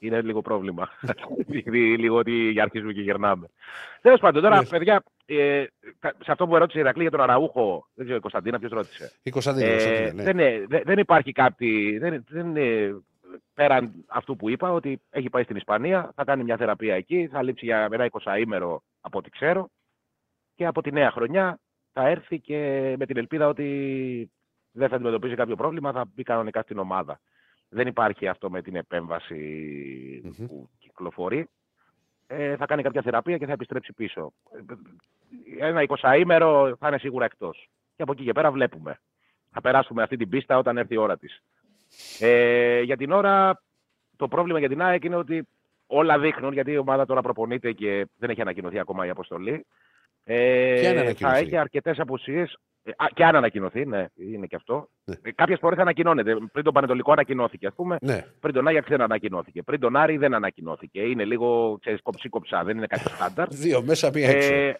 είναι 0.06 0.20
λίγο 0.22 0.42
πρόβλημα. 0.42 0.88
Δείχνει 1.48 1.78
λίγο 1.96 2.16
ότι 2.16 2.54
αρχίζουμε 2.60 2.92
και 2.92 3.00
γυρνάμε. 3.00 3.48
Τέλος 4.00 4.20
πάντων, 4.20 4.42
τώρα, 4.42 4.56
Ναι. 4.60 4.66
παιδιά, 4.66 5.02
ε, 5.26 5.64
κα- 5.98 6.14
σε 6.24 6.30
αυτό 6.32 6.46
που 6.46 6.56
ερώτησε 6.56 6.78
η 6.78 6.80
Ηρακλή 6.80 7.02
για 7.02 7.10
τον 7.10 7.20
Αραούχο, 7.20 7.86
δεν 7.94 8.04
ξέρω, 8.04 8.18
η 8.18 8.20
Κωνσταντίνα, 8.20 8.58
ποιος 8.58 8.70
ρώτησε. 8.70 9.12
Η 9.22 9.30
Κωνσταντίνα, 9.30 9.66
Ε, 9.66 9.70
Κωνσταντίνα, 9.72 10.12
ναι. 10.12 10.22
δεν, 10.22 10.38
είναι- 10.38 10.66
δεν- 10.68 10.82
δεν 10.84 10.98
υπάρχει 10.98 11.32
κάτι. 11.32 11.98
Δεν, 11.98 12.24
δεν 12.28 12.46
είναι 12.56 12.96
πέραν 13.54 13.92
αυτού 14.06 14.36
που 14.36 14.48
είπα, 14.50 14.72
ότι 14.72 15.00
έχει 15.10 15.30
πάει 15.30 15.42
στην 15.42 15.56
Ισπανία, 15.56 16.12
θα 16.14 16.24
κάνει 16.24 16.44
μια 16.44 16.56
θεραπεία 16.56 16.94
εκεί, 16.94 17.28
θα 17.32 17.42
λείψει 17.42 17.64
για 17.64 17.88
ένα 17.92 18.04
20ήμερο 18.04 18.82
από 19.00 19.18
ό,τι 19.18 19.30
ξέρω. 19.30 19.68
Και 20.54 20.66
από 20.66 20.82
τη 20.82 20.92
νέα 20.92 21.10
χρονιά 21.10 21.58
θα 21.92 22.08
έρθει 22.08 22.38
και 22.40 22.94
με 22.98 23.06
την 23.06 23.16
ελπίδα 23.16 23.48
ότι 23.48 24.30
δεν 24.72 24.88
θα 24.88 24.94
αντιμετωπίσει 24.94 25.34
κάποιο 25.34 25.56
πρόβλημα, 25.56 25.92
θα 25.92 26.04
μπει 26.14 26.22
κανονικά 26.22 26.62
στην 26.62 26.78
ομάδα. 26.78 27.20
Δεν 27.74 27.86
υπάρχει 27.86 28.28
αυτό 28.28 28.50
με 28.50 28.62
την 28.62 28.76
επέμβαση 28.76 29.40
Μμμ. 30.24 30.46
που 30.46 30.68
κυκλοφορεί. 30.78 31.48
Ε, 32.26 32.56
θα 32.56 32.66
κάνει 32.66 32.82
κάποια 32.82 33.02
θεραπεία 33.02 33.38
και 33.38 33.46
θα 33.46 33.52
επιστρέψει 33.52 33.92
πίσω. 33.92 34.32
Ε, 35.58 35.66
Ένα 35.68 35.82
20ήμερο 35.88 36.72
θα 36.78 36.88
είναι 36.88 36.98
σίγουρα 36.98 37.24
εκτός. 37.24 37.68
Και 37.96 38.02
από 38.02 38.12
εκεί 38.12 38.24
και 38.24 38.32
πέρα 38.32 38.50
βλέπουμε. 38.50 39.00
Θα 39.50 39.60
περάσουμε 39.60 40.02
αυτή 40.02 40.16
την 40.16 40.28
πίστα 40.28 40.58
όταν 40.58 40.76
έρθει 40.78 40.94
η 40.94 40.96
ώρα 40.96 41.16
της. 41.16 41.42
Ε, 42.20 42.80
για 42.80 42.96
την 42.96 43.12
ώρα, 43.12 43.62
το 44.16 44.28
πρόβλημα 44.28 44.58
για 44.58 44.68
την 44.68 44.82
ΑΕΚ 44.82 45.04
είναι 45.04 45.16
ότι 45.16 45.48
όλα 45.86 46.18
δείχνουν, 46.18 46.52
γιατί 46.52 46.70
η 46.70 46.76
ομάδα 46.76 47.06
τώρα 47.06 47.20
προπονείται 47.22 47.72
και 47.72 48.06
δεν 48.16 48.30
έχει 48.30 48.40
ανακοινωθεί 48.40 48.78
ακόμα 48.78 49.06
η 49.06 49.10
αποστολή. 49.10 49.66
Ποια 50.24 50.36
είναι 50.36 50.88
Ε, 50.88 50.94
θα 50.94 51.00
ανακοινωθεί; 51.00 51.38
έχει 51.40 51.56
αρκετές 51.56 51.98
απουσίες. 51.98 52.56
Ε, 52.84 52.90
α, 52.96 53.06
και 53.14 53.24
αν 53.24 53.36
ανακοινωθεί, 53.36 53.86
ναι, 53.86 54.06
είναι 54.14 54.46
και 54.46 54.56
αυτό. 54.56 54.88
Ναι. 55.04 55.14
Ε, 55.22 55.32
Κάποιες 55.32 55.58
φορές 55.60 55.78
ανακοινώνεται. 55.78 56.36
Πριν 56.52 56.64
τον 56.64 56.72
Πανετολικό 56.72 57.12
ανακοινώθηκε, 57.12 57.66
ας 57.66 57.74
πούμε. 57.74 57.96
Ναι. 58.00 58.26
Πριν 58.40 58.54
τον 58.54 58.68
Άγιαξ 58.68 58.88
δεν 58.88 59.00
ανακοινώθηκε. 59.00 59.62
Πριν 59.62 59.80
τον 59.80 59.96
Άρη 59.96 60.16
δεν 60.16 60.34
ανακοινώθηκε. 60.34 61.00
Είναι 61.00 61.24
λίγο 61.24 61.76
ξέρεις, 61.80 62.02
κοψί-κοψά, 62.02 62.64
δεν 62.64 62.76
είναι 62.76 62.86
κάτι 62.86 63.08
στάνταρ. 63.08 63.48
Δύο 63.64 63.82
μέσα, 63.82 64.10
μία 64.14 64.28
έξω. 64.30 64.54
ε, 64.54 64.76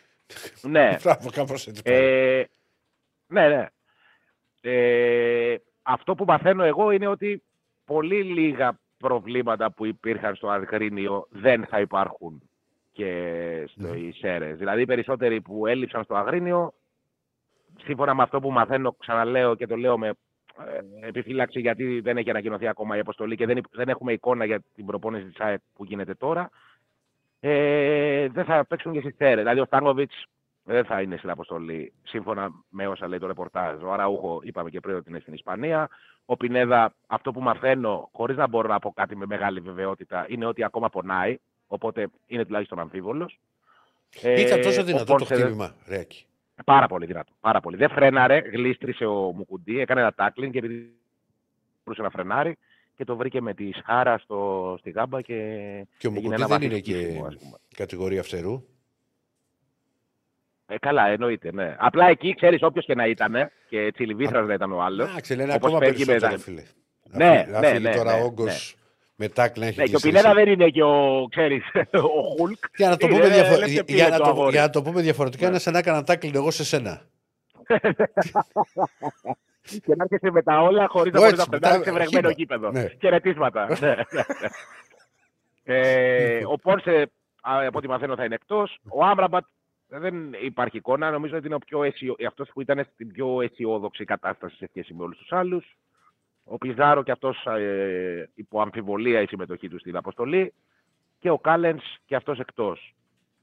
ναι, 0.63 0.97
Μπράβο, 1.03 1.31
κάπως 1.31 1.67
έτσι. 1.67 1.83
πάει. 1.83 1.95
ε, 1.97 2.45
ναι, 3.27 3.49
ναι. 3.49 3.67
Ε, 4.61 5.57
αυτό 5.83 6.15
που 6.15 6.25
μαθαίνω 6.25 6.65
εγώ 6.65 6.91
είναι 6.91 7.07
ότι 7.07 7.43
πολύ 7.85 8.23
λίγα 8.23 8.79
προβλήματα 8.99 9.71
που 9.73 9.87
υπήρχαν 9.87 10.35
στο 10.35 10.49
Αγρίνιο 10.49 11.27
δεν 11.31 11.67
θα 11.67 11.81
υπάρχουν 11.81 12.43
και 12.93 13.65
στο 13.69 13.89
Ναι. 13.93 13.97
Ισέρες. 13.99 14.57
Δηλαδή 14.59 14.81
οι 14.83 14.87
περισσότεροι 14.87 15.41
που 15.41 15.67
έλειψαν 15.67 16.05
στο 16.05 16.15
Αγρίνιο, 16.15 16.73
σύμφωνα 17.85 18.15
με 18.15 18.23
αυτό 18.23 18.41
που 18.41 18.51
μαθαίνω, 18.51 18.93
ξαναλέω 18.93 19.55
και 19.55 19.67
το 19.67 19.77
λέω 19.77 19.99
με 19.99 20.09
ε, 20.09 21.07
επιφύλαξη 21.09 21.61
γιατί 21.61 22.01
δεν 22.01 22.17
έχει 22.17 22.31
ανακοινωθεί 22.31 22.67
ακόμα 22.67 22.97
η 22.97 23.01
αποστολή 23.01 23.37
και 23.37 23.47
δεν, 23.47 23.57
υπ- 23.57 23.75
δεν 23.77 23.89
έχουμε 23.89 24.13
εικόνα 24.13 24.45
για 24.45 24.63
την 24.75 24.87
προπόνηση 24.87 25.25
της 25.25 25.41
ΑΕΚ 25.41 25.61
που 25.75 25.85
γίνεται 25.85 26.15
τώρα, 26.15 26.51
ε, 27.41 28.29
δεν 28.29 28.45
θα 28.45 28.65
παίξουν 28.67 28.93
και 28.93 29.01
στις 29.01 29.15
Σέρες. 29.17 29.37
Δηλαδή 29.39 29.61
ο 29.61 29.65
Στάνκοβιτς 29.65 30.25
δεν 30.65 30.85
θα 30.85 31.01
είναι 31.01 31.17
στην 31.17 31.31
αποστολή, 31.31 31.93
σύμφωνα 32.03 32.51
με 32.69 32.87
όσα 32.87 33.09
λέει 33.09 33.19
το 33.19 33.27
ρεπορτάζ. 33.27 33.83
Ο 33.83 33.93
Αραούχο, 33.93 34.41
είπαμε 34.43 34.71
και 34.71 34.81
πριν 34.81 34.97
ότι 34.97 35.11
είναι 35.11 35.19
στην 35.21 35.33
Ισπανία. 35.35 35.89
Ο 36.25 36.37
Πινέδα, 36.37 36.95
αυτό 37.07 37.31
που 37.33 37.41
μαθαίνω, 37.41 38.09
χωρίς 38.13 38.37
να 38.37 38.47
μπορώ 38.49 38.69
να 38.69 38.79
πω 38.79 38.93
κάτι 38.93 39.17
με 39.17 39.27
μεγάλη 39.27 39.61
βεβαιότητα, 39.61 40.27
είναι 40.29 40.47
ότι 40.47 40.65
ακόμα 40.65 40.89
πονάει. 40.89 41.39
Οπότε 41.73 42.07
είναι 42.27 42.45
τουλάχιστον 42.45 42.79
αμφίβολος. 42.79 43.39
Ήταν 44.23 44.61
τόσο 44.63 44.83
δυνατό 44.85 45.15
το 45.15 45.25
χτύπημα, 45.25 45.75
Ρέακη. 45.87 46.27
Πάρα 46.65 46.87
πολύ 46.87 47.07
δυνατό. 47.07 47.33
Πάρα 47.41 47.61
πολύ. 47.61 47.77
Δεν 47.77 47.91
φρέναρε, 47.91 48.39
γλίστρισε 48.39 49.05
ο 49.05 49.33
Μουκουντή, 49.33 49.81
έκανε 49.81 50.01
ένα 50.01 50.13
τάκλινγκ 50.15 50.53
και 50.53 50.59
επειδή 50.59 50.93
μπορούσε 51.85 52.03
να 52.03 52.11
φρενάρει 52.11 52.57
και 52.97 53.05
το 53.05 53.17
βρήκε 53.17 53.41
με 53.41 53.55
τη 53.55 53.71
σχάρα 53.73 54.19
στο, 54.19 54.77
στη 54.79 54.91
γάμπα 54.91 55.21
και. 55.21 55.35
Και 55.99 56.07
ο 56.07 56.11
έγινε 56.11 56.15
Μουκουντή 56.15 56.27
ένα 56.35 56.37
δεν 56.37 56.49
βαθύ 56.49 56.65
είναι 56.65 56.79
και 56.79 56.93
σκίσιμο, 56.95 57.25
ας 57.27 57.37
πούμε. 57.37 57.57
κατηγορία 57.77 58.23
φτερού. 58.23 58.65
Ε, 60.67 60.79
καλά, 60.79 61.07
εννοείται, 61.07 61.53
ναι. 61.53 61.77
Απλά 61.79 62.07
εκεί 62.09 62.35
ξέρεις, 62.35 62.63
όποιος 62.63 62.85
και 62.85 62.95
να 62.95 63.07
ήταν, 63.07 63.35
και 63.69 63.91
τσιλιβήθρας 63.93 64.47
να 64.47 64.55
ήταν 64.55 64.73
ο 64.73 64.83
άλλος. 64.83 65.09
Εντάξει, 65.11 65.35
λένε 65.35 65.53
όπως 65.55 65.69
ακόμα 65.73 65.85
φεύγει 65.85 66.05
περισσότερο, 66.05 66.33
μετά. 66.33 66.43
φίλε. 66.45 66.63
Ναι, 67.17 67.29
Να 67.29 67.35
φύγει- 67.41 67.53
να 67.53 67.61
ναι, 67.61 67.67
φύγει 67.67 67.83
ναι, 67.83 67.95
τώρα 67.95 68.17
ναι, 68.17 68.23
όγκος 68.23 68.77
ναι. 68.77 68.82
Με 69.23 69.29
τάκλ 69.29 69.61
να 69.61 69.67
έχει 69.67 69.79
Ναι, 69.79 69.85
και 69.85 69.97
ο 69.97 69.99
γλιστρήσει. 70.03 70.17
Πινέδα 70.23 70.35
δεν 70.35 70.53
είναι 70.53 70.69
και 70.71 70.83
ο, 70.83 71.27
ξέρεις, 71.31 71.65
ο 72.09 72.23
Χουλκ. 72.39 72.65
Για 72.77 72.89
να 72.89 72.97
το 72.97 73.07
Είναι, 73.07 73.17
πούμε, 73.19 73.29
διαφο- 73.29 73.59
λες 73.59 73.67
και 73.67 73.73
για 73.73 73.85
πήρε 73.85 74.09
να 74.09 74.17
το 74.17 74.23
το- 74.23 74.29
αγόρι. 74.31 74.51
για 74.51 74.61
να 74.63 74.71
το 74.71 74.83
πούμε 74.83 75.01
διαφορετικά, 75.03 75.43
Ναι. 75.45 75.51
είναι 75.51 75.59
σαν 75.59 75.73
να 75.73 75.79
έκανα 75.79 76.05
τάκλιν 76.05 76.35
εγώ 76.35 76.51
σε 76.51 76.65
σένα. 76.65 77.03
και 79.85 79.95
να 79.97 80.05
έρχεσαι 80.11 80.31
με 80.31 80.43
τα 80.43 80.61
όλα 80.63 80.87
χωρίς 80.89 81.13
να 81.13 81.19
Εγώ 81.19 81.29
μπορείς 81.31 81.47
να 81.47 81.57
έτσι, 81.57 81.59
φρενάρει 81.59 81.79
μετά, 81.79 81.91
σε 81.91 81.93
βρεγμένο 81.93 82.29
χύμα. 82.29 82.33
γήπεδο. 82.39 82.71
Ναι. 82.71 82.87
Χαιρετίσματα. 83.01 83.67
Ναι, 83.81 83.89
ναι, 83.89 83.95
ναι. 84.41 84.49
ε, 85.65 86.45
ο 86.47 86.57
Πόρσε, 86.63 87.11
α, 87.43 87.67
από 87.67 87.79
ό,τι 87.79 87.89
μαθαίνω, 87.89 88.17
θα 88.17 88.25
είναι 88.25 88.35
εκτός. 88.35 88.79
Ο 88.89 89.05
Άμραμπατ 89.05 89.45
δεν 89.89 90.33
υπάρχει 90.45 90.77
εικόνα. 90.77 91.11
Νομίζω 91.11 91.37
ότι 91.37 91.47
είναι 91.47 91.55
ο 91.55 91.59
πιο 91.59 91.83
αισιο... 91.83 92.17
αυτός 92.29 92.49
που 92.53 92.61
ήταν 92.61 92.87
στην 92.95 93.13
πιο 93.13 93.41
αισιόδοξη 93.41 94.05
κατάσταση 94.05 94.57
σε 94.57 94.67
σχέση 94.69 94.95
με 94.95 95.03
όλους 95.03 95.19
τους 95.19 95.33
άλλους. 95.33 95.77
Ο 96.45 96.59
Πιζάρο 96.59 97.03
και 97.03 97.11
αυτός 97.11 97.45
ε, 97.47 98.31
υπό 98.35 98.61
αμφιβολία 98.61 99.21
η 99.21 99.27
συμμετοχή 99.27 99.69
του 99.69 99.79
στην 99.79 99.97
αποστολή. 99.97 100.53
Και 101.19 101.31
ο 101.31 101.39
Κάλενς 101.39 101.85
και 102.05 102.17
αυτός 102.17 102.39
εκτός. 102.39 102.95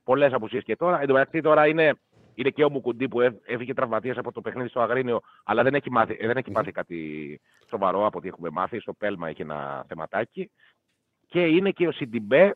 Πολλές 0.04 0.34
απουσίες 0.34 0.64
και 0.64 0.76
τώρα. 0.76 1.02
Εν 1.02 1.08
τω 1.08 1.14
μεταξύ 1.14 1.42
τώρα 1.42 1.68
είναι, 1.68 1.94
είναι 2.36 2.50
και 2.50 2.64
ο 2.64 2.70
Μουκουντή 2.70 3.08
που 3.08 3.22
έβ- 3.22 3.42
έφυγε 3.50 3.74
τραυματία 3.74 4.14
από 4.18 4.32
το 4.32 4.42
παιχνίδι 4.42 4.70
στο 4.70 4.82
Αγρίνιο, 4.82 5.20
αλλά 5.44 5.64
δεν 5.64 5.74
έχει, 5.76 5.92
μάθει, 5.92 6.18
ε, 6.20 6.28
δεν 6.28 6.38
έχει 6.38 6.52
πάθει 6.52 6.72
κάτι 6.72 7.40
σοβαρό 7.70 8.06
από 8.06 8.18
ό,τι 8.18 8.28
έχουμε 8.28 8.50
μάθει. 8.50 8.80
Στο 8.80 8.94
Πέλμα 8.94 9.28
έχει 9.30 9.42
ένα 9.42 9.86
θεματάκι. 9.88 10.52
Και 11.28 11.46
είναι 11.46 11.72
και 11.72 11.88
ο 11.88 11.92
Σιντιμπέ, 11.92 12.56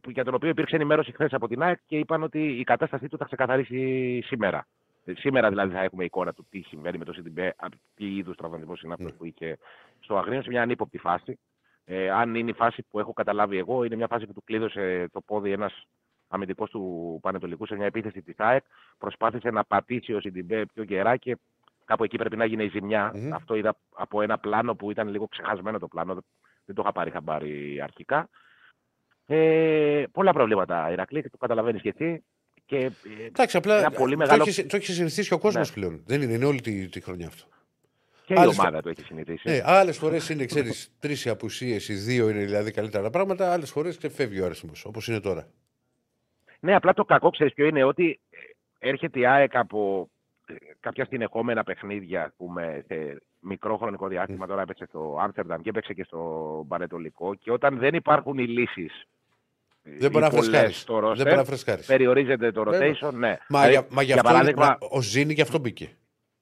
που- 0.00 0.10
για 0.10 0.24
τον 0.24 0.34
οποίο 0.34 0.48
υπήρξε 0.48 0.76
ενημέρωση 0.76 1.12
χθες 1.12 1.32
από 1.32 1.48
την 1.48 1.62
ΑΕΚ 1.62 1.78
και 1.86 1.98
είπαν 1.98 2.22
ότι 2.22 2.46
η 2.58 2.64
κατάστασή 2.64 3.08
του 3.08 3.16
θα 3.16 3.24
ξεκαθαρίσει 3.24 4.20
σήμερα. 4.24 4.66
Ε, 5.08 5.12
Σήμερα 5.14 5.48
δηλαδή 5.48 5.72
θα 5.74 5.80
έχουμε 5.82 6.04
εικόνα 6.04 6.32
του 6.32 6.46
τι 6.50 6.60
συμβαίνει 6.60 6.98
με 6.98 7.04
το 7.04 7.12
Σιντιμπέ, 7.12 7.54
από 7.56 7.76
τι 7.94 8.16
είδους 8.16 8.36
τραυματισμός 8.36 8.82
είναι 8.82 8.92
αυτός 8.92 9.10
Ναι. 9.10 9.16
που 9.16 9.24
είχε 9.24 9.58
στο 10.00 10.16
Αγρίνιο, 10.16 10.42
σε 10.42 10.48
μια 10.50 10.62
ανύποπτη 10.62 10.98
φάση. 10.98 11.38
Ε, 11.84 12.10
αν 12.10 12.34
είναι 12.34 12.50
η 12.50 12.54
φάση 12.54 12.82
που 12.90 12.98
έχω 12.98 13.12
καταλάβει 13.12 13.58
εγώ, 13.58 13.84
είναι 13.84 13.96
μια 13.96 14.06
φάση 14.06 14.26
που 14.26 14.32
του 14.32 14.42
κλείδωσε 14.44 15.08
το 15.12 15.20
πόδι 15.20 15.50
ένας 15.52 15.86
αμυντικός 16.28 16.70
του 16.70 17.18
Πανετολικού 17.22 17.66
σε 17.66 17.76
μια 17.76 17.86
επίθεση 17.86 18.22
της 18.22 18.34
ΑΕΚ. 18.38 18.64
Προσπάθησε 18.98 19.50
να 19.50 19.64
πατήσει 19.64 20.12
ο 20.12 20.20
Σιντιμπέ 20.20 20.66
πιο 20.74 20.82
γερά 20.82 21.16
και 21.16 21.36
κάπου 21.84 22.04
εκεί 22.04 22.16
πρέπει 22.18 22.36
να 22.36 22.44
γίνει 22.44 22.64
η 22.64 22.68
ζημιά. 22.68 23.12
Μμμ. 23.14 23.34
Αυτό 23.34 23.54
είδα 23.54 23.76
από 23.94 24.22
ένα 24.22 24.38
πλάνο 24.38 24.74
που 24.74 24.90
ήταν 24.90 25.08
λίγο 25.08 25.28
ξεχασμένο 25.28 25.78
το 25.78 25.88
πλάνο. 25.88 26.14
Δεν 26.64 26.74
το 26.74 26.82
είχα 26.82 26.92
πάρει 26.92 27.10
χαμπάρι 27.10 27.80
αρχικά. 27.80 28.28
Ε, 29.26 30.04
πολλά 30.12 30.32
προβλήματα, 30.32 30.90
Ηρακλή, 30.90 31.22
και 31.22 31.30
το 31.30 31.36
καταλαβαίνεις 31.36 31.82
και 31.82 31.94
εσύ. 31.96 32.24
Και, 32.66 32.76
ε, 32.76 32.90
Εντάξει, 33.26 33.56
απλά 33.56 33.78
Ένα 33.78 33.90
πολύ 33.90 34.12
το 34.12 34.18
μεγάλο- 34.18 34.44
έχει- 34.46 34.66
το 34.66 34.76
έχει 34.76 34.92
συνηθίσει 34.92 35.28
και 35.28 35.34
ο 35.34 35.38
κόσμος 35.38 35.68
Ναι. 35.68 35.74
πλέον. 35.74 36.02
Δεν 36.06 36.22
είναι, 36.22 36.32
είναι 36.32 36.44
όλη 36.44 36.60
τη, 36.60 36.88
τη 36.88 37.00
χρονιά 37.00 37.26
αυτό. 37.26 37.44
και 38.26 38.34
η 38.34 38.36
Άλλες- 38.36 38.58
ομάδα 38.58 38.82
το 38.82 38.88
έχει 38.88 39.02
συνηθίσει. 39.02 39.48
Ναι, 39.48 39.60
άλλες 39.64 39.98
φορές 39.98 40.28
είναι, 40.28 40.44
ξέρεις, 40.44 40.92
τρεις 41.00 41.24
οι 41.24 41.28
απουσίες, 41.28 41.88
οι 41.88 41.94
δύο 41.94 42.28
είναι 42.28 42.44
δηλαδή 42.44 42.70
καλύτερα 42.70 43.02
τα 43.02 43.10
πράγματα. 43.10 43.52
Άλλες 43.52 43.70
φορές 43.70 43.98
φεύγει 44.10 44.40
ο 44.40 44.44
αριθμός, 44.44 44.84
όπως 44.84 45.08
είναι 45.08 45.20
τώρα. 45.20 45.46
Ναι, 46.60 46.74
απλά 46.74 46.92
το 46.94 47.04
κακό 47.04 47.30
ξέρεις 47.30 47.52
ποιο 47.54 47.66
είναι 47.66 47.84
ότι 47.84 48.20
ε, 48.30 48.88
έρχεται 48.88 49.18
η 49.18 49.26
ΑΕΚ 49.26 49.56
από 49.56 50.10
ε, 50.46 50.54
κάποια 50.80 51.06
συνεχόμενα 51.06 51.64
παιχνίδια, 51.64 52.24
ας 52.24 52.32
πούμε, 52.36 52.84
σε 52.86 53.22
μικρό 53.40 53.76
χρονικό 53.76 54.08
διάστημα. 54.08 54.46
Τώρα 54.46 54.62
έπαιξε 54.62 54.84
στο 54.88 55.16
Άμστερνταμ 55.20 55.60
και 55.60 55.68
έπαιξε 55.68 55.94
στο 56.04 56.64
Πανετολικό. 56.68 57.34
Και 57.34 57.52
όταν 57.52 57.78
δεν 57.78 57.94
υπάρχουν 57.94 58.38
οι 58.38 58.46
λύσεις. 58.46 59.06
Δεν 59.98 60.10
μπορεί 60.10 60.24
να 60.24 60.30
φρεσκάρεις. 60.30 60.80
στο 60.80 61.00
Δεν 61.00 61.04
roster, 61.10 61.16
μπορεί 61.24 61.36
να 61.36 61.44
φρεσκάρεις. 61.44 61.86
περιορίζεται 61.86 62.52
το 62.52 62.62
Βέβαια. 62.64 62.92
rotation. 62.92 63.12
Ναι. 63.12 63.36
Μα, 63.48 63.60
Δηλαδή, 63.60 63.70
για, 63.70 63.86
μα 63.90 64.02
γι' 64.02 64.12
αυτό 64.12 64.28
παράδειγμα, 64.28 64.66
μα- 64.66 64.78
ο 64.90 65.00
Ζήνη 65.02 65.32
γι' 65.32 65.40
αυτό 65.42 65.58
μπήκε. 65.58 65.88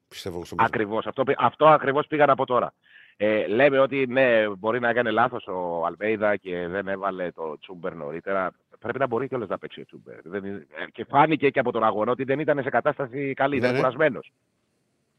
Πιστεύω 0.09 0.37
εγώ 0.37 0.45
στο 0.45 0.55
μυαλό. 0.55 0.71
Ακριβώς. 0.75 1.07
Αυτό, 1.07 1.23
πη- 1.25 1.37
αυτό 1.39 1.67
ακριβώς 1.67 2.07
πήγαν 2.07 2.31
από 2.31 2.47
τώρα. 2.47 2.73
Ε, 3.17 3.47
λέμε 3.47 3.79
ότι 3.79 4.07
ναι, 4.07 4.49
μπορεί 4.59 4.81
να 4.81 4.89
έκανε 4.89 5.11
λάθος 5.11 5.47
ο 5.47 5.87
Αλβέιδα 5.87 6.37
και 6.37 6.67
δεν 6.69 6.89
έβαλε 6.89 7.31
το 7.31 7.59
Τσούμπερ 7.59 7.95
νωρίτερα. 7.95 8.53
Πρέπει 8.79 8.99
να 8.99 9.07
μπορεί 9.07 9.29
κιόλας 9.29 9.49
να 9.49 9.59
παίξει 9.59 9.81
ο 9.81 9.85
Τσούμπερ. 9.85 10.17
Δεν 10.23 10.45
είναι- 10.45 10.67
ε, 10.77 10.85
και 10.93 11.05
φάνηκε 11.09 11.51
και 11.51 11.59
από 11.59 11.73
τον 11.73 11.85
αγώνα 11.85 12.11
ότι 12.11 12.25
δεν 12.25 12.39
ήταν 12.39 12.63
σε 12.63 12.71
κατάσταση 12.71 13.33
καλή, 13.35 13.53
Ναι, 13.55 13.59
ήταν 13.61 13.73
ναι. 13.73 13.77
κουρασμένος. 13.79 14.33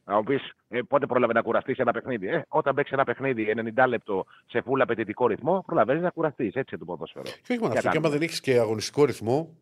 Να 0.07 0.15
μου 0.15 0.23
πεις 0.23 0.51
ε, 0.67 0.81
πότε 0.81 1.05
πρόλαβε 1.05 1.33
να 1.33 1.41
κουραστείς 1.41 1.75
σε 1.75 1.81
ένα 1.81 1.91
παιχνίδι. 1.91 2.27
Ε, 2.27 2.45
όταν 2.47 2.75
παίξεις 2.75 2.93
ένα 2.93 3.03
παιχνίδι 3.03 3.53
90 3.75 3.85
λεπτό 3.87 4.25
σε 4.45 4.61
φούλα 4.61 4.83
απαιτητικό 4.83 5.27
ρυθμό, 5.27 5.63
προλαβαίνεις 5.65 6.01
να 6.01 6.09
κουραστείς. 6.09 6.53
Έτσι 6.55 6.75
είναι 6.75 6.79
το 6.79 6.85
ποδόσφαιρο. 6.85 7.23
Και 7.23 7.51
όχι 7.51 7.59
μόνο 7.61 7.71
Τι 7.71 7.77
αυτό, 7.77 7.81
και 7.81 7.87
άμα 7.87 7.91
κάνουμε. 7.93 8.09
δεν 8.09 8.21
έχεις 8.21 8.39
και 8.39 8.59
αγωνιστικό 8.59 9.05
ρυθμό, 9.05 9.55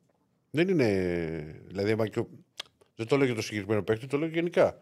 δεν 0.52 0.68
είναι. 0.68 0.88
Δηλαδή, 1.68 1.92
άμα 1.92 2.08
και 2.08 2.20
ο- 2.20 2.28
δεν 2.96 3.08
το 3.08 3.16
λέω 3.18 3.26
για 3.26 3.36
το 3.36 3.42
συγκεκριμένο 3.42 3.84
παίκτη, 3.84 4.08
το 4.08 4.18
λέω 4.18 4.28
γενικά. 4.28 4.78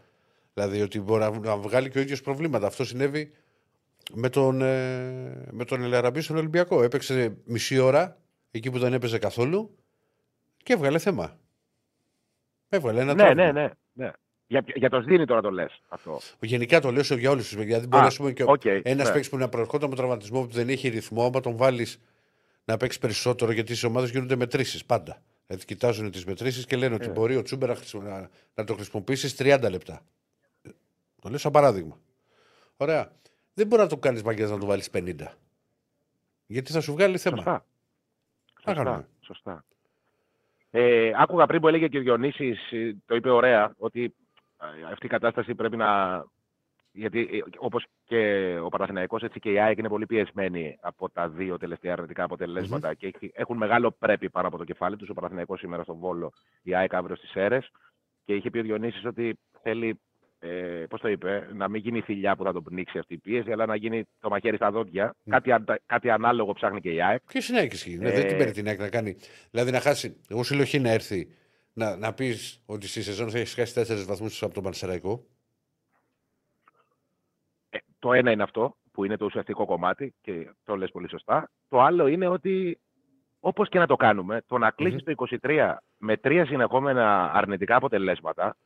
Δηλαδή 0.53 0.81
ότι 0.81 1.01
μπορεί 1.01 1.19
να- 1.21 1.39
να 1.39 1.57
βγάλει 1.57 1.89
και 1.89 1.97
ο 1.97 2.01
ίδιος 2.01 2.21
προβλήματα. 2.21 2.67
Αυτό 2.67 2.85
συνέβη 2.85 3.31
με 4.13 4.29
τον, 4.29 4.61
ε, 4.61 5.47
με 5.51 5.65
τον 5.65 5.83
Ελ 5.83 5.93
Αραμπί 5.93 6.21
στον 6.21 6.37
Ολυμπιακό. 6.37 6.83
Έπαιξε 6.83 7.37
μισή 7.45 7.77
ώρα 7.79 8.17
εκεί 8.51 8.71
που 8.71 8.79
δεν 8.79 8.93
έπαιζε 8.93 9.17
καθόλου 9.19 9.75
και 10.57 10.73
έβγαλε 10.73 10.97
θέμα. 10.99 11.37
Έβγαλε 12.69 13.01
ένα 13.01 13.13
Ναι, 13.13 13.23
τραύμα. 13.23 13.43
ναι, 13.43 13.51
ναι, 13.51 13.69
ναι. 13.93 14.11
Για, 14.51 14.63
για 14.75 14.89
το 14.89 15.01
Σδίνη 15.01 15.25
τώρα 15.25 15.41
το 15.41 15.51
λες 15.51 15.81
αυτό. 15.87 16.19
Γενικά 16.39 16.79
το 16.81 16.91
λέω 16.91 17.03
σε- 17.03 17.15
για 17.15 17.29
όλους 17.31 17.49
τους. 17.49 17.63
Γιατί 17.63 17.87
μπορεί 17.87 18.03
Α, 18.03 18.07
ας 18.07 18.17
πούμε, 18.17 18.31
και 18.31 18.43
οκ, 18.47 18.65
ένας 18.65 18.83
ναι. 19.07 19.13
παίκτης 19.13 19.29
που 19.29 19.37
να 19.37 19.49
προερχόταν 19.49 19.87
από 19.87 19.95
τραυματισμό 19.95 20.41
που 20.45 20.51
δεν 20.51 20.69
έχει 20.69 20.87
ρυθμό, 20.89 21.25
άμα 21.25 21.39
τον 21.39 21.57
βάλεις 21.57 21.99
να 22.65 22.77
παίξει 22.77 22.99
περισσότερο, 22.99 23.51
γιατί 23.51 23.75
στι 23.75 23.85
ομάδες 23.85 24.09
γίνονται 24.09 24.35
μετρήσεις 24.35 24.85
πάντα. 24.85 25.21
Δηλαδή 25.47 25.65
κοιτάζουν 25.65 26.11
τις 26.11 26.25
μετρήσεις 26.25 26.65
και 26.65 26.75
λένε 26.75 26.95
ότι 26.95 27.05
Ε. 27.07 27.11
μπορεί 27.11 27.35
ο 27.35 27.41
Τσούμπερ 27.41 27.69
να, 27.69 27.75
χρησιμο- 27.75 28.03
να, 28.07 28.29
να 28.55 28.63
το 28.63 28.73
χρησιμοποιήσεις 28.73 29.35
30 29.39 29.69
λεπτά. 29.69 30.01
Το 31.21 31.29
λέω 31.29 31.37
σαν 31.37 31.51
παράδειγμα. 31.51 31.99
Ωραία. 32.77 33.11
Δεν 33.53 33.67
μπορεί 33.67 33.81
να 33.81 33.87
το 33.87 33.97
κάνεις 33.97 34.23
μαγκιά 34.23 34.47
να 34.47 34.57
το 34.57 34.65
βάλεις 34.65 34.89
50. 34.93 35.37
Γιατί 36.45 36.71
θα 36.71 36.81
σου 36.81 36.93
βγάλει 36.93 37.17
θέμα. 37.17 37.35
Σωστά. 37.35 37.65
Θα 38.61 38.73
κάνουμε. 38.73 38.95
Σωστά. 38.95 39.07
Σωστά. 39.21 39.65
Ε, 40.71 41.11
άκουγα 41.17 41.45
πριν 41.45 41.61
που 41.61 41.67
έλεγε 41.67 41.87
και 41.87 41.97
ο 41.97 42.01
Διονύσης, 42.01 42.71
ε, 42.71 42.95
το 43.05 43.15
είπε 43.15 43.29
ωραία, 43.29 43.73
ότι 43.77 44.03
ε, 44.03 44.09
αυτή 44.91 45.05
η 45.05 45.09
κατάσταση 45.09 45.55
πρέπει 45.55 45.77
να... 45.77 46.23
Γιατί 46.93 47.19
ε, 47.31 47.37
όπως 47.57 47.85
και 48.05 48.55
ο 48.63 48.69
Παναθηναϊκός, 48.69 49.23
έτσι 49.23 49.39
και 49.39 49.51
η 49.51 49.59
ΑΕΚ 49.59 49.77
είναι 49.77 49.87
πολύ 49.87 50.05
πιεσμένη 50.05 50.77
από 50.81 51.09
τα 51.09 51.29
δύο 51.29 51.57
τελευταία 51.57 51.93
αρνητικά 51.93 52.23
αποτελέσματα 52.23 52.93
και 52.93 53.07
έχει- 53.07 53.31
έχουν 53.35 53.57
μεγάλο 53.57 53.91
πρέπει 53.99 54.29
πάνω 54.29 54.47
από 54.47 54.57
το 54.57 54.63
κεφάλι 54.63 54.95
τους. 54.95 55.09
Ο 55.09 55.13
Παναθηναϊκός 55.13 55.59
σήμερα 55.59 55.83
στον 55.83 55.97
Βόλο, 55.97 56.31
η 56.63 56.75
ΑΕΚ 56.75 56.93
αύριο 56.93 57.15
στις 57.15 57.29
Σέρες. 57.29 57.71
Και 58.25 58.33
είχε 58.35 58.49
πει 58.49 58.59
ο 58.59 58.61
Διονύσης 58.61 59.05
ότι 59.05 59.39
θέλει, 59.61 59.99
ε, 60.39 60.47
πώς 60.89 61.01
το 61.01 61.07
είπε, 61.09 61.47
να 61.53 61.67
μην 61.69 61.81
γίνει 61.81 62.01
θηλιά 62.01 62.35
που 62.35 62.43
θα 62.43 62.53
τον 62.53 62.63
πνίξει 62.63 62.97
αυτή 62.97 63.13
η 63.13 63.17
πίεση, 63.17 63.51
αλλά 63.51 63.65
να 63.65 63.75
γίνει 63.75 64.03
το 64.19 64.29
μαχαίρι 64.29 64.55
στα 64.55 64.71
δόντια. 64.71 65.15
Κάτι, 65.29 65.51
αντα- 65.51 65.79
κάτι 65.85 66.09
ανάλογο 66.09 66.53
ψάχνει 66.53 66.81
και 66.81 66.91
η 66.91 67.01
ΑΕΚ. 67.01 67.21
Και 67.27 67.41
συνέχεια 67.41 67.69
ισχύει. 67.71 67.97
Ναι, 67.97 68.09
Ε. 68.09 68.11
δεν 68.11 68.27
την 68.27 68.37
παίρνει 68.37 68.51
την 68.53 68.67
ΑΕΚ 68.67 68.79
να 68.79 68.89
κάνει. 68.89 69.17
Δηλαδή 69.51 69.71
να 69.71 69.79
χάσει. 69.79 70.21
Εγώ 70.29 70.43
σου 70.43 70.55
λέω 70.55 70.65
χ 70.65 70.73
να 70.73 70.89
έρθει 70.89 71.35
να, 71.73 71.95
να 71.95 72.13
πεις 72.13 72.63
ότι 72.65 72.87
στη 72.87 73.01
σεζόν 73.01 73.29
θα 73.29 73.37
έχεις 73.37 73.53
χάσει 73.53 73.73
τέσσερις 73.73 74.05
βαθμούς 74.05 74.43
από 74.43 74.53
τον 74.53 74.63
Πανσεραϊκό. 74.63 75.23
Ε, 77.69 77.77
το 77.99 78.13
ένα 78.13 78.31
είναι 78.31 78.43
αυτό, 78.43 78.75
που 78.91 79.05
είναι 79.05 79.17
το 79.17 79.25
ουσιαστικό 79.25 79.65
κομμάτι 79.65 80.13
και 80.21 80.49
το 80.63 80.75
λες 80.75 80.91
πολύ 80.91 81.09
σωστά. 81.09 81.51
Το 81.69 81.81
άλλο 81.81 82.07
είναι 82.07 82.27
ότι 82.27 82.79
όπως 83.39 83.69
και 83.69 83.79
να 83.79 83.87
το 83.87 83.95
κάνουμε, 83.95 84.41
το 84.47 84.57
να 84.57 84.71
κλεισεις 84.71 85.03
το 85.03 85.13
23 85.41 85.75
με 85.97 86.17
τρία 86.17 86.45
συνεχόμενα 86.45 87.31
αρνητικά 87.33 87.75
αποτελέσματα, 87.75 88.57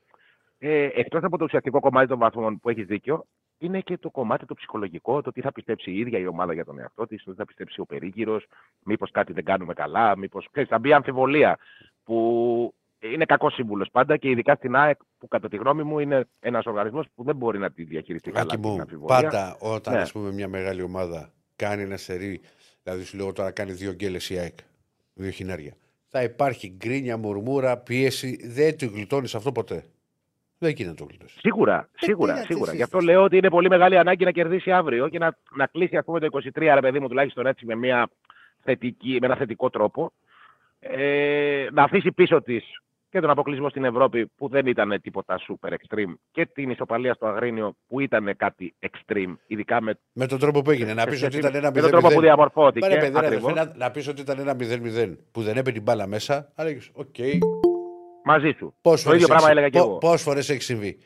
ε, 0.58 0.90
εκτός 0.94 1.24
από 1.24 1.38
το 1.38 1.44
ουσιαστικό 1.44 1.80
κομμάτι 1.80 2.08
των 2.08 2.18
βαθμών 2.18 2.60
που 2.60 2.70
έχεις 2.70 2.86
δίκιο, 2.86 3.26
είναι 3.58 3.82
και 3.82 3.98
το 3.98 4.10
κομμάτι 4.10 4.46
το 4.46 4.54
ψυχολογικό, 4.54 5.22
το 5.22 5.32
τι 5.32 5.42
θα 5.42 5.52
πιστέψει 5.52 5.92
η 5.92 5.98
ίδια 5.98 6.20
η 6.20 6.28
ομάδα 6.28 6.54
για 6.54 6.66
τον 6.66 6.80
εαυτό 6.80 7.08
της, 7.08 7.24
το 7.24 7.32
τι 7.32 7.38
θα 7.38 7.46
πιστέψει 7.46 7.80
ο 7.80 7.86
περίγυρος, 7.86 8.46
μήπως 8.84 9.12
κάτι 9.12 9.34
δεν 9.34 9.44
κάνουμε 9.44 9.74
καλά, 9.74 10.18
μήπως 10.18 10.48
ξέρεις, 10.52 10.70
θα 10.70 10.80
μπει 10.80 10.94
αμφιβολία 10.94 11.58
που 12.04 12.74
είναι 13.14 13.26
κακός 13.26 13.54
σύμβουλος 13.54 13.90
πάντα 13.92 14.18
και 14.18 14.30
ειδικά 14.30 14.56
στην 14.56 14.76
ΑΕΚ 14.76 14.98
που 15.18 15.28
κατά 15.28 15.48
τη 15.50 15.58
γνώμη 15.58 15.84
μου 15.84 16.00
είναι 16.00 16.28
ένας 16.40 16.66
οργανισμός 16.66 17.06
που 17.16 17.24
δεν 17.24 17.36
μπορεί 17.36 17.60
να 17.60 17.72
τη 17.72 17.84
διαχειριστεί 17.84 18.32
καλά. 18.32 18.42
Άκη 18.44 18.62
την 18.62 18.70
μου, 18.70 18.82
αμφιβολία. 18.82 19.22
πάντα 19.22 19.58
όταν 19.60 19.94
Ναι. 19.94 20.00
ας 20.00 20.12
πούμε, 20.12 20.32
μια 20.32 20.48
μεγάλη 20.48 20.82
ομάδα 20.82 21.34
κάνει 21.56 21.82
ένα 21.82 21.98
σερί, 21.98 22.42
δηλαδή 22.84 23.04
σου 23.04 23.18
λέω 23.18 23.34
τώρα 23.34 23.52
κάνει 23.52 23.72
δύο 23.72 23.92
γκέλες 23.92 24.30
η 24.30 24.38
ΑΕΚ, 24.38 24.58
δύο 25.14 25.30
χινάρια. 25.30 25.74
Θα 26.10 26.24
υπάρχει 26.24 26.76
γκρίνια, 26.78 27.18
μουρμούρα, 27.18 27.78
πίεση. 27.78 28.40
Δεν 28.48 28.78
το 28.78 28.86
γλιτώνεις 28.86 29.36
αυτό 29.36 29.52
ποτέ. 29.52 29.84
Δεν 30.58 30.70
γίνεται 30.70 30.90
να 30.90 30.96
το 30.96 31.06
γλιτώσεις. 31.10 31.40
Σίγουρα, 31.40 31.90
τι 31.92 32.06
σίγουρα, 32.06 32.34
να 32.34 32.40
τη 32.40 32.46
σίγουρα. 32.46 32.72
Γι' 32.72 32.78
σύσταση. 32.78 32.96
αυτό 32.96 33.12
λέω 33.12 33.24
ότι 33.24 33.38
είναι 33.38 33.50
πολύ 33.50 33.70
μεγάλη 33.70 33.98
ανάγκη 33.98 34.24
να 34.24 34.32
κερδίσει 34.32 34.72
αύριο 34.72 35.10
και 35.10 35.18
να, 35.18 35.38
να 35.56 35.66
κλείσει 35.66 35.98
ας 35.98 36.06
πούμε, 36.06 36.20
το 36.20 36.28
23, 36.32 36.72
ρε 36.74 36.80
παιδί 36.80 37.00
μου, 37.00 37.08
τουλάχιστον 37.08 37.46
έτσι 37.46 37.66
με, 37.66 37.76
μια 37.76 38.10
θετική, 38.64 39.18
με 39.22 39.26
ένα 39.26 39.36
θετικό 39.36 39.70
τρόπο. 39.70 40.12
Ε, 40.80 41.68
να 41.72 41.84
αφήσει 41.84 42.12
πίσω 42.12 42.42
της 42.42 42.64
και 43.16 43.22
τον 43.22 43.30
αποκλεισμό 43.30 43.70
στην 43.70 43.84
Ευρώπη 43.84 44.32
που 44.36 44.48
δεν 44.48 44.66
ήταν 44.66 45.00
τίποτα 45.02 45.40
super 45.48 45.70
extreme 45.70 46.14
και 46.32 46.46
την 46.46 46.70
ισοπαλία 46.70 47.14
στο 47.14 47.26
Αγρίνιο 47.26 47.76
που 47.88 48.00
ήταν 48.00 48.36
κάτι 48.38 48.76
extreme, 48.80 49.36
ειδικά 49.48 49.82
με, 49.82 50.00
Με 50.14 50.28
τον 50.28 50.40
τρόπο 50.40 50.62
που 50.62 50.72
έγινε. 50.72 50.94
Να 50.94 51.02
σε 51.02 51.08
πεις 51.08 51.24
ότι 51.24 51.32
σχέση 51.32 51.38
ήταν 51.38 51.56
ένα 51.56 51.72
με 51.72 51.82
τον 51.82 51.90
τρόπο 51.90 52.08
που 52.08 52.18
0-0. 52.18 52.22
διαμορφώθηκε. 52.22 52.80
Πάρε, 52.80 53.00
παιδί, 53.00 53.20
ρε, 53.20 53.26
ακριβώς. 53.26 53.52
αδερφέ, 53.52 53.72
να, 53.72 53.86
να 53.86 53.92
πεις 53.92 54.08
ότι 54.08 54.22
ήταν 54.22 54.40
ένα 54.40 54.56
0-0 54.60 55.16
που 55.32 55.42
δεν 55.42 55.52
έπαιρνε 55.52 55.72
την 55.72 55.82
μπάλα 55.82 56.08
μέσα. 56.08 56.52
Αλλά 56.56 56.70
λέγεις, 56.70 56.90
οκ. 56.94 57.16
Μαζί 58.24 58.52
σου. 58.58 58.76
Πόσες 58.82 59.06
Το 59.06 59.14
ίδιο 59.14 59.28
πράγμα 59.28 59.50
έλεγα 59.50 59.70
και 59.70 59.78
εγώ. 59.78 59.98
Πόσες 59.98 60.22
φορές 60.22 60.50
έχει 60.50 60.62
συμβεί; 60.62 60.98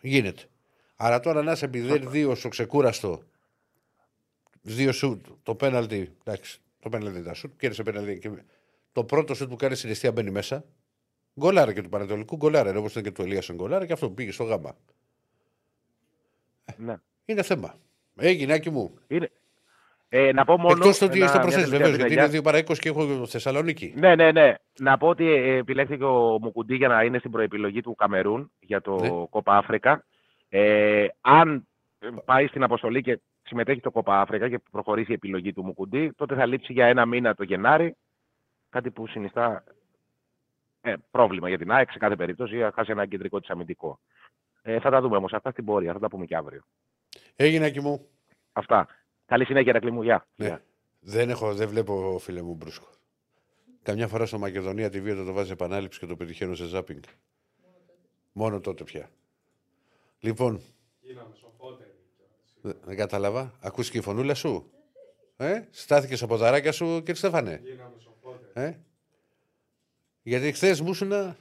Γίνεται. 0.00 0.42
Αλλά 0.96 1.20
τώρα 1.20 1.42
να 1.42 1.52
είσαι 1.52 1.70
0-2 1.74 2.32
στο 2.34 2.48
ξεκούραστο. 2.48 3.22
Δύο 4.62 4.92
σουτ. 4.92 5.26
Το 5.42 5.54
πέναλτι. 5.54 6.16
Εντάξει. 6.24 6.60
Το 6.80 6.88
πέναλτι 6.88 7.12
δεν 7.12 7.22
ήταν 7.22 7.34
σουτ. 7.34 7.52
Κέρδισε 7.58 7.82
πέναλτι. 7.82 8.18
Και... 8.18 8.30
Το 8.92 9.04
πρώτο 9.04 9.34
σουτ 9.34 9.48
που 9.48 9.56
κάνεις 9.56 9.78
στην 9.78 9.90
αιστεία 9.90 10.12
μπαίνει 10.12 10.30
μέσα. 10.30 10.64
Γκολάρα 11.40 11.72
και 11.72 11.82
του 11.82 11.88
Πανατολικού. 11.88 12.36
Γκολάρα. 12.36 12.78
Όπως 12.78 12.90
ήταν 12.90 13.02
και 13.02 13.10
του 13.10 13.22
Ελίασον 13.22 13.56
γκολάρα. 13.56 13.86
Και 13.86 13.92
αυτό 13.92 14.08
που 14.08 14.14
πήγε 14.14 14.32
στο 14.32 14.44
γάμα. 14.44 14.76
Ναι. 16.76 16.96
Είναι 17.24 17.42
θέμα. 17.42 17.74
Έγινε, 18.16 18.52
άκη 18.52 18.70
μου. 18.70 18.94
Είναι. 19.08 19.30
Ε, 20.08 20.32
να 20.32 20.44
πω 20.44 20.56
μόνο. 20.56 20.70
Εκτός 20.76 20.98
το 20.98 21.04
ότι 21.04 21.16
ένα- 21.16 21.24
έχει 21.24 21.32
το 21.32 21.38
μια 21.38 21.46
προσθέσεις 21.48 21.70
τελευταία 21.70 21.78
βεβαίως. 21.78 21.96
Γιατί 21.96 22.08
πινελιά. 22.14 22.24
είναι 22.24 22.38
2 22.38 22.42
παρά 22.42 22.58
20 22.58 22.78
και 22.78 22.88
έχω 22.88 23.26
Θεσσαλονίκη. 23.26 23.94
Ναι, 23.96 24.14
ναι, 24.14 24.32
ναι. 24.32 24.54
Να 24.78 24.98
πω 24.98 25.08
ότι 25.08 25.26
ε, 25.32 25.56
επιλέχθηκε 25.56 26.04
ο 26.04 26.38
Μουκουντή 26.40 26.74
για 26.76 26.88
να 26.88 27.02
είναι 27.02 27.18
στην 27.18 27.30
προεπιλογή 27.30 27.80
του 27.80 27.94
Καμερούν 27.94 28.50
για 28.60 28.80
το 28.80 28.96
Ναι. 29.00 29.08
Κόπα 29.30 29.56
Αφρικα. 29.56 30.04
Ε, 30.48 31.06
αν 31.20 31.66
πάει 32.24 32.46
στην 32.46 32.62
αποστολή 32.62 33.02
και 33.02 33.20
συμμετέχει 33.42 33.80
το 33.80 33.90
Κόπα 33.90 34.20
Αφρικα 34.20 34.48
και 34.48 34.60
προχωρήσει 34.70 35.10
η 35.10 35.14
επιλογή 35.14 35.52
του 35.52 35.64
Μουκουντή, 35.64 36.12
τότε 36.16 36.34
θα 36.34 36.46
λείψει 36.46 36.72
για 36.72 36.86
ένα 36.86 37.06
μήνα 37.06 37.34
το 37.34 37.42
Γενάρη. 37.44 37.96
Κάτι 38.70 38.90
που 38.90 39.06
συνιστά 39.06 39.64
ε, 40.80 40.94
πρόβλημα 41.10 41.48
για 41.48 41.58
την 41.58 41.70
ΑΕΚ 41.72 41.90
σε 41.90 41.98
κάθε 41.98 42.16
περίπτωση, 42.16 42.56
για 42.56 42.64
να 42.64 42.72
χάσει 42.72 42.90
ένα 42.90 43.06
κεντρικό 43.06 43.40
της 43.40 43.50
αμυντικό. 43.50 44.00
Ε, 44.62 44.80
θα 44.80 44.90
τα 44.90 45.00
δούμε 45.00 45.16
όμως 45.16 45.32
αυτά 45.32 45.50
στην 45.50 45.64
πορεία, 45.64 45.92
θα 45.92 45.98
τα 45.98 46.08
πούμε 46.08 46.24
και 46.24 46.36
αύριο. 46.36 46.62
Έγινε, 47.36 47.66
άκη 47.66 47.80
μου. 47.80 48.08
Αυτά. 48.52 48.88
Καλή 49.26 49.44
συνέχεια, 49.44 49.72
Ρακλή 49.72 49.90
μου. 49.90 50.02
Γεια. 50.02 50.26
Ναι. 50.34 50.46
Γεια. 50.46 50.64
Δεν, 51.00 51.30
έχω, 51.30 51.54
δεν 51.54 51.68
βλέπω 51.68 52.18
φίλε 52.18 52.42
μου 52.42 52.54
μπρούσκο. 52.54 52.86
Καμιά 53.82 54.08
φορά 54.08 54.26
στο 54.26 54.38
Μακεδονία 54.38 54.86
TV 54.86 55.02
όταν 55.12 55.26
το 55.26 55.32
βάζει 55.32 55.52
επανάληψη 55.52 55.98
και 55.98 56.06
το 56.06 56.16
πετυχαίνω 56.16 56.54
σε 56.54 56.66
ζάπινγκ. 56.66 57.02
Μόνο 58.32 58.60
τότε 58.60 58.84
πια. 58.84 59.10
Λοιπόν, 60.20 60.60
Γίναμε 61.00 61.34
σοφότεροι. 61.34 61.90
δεν 62.60 62.76
δεν 62.84 62.96
κατάλαβα. 62.96 63.52
Ακούστηκε 63.60 63.98
η 63.98 64.00
φωνούλα 64.00 64.34
σου; 64.34 64.70
Ε; 65.36 65.62
Στάθηκε 65.70 66.24
από 66.24 66.36
δαράκια 66.36 66.72
σου, 66.72 66.84
κύριε 66.98 67.14
Στέφανε; 67.14 67.60
Γίναμε 67.64 67.94
σοφότεροι. 67.98 68.66
Ε; 68.66 68.78
Γιατί 70.22 70.52
χθες 70.52 70.80
μου 70.80 70.90
ήσουν 70.90 71.36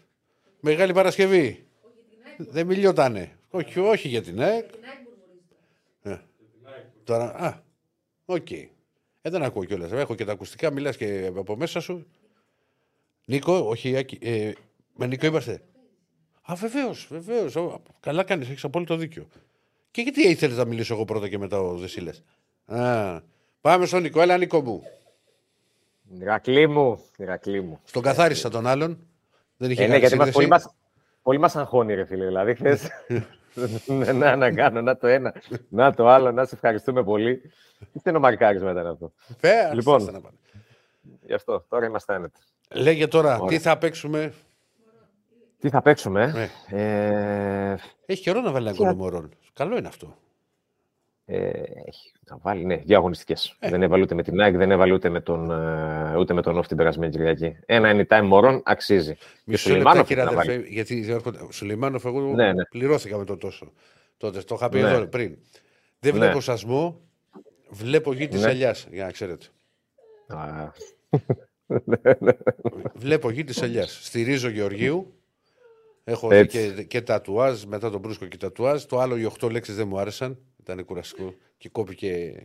Μεγάλη 0.59 0.93
Παρασκευή. 0.93 1.65
Δεν 2.37 2.65
μιλιότανε. 2.65 3.37
Όχι, 3.49 3.79
όχι 3.79 4.07
για 4.07 4.21
την 4.21 4.41
ΑΕΚ. 4.41 4.69
Ε. 6.01 6.17
Τώρα, 7.03 7.35
α, 7.35 7.61
οκ. 8.25 8.51
Ε, 8.51 8.69
δεν 9.21 9.43
ακούω 9.43 9.65
κιόλας. 9.65 9.91
Έχω 9.91 10.15
και 10.15 10.25
τα 10.25 10.31
ακουστικά, 10.31 10.71
μιλάς 10.71 10.97
και 10.97 11.31
από 11.35 11.55
μέσα 11.55 11.79
σου. 11.79 12.07
Νίκο, 13.25 13.53
όχι, 13.53 13.97
Άκη, 13.97 14.17
ε, 14.21 14.51
με 14.95 15.05
Νίκο 15.05 15.25
είμαστε. 15.25 15.61
Α, 16.51 16.55
βεβαίως, 16.55 17.07
βεβαίως. 17.09 17.55
Καλά 17.99 18.23
κάνεις, 18.23 18.49
έχεις 18.49 18.63
απόλυτο 18.63 18.95
δίκιο. 18.95 19.27
Και 19.91 20.01
γιατί 20.01 20.21
ήθελες 20.21 20.57
να 20.57 20.65
μιλήσω 20.65 20.93
εγώ 20.93 21.05
πρώτα 21.05 21.29
και 21.29 21.37
μετά 21.37 21.59
ο 21.59 21.77
Δεσίλες; 21.77 22.23
Α, 22.65 23.21
πάμε 23.61 23.85
στον 23.85 24.01
Νίκο, 24.01 24.21
έλα 24.21 24.37
Νίκο 24.37 24.61
μου. 24.61 24.83
Ηρακλή 26.19 26.67
μου, 26.67 26.99
Ηρακλή 27.17 27.61
μου. 27.61 27.79
Στον 27.83 28.01
καθάρισα 28.01 28.49
τον 28.49 28.67
άλλον. 28.67 28.97
Δεν 29.57 29.71
είχε 29.71 29.83
Ε, 29.83 29.87
ναι, 29.87 29.91
κάνει 29.91 29.99
γιατί 30.07 30.15
μας, 30.17 30.27
σύνδεση. 30.27 30.31
πολύ, 30.33 30.47
μας, 30.47 30.75
πολύ 31.21 31.37
μας 31.39 31.55
αγχώνει, 31.55 31.93
ρε 31.93 32.05
φίλε. 32.05 32.25
Δηλαδή, 32.25 32.55
χθες, 32.55 32.87
να, 34.19 34.35
να 34.35 34.51
κάνω, 34.51 34.81
να 34.81 34.97
το 34.97 35.07
ένα, 35.07 35.33
να 35.69 35.93
το 35.93 36.07
άλλο, 36.07 36.31
να 36.31 36.45
σε 36.45 36.55
ευχαριστούμε 36.55 37.03
πολύ. 37.03 37.41
Τι 37.93 37.99
στενομαρκάρισμα 37.99 38.71
ήταν 38.71 38.87
αυτό. 38.87 39.11
Φε, 39.39 39.73
Λοιπόν. 39.73 39.95
άστα 39.95 40.11
να 40.11 40.21
πάνε. 40.21 40.35
Γι' 41.25 41.33
αυτό, 41.33 41.65
τώρα 41.69 41.85
είμαστε 41.85 42.13
άνετοι. 42.13 42.39
Λέγε 42.73 43.07
τώρα, 43.07 43.35
Ωραία. 43.35 43.47
τι 43.47 43.59
θα 43.59 43.77
παίξουμε; 43.77 44.33
Τι 45.59 45.69
θα 45.69 45.81
παίξουμε, 45.81 46.49
Ναι. 46.69 46.77
ε, 47.71 47.75
Έχει 48.05 48.21
καιρό 48.21 48.41
να 48.41 48.51
βάλει 48.51 48.67
ένα 48.67 48.75
Τι 48.77 48.83
θα- 48.83 48.91
γκολ 48.93 48.93
ο 48.93 49.03
Μωρόν. 49.03 49.31
Καλό 49.53 49.77
είναι 49.77 49.87
αυτό. 49.87 50.15
Ε, 51.31 51.47
έχει 51.85 52.11
να 52.29 52.37
βάλει, 52.41 52.65
ναι, 52.65 52.75
δύο 52.75 52.97
αγωνιστικές. 52.97 53.55
Ε. 53.59 53.69
Δεν 53.69 53.81
έβαλε 53.83 54.03
ούτε 54.03 54.15
με 54.15 54.23
την 54.23 54.39
ΑΕΚ, 54.41 54.55
δεν 54.55 54.71
έβαλε 54.71 54.93
ούτε 54.93 55.09
με 55.09 55.21
τον, 55.21 55.51
ε, 55.51 56.15
ούτε 56.17 56.33
με 56.33 56.41
τον 56.41 56.57
Όφ 56.57 56.67
την 56.67 56.77
περασμένη 56.77 57.11
Κυριακή. 57.11 57.55
Ένα 57.65 57.91
anytime 58.07 58.23
μωρών 58.25 58.61
αξίζει. 58.65 59.15
Μισό 59.45 59.61
Σουλεϊμάνοφ 59.61 59.95
λεπτό, 59.97 60.07
κύριε 60.07 60.23
να 60.23 60.31
βάλει. 60.31 60.51
αδερφέ, 60.51 60.69
γιατί 60.69 61.05
έρχονται- 61.09 61.41
ο 61.41 61.51
Σουλεϊμάνοφ, 61.51 62.05
εγώ 62.05 62.19
Ναι, 62.21 62.53
ναι. 62.53 62.65
πληρώθηκα 62.65 63.17
με 63.17 63.25
το 63.25 63.37
τόσο. 63.37 63.71
Τότε 64.17 64.39
το 64.41 64.55
είχα 64.55 64.69
πει 64.69 64.81
Ναι. 64.81 64.89
εδώ 64.89 65.05
πριν. 65.05 65.37
Δεν 65.99 66.13
Ναι. 66.13 66.19
βλέπω 66.19 66.41
σασμό, 66.41 67.01
βλέπω 67.69 68.13
γη 68.13 68.27
της 68.27 68.41
Ναι. 68.41 68.49
ελιάς. 68.51 68.87
Για 68.91 69.05
να 69.05 69.11
ξέρετε. 69.11 69.45
Α, 70.27 70.71
βλέπω 72.93 73.29
γη 73.29 73.43
της 73.43 73.61
ελιάς. 73.61 73.99
Στηρίζω 74.05 74.49
Γεωργίου. 74.49 75.13
Έχω 76.03 76.27
δει 76.27 76.35
Έτσι. 76.35 76.73
και, 76.75 76.83
και 76.83 77.01
τατουάζ, 77.01 77.63
μετά 77.63 77.89
τον 77.89 77.99
Μπρούσκο 77.99 78.25
και 78.25 78.37
τατουάζ. 78.37 78.83
Το 78.83 78.99
άλλο 78.99 79.17
οι 79.17 79.25
8 79.25 79.49
λέξεις 79.51 79.75
δεν 79.75 79.87
μου 79.87 79.99
άρεσαν. 79.99 80.37
Ήταν 80.71 80.85
κουραστικό 80.85 81.33
και 81.57 81.69
κόπηκε 81.69 82.35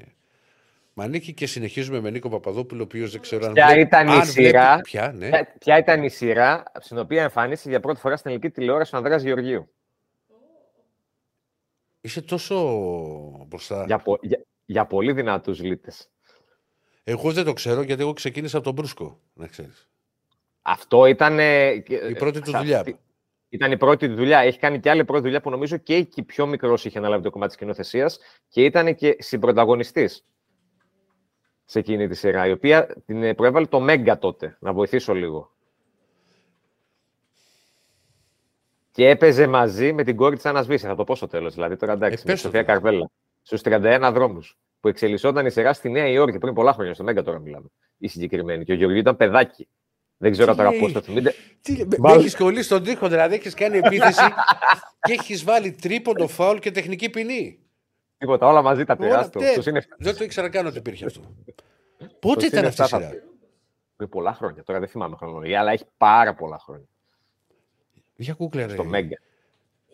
μανίκι. 0.94 1.32
Και 1.32 1.46
συνεχίζουμε 1.46 2.00
με 2.00 2.10
Νίκο 2.10 2.28
Παπαδόπουλο, 2.28 2.80
ο 2.80 2.84
οποίος 2.84 3.10
δεν 3.12 3.20
ξέρω 3.20 3.46
αν. 3.46 3.52
Ποια 3.52 3.66
βλέ- 3.66 3.86
ήταν 3.86 4.08
η 4.08 4.10
αν 4.10 4.26
σειρά; 4.26 4.66
βλέπει- 4.72 4.82
Ποια, 4.82 5.12
ναι. 5.12 5.28
Ποια, 5.28 5.54
ποια 5.58 5.78
ήταν 5.78 6.02
η 6.02 6.08
σειρά 6.08 6.62
στην 6.80 6.98
οποία 6.98 7.22
εμφανίστηκε 7.22 7.70
για 7.70 7.80
πρώτη 7.80 8.00
φορά 8.00 8.16
στην 8.16 8.30
ελληνική 8.30 8.54
τηλεόραση 8.54 8.94
ο 8.94 8.98
Ανδρέας 8.98 9.22
Γεωργίου; 9.22 9.68
Είσαι 12.00 12.22
τόσο 12.22 12.56
μπροστά. 13.48 13.84
Για, 13.86 13.98
πο- 13.98 14.18
για, 14.22 14.44
για 14.64 14.86
πολύ 14.86 15.12
δυνατούς 15.12 15.60
λίτες. 15.62 16.08
Εγώ 17.04 17.32
δεν 17.32 17.44
το 17.44 17.52
ξέρω 17.52 17.82
γιατί 17.82 18.02
εγώ 18.02 18.12
ξεκίνησα 18.12 18.56
από 18.56 18.64
τον 18.66 18.74
Μπρούσκο, 18.74 19.20
να 19.34 19.46
ξέρεις. 19.46 19.88
Αυτό 20.62 21.06
ήταν. 21.06 21.38
ε, 21.38 21.70
Η 22.08 22.14
πρώτη 22.18 22.40
του 22.40 22.52
δουλειά. 22.52 22.84
Ήταν 23.54 23.72
η 23.72 23.76
πρώτη 23.76 24.08
του 24.08 24.14
δουλειά. 24.14 24.38
Έχει 24.38 24.58
κάνει 24.58 24.80
και 24.80 24.90
άλλη 24.90 25.04
πρώτη 25.04 25.22
δουλειά 25.22 25.40
που 25.40 25.50
νομίζω 25.50 25.76
και 25.76 25.94
εκεί 25.94 26.22
πιο 26.22 26.46
μικρός 26.46 26.84
είχε 26.84 26.98
αναλάβει 26.98 27.22
το 27.22 27.30
κομμάτι 27.30 27.50
της 27.50 27.60
κοινοθεσίας 27.60 28.18
και 28.48 28.64
ήταν 28.64 28.94
και 28.94 29.16
συμπροταγωνιστής 29.18 30.24
σε 31.64 31.78
εκείνη 31.78 32.08
τη 32.08 32.14
σειρά. 32.14 32.46
Η 32.46 32.50
οποία 32.50 32.86
την 33.06 33.22
ε, 33.22 33.34
προέβαλε 33.34 33.66
το 33.66 33.80
Μέγκα 33.80 34.18
τότε. 34.18 34.56
Να 34.60 34.72
βοηθήσω 34.72 35.14
λίγο. 35.14 35.50
Και 38.90 39.08
έπαιζε 39.08 39.46
μαζί 39.46 39.92
με 39.92 40.04
την 40.04 40.16
κόρη 40.16 40.36
της 40.36 40.46
Άννας 40.46 40.66
Βίση. 40.66 40.86
Θα 40.86 40.94
το 40.94 41.04
πω 41.04 41.14
στο 41.14 41.26
τέλος. 41.26 41.54
Δηλαδή 41.54 41.76
τώρα 41.76 41.92
εντάξει. 41.92 42.22
Ε, 42.26 42.26
με 42.26 42.32
πες 42.32 42.40
τη 42.40 42.48
το 42.48 42.52
Σοφία 42.52 42.64
τώρα. 42.66 42.80
Καρβέλα. 42.80 43.10
Στους 43.42 43.60
31 43.64 44.10
δρόμους. 44.14 44.58
Που 44.80 44.88
εξελισσόταν 44.88 45.46
η 45.46 45.50
σειρά 45.50 45.72
στη 45.72 45.90
Νέα 45.90 46.08
Υόρκη 46.08 46.38
πριν 46.38 46.54
πολλά 46.54 46.72
χρόνια. 46.72 46.94
Στο 46.94 47.04
Μέγκα 47.04 47.22
τώρα 47.22 47.38
μιλάμε. 47.38 47.66
Η 47.98 48.08
συγκεκριμένη. 48.08 48.64
Και 48.64 48.72
ο 48.72 48.74
Γεωργίου 48.74 49.00
ήταν 49.00 49.16
παιδάκι. 49.16 49.68
Δεν 50.24 50.32
ξέρω 50.32 50.50
Τι 50.50 50.56
τώρα 50.56 50.70
λέει; 50.70 50.78
πώ 50.80 50.92
το 50.92 51.00
θυμείτε. 51.00 51.34
Τι, 51.60 51.84
με, 51.86 51.96
Μάλλον- 51.98 52.18
έχεις 52.20 52.36
κολλήσει 52.36 52.64
στον 52.64 52.82
τοίχο, 52.82 53.08
δηλαδή 53.08 53.34
έχεις 53.34 53.54
κάνει 53.54 53.78
επίθεση 53.78 54.20
και 55.00 55.12
έχεις 55.12 55.44
βάλει 55.44 55.72
τρίποντο 55.72 56.26
φάουλ 56.28 56.58
και 56.58 56.70
τεχνική 56.70 57.10
ποινή. 57.10 57.58
Τίποτα, 58.18 58.46
όλα 58.46 58.62
μαζί 58.62 58.84
τα 58.84 58.96
Όλα, 58.98 59.08
τεράστια. 59.08 59.40
τε- 59.40 59.48
Αυτός 59.48 59.66
είναι 59.66 59.84
Δεν 59.98 60.16
το 60.16 60.24
ήξερα 60.24 60.48
καν 60.48 60.66
ότι 60.66 60.78
υπήρχε 60.78 61.04
αυτό. 61.04 61.20
Αυτός 62.00 62.16
Πότε 62.20 62.46
ήταν 62.46 62.58
είναι 62.58 62.68
αυτή 62.68 62.80
η 62.80 62.84
εφτά 62.84 62.96
σειρά; 62.98 63.10
θα- 63.10 63.16
Πριν 63.96 64.08
πολλά 64.08 64.34
χρόνια. 64.34 64.62
Τώρα 64.62 64.78
δεν 64.78 64.88
θυμάμαι 64.88 65.16
χρονολογία, 65.16 65.60
αλλά 65.60 65.72
έχει 65.72 65.84
πάρα 65.96 66.34
πολλά 66.34 66.58
χρόνια. 66.58 66.86
Για 68.16 68.34
κούκλα, 68.34 68.66
ρε. 68.66 68.72
Στο 68.72 68.84
Μέγκα. 68.84 69.16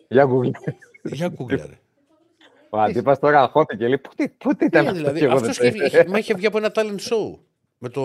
Για 0.07 0.27
Google. 0.29 0.51
Για 1.03 1.29
κούκλα, 1.29 1.65
ρε. 1.65 1.79
Ο 2.69 2.79
αντίπας 2.79 3.19
τώρα 3.19 3.41
αγχώθηκε. 3.41 3.87
Λέει, 3.87 3.97
πότε, 3.97 4.33
πότε 4.37 4.65
ήταν 4.65 4.83
Ναι, 4.83 4.89
αυτό 4.89 4.99
δηλαδή, 5.01 5.19
και 5.19 5.25
εγώ 5.25 5.33
αυτός 5.35 5.57
δεν 5.57 5.71
και, 5.73 5.77
το- 5.79 5.85
είχε, 5.85 6.05
μα 6.07 6.17
είχε 6.17 6.33
βγει 6.33 6.45
από 6.45 6.57
ένα 6.57 6.71
talent 6.75 6.99
show 6.99 7.39
με 7.77 7.89
το, 7.89 8.01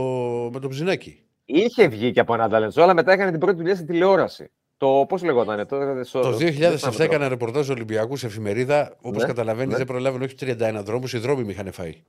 με 0.53 0.61
το 0.61 0.69
Ψινάκι. 0.69 1.21
Είχε 1.47 1.89
βγει 1.89 2.13
και 2.13 2.21
από 2.21 2.35
ένα 2.35 2.49
talent 2.51 2.73
show, 2.79 2.83
αλλά 2.83 2.95
μετά 2.95 3.13
έκανε 3.13 3.31
την 3.31 3.41
πρώτη 3.41 3.57
δουλειά 3.57 3.75
στην 3.75 3.87
τηλεόραση. 3.87 4.51
Το 4.77 5.05
πώς 5.09 5.23
λεγότανε 5.23 5.65
τώρα. 5.67 6.05
στο- 6.05 6.21
Το 6.21 6.31
δεν 6.31 6.39
2007 6.39 6.77
θυμάμαι 6.79 7.05
έκανα 7.05 7.29
ρεπορτάζ 7.29 7.69
Ολυμπιακούς 7.71 8.21
σε 8.21 8.27
εφημερίδα. 8.27 8.93
Όπως 9.01 9.23
Ναι, 9.23 9.29
καταλαβαίνεις, 9.29 9.71
ναι. 9.73 9.77
δεν 9.77 9.87
προλάβαινε 9.87 10.25
όχι 10.25 10.35
31 10.35 10.83
δρόμους, 10.83 11.13
οι 11.13 11.19
δρόμοι 11.19 11.45
με 11.45 11.53
είχαν 11.53 11.73
φάει. 11.73 12.03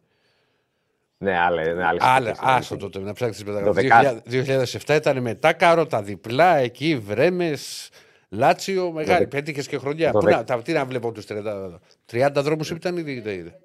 Ναι, 1.18 1.38
άλλε, 1.40 1.74
ναι, 1.74 1.86
άλλες 1.86 2.04
Άλλα, 2.04 2.30
εποχές, 2.30 2.50
άστο 2.56 2.74
ναι. 2.76 2.82
τότε 2.82 3.00
να 3.00 3.14
ψάξεις 3.14 3.44
τι 3.44 3.52
Το 3.52 3.52
μεταγραφέ. 3.74 4.22
2007 4.26 4.96
ήταν 4.96 5.22
μετά 5.22 5.54
κάρωτα 5.54 6.02
διπλά 6.02 6.56
εκεί, 6.56 6.98
βρέμες, 7.06 7.90
Λάτσιο, 8.30 8.92
μεγάλη. 8.92 9.24
Το 9.24 9.28
Πέτυχες 9.36 9.68
και 9.68 9.78
χρονιά. 9.78 10.12
το 10.12 10.20
Πού 10.20 10.26
δε- 10.26 10.32
να, 10.32 10.44
τα, 10.44 10.62
τι 10.62 10.72
να 10.74 10.86
βλέπω 10.86 11.12
τους 11.12 11.26
30, 11.26 11.80
30 12.06 12.42
δρόμους 12.42 12.70
ήταν 12.70 12.98
ή 12.98 13.02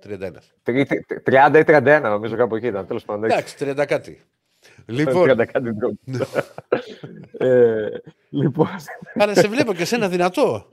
31. 0.01 0.39
Τρι- 0.63 0.89
τρι- 0.89 1.23
30 1.25 1.59
ή 1.59 1.65
31, 1.65 2.01
νομίζω 2.03 2.37
κάπου 2.37 2.57
εκεί 2.57 2.67
ήταν. 2.67 2.87
Τέλος 2.87 3.05
πάντων. 3.05 3.25
Εντάξει, 3.25 3.57
30 3.59 3.85
κάτι. 3.87 4.21
Λοιπόν. 4.87 5.27
Λοιπόν, 5.27 5.41
30 5.41 5.47
κάτι 5.53 5.71
δρόμους. 5.71 6.31
ε, 7.39 7.89
λοιπόν. 8.31 8.69
αλλά 9.15 9.35
σε 9.35 9.49
βλέπω 9.49 9.75
και 9.75 9.85
σένα 9.85 10.09
δυνατό. 10.09 10.67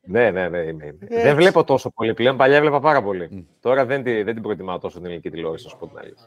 ναι, 0.00 0.30
ναι, 0.30 0.48
ναι. 0.48 0.58
Είμαι, 0.58 0.70
είμαι. 0.70 0.96
Έτσι. 1.00 1.22
Δεν 1.22 1.36
βλέπω 1.36 1.64
τόσο 1.64 1.90
πολύ 1.90 2.14
πλέον. 2.14 2.36
Παλιά 2.36 2.56
έβλεπα 2.56 2.80
πάρα 2.80 3.02
πολύ. 3.02 3.46
Τώρα 3.60 3.84
δεν, 3.86 4.02
τη- 4.02 4.22
δεν 4.22 4.34
την 4.34 4.42
προτιμάω 4.42 4.78
τόσο 4.78 4.96
την 4.96 5.06
ελληνική 5.06 5.30
τηλεόραση, 5.30 5.64
να 5.64 5.70
σου 5.70 5.78
πω 5.78 5.86
την 5.86 5.98
αλήθεια. 5.98 6.26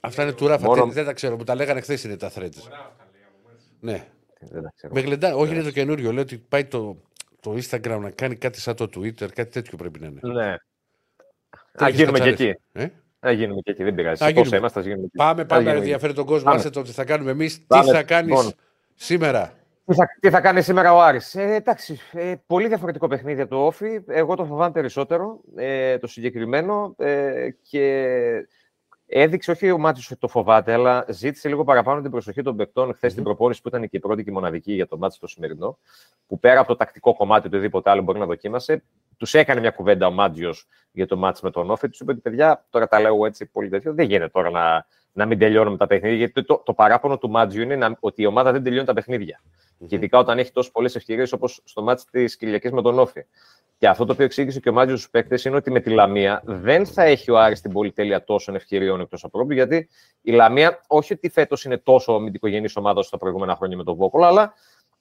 Αυτά 0.00 0.22
είναι 0.22 0.32
του 0.32 0.46
Ράφα. 0.46 0.66
Μόνο- 0.66 0.84
Δεν, 0.84 0.92
δεν 0.92 1.04
τα 1.04 1.12
ξέρω. 1.12 1.36
Μου 1.36 1.44
τα 1.44 1.54
λέγανε 1.54 1.80
χθες 1.80 2.04
είναι 2.04 2.16
τα 2.16 2.30
threads. 2.34 2.62
Ναι. 3.80 4.06
Δεν 4.40 4.62
τα 4.62 4.72
ξέρω. 4.76 4.92
Με 4.94 5.00
γλεντά, 5.00 5.34
όχι 5.36 5.52
είναι 5.54 5.62
το 5.62 5.70
καινούριο. 5.70 6.12
Λέω 6.12 6.22
ότι 6.22 6.36
πάει 6.48 6.64
το, 6.64 6.96
το 7.40 7.52
Instagram 7.54 7.98
να 8.00 8.10
κάνει 8.10 8.36
κάτι 8.36 8.60
σαν 8.60 8.76
το 8.76 8.84
Twitter, 8.96 9.32
κάτι 9.32 9.46
τέτοιο 9.50 9.76
πρέπει 9.78 10.00
να 10.00 10.06
είναι. 10.06 10.20
Ναι. 10.22 10.52
Α 10.52 10.58
Τέτοιες 11.72 11.96
γίνουμε 11.96 12.18
και 12.18 12.30
κατσάδες. 12.30 12.48
εκεί. 12.50 12.60
Ε; 12.72 12.88
Α 13.20 13.30
γίνουμε 13.32 13.60
και 13.60 13.70
εκεί, 13.70 13.82
δεν 13.84 13.94
πειράζει. 13.94 14.24
Α, 14.24 14.26
Πόσα 14.26 14.40
γίνουμε. 14.40 14.56
είμαστε, 14.56 14.78
ας 14.80 14.86
γίνουμε 14.86 15.04
εκεί. 15.04 15.16
Πάμε, 15.16 15.40
Ας 15.40 15.46
πάμε, 15.46 15.60
γίνουμε 15.60 15.64
να 15.64 15.70
εκεί. 15.70 15.80
ενδιαφέρει 15.92 16.12
τον 16.12 16.26
κόσμο. 16.26 16.44
Πάμε. 16.44 16.56
Άσε 16.56 16.70
το 16.70 16.82
τι 16.82 16.90
θα 16.90 17.04
κάνουμε 17.04 17.30
εμείς. 17.30 17.58
Τι 17.58 17.64
Πάμε. 17.66 17.92
θα 17.92 18.02
κάνεις 18.02 18.28
Λοιπόν. 18.36 18.52
σήμερα; 18.94 19.52
Τι 19.84 19.94
θα, 19.94 20.06
τι 20.20 20.30
θα 20.30 20.40
κάνει 20.40 20.62
σήμερα 20.62 20.94
ο 20.94 21.00
Άρης; 21.02 21.34
Ε, 21.34 21.54
εντάξει, 21.54 21.98
ε, 22.12 22.34
πολύ 22.46 22.68
διαφορετικό 22.68 23.06
παιχνίδι 23.08 23.40
από 23.40 23.50
το 23.50 23.66
Όφι. 23.66 24.00
Εγώ 24.06 24.34
το 24.36 24.44
φοβάμαι 24.44 24.72
περισσότερο 24.72 25.40
ε, 25.56 25.98
το 25.98 26.06
συγκεκριμένο 26.06 26.94
ε, 26.98 27.48
και 27.62 28.06
έδειξε 29.06 29.50
όχι 29.50 29.70
ο 29.70 29.78
Μάτσος 29.78 30.10
ότι 30.10 30.20
το 30.20 30.28
φοβάται, 30.28 30.72
αλλά 30.72 31.04
ζήτησε 31.08 31.48
λίγο 31.48 31.64
παραπάνω 31.64 32.00
την 32.00 32.10
προσοχή 32.10 32.42
των 32.42 32.56
παικτών 32.56 32.94
χθες 32.94 33.12
στην 33.12 33.24
προπόνηση 33.24 33.62
που 33.62 33.68
ήταν 33.68 33.82
και 33.88 33.96
η 33.96 34.00
πρώτη 34.00 34.24
και 34.24 34.30
η 34.30 34.32
μοναδική 34.32 34.72
για 34.72 34.86
το 34.86 34.98
Μάτσο 34.98 35.20
το 35.20 35.26
σημερινό. 35.26 35.78
Που 36.26 36.38
πέρα 36.38 36.58
από 36.60 36.68
το 36.68 36.76
τακτικό 36.76 37.14
κομμάτι 37.14 37.42
του 37.42 37.50
οτιδήποτε 37.52 37.90
άλλο 37.90 38.02
μπορεί 38.02 38.18
να 38.18 38.26
δοκίμασε, 38.26 38.82
τους 39.16 39.34
έκανε 39.34 39.60
μια 39.60 39.70
κουβέντα 39.70 40.06
ο 40.06 40.10
Μάτζιο 40.10 40.54
για 40.92 41.06
το 41.06 41.16
μάτσο 41.16 41.40
με 41.44 41.50
τον 41.50 41.70
Όφι. 41.70 41.88
Τους 41.88 42.00
είπε 42.00 42.12
ότι 42.12 42.20
παιδιά, 42.20 42.66
τώρα 42.70 42.88
τα 42.88 43.00
λέω 43.00 43.14
εγώ 43.14 43.26
έτσι 43.26 43.46
πολύ 43.46 43.68
τέτοιο. 43.68 43.94
Δεν 43.94 44.06
γίνεται 44.06 44.28
τώρα 44.28 44.50
να, 44.50 44.86
να 45.12 45.26
μην 45.26 45.38
τελειώνουμε 45.38 45.76
τα 45.76 45.86
παιχνίδια. 45.86 46.16
Γιατί 46.16 46.44
το, 46.44 46.62
το 46.64 46.72
παράπονο 46.72 47.18
του 47.18 47.30
Μάτζιου 47.30 47.62
είναι 47.62 47.76
να, 47.76 47.96
ότι 48.00 48.22
η 48.22 48.26
ομάδα 48.26 48.52
δεν 48.52 48.62
τελειώνει 48.62 48.86
τα 48.86 48.92
παιχνίδια. 48.92 49.40
Και 49.86 49.94
ειδικά 49.94 50.18
όταν 50.18 50.38
έχει 50.38 50.52
τόσο 50.52 50.70
πολλές 50.70 50.94
ευκαιρίες 50.96 51.32
όπως 51.32 51.60
στο 51.64 51.82
μάτι 51.82 52.02
της 52.10 52.36
Κυριακής 52.36 52.72
με 52.72 52.82
τον 52.82 52.98
Όφη. 52.98 53.24
Και 53.78 53.88
αυτό 53.88 54.04
το 54.04 54.12
οποίο 54.12 54.24
εξήγησε 54.24 54.60
και 54.60 54.68
ο 54.68 54.72
Μάτζιο 54.72 54.96
στους 54.96 55.10
παίκτες 55.10 55.44
είναι 55.44 55.56
ότι 55.56 55.70
με 55.70 55.80
τη 55.80 55.90
Λαμία 55.90 56.42
δεν 56.44 56.86
θα 56.86 57.02
έχει 57.02 57.30
ο 57.30 57.38
Άρης 57.38 57.60
την 57.60 57.72
πολυτέλεια 57.72 58.24
τόσων 58.24 58.54
ευκαιριών 58.54 59.00
εκτός 59.00 59.24
από 59.24 59.46
γιατί 59.52 59.88
η 60.22 60.32
Λαμία, 60.32 60.80
όχι 60.86 61.12
ότι 61.12 61.28
φέτος 61.28 61.64
είναι 61.64 61.76
τόσο 61.76 62.12
αμυντικογενής 62.12 62.76
ομάδα 62.76 62.98
όσο 62.98 63.10
τα 63.10 63.16
προηγούμενα 63.18 63.56
χρόνια 63.56 63.76
με 63.76 63.84
τον 63.84 63.94
Βόκολο, 63.94 64.24
αλλά 64.24 64.54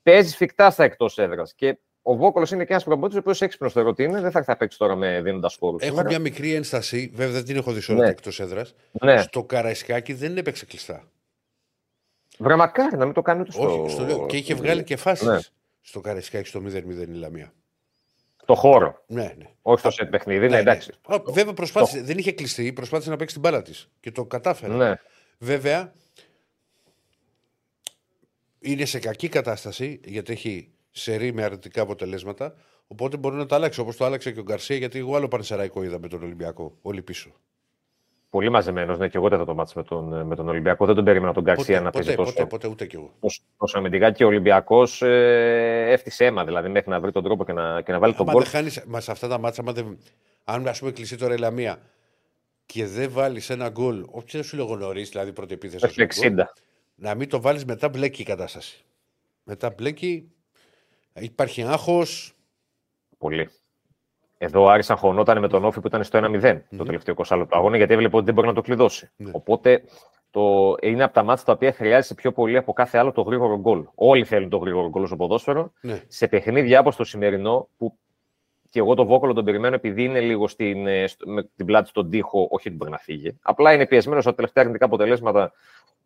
παίζει 0.03 0.29
σφιχτά 0.29 0.69
στα 0.69 0.83
εκτός 0.83 1.17
έδρας. 1.17 1.53
Και 1.53 1.77
ο 2.07 2.15
Βόκολος 2.15 2.51
είναι 2.51 2.65
και 2.65 2.71
ένας 2.71 2.83
προπονητή 2.83 3.15
ο 3.15 3.19
οποίος 3.19 3.41
έξυπνος 3.41 3.73
θεωρώ 3.73 3.89
ότι 3.89 4.03
είναι, 4.03 4.21
δεν 4.21 4.31
θα, 4.31 4.43
θα 4.43 4.57
παίξει 4.57 4.77
τώρα 4.77 4.95
με 4.95 5.21
δίνοντας 5.21 5.55
χώρου. 5.59 5.77
Έχω 5.79 6.03
μια 6.03 6.19
μικρή 6.19 6.53
ένσταση, 6.53 7.11
βέβαια 7.13 7.33
δεν 7.33 7.45
την 7.45 7.55
έχω 7.55 7.71
δει 7.71 7.81
σε 7.81 7.91
όλα 7.91 7.99
Ναι. 7.99 8.05
τα 8.05 8.11
εκτός 8.11 8.39
έδρας. 8.39 8.75
Ναι, 8.91 9.21
Στο 9.21 9.43
Καραϊσκάκι 9.43 10.13
δεν 10.13 10.37
έπαιξε 10.37 10.65
κλειστά. 10.65 11.03
βρε 12.37 12.55
μακάρι 12.55 12.97
να 12.97 13.05
μην 13.05 13.13
το 13.13 13.21
κάνει 13.21 13.41
ούτε 13.41 13.51
στο. 13.51 13.81
Όχι, 13.83 13.91
στο 13.91 14.03
λέω. 14.05 14.25
Και 14.25 14.37
είχε 14.37 14.53
βγάλει 14.53 14.83
και 14.83 14.95
φάσεις 14.95 15.27
Ναι. 15.27 15.39
στο 15.81 15.99
Καραϊσκάκι 16.01 16.47
στο 16.47 16.59
0-0 16.59 17.07
η 17.07 17.13
Λαμία. 17.13 17.53
Το 18.45 18.55
χώρο. 18.55 19.03
Ναι, 19.07 19.33
ναι. 19.37 19.45
Όχι 19.61 19.79
στο 19.79 19.89
σετ 19.91 20.09
παιχνίδι, 20.09 20.47
ναι, 20.49 20.57
εντάξει. 20.57 20.91
Α, 21.07 21.17
Βέβαια 21.27 21.53
προσπάθησε, 21.53 22.01
δεν 22.01 22.17
είχε 22.17 22.31
κλειστεί, 22.31 22.73
προσπάθησε 22.73 23.09
να 23.09 23.15
παίξει 23.15 23.33
την 23.33 23.43
μπάλα 23.43 23.61
της 23.61 23.89
και 23.99 24.11
το 24.11 24.25
κατάφερε. 24.25 24.73
Ναι. 24.73 24.93
Βέβαια, 25.37 25.93
είναι 28.59 28.85
σε 28.85 28.99
κακή 28.99 29.29
κατάσταση 29.29 29.99
γιατί 30.05 30.31
έχει 30.33 30.69
σερή 30.95 31.33
με 31.33 31.43
αρνητικά 31.43 31.81
αποτελέσματα. 31.81 32.53
Οπότε 32.87 33.17
μπορεί 33.17 33.35
να 33.35 33.45
το 33.45 33.55
αλλάξει 33.55 33.79
όπως 33.79 33.97
το 33.97 34.05
άλλαξε 34.05 34.31
και 34.31 34.39
ο 34.39 34.43
Γκαρσία, 34.43 34.75
γιατί 34.75 34.99
εγώ 34.99 35.15
άλλο 35.15 35.27
πανσεραϊκό 35.27 35.83
είδα 35.83 35.99
με 35.99 36.07
τον 36.07 36.23
Ολυμπιακό. 36.23 36.77
Όλοι 36.81 37.01
πίσω. 37.01 37.31
Πολύ 38.29 38.49
μαζεμένος, 38.49 38.97
ναι, 38.97 39.07
και 39.07 39.17
εγώ 39.17 39.29
δεν 39.29 39.37
θα 39.39 39.45
το 39.45 39.53
μάτσα 39.53 39.73
με 39.75 39.83
τον, 39.83 40.25
με 40.25 40.35
τον 40.35 40.47
Ολυμπιακό. 40.47 40.85
Δεν 40.85 40.95
τον 40.95 41.03
περίμενα 41.03 41.33
τον 41.33 41.43
Γκαρσία 41.43 41.81
να 41.81 41.89
παίζει 41.89 42.09
ποτέ, 42.09 42.23
τόσο, 42.23 42.33
ποτέ, 42.33 42.45
ποτέ, 42.45 42.67
ούτε 42.67 42.85
κι 42.85 42.95
εγώ. 42.95 43.13
τόσο, 43.19 43.41
τόσο 43.57 43.77
αμυντικά 43.77 44.11
και 44.11 44.23
ο 44.23 44.27
Ολυμπιακός 44.27 45.01
ε, 45.01 45.85
έφτιασε 45.91 46.25
αίμα 46.25 46.45
δηλαδή 46.45 46.69
μέχρι 46.69 46.89
να 46.89 46.99
βρει 46.99 47.11
τον 47.11 47.23
τρόπο 47.23 47.45
και 47.45 47.53
να, 47.53 47.81
και 47.81 47.91
να 47.91 47.99
βάλει 47.99 48.13
τον 48.13 48.21
Άμα 48.21 48.31
γκολ. 48.31 48.41
δεν 48.43 48.51
χάνεις, 48.51 48.83
μα 48.87 48.99
σε 48.99 49.11
αυτά 49.11 49.27
τα 49.27 49.39
μάτσα, 49.39 49.61
άμα 49.61 49.71
δεν, 49.71 49.97
αν 50.43 50.67
ας 50.67 50.79
πούμε 50.79 50.91
κλειστεί 50.91 51.17
τώρα 51.17 51.33
η 51.33 51.37
Λαμία 51.37 51.81
και 52.65 52.85
δεν 52.85 53.11
βάλεις 53.11 53.49
ένα 53.49 53.69
γκολ, 53.69 54.05
όχι 54.11 54.27
δεν 54.31 54.43
σου 54.43 54.55
λέγω 54.55 54.75
νωρί, 54.75 55.03
δηλαδή 55.03 55.33
πρώτη 55.33 55.53
επίθεση. 55.53 55.85
Μέχρι 55.85 56.07
στο 56.11 56.29
γκολ, 56.29 56.35
60. 56.37 56.43
να 56.95 57.15
μην 57.15 57.29
το 57.29 57.41
βάλεις 57.41 57.65
μετά 57.65 57.89
μπλέκει 57.89 58.21
η 58.21 58.25
κατάσταση. 58.25 58.85
Μετά 59.43 59.73
μπλέκει, 59.77 60.31
υπάρχει 61.23 61.61
άγχος. 61.63 62.33
Πολύ. 63.17 63.49
Εδώ 64.37 64.63
ο 64.63 64.69
Άρης 64.69 64.89
αγχωνόταν 64.89 65.39
με 65.39 65.47
τον 65.47 65.65
Όφη 65.65 65.79
που 65.79 65.87
ήταν 65.87 66.03
στο 66.03 66.19
1-0 66.23 66.59
το 66.77 66.83
τελευταίο 66.83 67.15
20 67.27 67.37
λεπτό 67.37 67.57
αγώνα 67.57 67.77
γιατί 67.77 67.93
έβλεπε 67.93 68.15
ότι 68.15 68.25
δεν 68.25 68.33
μπορεί 68.33 68.47
να 68.47 68.53
το 68.53 68.61
κλειδώσει. 68.61 69.09
Ναι. 69.15 69.29
Οπότε 69.33 69.83
το, 70.31 70.75
είναι 70.81 71.03
από 71.03 71.13
τα 71.13 71.23
μάτια 71.23 71.45
τα 71.45 71.51
οποία 71.51 71.73
χρειάζεται 71.73 72.13
πιο 72.13 72.31
πολύ 72.31 72.57
από 72.57 72.73
κάθε 72.73 72.97
άλλο 72.97 73.11
το 73.11 73.21
γρήγορο 73.21 73.59
γκολ. 73.59 73.85
Όλοι 73.95 74.25
θέλουν 74.25 74.49
το 74.49 74.57
γρήγορο 74.57 74.89
γκολ 74.89 75.05
στο 75.05 75.15
ποδόσφαιρο. 75.15 75.71
Ναι. 75.81 76.01
Σε 76.07 76.27
παιχνίδια 76.27 76.79
όπω 76.79 76.95
το 76.95 77.03
σημερινό 77.03 77.67
που 77.77 77.97
και 78.69 78.79
εγώ 78.79 78.93
το 78.93 79.05
Βόκολο 79.05 79.33
τον 79.33 79.45
περιμένω 79.45 79.75
επειδή 79.75 80.03
είναι 80.03 80.19
λίγο 80.19 80.47
στην, 80.47 80.87
ε, 80.87 81.07
στο- 81.07 81.29
με 81.29 81.43
την 81.55 81.65
πλάτη 81.65 81.89
στον 81.89 82.09
τοίχο, 82.09 82.47
όχι 82.51 82.67
ότι 82.67 82.77
μπορεί 82.77 82.91
να 82.91 82.97
φύγει. 82.97 83.37
Απλά 83.41 83.73
είναι 83.73 83.87
πιεσμένος 83.87 84.23
στα 84.23 84.35
τελευταία 84.35 84.63
αρνητικά 84.63 84.85
αποτελέσματα 84.85 85.51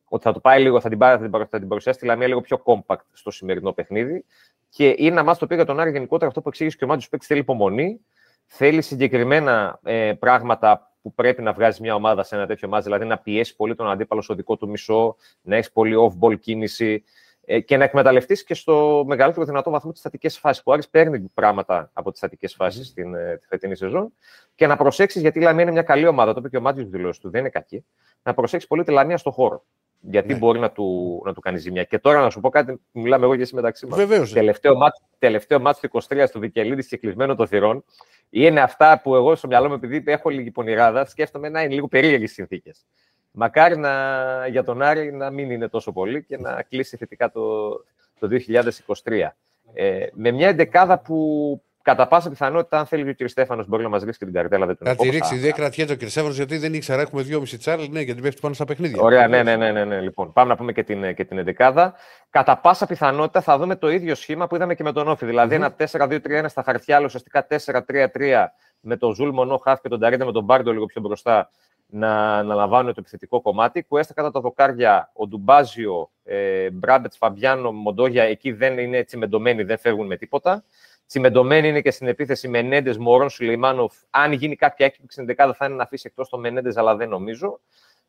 ότι 0.10 0.24
θα 0.24 0.34
του 0.34 0.42
πάει 0.42 0.62
λίγο, 0.62 0.80
θα 0.82 0.90
την, 0.90 0.98
πάρει, 0.98 1.16
θα 1.16 1.22
την, 1.22 1.32
παρου- 1.32 1.50
θα 1.50 1.60
την 1.60 1.68
παρουσιάσει 1.68 2.00
τη 2.00 2.06
Λαμία 2.06 2.28
λίγο 2.28 2.42
πιο 2.42 2.62
compact 2.66 3.04
στο 3.14 3.32
σημερινό 3.32 3.72
παιχνίδι. 3.72 4.26
Και 4.70 4.96
είναι 4.98 5.10
ένα 5.10 5.24
μάτι 5.24 5.40
το 5.40 5.46
οποίο 5.46 5.58
για 5.58 5.66
τον 5.66 5.80
Άρη 5.80 5.92
γενικότερα 5.92 6.28
αυτό 6.28 6.42
που 6.42 6.50
εξήγησε 6.50 6.78
και 6.78 6.84
ο 6.84 6.88
Μάτζο 6.88 7.08
Παίκτη 7.10 7.26
θέλει 7.26 7.40
υπομονή, 7.40 8.00
θέλει 8.46 8.82
συγκεκριμένα 8.82 9.80
ε, 9.84 10.14
πράγματα 10.14 10.92
που 11.02 11.14
πρέπει 11.14 11.42
να 11.42 11.54
βγάζει 11.54 11.82
μια 11.82 11.96
ομάδα 11.96 12.24
σε 12.24 12.36
ένα 12.36 12.46
τέτοιο 12.46 12.68
μάτς, 12.68 12.84
δηλαδή 12.86 13.06
να 13.06 13.18
πιέσει 13.18 13.56
πολύ 13.56 13.76
τον 13.76 13.90
αντίπαλο 13.90 14.22
στο 14.22 14.34
δικό 14.34 14.58
του 14.58 14.70
μισό, 14.70 15.16
να 15.42 15.56
έχει 15.56 15.72
πολύ 15.72 15.96
off-ball 15.98 16.40
κίνηση 16.40 17.04
ε, 17.46 17.60
και 17.60 17.78
να 17.78 17.84
εκμεταλλευτείς 17.84 18.44
και 18.44 18.54
στο 18.54 19.04
μεγαλύτερο 19.08 19.46
δυνατό 19.46 19.70
βαθμό 19.70 19.92
τις 19.92 20.00
στατικέ 20.00 20.30
φάσεις. 20.30 20.64
Που 20.64 20.72
ο 20.72 20.74
Άρης 20.74 20.90
παίρνει 20.90 21.26
πράγματα 21.34 21.90
από 21.94 22.10
τις 22.10 22.20
στατικέ 22.20 22.48
φάσεις 22.48 22.88
στην 22.88 23.16
ε, 23.16 23.38
τη 23.38 23.48
φετινή 23.48 23.76
σεζόν 23.76 24.14
και 24.56 24.68
να 24.68 24.76
προσέξεις, 24.76 25.22
γιατί 25.22 25.40
η 25.40 25.42
Λαμία 25.42 25.62
είναι 25.62 25.72
μια 25.72 25.82
καλή 25.82 26.08
ομάδα, 26.08 26.34
το 26.34 26.40
είπε 26.40 26.50
και 26.50 26.58
ο 26.58 26.62
Μάτζο 26.62 26.86
δηλώσει 26.86 27.22
του, 27.22 27.30
δεν 27.30 27.40
είναι 27.40 27.50
κακή, 27.50 27.86
να 28.24 28.34
προσέξεις 28.34 28.70
πολύ 28.70 28.84
τη 28.84 28.92
Λαμία 28.92 29.18
στο 29.18 29.32
χώρο. 29.32 29.64
Γιατί 30.02 30.34
Ναι. 30.34 30.40
μπορεί 30.40 30.60
να 30.60 30.72
του, 30.72 31.22
να 31.26 31.34
του 31.34 31.42
κάνει 31.42 31.58
ζημιά. 31.58 31.84
Και 31.84 32.00
τώρα 32.00 32.22
να 32.22 32.30
σου 32.30 32.40
πω 32.40 32.50
κάτι, 32.50 32.72
που 32.92 33.00
μιλάμε 33.00 33.26
εγώ 33.26 33.36
και 33.36 33.42
εσύ 33.42 33.56
μεταξύ 33.56 33.86
μας. 33.86 33.98
Βεβαίως. 33.98 34.34
Τελευταίο 34.34 34.76
μάτς, 34.76 35.02
τελευταίο 35.20 35.60
μάτς 35.60 35.80
του 35.80 35.86
23 35.86 36.30
του 36.32 36.40
Βικελίδη 36.40 36.86
και 36.86 36.98
κλεισμένο 36.98 37.36
των 37.36 37.48
θυρών. 37.48 37.84
Είναι 38.30 38.62
αυτά 38.62 39.00
που 39.04 39.16
εγώ 39.16 39.36
στο 39.36 39.48
μυαλό 39.48 39.68
μου, 39.68 39.74
επειδή 39.74 40.04
έχω 40.06 40.30
λίγη 40.30 40.52
πονηράδα, 40.52 41.06
σκέφτομαι 41.06 41.50
να 41.50 41.62
είναι 41.62 41.74
λίγο 41.74 41.88
περίεργες 41.88 42.32
συνθήκες. 42.32 42.86
Μακάρι 43.32 43.78
να, 43.78 44.48
για 44.48 44.64
τον 44.64 44.82
Άρη 44.82 45.12
να 45.14 45.30
μην 45.30 45.52
είναι 45.52 45.68
τόσο 45.68 45.92
πολύ 45.92 46.24
και 46.24 46.38
να 46.38 46.62
κλείσει 46.70 46.98
θετικά 46.98 47.32
το, 47.32 47.70
το 48.20 48.28
2023. 49.04 49.28
Ε, 49.74 50.06
με 50.14 50.32
μια 50.32 50.48
εντεκάδα 50.48 51.00
που 51.00 51.62
κατά 51.82 52.08
πάσα 52.08 52.30
πιθανότητα, 52.30 52.80
αν 52.80 52.86
θέλει 52.86 53.16
και 53.16 53.24
ο 53.24 53.26
κ. 53.26 53.30
Στέφανος, 53.30 53.68
μπορεί 53.68 53.84
να 53.84 53.90
μας 53.90 54.04
ρίξει 54.04 54.20
και 54.20 54.26
την 54.26 54.34
καρτέλα. 54.34 54.66
Δεν 54.66 54.78
τον 54.78 54.88
Να 54.88 54.96
τη 54.96 55.02
έχω. 55.08 55.12
ρίξει, 55.16 55.36
Θα- 55.36 55.42
δεν 55.42 55.54
κρατιέται 55.54 55.94
ο 55.94 55.98
Κριστέφανο 55.98 56.34
γιατί 56.34 56.58
δεν 56.58 56.74
ήξερα. 56.74 57.02
Έχουμε 57.02 57.22
2,5 57.22 57.58
τσάρλ, 57.58 57.84
ναι, 57.90 58.02
γιατί 58.02 58.22
πέφτει 58.22 58.42
πάνω 58.42 58.54
στα 58.54 58.66
παιχνίδια. 58.66 59.02
Ωραία, 59.02 59.28
ναι, 59.28 59.44
ναι, 59.44 59.56
ναι, 59.56 59.72
ναι, 59.72 59.86
ναι. 59.86 60.00
Λοιπόν, 60.00 60.34
πάμε 60.34 60.50
να 60.50 60.56
πούμε 60.56 60.72
και 60.72 60.84
την, 60.84 61.16
και 61.16 61.26
την 61.26 61.38
εντεκάδα. 61.38 61.94
Κατά 62.30 62.58
πάσα 62.58 62.86
πιθανότητα 62.86 63.42
θα 63.42 63.58
δούμε 63.58 63.76
το 63.76 63.90
ίδιο 63.90 64.16
σχήμα 64.16 64.48
που 64.48 64.56
είδαμε 64.56 64.76
και 64.76 64.84
με 64.84 64.92
τον 64.92 65.08
Όφη. 65.08 65.26
Δηλαδή 65.26 65.56
Μμμ. 65.58 65.64
ένα 65.64 65.76
4-2-3-1 65.92 66.46
στα 66.50 66.64
χαρτιά, 66.64 66.96
αλλά 66.96 67.06
ουσιαστικά 67.06 67.48
4-3-3 67.50 68.54
με 68.80 68.98
τον 68.98 69.14
Ζουλ 69.16 69.30
Μονό 69.30 69.58
Χαφ 69.58 69.82
και 69.82 69.90
τον 69.90 70.00
Ταρίντα 70.00 70.26
με 70.26 70.32
τον 70.32 70.44
Μπάρντο 70.44 70.72
λίγο 70.72 70.86
πιο 70.86 71.02
μπροστά 71.02 71.50
να 71.92 72.38
αναλαμβάνουν 72.38 72.94
το 72.94 72.98
επιθετικό 73.00 73.42
κομμάτι. 73.42 73.84
Κουέστα 73.84 74.14
κατά 74.14 74.32
τα 74.32 74.40
δοκάρια, 74.40 75.10
ο 75.14 75.28
Ντουμπάζιο, 75.28 76.10
ε, 76.24 76.70
Μπράμπετ, 76.70 77.14
Φαμπιάνο, 77.18 77.72
Μοντόγια, 77.72 78.24
εκεί 78.24 78.52
δεν 78.52 78.78
είναι 78.78 79.04
τσιμεντωμένοι, 79.04 79.64
δεν 79.64 79.78
φεύγουν 79.78 80.06
με 80.08 80.18
τίποτα. 80.18 80.64
Τσιμεντωμένοι 81.10 81.68
είναι 81.68 81.82
και 81.82 81.92
στην 81.92 82.08
επίθεση 82.08 82.48
Μενέντες, 82.48 82.98
Μωρόν, 82.98 83.30
Σουλεϊμάνοφ. 83.30 83.94
Αν 84.10 84.32
γίνει 84.32 84.56
κάποια 84.56 84.86
έκπληξη 84.86 85.14
στην 85.14 85.26
δεκάδα, 85.26 85.54
θα 85.54 85.66
είναι 85.66 85.76
να 85.76 85.84
αφήσει 85.84 86.04
εκτός 86.08 86.30
τον 86.30 86.40
Μενέντες, 86.40 86.78
αλλά 86.78 86.96
δεν 86.96 87.10
νομίζω. 87.10 87.60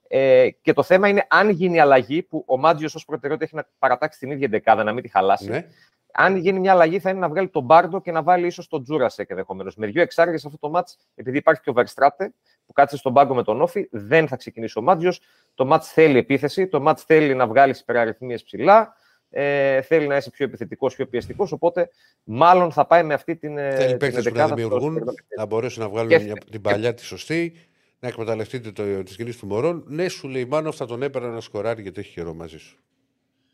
Ε, 0.08 0.48
και 0.62 0.72
το 0.72 0.82
θέμα 0.82 1.08
είναι 1.08 1.26
αν 1.28 1.48
γίνει 1.48 1.80
αλλαγή, 1.80 2.22
που 2.22 2.44
ο 2.46 2.58
Μάτζιος 2.58 2.94
ως 2.94 3.04
προτεραιότητα 3.04 3.46
έχει 3.46 3.56
να 3.56 3.68
παρατάξει 3.78 4.18
την 4.18 4.30
ίδια 4.30 4.48
δεκάδα, 4.48 4.84
να 4.84 4.92
μην 4.92 5.02
τη 5.02 5.08
χαλάσει. 5.08 5.48
Ναι. 5.48 5.66
Αν 6.12 6.36
γίνει 6.36 6.60
μια 6.60 6.72
αλλαγή, 6.72 6.98
θα 6.98 7.10
είναι 7.10 7.18
να 7.18 7.28
βγάλει 7.28 7.48
τον 7.48 7.64
Μπάρντο 7.64 8.00
και 8.00 8.12
να 8.12 8.22
βάλει 8.22 8.46
ίσως 8.46 8.68
τον 8.68 8.82
Τζούρασεκ 8.82 9.30
ενδεχομένως. 9.30 9.76
Με 9.76 9.86
δύο 9.86 10.02
εξάρια 10.02 10.38
σε 10.38 10.46
αυτό 10.46 10.58
το 10.58 10.70
μάτς, 10.70 10.98
επειδή 11.14 11.38
υπάρχει 11.38 11.62
και 11.62 11.70
ο 11.70 11.72
Βερστράτε 11.72 12.32
που 12.66 12.72
κάτσε 12.72 12.96
στον 12.96 13.12
πάγκο 13.12 13.34
με 13.34 13.42
τον 13.42 13.60
Όφη, 13.60 13.88
δεν 13.90 14.28
θα 14.28 14.36
ξεκινήσει 14.36 14.78
ο 14.78 14.82
Μάτζιος. 14.82 15.20
Το 15.54 15.64
μάτς 15.64 15.92
θέλει 15.92 16.18
επίθεση, 16.18 16.68
το 16.68 16.80
μάτς 16.80 17.02
θέλει 17.02 17.34
να 17.34 17.46
βγάλει 17.46 17.74
υπεραριθμίες 17.80 18.42
ψηλά, 18.42 18.94
ε, 19.30 19.80
θέλει 19.82 20.06
να 20.06 20.16
είσαι 20.16 20.30
πιο 20.30 20.44
επιθετικός, 20.44 20.94
πιο 20.94 21.06
πιεστικός. 21.06 21.52
Οπότε, 21.52 21.88
μάλλον 22.24 22.72
θα 22.72 22.86
πάει 22.86 23.02
με 23.02 23.14
αυτή 23.14 23.36
την. 23.36 23.58
ε, 23.58 23.70
Θέλει 23.74 23.88
την 23.88 23.96
παίκτες 23.98 24.24
που 24.28 24.34
να 24.36 24.42
δεκάδα 24.46 24.54
δημιουργούν, 24.54 24.96
στο- 24.96 25.12
να 25.36 25.44
μπορέσουν 25.46 25.82
να 25.82 25.88
βγάλουν 25.88 26.08
Και- 26.10 26.18
μια, 26.18 26.34
την 26.50 26.60
παλιά 26.60 26.94
τη 26.94 27.04
σωστή, 27.04 27.52
να 28.00 28.08
εκμεταλλευτείτε 28.08 28.70
το, 28.72 29.02
τις 29.02 29.16
κινήσεις 29.16 29.40
του 29.40 29.46
Μωρόν. 29.46 29.84
Ναι, 29.86 30.08
σου 30.08 30.28
λέει 30.28 30.44
Μάνοφ 30.44 30.76
θα 30.76 30.86
τον 30.86 31.02
έπαιρνα 31.02 31.28
να 31.28 31.40
σκοράρει 31.40 31.82
γιατί 31.82 32.00
έχει 32.00 32.12
καιρό 32.12 32.34
μαζί 32.34 32.58
σου. 32.58 32.78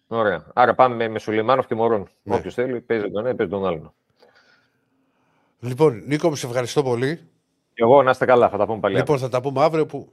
Ωραία. 0.08 0.46
Άρα 0.54 0.74
πάμε 0.74 0.94
με, 0.94 1.08
με 1.08 1.18
Σουλεϊμάνοφ 1.18 1.66
και 1.66 1.74
Μωρόν. 1.74 2.08
Ναι. 2.22 2.34
Όποιος 2.34 2.54
θέλει, 2.54 2.80
παίζει 2.80 3.10
τον 3.10 3.26
ένα, 3.26 3.34
παίζει 3.36 3.52
τον 3.52 3.66
άλλον. 3.66 3.94
Λοιπόν, 5.60 6.02
Νίκο, 6.06 6.28
μου 6.28 6.34
σε 6.34 6.46
ευχαριστώ 6.46 6.82
πολύ. 6.82 7.16
Και 7.74 7.82
εγώ 7.82 8.02
να 8.02 8.10
είστε 8.10 8.24
καλά, 8.24 8.48
θα 8.48 8.56
τα 8.56 8.66
πούμε 8.66 8.80
πάλι. 8.80 8.96
Λοιπόν, 8.96 9.18
θα 9.18 9.28
τα 9.28 9.40
πούμε 9.40 9.62
αύριο 9.64 9.86
που 9.86 10.12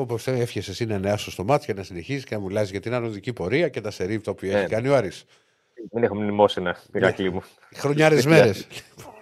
όπως 0.00 0.26
εύχεσαι 0.26 0.70
εσύ 0.70 0.84
να 0.86 0.98
νεάσω 0.98 1.30
στο 1.30 1.44
μάτι 1.44 1.66
και 1.66 1.74
να 1.74 1.82
συνεχίσεις 1.82 2.24
και 2.24 2.34
να 2.34 2.40
μιλάς 2.40 2.70
για 2.70 2.80
την 2.80 2.94
ανωδική 2.94 3.32
πορεία 3.32 3.68
και 3.68 3.80
τα 3.80 3.90
σερίπ 3.90 4.22
τα 4.24 4.30
οποία 4.30 4.52
Ναι. 4.52 4.58
έχει 4.58 4.68
κάνει 4.68 4.88
ο 4.88 4.96
Άρης. 4.96 5.24
Μην 5.92 6.04
έχω 6.04 6.14
μνημόσυνα, 6.14 6.76
Ηρακλή 6.94 7.30
μου. 7.32 7.42
Χρονιάρε 7.74 8.20
μέρε. 8.26 8.52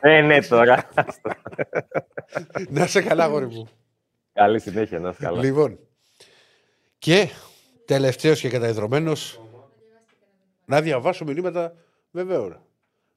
Ε, 0.01 0.21
ναι, 0.21 0.43
τώρα. 0.43 0.89
να 2.69 2.85
είσαι 2.85 3.03
καλά, 3.03 3.25
αγόρι 3.25 3.47
μου. 3.47 3.69
Καλή 4.33 4.61
συνέχεια, 4.61 4.99
να 4.99 5.09
είστε 5.09 5.25
καλά. 5.25 5.43
Λοιπόν, 5.43 5.79
και 6.99 7.29
τελευταίος 7.85 8.41
και 8.41 8.49
καταϊδρωμένο, 8.49 9.13
να 10.65 10.81
διαβάσω 10.81 11.25
μηνύματα. 11.25 11.75
Βεβαίω. 12.11 12.63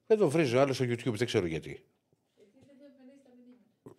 Δεν 0.06 0.18
το 0.18 0.28
βρίζει 0.30 0.56
ο 0.56 0.60
άλλο 0.60 0.72
στο 0.72 0.84
YouTube, 0.84 1.14
δεν 1.14 1.26
ξέρω 1.26 1.46
γιατί. 1.46 1.84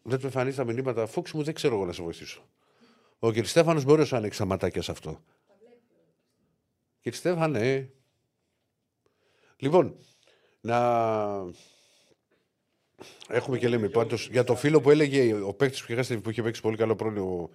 Δεν 0.03 0.19
του 0.19 0.25
εμφανίζεις 0.25 0.57
τα 0.57 0.63
μηνύματα. 0.63 1.05
Φούξ 1.05 1.31
μου, 1.31 1.43
δεν 1.43 1.53
ξέρω 1.53 1.75
εγώ 1.75 1.85
να 1.85 1.91
σε 1.91 2.03
βοηθήσω. 2.03 2.41
Ο 3.23 3.31
κ. 3.31 3.45
Στέφανος 3.45 3.84
μπορεί 3.84 4.06
να 4.10 4.18
ανοίξει 4.18 4.39
τα 4.39 4.45
ματάκια 4.45 4.81
σε 4.81 4.91
αυτό. 4.91 5.23
Κύριε 7.02 7.18
Στέφανε. 7.19 7.91
Λοιπόν, 9.57 9.95
να. 10.61 10.77
Έχουμε 13.27 13.57
και 13.57 13.68
λέμε 13.68 13.89
πάντως, 13.89 14.30
για 14.31 14.43
το 14.43 14.56
φίλο 14.56 14.81
που 14.81 14.89
έλεγε 14.89 15.34
ο 15.34 15.53
παίκτης 15.53 15.85
που, 15.85 15.91
είχε- 15.93 16.18
που 16.18 16.30
είχε 16.30 16.41
παίξει 16.43 16.61
πολύ 16.61 16.77
καλό 16.77 16.95
πρόβλημα, 16.95 17.26
ο, 17.26 17.49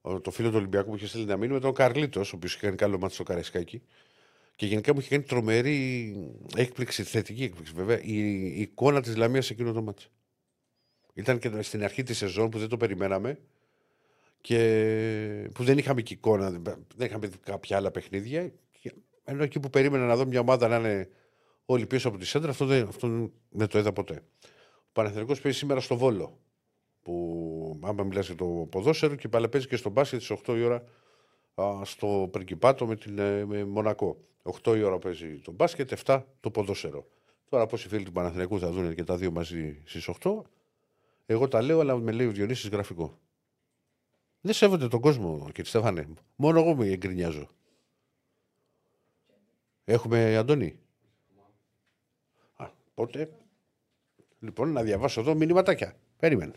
ο- 0.00 0.20
το 0.20 0.30
φίλο 0.30 0.48
του 0.50 0.56
Ολυμπιακού 0.56 0.90
που 0.90 0.96
είχε 0.96 1.06
στείλει 1.06 1.24
να 1.24 1.36
μήνυμα 1.36 1.58
ήταν 1.58 1.70
ο 1.70 1.72
Καρλίτος, 1.72 2.32
ο 2.32 2.36
οποίος 2.36 2.54
είχε 2.54 2.64
κάνει 2.66 2.76
καλό 2.76 2.98
μάτι 2.98 3.14
στο 3.14 3.22
Καραϊσκάκι. 3.22 3.82
Και 4.56 4.66
γενικά 4.66 4.92
μου 4.94 4.98
είχε 5.00 5.08
κάνει 5.08 5.22
τρομερή 5.22 6.14
έκπληξη, 6.56 7.02
θετική 7.02 7.42
έκπληξη 7.42 7.72
βέβαια, 7.72 8.00
η, 8.02 8.16
η 8.56 8.60
εικόνα 8.60 9.00
της 9.00 9.16
Λαμίας 9.16 9.46
σε 9.46 9.52
εκείνο 9.52 9.72
το 9.72 9.82
μάτι. 9.82 10.04
Ήταν 11.14 11.38
και 11.38 11.62
στην 11.62 11.84
αρχή 11.84 12.02
της 12.02 12.16
σεζόν 12.16 12.50
που 12.50 12.58
δεν 12.58 12.68
το 12.68 12.76
περιμέναμε 12.76 13.38
και 14.46 15.50
που 15.54 15.64
δεν 15.64 15.78
είχαμε 15.78 16.02
και 16.02 16.14
εικόνα, 16.14 16.50
δεν 16.96 17.06
είχαμε 17.06 17.26
δει 17.26 17.36
κάποια 17.38 17.76
άλλα 17.76 17.90
παιχνίδια. 17.90 18.52
Και 18.80 18.92
Ενώ 19.24 19.42
εκεί 19.42 19.60
που 19.60 19.70
περίμενα 19.70 20.06
να 20.06 20.16
δω 20.16 20.26
μια 20.26 20.40
ομάδα 20.40 20.68
να 20.68 20.76
είναι 20.76 21.08
όλοι 21.64 21.86
πίσω 21.86 22.08
από 22.08 22.18
τη 22.18 22.26
σέντρα, 22.26 22.50
αυτό 22.50 22.66
δεν, 22.66 22.86
αυτό 22.88 23.30
δεν 23.48 23.68
το 23.68 23.78
είδα 23.78 23.92
ποτέ. 23.92 24.22
Ο 24.76 24.88
Παναθηναϊκός 24.92 25.40
παίζει 25.40 25.58
σήμερα 25.58 25.80
στο 25.80 25.96
Βόλο. 25.96 26.38
Που 27.02 27.80
άμα 27.82 28.04
μιλάς 28.04 28.26
για 28.26 28.34
το 28.34 28.44
ποδόσφαιρο 28.70 29.14
και 29.14 29.28
πάλι 29.28 29.48
παίζει 29.48 29.66
και 29.66 29.76
στο 29.76 29.90
μπάσκετ 29.90 30.22
στις 30.22 30.38
8 30.46 30.56
η 30.56 30.62
ώρα 30.62 30.84
α, 31.54 31.84
στο 31.84 32.28
Πρικυπάτο 32.32 32.86
με, 32.86 32.96
την, 32.96 33.18
ε, 33.18 33.44
με 33.44 33.64
Μονακό. 33.64 34.16
8 34.62 34.76
η 34.76 34.82
ώρα 34.82 34.98
παίζει 34.98 35.40
το 35.44 35.52
μπάσκετ, 35.52 35.92
7 36.04 36.22
το 36.40 36.50
ποδόσφαιρο. 36.50 37.06
Τώρα 37.48 37.66
πώς 37.66 37.84
οι 37.84 37.88
φίλοι 37.88 38.04
του 38.04 38.12
Παναθηναϊκού 38.12 38.58
θα 38.58 38.70
δουν 38.70 38.94
και 38.94 39.04
τα 39.04 39.16
δύο 39.16 39.30
μαζί 39.30 39.82
στις 39.84 40.10
8. 40.20 40.30
Εγώ 41.26 41.48
τα 41.48 41.62
λέω, 41.62 41.80
αλλά 41.80 41.96
με 41.96 42.12
λέει 42.12 42.26
ο 42.26 42.30
Διονύσης 42.30 42.68
γραφικό. 42.68 43.18
Δεν 44.46 44.54
σέβονται 44.54 44.88
τον 44.88 45.00
κόσμο, 45.00 45.46
κύριε 45.46 45.64
Στέφανε. 45.64 46.08
Μόνο 46.36 46.60
εγώ 46.60 46.74
με 46.74 46.86
εγκρινιάζω. 46.86 47.48
Έχουμε 49.84 50.36
Αντώνη. 50.36 50.78
Α, 52.56 52.70
πότε; 52.94 53.32
Λοιπόν, 54.38 54.72
να 54.72 54.82
διαβάσω 54.82 55.20
εδώ 55.20 55.34
μηνυματάκια. 55.34 55.96
Περίμενε. 56.18 56.54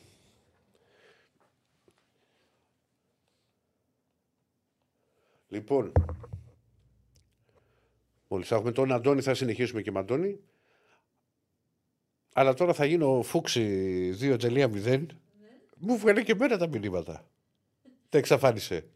Λοιπόν, 5.47 5.91
μόλις 8.27 8.51
έχουμε 8.51 8.71
τον 8.71 8.91
Αντώνη, 8.91 9.21
θα 9.21 9.33
συνεχίσουμε 9.33 9.81
και 9.81 9.91
με 9.91 9.99
Αντώνη. 9.99 10.39
Αλλά 12.33 12.53
τώρα 12.53 12.73
θα 12.73 12.85
γίνω 12.85 13.21
Φούξη 13.21 14.11
2.0. 14.19 15.05
Μου 15.77 15.97
βγαίνει 15.97 16.23
και 16.23 16.31
εμένα 16.31 16.57
τα 16.57 16.67
μηνύματα. 16.67 17.29
Τα 18.09 18.17
εξαφάνισε. 18.17 18.89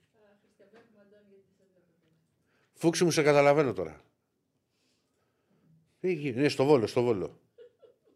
Φούξη 2.73 3.03
μου 3.03 3.11
σε 3.11 3.23
καταλαβαίνω 3.23 3.73
τώρα. 3.73 4.02
Τι 5.99 6.07
έγινε, 6.10 6.41
Ναι, 6.41 6.49
στο 6.49 6.65
Βόλο, 6.65 6.88
στο 6.88 7.02
Βόλο. 7.03 7.40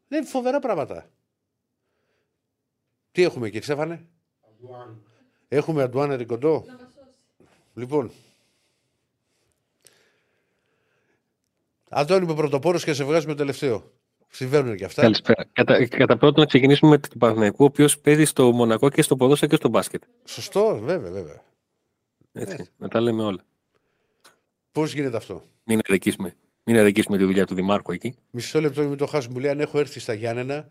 Δεν 0.08 0.20
είναι 0.22 0.30
φοβερά 0.30 0.60
πράγματα. 0.60 1.10
Τι 3.12 3.22
έχουμε 3.24 3.46
κύριε 3.46 3.62
Στέφανε. 3.62 4.08
Έχουμε 5.48 5.84
Αντουάνα 5.84 6.16
Ρικοντό. 6.16 6.66
Λοιπόν. 7.74 8.12
Αντώνη 11.90 12.26
με 12.26 12.34
πρωτοπόρος 12.34 12.84
και 12.84 12.94
σε 12.94 13.04
βγάζουμε 13.04 13.36
τελευταίο. 13.36 13.92
Συμβαίνουν 14.30 14.76
και 14.76 14.86
αυτά. 14.86 15.02
Καλησπέρα. 15.02 15.46
Κατά, 15.54 15.88
κατά 15.88 16.18
πρώτον, 16.18 16.40
να 16.40 16.46
ξεκινήσουμε 16.46 16.90
με 16.90 16.98
τον 16.98 17.18
Παναθηναϊκό, 17.18 17.64
ο 17.64 17.68
οποίος 17.68 18.00
παίζει 18.00 18.26
στο 18.26 18.52
Μονακό 18.52 18.90
και 18.90 19.02
στο 19.02 19.16
ποδόσφαιρο 19.16 19.52
και 19.52 19.58
στο 19.58 19.70
μπάσκετ. 19.70 20.04
Σωστό, 20.24 20.80
βέβαια, 20.84 21.12
βέβαια. 21.12 21.42
Έτσι, 22.32 22.70
να 22.78 22.88
τα 22.88 23.02
λέμε 23.02 23.24
όλα. 23.24 23.46
Πώς 24.72 24.94
γίνεται 24.94 25.18
αυτό; 25.18 25.44
Μην 25.64 25.80
αδικήσουμε, 25.88 26.36
μην 26.64 26.78
αδικήσουμε 26.78 27.18
τη 27.18 27.24
δουλειά 27.24 27.46
του 27.46 27.56
Δημάρχου 27.56 27.92
εκεί. 27.92 28.16
Μισό 28.32 28.62
λεπτό 28.62 28.84
μην 28.84 28.98
το 28.98 29.06
χάσουμε. 29.06 29.34
Μου 29.34 29.40
λέει 29.40 29.52
αν 29.52 29.60
έχω 29.60 29.80
έρθει 29.80 30.00
στα 30.00 30.14
Γιάννενα. 30.14 30.68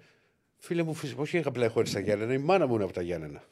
Φίλε 0.58 0.82
μου, 0.82 0.94
φυσικά, 0.94 1.20
όχι 1.20 1.42
απλά 1.44 1.64
έχω 1.64 1.80
έρθει 1.80 1.90
στα 1.90 2.00
Γιάννενα. 2.00 2.32
Η 2.32 2.38
μάνα 2.38 2.66
μου 2.66 2.74
είναι 2.74 2.84
από 2.84 2.92
τα 2.92 3.02
Γιάννενα. 3.02 3.42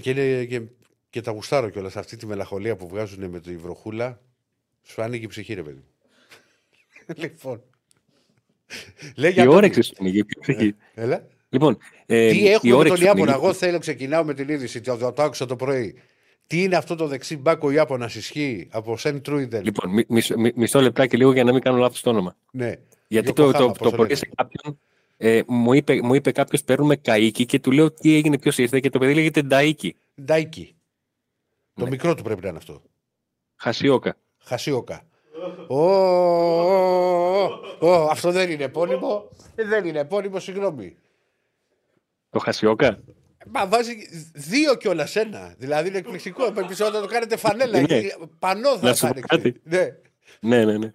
Και, 0.00 0.10
είναι, 0.10 0.44
και, 0.44 0.62
και 1.10 1.20
τα 1.20 1.30
γουστάρω 1.30 1.68
κιόλας 1.68 1.96
αυτή 1.96 2.16
τη 2.16 2.26
μελαγχολία 2.26 2.76
που 2.76 2.88
βγάζουν 2.88 3.30
με 3.30 3.40
τη 3.40 3.56
βροχούλα. 3.56 4.20
Σου 4.82 5.02
άνοιγε 5.02 5.24
η 5.24 5.28
ψυχή, 5.28 5.54
ρε 5.54 5.62
παιδί 5.62 5.76
μου. 5.76 5.84
Λοιπόν. 7.16 7.62
Λέει 9.16 9.30
για 9.30 9.42
Η 9.42 9.46
τον- 9.46 9.54
όρεξη 9.54 9.82
σου 9.82 9.92
είναι, 9.98 10.10
πιο 10.24 10.40
ψυχή. 10.40 10.74
Έλα. 10.94 11.26
Λοιπόν, 11.48 11.78
ε, 12.06 12.30
Τι 12.30 12.38
η 12.38 12.48
έχουμε 12.48 12.72
με 12.72 12.78
όρεξη 12.78 12.98
τον 12.98 13.06
σου 13.06 13.10
είναι, 13.18 13.20
Ιάπωνα; 13.20 13.44
Εγώ 13.44 13.52
θέλω, 13.52 13.78
ξεκινάω 13.78 14.24
με 14.24 14.34
την 14.34 14.48
είδηση. 14.48 14.80
Το, 14.80 14.96
το, 14.96 15.12
το 15.12 15.22
άκουσα 15.22 15.46
το 15.46 15.56
πρωί. 15.56 15.94
Τι 16.46 16.62
είναι 16.62 16.76
αυτό 16.76 16.94
το 16.94 17.06
δεξί 17.06 17.36
μπάκο 17.36 17.70
Ιάπωνας 17.70 18.14
ισχύει 18.14 18.68
από 18.70 18.96
Σεν 18.96 19.22
Τρούιντεν; 19.22 19.64
Λοιπόν, 19.64 19.90
μι- 19.92 20.08
μισό, 20.10 20.38
μι- 20.38 20.56
μισό 20.56 20.80
λεπτάκι 20.80 21.16
λίγο 21.16 21.32
για 21.32 21.44
να 21.44 21.52
μην 21.52 21.60
κάνω 21.60 21.76
λάθος 21.78 22.00
το 22.00 22.10
όνομα. 22.10 22.36
Ναι. 22.52 22.74
Γιατί 23.08 23.32
το, 23.32 23.42
Γιοκοχάμα, 23.42 23.72
το, 23.72 23.78
πώς 23.78 23.90
το 23.90 23.96
πρωί 23.96 24.06
λένε. 24.06 24.18
σε 24.18 24.28
κάποιον 24.34 24.78
ε, 25.16 25.40
μου 25.46 25.72
είπε, 25.72 26.02
μου 26.02 26.14
είπε 26.14 26.32
κάποιος 26.32 26.62
παίρνουμε 26.62 26.96
καίκι 26.96 27.46
και 27.46 27.58
του 27.60 27.70
λέω 27.70 27.90
τι 27.92 28.14
έγινε, 28.14 28.38
ποιος 28.38 28.58
ήρθε 28.58 28.80
και 28.80 28.90
το 28.90 28.98
παιδί 28.98 29.14
λέγεται 29.14 29.42
Νταίκι. 29.42 29.96
Ντάικι. 30.22 30.74
Το 31.74 31.84
Ναι. 31.84 31.90
μικρό 31.90 32.14
του 32.14 32.22
πρέπει 32.22 32.42
να 32.42 32.48
είναι 32.48 32.56
αυτό. 32.58 32.82
Χασιόκα. 33.56 34.16
Χασίωκα. 34.38 35.02
Ω, 35.66 35.76
ω, 35.76 37.60
ω, 37.80 37.86
ω, 37.88 38.08
Αυτό 38.10 38.30
δεν 38.30 38.50
είναι 38.50 38.64
επώνυμο. 38.64 39.28
Ε, 39.54 39.64
Δεν 39.64 39.84
είναι 39.84 39.98
επώνυμο, 39.98 40.38
συγγνώμη. 40.38 40.96
Το 42.30 42.38
Χασιόκα; 42.38 42.98
Μα 43.46 43.66
βάζει 43.66 43.92
δύο 44.34 44.74
κιόλας 44.76 45.16
ένα. 45.16 45.54
Δηλαδή 45.58 45.88
είναι 45.88 45.98
εκπληκτικό. 45.98 46.52
Πρέπει 46.52 46.82
όταν 46.82 47.02
το 47.02 47.06
κάνετε 47.08 47.36
φανέλα. 47.36 47.80
Ναι. 47.80 47.94
εκεί, 47.96 48.12
Πανό 48.38 48.78
θα 48.78 48.86
Να 48.86 48.94
σου 48.94 49.00
πω 49.00 49.06
ανοίξει. 49.06 49.28
κάτι. 49.36 49.60
Ναι. 49.62 49.88
Ναι, 50.40 50.64
ναι, 50.64 50.78
ναι. 50.78 50.92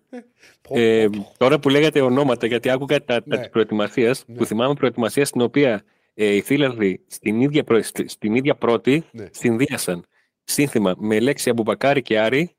Πω, 0.61 0.80
Ε, 0.80 1.07
πω, 1.07 1.17
πω. 1.17 1.34
τώρα 1.38 1.59
που 1.59 1.69
λέγατε 1.69 2.01
ονόματα, 2.01 2.47
γιατί 2.47 2.69
άκουγα 2.69 3.03
τα, 3.05 3.22
Ναι. 3.26 3.35
τα 3.35 3.41
της 3.41 3.49
προετοιμασίας, 3.49 4.23
Ναι. 4.27 4.35
που 4.35 4.45
θυμάμαι 4.45 4.73
προετοιμασίας 4.73 5.27
στην 5.27 5.41
οποία 5.41 5.84
ε, 6.13 6.26
οι 6.35 6.41
φίλαρδοι 6.41 7.01
στην 7.07 7.41
ίδια, 7.41 7.63
προ- 7.63 7.84
στη- 7.84 8.07
στην 8.07 8.35
ίδια 8.35 8.55
πρώτη 8.55 9.03
Ναι. 9.11 9.27
συνδύασαν 9.31 10.05
σύνθημα 10.43 10.95
με 10.97 11.19
λέξη 11.19 11.49
Αμπουμπακάρη 11.49 12.01
και 12.01 12.19
Άρη, 12.19 12.39
Ναι. 12.39 12.49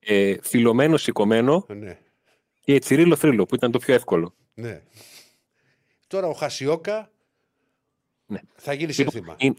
Ε, 0.00 0.34
φιλωμένο 0.42 0.96
σηκωμένο 0.96 1.66
Ναι. 1.68 1.98
και 2.60 2.78
Τσιρίλο 2.78 3.16
Θρύλο, 3.16 3.46
που 3.46 3.54
ήταν 3.54 3.70
το 3.70 3.78
πιο 3.78 3.94
εύκολο. 3.94 4.34
ναι. 4.54 4.82
Τώρα 6.06 6.26
ο 6.26 6.32
Χασιόκα 6.32 7.10
Ναι. 8.26 8.40
θα 8.54 8.72
γίνει 8.72 8.92
Λοιπόν, 8.92 9.10
σύνθημα. 9.12 9.34
είναι- 9.38 9.54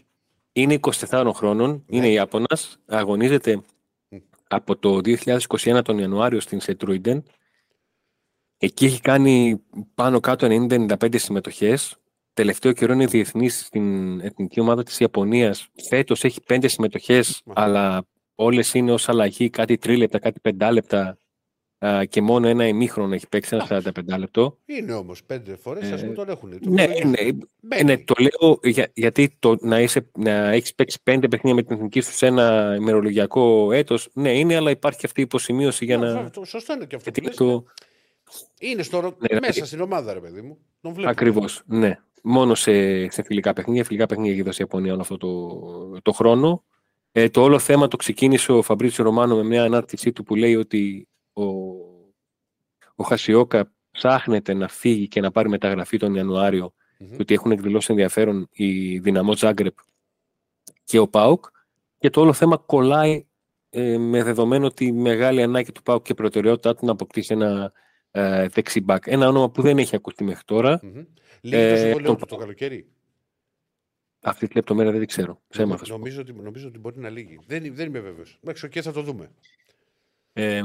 Είναι 0.54 0.74
24 0.74 1.32
χρόνων, 1.32 1.70
Ναι. 1.70 1.96
είναι 1.96 2.08
Ιάπωνας, 2.08 2.78
αγωνίζεται 2.86 3.62
από 4.48 4.76
το 4.76 5.00
2021 5.00 5.82
τον 5.82 5.98
Ιανουάριο 5.98 6.40
στην 6.40 6.60
Σετρούιντεν. 6.60 7.24
Εκεί 8.58 8.84
έχει 8.84 9.00
κάνει 9.00 9.62
πάνω 9.94 10.20
κάτω 10.20 10.46
90-95 10.46 11.18
συμμετοχές. 11.18 11.96
τελευταίο 12.34 12.72
καιρό 12.72 12.92
είναι 12.92 13.06
διεθνής 13.06 13.64
στην 13.66 14.20
εθνική 14.20 14.60
ομάδα 14.60 14.82
της 14.82 15.00
Ιαπωνίας. 15.00 15.68
Φέτος 15.88 16.24
έχει 16.24 16.40
πέντε 16.40 16.68
συμμετοχές, 16.68 17.42
Μαχα. 17.44 17.60
αλλά 17.62 18.06
όλες 18.34 18.74
είναι 18.74 18.92
ως 18.92 19.08
αλλαγή 19.08 19.50
κάτι 19.50 19.78
τρίλεπτα, 19.78 20.18
κάτι 20.18 20.40
πεντάλεπτα 20.40 21.18
α, 21.78 22.04
και 22.04 22.20
μόνο 22.22 22.48
ένα 22.48 22.66
ημίχρονο 22.66 23.14
έχει 23.14 23.28
παίξει 23.28 23.56
ένα 23.56 23.82
45 24.14 24.18
λεπτό. 24.18 24.58
Είναι 24.66 24.92
όμως 24.92 25.24
πέντε 25.24 25.56
φορές, 25.56 25.90
Ε, 25.90 25.94
α 25.94 25.96
πούμε 25.96 26.12
τον 26.14 26.28
έχουν. 26.28 26.50
Το 26.50 26.70
Ναι, 26.70 26.84
προλογίζουν. 26.84 27.10
ναι, 27.10 27.44
Μπαίνει. 27.60 27.84
ναι, 27.84 27.98
το 27.98 28.14
λέω 28.18 28.58
για- 28.62 28.90
γιατί 28.94 29.36
το, 29.38 29.56
να, 29.60 29.80
είσαι, 29.80 30.10
να 30.18 30.30
έχεις 30.50 30.74
παίξει 30.74 30.98
πέντε 31.02 31.28
παιχνίδια 31.28 31.54
με 31.54 31.62
την 31.62 31.76
εθνική 31.76 32.00
σου 32.00 32.12
σε 32.12 32.26
ένα 32.26 32.74
ημερολογιακό 32.78 33.72
έτος, 33.72 34.08
ναι, 34.12 34.38
είναι, 34.38 34.56
αλλά 34.56 34.70
υπάρχει 34.70 34.98
και 34.98 35.06
αυτή 35.06 35.20
η 35.20 35.22
υποσημείωση 35.22 35.84
για 35.84 35.96
Ναι, 35.96 36.06
να... 36.06 36.12
βέβαια, 36.12 36.30
το- 36.30 36.44
Σωστό 36.44 36.72
είναι 36.74 36.84
και 36.84 36.96
αυτό. 36.96 37.10
που 37.10 37.20
Γιατί 37.20 37.42
λες. 37.42 37.50
το, 37.52 37.64
Είναι 38.58 38.82
στο, 38.82 39.00
ρο- 39.00 39.16
Ναι, 39.32 39.38
μέσα 39.40 39.60
ναι. 39.60 39.66
στην 39.66 39.80
ομάδα, 39.80 40.12
ρε 40.12 40.20
παιδί 40.20 40.40
μου. 40.40 40.58
Τον 40.80 40.92
βλέπω. 40.92 41.10
Ακριβώς, 41.10 41.62
ναι. 41.66 41.98
Μόνο 42.22 42.54
σε, 42.54 42.72
σε 43.10 43.22
φιλικά 43.22 43.52
παιχνίδια. 43.52 43.84
Φιλικά 43.84 44.06
παιχνίδια 44.06 44.32
έχει 44.32 44.42
δώσει 44.42 44.62
η 44.62 44.64
Ιαπωνία 44.68 44.92
όλο 44.92 45.00
αυτό 45.00 45.16
το, 45.16 46.00
το 46.02 46.12
χρόνο. 46.12 46.64
Ε, 47.12 47.28
το 47.28 47.42
όλο 47.42 47.58
θέμα 47.58 47.88
το 47.88 47.96
ξεκίνησε 47.96 48.52
ο 48.52 48.62
Φαμπρίτσιο 48.62 49.04
Ρωμάνο 49.04 49.36
με 49.36 49.42
μια 49.42 49.62
ανάρτησή 49.64 50.12
του 50.12 50.22
που 50.22 50.34
λέει 50.34 50.56
ότι 50.56 51.08
ο, 51.32 51.42
ο 52.94 53.04
Χασιόκα 53.04 53.72
ψάχνεται 53.90 54.54
να 54.54 54.68
φύγει 54.68 55.08
και 55.08 55.20
να 55.20 55.30
πάρει 55.30 55.48
μεταγραφή 55.48 55.96
τον 55.96 56.14
Ιανουάριο 56.14 56.74
Μμμ. 56.98 57.08
και 57.10 57.16
ότι 57.20 57.34
έχουν 57.34 57.50
εκδηλώσει 57.50 57.86
ενδιαφέρον 57.90 58.48
η 58.52 58.98
Δυναμό 58.98 59.34
Τζάγκρεπ 59.34 59.74
και 60.84 60.98
ο 60.98 61.08
ΠΑΟΚ 61.08 61.44
και 61.98 62.10
το 62.10 62.20
όλο 62.20 62.32
θέμα 62.32 62.56
κολλάει 62.56 63.26
ε, 63.70 63.98
με 63.98 64.22
δεδομένο 64.22 64.70
τη 64.70 64.92
μεγάλη 64.92 65.42
ανάγκη 65.42 65.72
του 65.72 65.82
ΠΑΟΚ 65.82 66.04
και 66.04 66.14
προτεραιότητά 66.14 66.74
του 66.74 66.86
να 66.86 66.92
αποκτήσει 66.92 67.32
ένα 67.34 67.72
ε, 68.10 68.48
δεξιμπάκ. 68.48 69.04
Ένα 69.06 69.28
όνομα 69.28 69.50
που 69.50 69.62
δεν 69.62 69.78
έχει 69.78 69.96
ακουστεί 69.96 70.24
μέχρι 70.24 70.44
τώρα. 70.44 70.80
Μμμ. 70.82 71.04
Λίγη 71.40 71.56
το 71.62 71.68
Ε, 71.68 71.76
συμβόλαιο 71.76 72.10
το- 72.12 72.16
του 72.16 72.26
το 72.26 72.36
καλοκαίρι. 72.36 72.86
Αυτή 74.24 74.48
τη 74.48 74.54
λεπτομέρεια 74.54 74.90
δεν 74.90 75.00
την 75.00 75.08
ξέρω. 75.08 75.40
Ψέμα 75.48 75.76
θα 75.76 75.84
σου 75.84 75.92
πω. 75.92 75.98
Νομίζω 75.98 76.20
ότι, 76.20 76.32
νομίζω 76.32 76.68
ότι 76.68 76.78
μπορεί 76.78 76.98
να 76.98 77.08
λύγει. 77.08 77.38
Δεν, 77.46 77.74
δεν 77.74 77.86
είμαι 77.86 78.00
βέβαιος. 78.00 78.38
Εντάξει, 78.42 78.68
και 78.68 78.82
θα 78.82 78.92
το 78.92 79.02
δούμε. 79.02 79.30
Ε, 80.32 80.62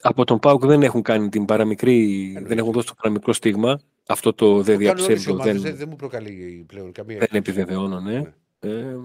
από 0.00 0.24
τον 0.24 0.38
ΠΑΟΚ 0.38 0.66
δεν 0.66 0.82
έχουν 0.82 1.02
κάνει 1.02 1.28
την 1.28 1.44
παραμικρή, 1.44 2.24
Εννοείται. 2.26 2.48
δεν 2.48 2.58
έχουν 2.58 2.72
δώσει 2.72 2.86
το 2.86 2.94
παραμικρό 2.94 3.32
στίγμα. 3.32 3.80
Αυτό 4.06 4.32
το 4.32 4.62
δεν 4.62 4.78
Το 4.78 4.84
κάνουν 4.84 5.04
όλες 5.04 5.04
οι 5.04 5.06
διαψεύδω, 5.06 5.32
ομάδες, 5.32 5.52
δεν, 5.52 5.62
δεν, 5.62 5.76
δεν 5.76 5.88
μου 5.88 5.96
προκαλεί 5.96 6.64
πλέον 6.68 6.92
καμία. 6.92 7.18
δεν 7.18 7.28
έκπληξη. 7.30 7.50
επιβεβαιώνω, 7.50 8.00
ναι. 8.00 8.18
Ναι. 8.20 8.32
Ε, 8.70 8.96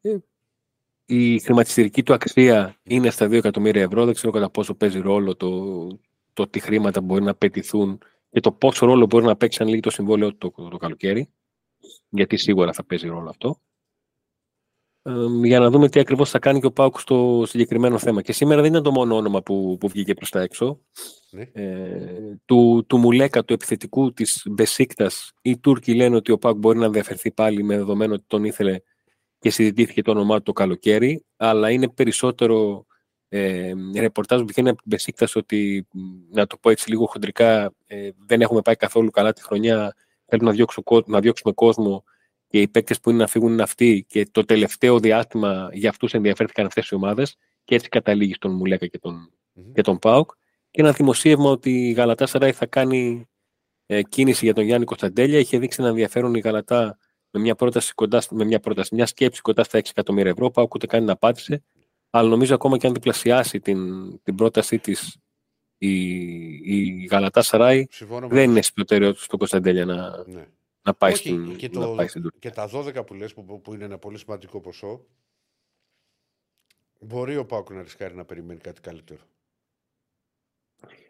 ε, 0.00 0.16
η 1.06 1.38
χρηματιστηρική 1.40 2.02
του 2.02 2.14
αξία 2.14 2.76
είναι 2.82 3.10
στα 3.10 3.26
2 3.26 3.32
εκατομμύρια 3.32 3.82
ευρώ. 3.82 4.04
Δεν 4.04 4.14
ξέρω 4.14 4.32
κατά 4.32 4.50
πόσο 4.50 4.74
παίζει 4.74 4.98
ρόλο 4.98 5.36
το, 5.36 5.86
το 6.32 6.48
τι 6.48 6.60
χρήματα 6.60 7.00
μπορεί 7.00 7.24
να 7.24 7.34
πετηθούν 7.34 7.98
και 8.30 8.40
το 8.40 8.52
πόσο 8.52 8.86
ρόλο 8.86 9.06
μπορεί 9.06 9.24
να 9.24 9.36
παίξει 9.36 9.62
αν 9.62 9.68
λύγει 9.68 9.80
το 9.80 9.90
συμβόλαιο 9.90 10.34
του 10.34 10.52
το, 10.56 10.68
το 10.68 10.76
καλοκαίρι. 10.76 11.28
Γιατί 12.08 12.36
σίγουρα 12.36 12.72
θα 12.72 12.84
παίζει 12.84 13.08
ρόλο 13.08 13.28
αυτό. 13.28 13.60
Ε, 15.02 15.12
για 15.42 15.60
να 15.60 15.70
δούμε 15.70 15.88
τι 15.88 16.00
ακριβώς 16.00 16.30
θα 16.30 16.38
κάνει 16.38 16.60
και 16.60 16.66
ο 16.66 16.72
Πάουκ 16.72 17.00
στο 17.00 17.44
συγκεκριμένο 17.46 17.98
θέμα. 17.98 18.22
Και 18.22 18.32
σήμερα 18.32 18.60
δεν 18.62 18.70
ήταν 18.70 18.82
το 18.82 18.90
μόνο 18.90 19.16
όνομα 19.16 19.42
που, 19.42 19.76
που 19.80 19.88
βγήκε 19.88 20.14
προς 20.14 20.30
τα 20.30 20.40
έξω. 20.40 20.80
Ναι. 21.30 21.42
Ε, 21.52 22.38
του, 22.44 22.84
του 22.86 22.98
Μουλέκα, 22.98 23.44
του 23.44 23.52
επιθετικού 23.52 24.12
της 24.12 24.42
Μπεσίκτας, 24.50 25.32
οι 25.42 25.58
Τούρκοι 25.58 25.94
λένε 25.94 26.16
ότι 26.16 26.32
ο 26.32 26.38
Πάουκ 26.38 26.56
μπορεί 26.56 26.78
να 26.78 26.90
διαφερθεί 26.90 27.32
πάλι 27.32 27.62
με 27.62 27.76
δεδομένο 27.76 28.14
ότι 28.14 28.24
τον 28.26 28.44
ήθελε 28.44 28.78
και 29.38 29.50
συζητήθηκε 29.50 30.02
το 30.02 30.10
όνομά 30.10 30.36
του 30.36 30.42
το 30.42 30.52
καλοκαίρι. 30.52 31.24
Αλλά 31.36 31.70
είναι 31.70 31.88
περισσότερο 31.88 32.86
ε, 33.28 33.72
ρεπορτάζ 33.94 34.40
που 34.40 34.46
βγαίνει 34.46 34.68
από 34.68 34.78
την 34.78 34.90
Μπεσίκτα 34.90 35.28
ότι, 35.34 35.86
μ, 35.92 36.00
να 36.30 36.46
το 36.46 36.56
πω 36.56 36.70
έτσι 36.70 36.90
λίγο 36.90 37.06
χοντρικά, 37.06 37.72
ε, 37.86 38.10
δεν 38.26 38.40
έχουμε 38.40 38.60
πάει 38.62 38.76
καθόλου 38.76 39.10
καλά 39.10 39.32
τη 39.32 39.42
χρονιά. 39.42 39.94
Θέλουμε 40.26 40.50
να, 40.50 40.56
διώξουμε 40.56 40.84
κόσμο, 40.84 41.14
να 41.14 41.20
διώξουμε 41.20 41.52
κόσμο 41.54 42.04
και 42.48 42.60
οι 42.60 42.68
παίκτες 42.68 43.00
που 43.00 43.10
είναι 43.10 43.18
να 43.18 43.26
φύγουν 43.26 43.52
είναι 43.52 43.62
αυτοί. 43.62 44.04
Και 44.08 44.28
το 44.30 44.44
τελευταίο 44.44 44.98
διάστημα 44.98 45.68
για 45.72 45.90
αυτούς 45.90 46.14
ενδιαφέρθηκαν 46.14 46.66
αυτές 46.66 46.88
οι 46.88 46.94
ομάδες. 46.94 47.36
Και 47.64 47.74
έτσι 47.74 47.88
καταλήγει 47.88 48.34
στον 48.34 48.50
Μουλέκα 48.50 48.86
και 48.86 48.98
τον, 48.98 49.30
Μμμ. 49.52 49.72
και 49.72 49.82
τον 49.82 49.98
ΠΑΟΚ. 49.98 50.30
Και 50.70 50.80
ένα 50.80 50.92
δημοσίευμα 50.92 51.50
ότι 51.50 51.88
η 51.88 51.92
Γαλατά 51.92 52.26
Σαράι 52.26 52.52
θα 52.52 52.66
κάνει 52.66 53.28
ε, 53.86 54.02
κίνηση 54.02 54.44
για 54.44 54.54
τον 54.54 54.64
Γιάννη 54.64 54.84
Κωνσταντέλια. 54.84 55.38
Είχε 55.38 55.58
δείξει 55.58 55.76
ένα 55.80 55.90
ενδιαφέρον 55.90 56.34
η 56.34 56.38
Γαλατά 56.38 56.98
με 57.30 57.40
μια 57.40 57.54
πρόταση, 57.54 57.94
κοντά, 57.94 58.22
με 58.30 58.44
μια, 58.44 58.60
πρόταση, 58.60 58.94
μια 58.94 59.06
σκέψη 59.06 59.40
κοντά 59.40 59.64
στα 59.64 59.78
6 59.78 59.82
εκατομμύρια 59.90 60.30
ευρώ. 60.30 60.46
Ο 60.46 60.50
ΠΑΟΚ 60.50 60.74
ούτε 60.74 60.86
καν 60.86 61.00
την 61.00 61.10
απάντησε. 61.10 61.62
Αλλά 62.10 62.28
νομίζω 62.28 62.54
ακόμα 62.54 62.76
και 62.76 62.86
αν 62.86 62.92
διπλασιάσει 62.92 63.60
την, 63.60 63.80
την 64.22 64.34
πρότασή 64.34 64.78
της 64.78 65.18
η, 65.78 66.06
η 66.76 67.04
Γαλατά 67.10 67.42
Σαράι, 67.42 67.86
Συμφωνώ 67.90 68.28
δεν 68.28 68.38
είναι 68.38 68.46
μαζί 68.46 68.60
στην 68.60 68.74
προτεραιότητα 68.74 69.24
στον 69.24 69.38
Κωνσταντέλια 69.38 69.84
να, 69.84 70.12
σου. 70.12 70.30
Ναι. 70.30 70.46
να 70.82 70.94
πάει, 70.94 71.12
Όχι, 71.12 71.20
στην, 71.28 71.56
και, 71.56 71.68
να 71.72 71.80
το, 71.80 71.94
πάει 71.94 72.06
στην 72.06 72.22
Τουρκία. 72.22 72.40
και 72.40 72.50
τα 72.50 72.70
12 72.72 73.06
που 73.06 73.14
λες 73.14 73.34
που, 73.34 73.60
που 73.60 73.74
είναι 73.74 73.84
ένα 73.84 73.98
πολύ 73.98 74.18
σημαντικό 74.18 74.60
ποσό 74.60 75.06
μπορεί 77.00 77.36
ο 77.36 77.44
Πάουκ 77.46 77.70
να 77.70 77.82
ρισκάρει 77.82 78.14
να 78.14 78.24
περιμένει 78.24 78.60
κάτι 78.60 78.80
καλύτερο. 78.80 79.20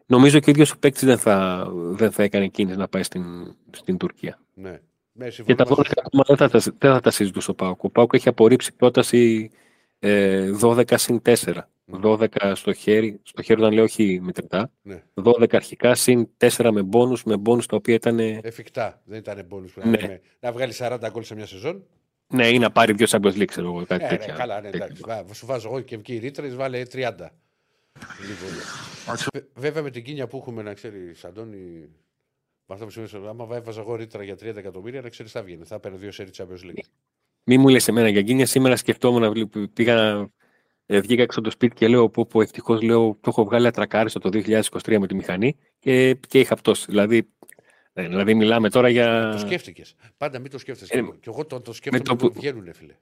Νομίζω 0.07 0.39
και 0.41 0.49
ο 0.51 0.53
ίδιος 0.53 0.71
ο 0.71 0.79
παίκτης 0.79 1.05
δεν 1.05 1.19
θα, 1.19 1.67
δεν 1.75 2.13
θα 2.13 2.23
έκανε 2.23 2.49
κίνηση 2.49 2.77
να 2.79 2.89
πάει 2.89 3.03
στην, 3.03 3.55
στην 3.71 3.97
Τουρκία. 3.97 4.41
Ναι. 4.55 4.81
Ναι, 5.13 5.25
Και 5.25 5.31
συμφωνώ 5.31 5.57
τα 5.57 5.65
12 5.65 5.69
μαζί 5.77 5.89
σου. 5.89 5.95
άτομα 6.05 6.25
δεν 6.27 6.37
θα, 6.37 6.49
τα- 6.49 6.73
δεν 6.79 6.93
θα 6.93 7.01
τα 7.01 7.11
συζητούσε 7.11 7.51
ο 7.51 7.55
Πάουκ. 7.55 7.83
Ο 7.85 7.91
Πάουκ 7.91 8.15
έχει 8.15 8.29
απορρίψει 8.29 8.73
πρόταση 8.75 9.51
ε, 9.99 10.51
12 10.61 10.99
συν 10.99 11.21
4. 11.25 11.57
Μμμ. 11.89 12.01
12 12.03 12.53
στο 12.55 12.73
χέρι, 12.73 13.21
στο 13.23 13.43
χέρι 13.43 13.61
όταν 13.61 13.73
λέω 13.73 13.85
όχι 13.85 14.21
μετρητά. 14.23 14.71
Ναι. 14.83 15.03
12 15.15 15.55
αρχικά 15.57 15.95
συν 15.95 16.29
4 16.37 16.71
με 16.73 16.83
μπόνους, 16.83 17.25
με 17.25 17.37
μπόνους 17.37 17.67
τα 17.67 17.77
οποία 17.77 17.95
ήταν. 17.95 18.19
Εφικτά. 18.19 19.03
Δεν 19.05 19.19
ήταν 19.19 19.45
μπόνους 19.49 19.73
που 19.73 19.81
Ναι. 19.85 19.91
να, 19.91 20.01
λέμε, 20.01 20.21
να 20.41 20.53
βγάλει 20.53 20.73
40 20.73 21.09
γκολ 21.11 21.23
σε 21.23 21.35
μια 21.35 21.47
σεζόν. 21.47 21.85
Ναι, 22.29 22.49
ή 22.49 22.59
να 22.59 22.71
πάρει 22.71 22.93
δύο 22.93 23.07
Champions 23.11 23.33
League, 23.37 23.45
ξέρω 23.45 23.67
εγώ, 23.67 23.85
κάτι 23.87 24.05
Ε, 24.05 24.11
ναι, 24.11 24.17
τέτοια. 24.17 24.35
καλά, 24.35 24.61
ναι, 24.61 24.71
τέτοια. 24.71 24.85
εντάξει. 24.85 25.03
Βά- 25.07 25.35
Σου 25.35 25.47
βάζω 25.47 25.69
εγώ 25.69 25.81
και 25.81 25.95
ευκεί 25.95 26.17
ρήτρε, 26.17 26.49
βάλε 26.49 26.83
30. 26.85 27.31
Λοιπόν, 28.29 29.17
βε- 29.33 29.45
βέβαια 29.55 29.83
με 29.83 29.91
την 29.91 30.05
κίνια 30.05 30.27
που 30.27 30.37
έχουμε, 30.37 30.63
να 30.63 30.75
ξέρει, 30.75 31.13
Αντώνη, 31.23 31.59
με 32.67 32.75
αυτό 32.75 32.85
που 32.85 32.91
σημαίνει, 32.91 33.29
άμα 33.29 33.57
έβαζα 33.57 33.81
εγώ 33.81 33.95
ρήτρα 33.97 34.23
για 34.23 34.35
30 34.37 34.57
εκατομμύρια, 34.57 35.01
να 35.01 35.09
ξέρεις, 35.09 35.33
θα 35.33 35.43
βγαίνει. 35.43 35.65
Θα 35.65 35.81
παίρνει 35.81 35.99
δύο 35.99 36.11
σερί 36.13 36.31
Champions 36.37 36.65
League. 36.71 36.85
Μη 37.45 37.59
μου 37.59 37.69
λες 37.69 37.89
εμένα 37.89 38.09
για 38.09 38.21
γκίνια. 38.23 38.47
Σήμερα 38.47 38.77
σκεφτόμουν 38.77 39.21
να 39.21 39.31
βλέ- 39.31 39.67
πήγα 39.73 39.95
να. 39.95 40.29
Ε, 40.87 41.01
βγήκα 41.01 41.23
έξω 41.23 41.39
από 41.39 41.49
το 41.49 41.55
σπίτι 41.55 41.75
και 41.75 41.89
λέω: 41.89 42.09
Πω, 42.09 42.27
πω 42.27 42.41
ευτυχώς 42.41 42.83
λέω, 42.83 43.19
το 43.21 43.31
έχω 43.31 43.45
βγάλει 43.45 43.67
ατρακάριστο 43.67 44.19
το 44.19 44.29
2023 44.33 44.97
με 44.99 45.07
τη 45.07 45.15
μηχανή 45.15 45.57
και, 45.79 46.15
και 46.29 46.41
είχα 46.41 46.55
πτώσει. 46.57 46.85
Δηλαδή, 46.89 47.29
ε, 47.93 48.09
δηλαδή, 48.09 48.35
μιλάμε 48.35 48.71
τώρα 48.71 48.89
για. 48.89 49.31
Το 49.33 49.39
σκέφτηκες. 49.39 49.95
Πάντα 50.17 50.39
μην 50.39 50.51
το 50.51 50.59
σκέφτεσαι. 50.59 50.97
Ε, 50.99 51.01
και 51.03 51.29
εγώ 51.29 51.47
το, 51.47 51.61
το 51.61 51.73
σκέφτομαι 51.73 52.05
το 52.05 52.17
που 52.17 52.27
που- 52.33 52.41
βγαίνουνε, 52.41 52.73
φίλε. 52.73 52.95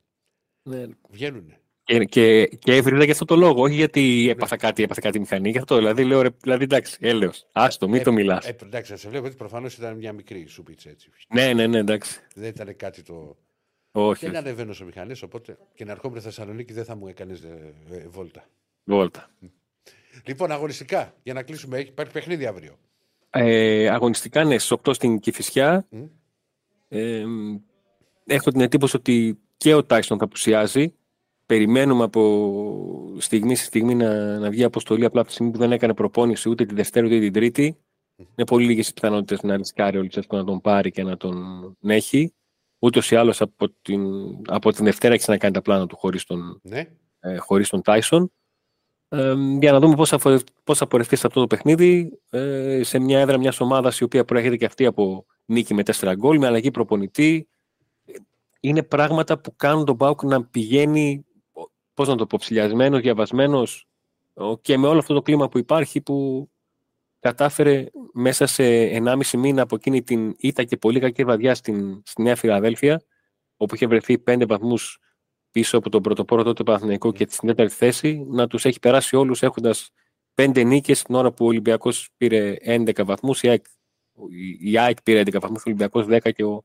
Ναι. 0.62 0.84
Βγαίνουνε. 1.10 1.58
Και, 1.84 2.04
και, 2.04 2.46
και 2.46 2.74
έβριζα 2.76 3.04
για 3.04 3.12
αυτό 3.12 3.24
το 3.24 3.36
λόγο, 3.36 3.62
όχι 3.62 3.74
γιατί 3.74 4.26
έπαθα 4.30 4.56
κάτι, 4.56 4.82
έπαθα 4.82 5.00
κάτι 5.00 5.18
μηχανή. 5.18 5.50
Γι' 5.50 5.58
αυτό 5.58 5.76
δηλαδή 5.76 6.04
λέω: 6.04 6.22
ρε, 6.22 6.28
δηλαδή, 6.40 6.64
εντάξει, 6.64 6.96
έλεος. 7.00 7.46
Άστο, 7.52 7.88
μην 7.88 8.00
Ε, 8.00 8.02
το 8.02 8.12
μιλάς. 8.12 8.46
Ε, 8.48 8.56
εντάξει, 8.62 8.90
να 8.92 8.96
σε 8.98 9.08
βλέπω 9.08 9.26
ότι 9.26 9.36
προφανώς 9.36 9.76
ήταν 9.76 9.96
μια 9.96 10.12
μικρή 10.12 10.46
σούπιτσα 10.46 10.90
έτσι. 10.90 11.08
ναι, 11.28 11.52
ναι, 11.52 11.66
ναι, 11.66 11.78
εντάξει. 11.78 12.20
Δεν 12.34 12.48
ήταν 12.48 12.76
κάτι 12.76 13.02
το. 13.02 13.36
Όχι, 13.96 14.26
Δεν 14.26 14.34
όχι. 14.34 14.38
ανεβαίνω 14.38 14.72
σε 14.72 14.84
μηχανές, 14.84 15.22
οπότε 15.22 15.58
και 15.74 15.84
να 15.84 15.92
ερχόμουν 15.92 16.20
Θεσσαλονίκη 16.20 16.72
δεν 16.72 16.84
θα 16.84 16.96
μου 16.96 17.08
έκανες 17.08 17.42
ε, 17.42 17.74
ε, 17.90 18.08
βόλτα. 18.08 18.44
Βόλτα. 18.84 19.30
Λοιπόν, 20.26 20.50
αγωνιστικά, 20.50 21.14
για 21.22 21.34
να 21.34 21.42
κλείσουμε, 21.42 21.78
έχει 21.78 21.88
υπάρχει 21.88 22.12
παιχνίδι 22.12 22.46
αύριο. 22.46 22.76
Ε, 23.30 23.88
αγωνιστικά, 23.88 24.44
ναι, 24.44 24.58
στις 24.58 24.78
8 24.84 24.94
στην 24.94 25.18
Κηφισιά. 25.18 25.86
Μμ. 25.90 26.04
Ε, 26.88 27.24
έχω 28.26 28.50
την 28.50 28.60
εντύπωση 28.60 28.96
ότι 28.96 29.38
και 29.56 29.74
ο 29.74 29.84
Τάιστον 29.84 30.18
θα 30.18 30.24
απουσιάζει. 30.24 30.94
Περιμένουμε 31.46 32.04
από 32.04 33.14
στιγμή 33.18 33.54
σε 33.54 33.64
στιγμή 33.64 33.94
να, 33.94 34.38
να 34.38 34.50
βγει 34.50 34.64
αποστολή 34.64 35.04
απλά 35.04 35.20
από 35.20 35.28
τη 35.28 35.34
στιγμή 35.34 35.52
που 35.52 35.58
δεν 35.58 35.72
έκανε 35.72 35.94
προπόνηση 35.94 36.48
ούτε 36.48 36.64
τη 36.64 36.74
Δευτέρα 36.74 37.06
ούτε 37.06 37.18
την 37.18 37.32
Τρίτη. 37.32 37.78
Είναι 38.16 38.46
πολύ 38.46 38.66
λίγες 38.66 38.88
οι 38.88 38.92
πιθανότητες 38.92 39.42
να 39.42 39.56
ρισκάρει 39.56 39.98
ο 39.98 40.02
Λουτσέσκο 40.02 40.36
να 40.36 40.44
τον 40.44 40.60
πάρει 40.60 40.90
και 40.90 41.02
να 41.02 41.16
τον 41.16 41.76
έχει. 41.82 42.34
Ούτως 42.84 43.10
ή 43.10 43.16
άλλως 43.16 43.40
από 43.40 43.70
την, 43.82 44.04
από 44.46 44.72
την 44.72 44.84
Δευτέρα 44.84 45.14
έχει 45.14 45.24
να 45.30 45.38
κάνει 45.38 45.52
τα 45.54 45.62
πλάνα 45.62 45.86
του 45.86 45.96
χωρίς 45.96 46.24
τον, 46.24 46.60
Ναι. 46.62 46.88
ε, 47.20 47.36
χωρίς 47.36 47.68
τον 47.68 47.82
Τάισον. 47.82 48.32
Ε, 49.08 49.34
για 49.60 49.72
να 49.72 49.78
δούμε 49.80 49.94
πώς 49.94 50.08
θα, 50.08 50.18
φορε- 50.18 50.40
πώς 50.64 50.78
θα 50.78 50.86
πορευτεί 50.86 51.16
σε 51.16 51.26
αυτό 51.26 51.40
το 51.40 51.46
παιχνίδι 51.46 52.18
ε, 52.30 52.80
σε 52.82 52.98
μια 52.98 53.20
έδρα 53.20 53.38
μιας 53.38 53.60
ομάδας 53.60 53.98
η 53.98 54.04
οποία 54.04 54.24
προέρχεται 54.24 54.56
και 54.56 54.64
αυτή 54.64 54.86
από 54.86 55.26
νίκη 55.44 55.74
με 55.74 55.82
4 55.98 56.12
γκολ, 56.16 56.38
με 56.38 56.46
αλλαγή 56.46 56.70
προπονητή. 56.70 57.48
Ε, 58.04 58.12
Είναι 58.60 58.82
πράγματα 58.82 59.38
που 59.38 59.56
κάνουν 59.56 59.84
τον 59.84 59.96
Πάουκ 59.96 60.22
να 60.22 60.44
πηγαίνει, 60.44 61.24
πώς 61.94 62.08
να 62.08 62.16
το 62.16 62.26
πω, 62.26 62.36
ψηλιασμένος, 62.40 63.00
διαβασμένος 63.00 63.86
ο, 64.34 64.58
και 64.58 64.78
με 64.78 64.86
όλο 64.86 64.98
αυτό 64.98 65.14
το 65.14 65.22
κλίμα 65.22 65.48
που 65.48 65.58
υπάρχει 65.58 66.00
που 66.00 66.48
κατάφερε 67.24 67.86
μέσα 68.12 68.46
σε 68.46 68.64
1,5 69.04 69.38
μήνα 69.38 69.62
από 69.62 69.74
εκείνη 69.74 70.02
την 70.02 70.34
ήττα 70.38 70.64
και 70.64 70.76
πολύ 70.76 71.00
κακή 71.00 71.24
βαδιά 71.24 71.54
στην, 71.54 72.02
στη 72.04 72.22
Νέα 72.22 72.36
Φιλαδέλφια 72.36 73.02
όπου 73.56 73.74
είχε 73.74 73.86
βρεθεί 73.86 74.22
5 74.26 74.44
βαθμούς 74.46 74.98
πίσω 75.50 75.78
από 75.78 75.90
τον 75.90 76.02
πρωτοπόρο 76.02 76.42
τότε 76.42 76.62
Παναθηναϊκό 76.62 77.12
και 77.12 77.26
στην 77.28 77.48
τέταρτη 77.48 77.74
θέση, 77.74 78.26
να 78.28 78.46
τους 78.46 78.64
έχει 78.64 78.78
περάσει 78.78 79.16
όλους 79.16 79.42
έχοντας 79.42 79.90
πέντε 80.34 80.62
νίκες 80.62 81.02
την 81.02 81.14
ώρα 81.14 81.32
που 81.32 81.44
ο 81.44 81.48
Ολυμπιακός 81.48 82.08
πήρε 82.16 82.56
11 82.64 83.04
βαθμούς, 83.04 83.42
η 83.42 83.48
ΑΕΚ 83.48 83.64
η, 84.30 84.70
η 84.70 84.78
ΑΕΚ 84.78 85.02
πήρε 85.02 85.20
11 85.20 85.40
βαθμούς, 85.40 85.58
ο 85.58 85.62
Ολυμπιακός 85.66 86.06
10 86.08 86.18
και 86.22 86.44
ο, 86.44 86.64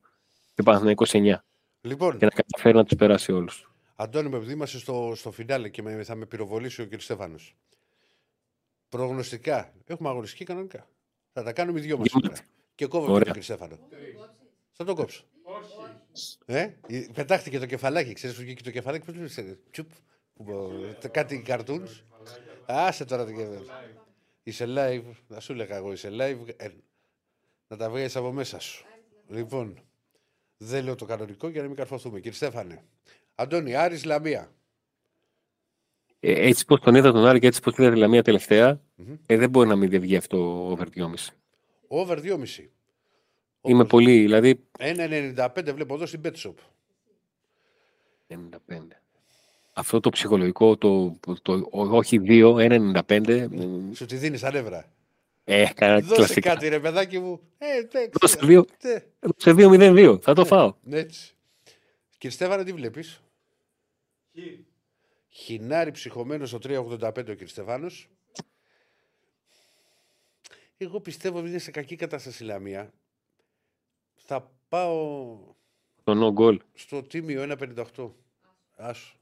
και 0.54 0.60
ο 0.60 0.62
Παναθηναϊκός 0.62 1.10
9. 1.12 1.34
Λοιπόν, 1.80 2.18
Και 2.18 2.24
να 2.24 2.30
καταφέρει 2.30 2.76
να 2.76 2.84
τους 2.84 2.96
περάσει 2.96 3.32
όλους. 3.32 3.70
Αντώνη, 3.96 4.28
με 4.28 4.36
επειδή 4.36 4.52
είμαστε 4.52 4.78
στο, 4.78 5.12
στο 5.16 5.30
φινάλε 5.30 5.68
και 5.68 5.82
με, 5.82 6.02
θα 6.02 6.14
με 6.14 6.26
πυροβολήσει 6.26 6.82
ο 6.82 6.86
κ. 6.86 7.00
Στέφανος. 7.00 7.56
Προγνωστικά. 8.90 9.72
Έχουμε 9.86 10.08
αγωνιστική 10.08 10.44
κανονικά. 10.44 10.88
Θα 11.32 11.42
τα 11.42 11.52
κάνουμε 11.52 11.78
οι 11.78 11.82
δυο 11.82 11.98
μας 11.98 12.08
Δυο 12.08 12.20
σήμερα. 12.20 12.40
μας. 12.40 12.50
Και 12.74 12.86
κόβω 12.86 13.06
και 13.06 13.12
Ωραία. 13.12 13.32
τον 13.32 13.40
κ. 13.40 13.44
Στέφανο. 13.44 13.78
Θα 14.72 14.84
τον 14.84 14.94
κόψω. 14.94 15.24
Ε, 16.46 16.70
πετάχτηκε 17.14 17.58
το 17.58 17.66
κεφαλάκι. 17.66 18.12
Ξέρεις 18.12 18.36
που 18.36 18.42
βγήκε 18.42 18.62
το 18.62 18.70
κεφαλάκι. 18.70 19.06
Πώς 19.06 19.14
λες, 19.14 19.38
τσουπ, 19.70 19.90
που, 20.34 20.70
ε, 21.02 21.08
κάτι 21.08 21.42
καρτούν. 21.42 21.88
Άσε 22.66 23.04
τώρα 23.04 23.24
το 23.24 23.32
κεφαλάκι. 23.32 23.70
Είσαι 24.42 24.64
live. 24.68 25.12
Να 25.28 25.40
σου 25.40 25.52
έλεγα 25.52 25.76
εγώ, 25.76 25.92
είσαι 25.92 26.08
live. 26.12 26.54
Ε, 26.56 26.68
να 27.68 27.76
τα 27.76 27.90
βγάλεις 27.90 28.16
από 28.16 28.32
μέσα 28.32 28.58
σου. 28.60 28.84
Λοιπόν, 29.28 29.78
δεν 30.56 30.84
λέω 30.84 30.94
το 30.94 31.04
κανονικό 31.04 31.48
για 31.48 31.62
να 31.62 31.66
μην 31.68 31.76
καρφωθούμε. 31.76 32.16
Κύριε 32.16 32.36
Στέφανε. 32.36 32.84
Αντώνη, 33.34 33.74
Άρης 33.74 34.04
Λαμία. 34.04 34.52
Ε, 36.20 36.48
έτσι 36.48 36.64
πώ 36.64 36.78
τον 36.78 36.94
είδα 36.94 37.12
τον 37.12 37.26
Άρη 37.26 37.38
και 37.38 37.46
έτσι 37.46 37.60
πώ 37.60 37.70
είδα 37.82 37.90
τη 37.92 37.98
Λαμία 37.98 38.22
τελευταία, 38.22 38.80
Μμμ. 38.96 39.14
ε, 39.26 39.36
δεν 39.36 39.50
μπορεί 39.50 39.68
να 39.68 39.76
μην 39.76 39.90
δεν 39.90 40.00
βγει 40.00 40.16
αυτό 40.16 40.66
over 40.70 40.86
2,5. 40.96 41.14
Over 41.88 42.18
2,5. 42.18 42.68
Είμαι 43.62 43.78
Όπως 43.78 43.86
πολύ, 43.90 44.20
δηλαδή 44.20 44.60
1,95 44.78 45.46
βλέπω 45.74 45.94
εδώ 45.94 46.06
στην 46.06 46.20
Betshop. 46.24 46.54
95. 48.28 48.34
Αυτό 49.72 50.00
το 50.00 50.10
ψυχολογικό, 50.10 50.76
το, 50.76 51.16
το, 51.20 51.36
το 51.42 51.68
όχι 51.72 52.20
2, 52.24 52.54
1,95, 53.06 53.46
μ, 53.50 53.92
Σου 53.94 54.06
τη 54.06 54.16
δίνεις 54.16 54.40
τα 54.40 54.52
νεύρα. 54.52 54.84
ε, 55.44 55.66
κανένα 55.74 56.00
Δώσε 56.00 56.14
κλασικά. 56.14 56.50
κάτι, 56.54 56.68
ρε 56.68 56.80
παιδάκι 56.80 57.18
μου. 57.18 57.40
Ε, 57.58 57.82
τε, 57.84 58.08
Δώσε 58.20 58.36
ξέρω. 58.36 58.46
δύο. 58.46 58.64
Τε. 58.78 59.00
Σε 59.36 59.50
2-0-2, 59.56 60.18
θα 60.22 60.34
το 60.34 60.40
Ναι, 60.40 60.46
φάω. 60.46 60.74
Έτσι. 60.90 61.34
Κύριε 62.18 62.36
Στέφανε, 62.36 62.64
τι 62.64 62.72
βλέπεις; 62.72 63.20
Χ. 64.34 64.38
Χινάρι 65.32 65.90
ψυχωμένος 65.90 66.48
στο 66.48 66.58
3,85 66.62 67.16
ο 67.16 67.22
κύριε 67.22 67.46
Στεφάνος. 67.46 68.08
Εγώ 70.76 71.00
πιστεύω 71.00 71.38
ότι 71.38 71.48
είναι 71.48 71.58
σε 71.58 71.70
κακή 71.70 71.96
κατάσταση 71.96 72.42
η 72.42 72.46
Λαμία. 72.46 72.92
Θα 74.14 74.50
πάω 74.68 75.38
Το 76.04 76.12
no 76.34 76.40
goal. 76.40 76.56
στο 76.74 77.02
τίμιο 77.02 77.42
1,58. 77.42 78.10
Άσο. 78.76 79.18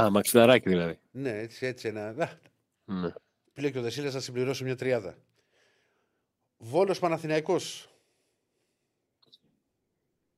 Α, 0.00 0.10
μαξιλαράκι 0.10 0.68
δηλαδή. 0.68 0.98
Ναι, 1.10 1.38
έτσι, 1.38 1.66
έτσι 1.66 1.88
ένα. 1.88 2.08
Α, 2.08 2.38
Ναι. 2.84 3.12
Πλέον 3.52 3.72
και 3.72 3.78
ο 3.78 3.82
Δεσίλας 3.82 4.12
θα 4.12 4.20
συμπληρώσει 4.20 4.64
μια 4.64 4.76
τριάδα. 4.76 5.18
Βόλος 6.58 6.98
Παναθηναϊκός. 6.98 7.88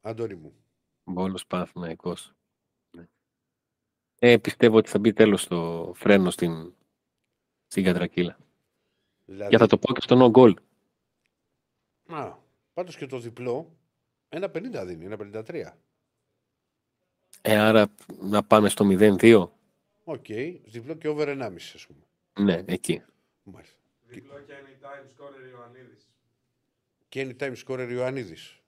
Αντώνη 0.01 0.35
μου. 0.35 0.55
Βόλος 1.05 1.47
Παναθηναϊκός. 1.47 2.33
Ναι. 4.23 4.31
Ε, 4.31 4.39
πιστεύω 4.39 4.77
ότι 4.77 4.91
θα 4.91 4.99
μπει 4.99 5.13
τέλος 5.13 5.47
το 5.47 5.93
φρένο 5.97 6.31
στην, 6.31 6.75
στην 7.67 7.85
κατρακύλα. 7.85 8.39
Δηλαδή, 9.25 9.51
Και 9.51 9.59
θα 9.59 9.67
το 9.67 9.79
πω 9.79 9.93
και 9.93 10.01
στο 10.01 10.33
no 10.33 10.39
goal. 10.39 10.55
Α, 12.07 12.35
πάντως 12.75 12.97
και 12.97 13.07
το 13.07 13.19
διπλό, 13.19 13.77
ένα 14.29 14.47
50 14.47 14.83
δίνει, 14.87 15.05
ένα 15.05 15.17
53. 15.17 15.73
Ε, 17.43 17.59
άρα 17.59 17.87
να 18.21 18.43
πάμε 18.43 18.69
στο 18.69 18.87
0-2. 18.89 19.49
Οκ, 20.05 20.27
διπλό 20.65 20.95
και 20.95 21.09
over 21.09 21.29
1,5 21.29 21.75
ας 21.75 21.87
πούμε. 21.87 22.01
Ναι, 22.41 22.63
εκεί. 22.67 23.03
Μάλιστα. 23.43 23.77
Διπλό 24.07 24.41
και 24.47 24.53
anytime 24.53 25.23
scorer 25.23 25.51
Ιωαννίδης. 25.51 26.09
Και 27.09 27.37
anytime 27.39 27.55
scorer 27.67 27.89
Ιωαννίδης. 27.91 28.62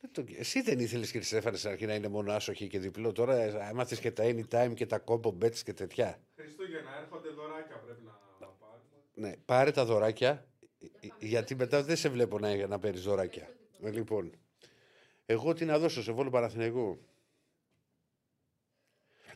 Δεν 0.00 0.12
το- 0.12 0.24
Εσύ 0.38 0.60
δεν 0.60 0.78
ήθελες 0.78 1.10
κύριε 1.10 1.26
Στέφανε 1.26 1.56
στην 1.56 1.70
αρχή 1.70 1.86
να 1.86 1.94
είναι 1.94 2.08
μόνο 2.08 2.32
άσσο 2.32 2.53
χι 2.53 2.68
και 2.68 2.78
διπλό. 2.78 3.12
Τώρα 3.12 3.34
έμαθες 3.68 4.00
και 4.00 4.10
τα 4.10 4.24
anytime 4.26 4.72
και 4.74 4.86
τα 4.86 5.04
combo 5.06 5.28
bets 5.42 5.56
και 5.58 5.72
τέτοια. 5.72 6.20
Χριστούγεννα, 6.36 6.98
έρχονται 6.98 7.28
δωράκια 7.28 7.76
πρέπει 7.78 8.02
να 8.02 8.12
πάρουμε. 8.46 8.78
Ναι, 9.14 9.36
πάρε 9.36 9.70
τα 9.70 9.84
δωράκια, 9.84 10.46
ε, 11.00 11.06
ε, 11.06 11.26
γιατί 11.26 11.54
μετά 11.54 11.82
δεν 11.82 11.96
σε 11.96 12.08
βλέπω 12.08 12.38
να, 12.38 12.66
να 12.66 12.78
παίρνεις 12.78 13.02
δωράκια. 13.02 13.48
Ε, 13.82 13.90
λοιπόν, 13.90 14.32
εγώ 15.26 15.52
τι 15.54 15.64
να 15.64 15.78
δώσω 15.78 16.02
σε 16.02 16.12
βόλο 16.12 16.30
Παναθηναϊκό; 16.30 16.98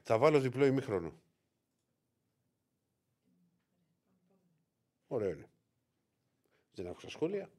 Θα 0.02 0.18
βάλω 0.18 0.40
διπλό 0.40 0.64
ημίχρονο. 0.66 1.12
Ωραίο 5.06 5.30
είναι. 5.30 5.48
Δεν 6.74 6.86
άκουσα 6.86 7.10
σχόλια. 7.10 7.50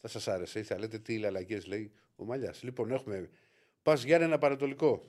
Θα 0.00 0.08
σας 0.08 0.28
άρεσε. 0.28 0.58
Ή 0.58 0.62
θα 0.62 0.78
λέτε 0.78 0.98
τι 0.98 1.18
λαλακίες 1.18 1.66
λέει 1.66 1.92
ο 2.20 2.24
Μαλιάς. 2.24 2.62
Λοιπόν, 2.62 2.90
έχουμε 2.90 3.30
Πας 3.82 4.04
Γιάννενα 4.04 4.38
Πανατολικό. 4.38 5.02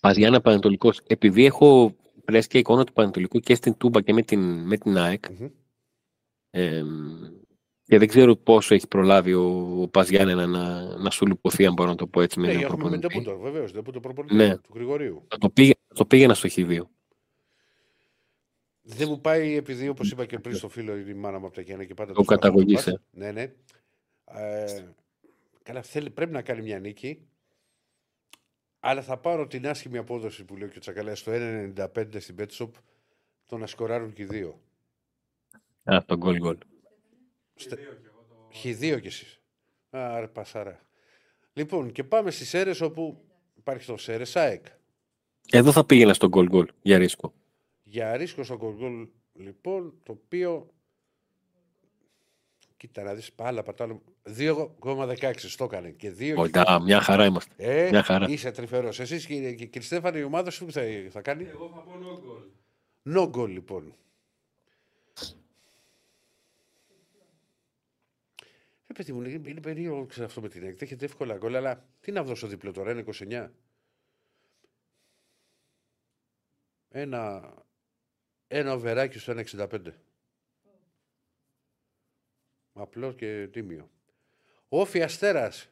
Πας 0.00 0.16
Γιάννα 0.16 0.40
Πανατολικός. 0.40 1.00
Επειδή 1.06 1.44
έχω 1.44 1.96
πρέσβει 2.24 2.48
και 2.50 2.58
εικόνα 2.58 2.84
του 2.84 2.92
Πανατολικού 2.92 3.38
και 3.40 3.54
στην 3.54 3.76
Τούμπα 3.76 4.00
και 4.00 4.12
με 4.12 4.22
την, 4.22 4.40
με 4.66 4.76
την 4.76 4.96
ΑΕΚ, 4.96 5.24
Μμμ. 5.30 5.48
ε, 6.50 6.82
και 7.84 7.98
δεν 7.98 8.08
ξέρω 8.08 8.36
πόσο 8.36 8.74
έχει 8.74 8.88
προλάβει 8.88 9.32
ο, 9.34 9.76
ο 9.82 9.88
Πας 9.88 10.08
Γιάννενα 10.08 10.46
να, 10.46 10.96
να 10.98 11.10
σου 11.10 11.26
λουποθεί, 11.26 11.66
αν 11.66 11.72
μπορώ 11.72 11.88
να 11.88 11.96
το 11.96 12.06
πω 12.06 12.20
έτσι, 12.20 12.40
με 12.40 12.46
Ναι, 12.46 12.52
νέο 12.52 12.62
έχουμε 12.62 12.90
με 12.90 12.98
προπονητή. 12.98 13.20
Ντεπούτο, 13.20 13.38
βεβαίως. 13.42 13.72
Ντεπούτο 13.72 14.00
προπονητή 14.00 14.34
Ναι. 14.34 14.58
του 14.58 14.70
Γρηγορίου. 14.74 15.24
Θα 15.28 15.38
το, 15.38 15.50
πήγε, 15.50 15.72
θα 15.88 15.94
το 15.94 16.06
πήγαινα 16.06 16.34
στο 16.34 16.48
Χ2. 16.52 16.80
Δεν 18.96 19.08
μου 19.08 19.20
πάει 19.20 19.56
επειδή, 19.56 19.88
όπως 19.88 20.10
είπα 20.10 20.26
και 20.26 20.38
πριν 20.38 20.56
στο 20.56 20.68
φίλο, 20.68 20.96
η 20.96 21.14
μάνα 21.14 21.38
μου 21.38 21.46
από 21.46 21.54
τα 21.54 21.60
Γιάννα 21.60 21.84
και 21.84 21.94
πάντα. 21.94 22.12
Το 22.12 22.18
τους 22.18 22.26
βάζω 22.26 22.40
καταγωγής, 22.40 22.84
το 22.84 22.90
ε. 22.90 22.92
πας. 22.92 23.02
Ναι, 23.10 23.32
ναι. 23.32 23.52
Ε, 24.24 24.84
καλά, 25.62 25.82
θέλει, 25.82 26.10
πρέπει 26.10 26.32
να 26.32 26.42
κάνει 26.42 26.62
μια 26.62 26.78
νίκη. 26.78 27.24
Αλλά 28.80 29.02
θα 29.02 29.16
πάρω 29.16 29.46
την 29.46 29.68
άσχημη 29.68 29.98
απόδοση 29.98 30.44
που 30.44 30.56
λέει 30.56 30.68
και 30.68 30.76
ο 30.76 30.80
Τσακαλέας 30.80 31.18
στο 31.18 31.32
1,95 31.34 32.20
στην 32.20 32.36
Betshop 32.38 32.70
το 33.46 33.58
να 33.58 33.66
σκοράρουν 33.66 34.12
και 34.12 34.22
οι 34.22 34.24
δύο. 34.24 34.60
Α, 35.84 36.04
το 36.06 36.16
γκολ 36.16 36.36
γκολ. 36.36 36.58
Στε... 37.54 37.76
Χ2 38.62 38.98
κι 39.00 39.06
εσύ. 39.06 39.40
Άρα 39.90 40.28
πασάρα. 40.28 40.80
Λοιπόν, 41.52 41.92
και 41.92 42.04
πάμε 42.04 42.30
στις 42.30 42.54
αίρες 42.54 42.80
όπου 42.80 43.24
υπάρχει 43.56 43.86
το 43.86 43.96
ΣΕΡΕ 43.96 44.24
ΣΑΕΚ. 44.24 44.66
Εδώ 45.50 45.72
θα 45.72 45.84
πήγαινα 45.84 46.14
στο 46.14 46.28
γκολ 46.28 46.46
γκολ 46.46 46.68
για 46.82 46.98
ρίσκο. 46.98 47.34
Για 47.90 48.16
ρίσκο 48.16 48.42
στο 48.42 48.56
γκολ 48.56 49.08
λοιπόν, 49.34 49.94
το 50.02 50.12
οποίο. 50.12 50.70
Κοίτα 52.76 53.02
να 53.02 53.14
δεις 53.14 53.32
πάλα 53.32 53.62
πατάλο. 53.62 54.02
2,16 54.36 55.32
στο 55.36 55.64
έκανε. 55.64 55.90
Και 55.90 56.12
2 56.18 56.32
Κοντά, 56.34 56.80
μια 56.82 57.00
χαρά 57.00 57.24
είμαστε. 57.24 57.54
Ε, 57.56 57.88
μια 57.90 58.02
χαρά. 58.02 58.28
είσαι 58.28 58.50
τρυφερός. 58.50 59.00
Εσείς 59.00 59.26
κύριε, 59.26 59.52
κύριε 59.54 59.80
Στέφανε, 59.80 60.18
η 60.18 60.22
ομάδα 60.22 60.50
σου 60.50 60.66
τι 60.66 60.72
θα, 60.72 60.82
θα 61.10 61.20
κάνει; 61.20 61.44
Εγώ 61.44 61.70
θα 61.74 61.80
πω 61.80 61.92
no 63.04 63.14
goal. 63.14 63.16
No 63.16 63.30
goal 63.30 63.48
λοιπόν. 63.48 63.94
Ρε 68.86 68.92
παιδί 68.94 69.12
μου, 69.12 69.22
είναι, 69.22 69.48
είναι 69.48 69.60
περίεργο 69.60 70.06
ξέρω, 70.06 70.26
αυτό 70.26 70.40
με 70.40 70.48
την 70.48 70.62
ΑΕΚ. 70.64 70.80
Έχετε 70.80 71.04
εύκολα 71.04 71.36
γκολ, 71.36 71.56
αλλά 71.56 71.84
τι 72.00 72.12
να 72.12 72.22
δώσω 72.22 72.46
διπλό 72.46 72.72
τώρα, 72.72 72.90
ένα 72.90 73.04
29. 73.18 73.48
Ένα, 76.88 77.54
ένα 78.52 78.72
οβεράκι 78.72 79.18
στο 79.18 79.34
1,65. 79.56 79.66
Απλός 82.72 83.14
και 83.14 83.48
τίμιο. 83.52 83.90
Όφι 84.68 85.02
Αστέρας. 85.02 85.68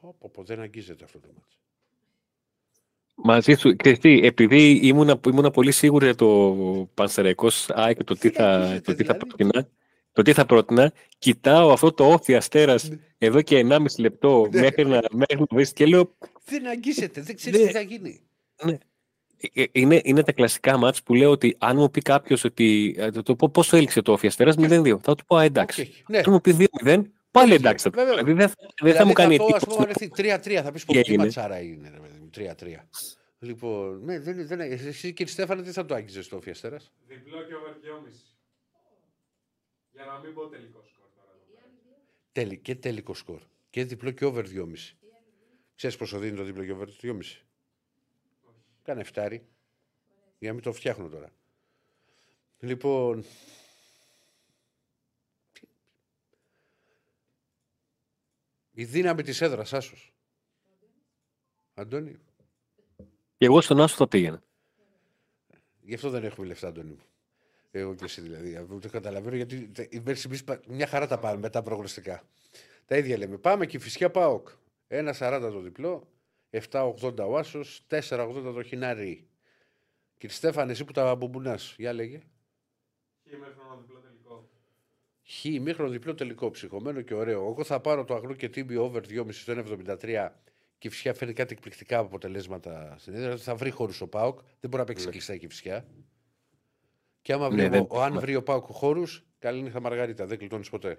Πω, 0.00 0.14
πω, 0.18 0.30
πω, 0.32 0.42
δεν 0.44 0.60
αγγίζεται 0.60 1.04
αυτό 1.04 1.18
το 1.20 1.28
μάτι. 1.34 1.56
Μαζί 3.14 3.54
σου, 3.54 3.76
ξέρεις 3.76 3.98
τι, 3.98 4.20
επειδή 4.26 4.70
ήμουνα, 4.82 5.20
ήμουνα 5.26 5.50
πολύ 5.50 5.72
σίγουρη 5.72 6.04
για 6.04 6.14
το 6.14 6.88
Πανσεραϊκός 6.94 7.70
ΑΕΚ 7.70 7.96
και 7.96 8.04
το 8.04 8.14
τι 8.14 8.30
θα, 8.30 8.48
αγγίζεται, 8.54 8.80
το 8.80 8.94
τι 8.94 9.04
θα 9.04 9.12
δηλαδή. 9.12 9.26
πρότεινα, 9.36 9.68
το 10.12 10.22
τι 10.22 10.32
θα 10.32 10.46
πρότεινα, 10.46 10.92
κοιτάω 11.18 11.72
αυτό 11.72 11.92
το 11.92 12.12
ΟΦΗ 12.12 12.34
Αστέρας 12.36 12.90
εδώ 13.18 13.42
και 13.42 13.58
1,5 13.58 13.84
λεπτό 13.98 14.48
Ναι. 14.52 14.60
μέχρι 14.60 14.84
να, 14.86 15.00
μέχρι 15.12 15.38
να 15.38 15.46
βρεις 15.50 15.72
και 15.72 15.86
λέω 15.86 16.16
Δεν 16.44 16.66
αγγίζεται, 16.66 17.20
δεν 17.20 17.36
ξέρεις 17.36 17.60
Ναι. 17.60 17.66
τι 17.66 17.72
θα 17.72 17.80
γίνει. 17.80 18.20
Ε, 18.56 18.76
Είναι, 19.72 20.00
είναι 20.04 20.22
τα 20.22 20.32
κλασικά 20.32 20.76
ματς 20.76 21.02
που 21.02 21.14
λέω 21.14 21.30
ότι 21.30 21.56
αν 21.58 21.76
μου 21.76 21.90
πει 21.90 22.00
κάποιος 22.00 22.44
ότι. 22.44 22.94
ε, 22.98 23.10
Το, 23.10 23.22
το, 23.22 23.36
πώ- 23.36 23.50
πόσο 23.52 23.76
έληξε 23.76 24.02
το 24.02 24.12
ΟΦΗ 24.12 24.26
Αστέρας 24.26 24.54
0-2. 24.58 24.96
Θα 25.02 25.14
του 25.14 25.24
πω 25.26 25.36
«Α, 25.36 25.42
εντάξει. 25.44 25.80
Οκ, 25.80 26.08
Ναι. 26.08 26.18
Αν 26.18 26.24
μου 26.26 26.40
πει 26.40 26.68
2-0, 26.84 27.02
πάλι 27.30 27.52
Οκ, 27.52 27.58
εντάξει. 27.58 27.84
Θα 27.84 27.90
του 27.90 27.96
πω. 27.96 28.04
βέβαια. 28.04 28.22
Δηλαδή 28.24 28.32
δεν, 28.32 28.48
θα- 28.48 28.56
δεν 28.82 28.94
θα 28.94 29.06
μου 29.06 29.12
κάνει 29.12 29.36
πω, 29.36 29.44
ας 29.44 29.50
εντύπωση. 29.50 29.76
πούμε, 29.76 29.82
αρεθεί 29.90 30.10
3-3, 30.16 30.62
θα 30.62 30.72
πεις 30.72 30.84
πω 30.84 30.92
Τι 30.92 31.00
τι 31.02 31.08
έγινε. 31.08 31.22
ματσάρα 31.24 31.60
είναι, 31.60 31.90
ρε 31.94 31.98
παιδί 31.98 32.18
μου, 32.18 32.30
3-3. 32.30 32.88
Λοιπόν, 33.38 34.04
ναι, 34.04 34.18
δεν, 34.20 34.46
δεν, 34.46 34.60
εσύ 34.60 35.12
κύριε 35.12 35.32
Στέφανε, 35.32 35.62
τι 35.62 35.70
θα 35.70 35.84
το 35.84 35.94
άγγιζες 35.94 36.24
στο 36.24 36.40
Φιαστέρα. 36.40 36.76
Διπλό 37.06 37.42
και 37.42 37.54
over 37.54 37.72
2,5. 37.82 38.12
Για 39.92 40.04
να 40.04 40.18
μην 40.18 40.34
πω 40.34 40.46
τελικό 40.46 40.80
σκορ 40.92 41.06
τώρα. 41.16 41.28
εδώ 41.34 41.44
πέρα. 41.54 41.96
Τέλει, 42.32 42.58
και 42.58 42.74
τελικό 42.74 43.14
σκορ. 43.14 43.40
Και 43.70 43.84
διπλό 43.84 44.10
και 44.10 44.24
over 44.24 44.44
2,5. 44.46 44.96
Ξέρεις 45.76 45.96
πόσο 45.96 46.18
δίνει 46.18 46.36
το 46.36 46.42
διπλό 46.42 46.64
και 46.64 46.72
over 46.72 46.88
2,5. 47.02 47.42
Κάνε 48.82 49.02
φτάρι. 49.04 49.46
Για 50.38 50.48
να 50.48 50.54
μην 50.54 50.62
το 50.62 50.72
φτιάχνω 50.72 51.08
τώρα. 51.08 51.30
Λοιπόν. 52.58 53.24
Η 58.72 58.84
δύναμη 58.84 59.22
της 59.22 59.40
έδρας, 59.40 59.72
Άσος. 59.72 60.12
Αντώνη. 61.74 62.16
Και 63.36 63.44
εγώ 63.44 63.60
στον 63.60 63.80
Άσο 63.80 63.96
θα 63.96 64.08
πήγαινα. 64.08 64.42
Γι' 65.80 65.94
αυτό 65.94 66.10
δεν 66.10 66.24
έχουμε 66.24 66.46
λεφτά, 66.46 66.68
Αντώνη 66.68 66.90
μου. 66.90 67.02
Εγώ 67.70 67.94
και 67.94 68.04
εσύ 68.04 68.20
δηλαδή. 68.20 68.56
Αυτό 68.56 68.78
το 68.78 68.88
καταλαβαίνω 68.88 69.36
γιατί 69.36 69.68
τε- 69.68 69.92
η 69.94 70.00
Μέρση 70.00 70.26
εμείς 70.26 70.44
πα- 70.44 70.60
μια 70.68 70.86
χαρά 70.86 71.06
τα 71.06 71.18
πάμε 71.18 71.38
μετά 71.38 71.62
προγνωστικά. 71.62 72.22
Τα 72.86 72.96
ίδια 72.96 73.16
λέμε. 73.16 73.38
Πάμε 73.38 73.66
και 73.66 73.76
η 73.76 73.80
φυσικά 73.80 74.10
ΠΑΟΚ. 74.10 74.48
1,40 74.88 75.50
το 75.50 75.60
διπλό, 75.60 76.08
7,80 76.52 77.18
ο 77.28 77.36
Άσος, 77.38 77.84
4,80 77.90 78.52
το 78.54 78.62
χινάρι. 78.62 79.26
Κύριε 80.18 80.36
Στέφανε, 80.36 80.72
εσύ 80.72 80.84
που 80.84 80.92
τα 80.92 81.14
μπουμπουνάς, 81.14 81.74
για 81.78 81.92
λέγε. 81.92 82.20
Χ 83.28 83.34
μέχρι 83.38 83.54
ένα 83.66 83.76
διπλό 83.80 83.98
τελικό. 84.00 84.48
Χ, 85.24 85.44
ημίχρονο 85.44 85.90
διπλό 85.90 86.14
τελικό, 86.14 86.50
ψυχωμένο 86.50 87.00
και 87.00 87.14
ωραίο. 87.14 87.40
Εγώ 87.50 87.64
θα 87.64 87.80
πάρω 87.80 88.04
το 88.04 88.14
αγρό 88.14 88.34
και 88.34 88.48
τύμπι 88.48 88.76
over 88.76 89.00
2,5 89.08 89.26
στο 89.32 89.52
1,73 89.52 90.28
και 90.78 90.88
η 90.88 90.90
φυσιά 90.90 91.14
φέρνει 91.14 91.34
κάτι 91.34 91.52
εκπληκτικά 91.52 91.98
αποτελέσματα 91.98 92.94
στην 92.98 93.14
έδρα. 93.14 93.36
Θα 93.36 93.54
βρει 93.54 93.70
χώρους 93.70 94.00
ο 94.00 94.08
Πάοκ. 94.08 94.38
Δεν 94.40 94.70
μπορεί 94.70 94.76
να 94.76 94.84
παίξει 94.84 95.08
κλειστά 95.08 95.36
και 95.36 95.44
η 95.46 95.48
φυσιά. 95.48 95.86
Και 97.22 97.32
άμα 97.32 97.48
βρει, 97.50 97.62
Ναι, 97.62 97.68
δεν- 97.68 97.80
ο, 97.80 97.86
ο- 97.90 98.00
αν 98.00 98.18
βρει 98.20 98.34
ο 98.36 98.42
Πάοκ 98.42 98.64
χώρους, 98.68 99.24
καλή 99.38 99.62
νύχτα 99.62 99.80
Μαργαρίτα. 99.80 100.26
Δεν 100.26 100.38
κλειτώνεις 100.38 100.70
ποτέ. 100.70 100.98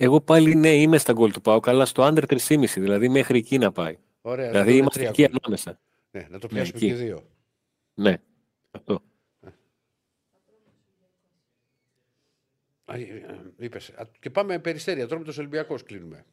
Εγώ 0.00 0.20
πάλι 0.20 0.54
ναι, 0.54 0.74
είμαι 0.74 0.98
στα 0.98 1.12
γκολ 1.12 1.32
του 1.32 1.40
Πάουκ, 1.40 1.68
αλλά 1.68 1.84
στο 1.84 2.02
under 2.06 2.22
3,5, 2.48 2.64
δηλαδή 2.76 3.08
μέχρι 3.08 3.38
εκεί 3.38 3.58
να 3.58 3.72
πάει. 3.72 3.98
Ωραία. 4.20 4.44
να 4.44 4.50
δηλαδή 4.50 4.68
δούμε 4.70 4.80
είμαστε 4.80 4.98
τρία 4.98 5.08
εκεί 5.10 5.22
γκολ. 5.22 5.34
ανάμεσα. 5.42 5.80
Ναι, 6.10 6.26
να 6.30 6.38
το 6.38 6.46
Ναι, 6.50 6.54
πιάσουμε 6.54 6.78
εκεί. 6.78 6.86
και 6.86 6.94
δύο. 6.94 7.18
Ναι, 7.94 8.16
αυτό. 8.70 9.02
Είπες. 13.58 13.92
Και 14.20 14.30
πάμε 14.30 14.58
περιστέρια. 14.58 15.06
Τώρα 15.06 15.20
με 15.20 15.26
το 15.26 15.34
Ολυμπιακό 15.38 15.74
κλείνουμε. 15.84 16.24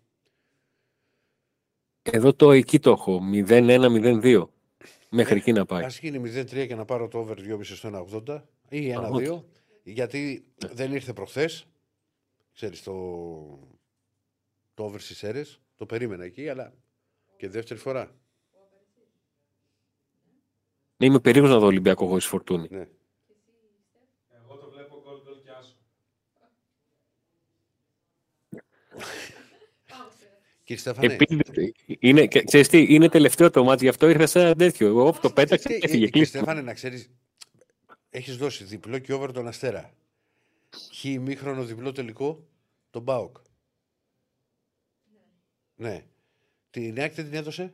Εδώ 2.01 2.33
το 2.33 2.51
εκεί 2.51 2.79
το 2.79 2.91
έχω, 2.91 3.21
0-1-0-2. 3.33 4.45
Μέχρι 5.09 5.37
εκεί 5.37 5.51
να 5.51 5.65
πάει. 5.65 5.83
Α 5.83 5.87
γίνει 6.01 6.19
0-3 6.19 6.67
και 6.67 6.75
να 6.75 6.85
πάρω 6.85 7.07
το 7.07 7.17
over 7.19 7.35
2,5 7.37 7.59
στο 7.63 8.07
1,80 8.27 8.41
ή 8.69 8.93
1-2. 8.97 9.43
Γιατί 9.83 10.45
δεν 10.73 10.93
ήρθε 10.93 11.13
προχθές. 11.13 11.65
Ξέρεις 12.55 12.83
το, 12.83 12.93
το 14.73 14.83
over 14.83 14.99
στις 14.99 15.23
αίρες. 15.23 15.59
Το 15.75 15.85
περίμενα 15.85 16.23
εκεί, 16.23 16.49
αλλά 16.49 16.73
και 17.37 17.49
δεύτερη 17.49 17.79
φορά. 17.79 18.15
Ναι, 20.97 21.05
είμαι 21.05 21.19
περίεργος 21.19 21.51
να 21.51 21.59
δω 21.59 21.65
Ολυμπιακό 21.65 22.07
χωρίς 22.07 22.25
φορτούνη. 22.25 22.67
Ναι. 22.71 22.87
Εγώ 24.43 24.55
το 24.57 24.69
βλέπω 24.69 25.01
γκολ 25.03 25.21
γκολ 25.23 25.41
και 25.43 25.49
άσο. 25.59 25.75
Κύριε 30.63 30.81
Στέφανε, 30.81 31.13
Επειδή, 31.13 31.73
είναι, 31.99 32.27
και- 32.27 32.43
ξέρεις 32.43 32.67
τι, 32.67 32.93
είναι 32.93 33.09
τελευταίο 33.09 33.49
το 33.49 33.63
μάτς, 33.63 33.81
γι' 33.81 33.87
αυτό 33.87 34.09
ήρθα 34.09 34.25
σε 34.27 34.39
ένα 34.39 34.55
τέτοιο. 34.55 34.87
Εγώ 34.87 35.11
το 35.21 35.29
πέταξα 35.31 35.69
τι- 35.69 35.79
και 35.79 35.85
ε, 35.85 35.89
έφυγε. 35.89 35.89
κύριε 36.05 36.09
Κλείστο. 36.09 36.37
Στέφανε, 36.37 36.61
να 36.61 36.73
ξέρεις, 36.73 37.09
έχεις 38.09 38.37
δώσει 38.37 38.63
διπλό 38.63 38.99
και 38.99 39.13
over 39.13 39.31
τον 39.31 39.47
Αστέρα. 39.47 39.93
Χ 40.93 41.03
ημίχρονο 41.03 41.63
διπλό 41.63 41.91
τελικό 41.91 42.47
τον 42.89 43.01
Μπάουκ. 43.01 43.37
Ναι. 45.75 46.05
Την 46.69 46.99
ΑΕΚ 46.99 47.13
δεν 47.13 47.25
την 47.25 47.33
έδωσε; 47.33 47.73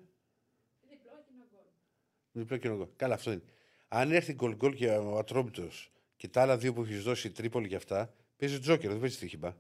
Διπλό 2.32 2.57
και 2.57 2.69
γκολ. 2.69 2.88
Καλά, 2.95 3.14
αυτό 3.14 3.32
είναι. 3.32 3.44
Αν 3.88 4.11
έρθει 4.11 4.34
γκολ 4.34 4.56
γκολ 4.56 4.76
και 4.76 4.90
ο 4.90 5.18
Ατρόμητος 5.18 5.91
και 6.15 6.28
τα 6.28 6.41
άλλα 6.41 6.57
δύο 6.57 6.73
που 6.73 6.82
έχεις 6.82 7.03
δώσει 7.03 7.28
η 7.28 7.32
Τρίπολη 7.32 7.68
και 7.68 7.76
αυτά, 7.76 8.14
παίζει 8.38 8.60
τζόκερ, 8.60 8.90
δεν 8.91 8.99
παίζει 8.99 9.15
στοίχημα. 9.15 9.57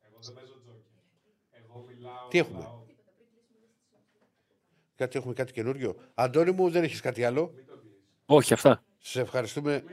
Εγώ 0.00 0.18
δεν 0.20 0.34
παίζω 0.34 0.60
τζόκερ. 0.64 1.62
Εγώ 1.62 1.84
μιλάω. 1.88 2.28
Τι 2.28 2.38
έχουμε; 2.38 2.58
μιλάω. 2.58 2.86
Κάτι 4.94 5.18
έχουμε 5.18 5.34
κάτι 5.34 5.52
καινούριο. 5.52 5.96
Αντώνη 6.14 6.50
μου, 6.50 6.70
δεν 6.70 6.82
έχεις 6.82 7.00
κάτι 7.00 7.24
άλλο; 7.24 7.54
Όχι, 8.26 8.52
αυτά. 8.52 8.84
Σε 8.98 9.20
ευχαριστούμε 9.20 9.84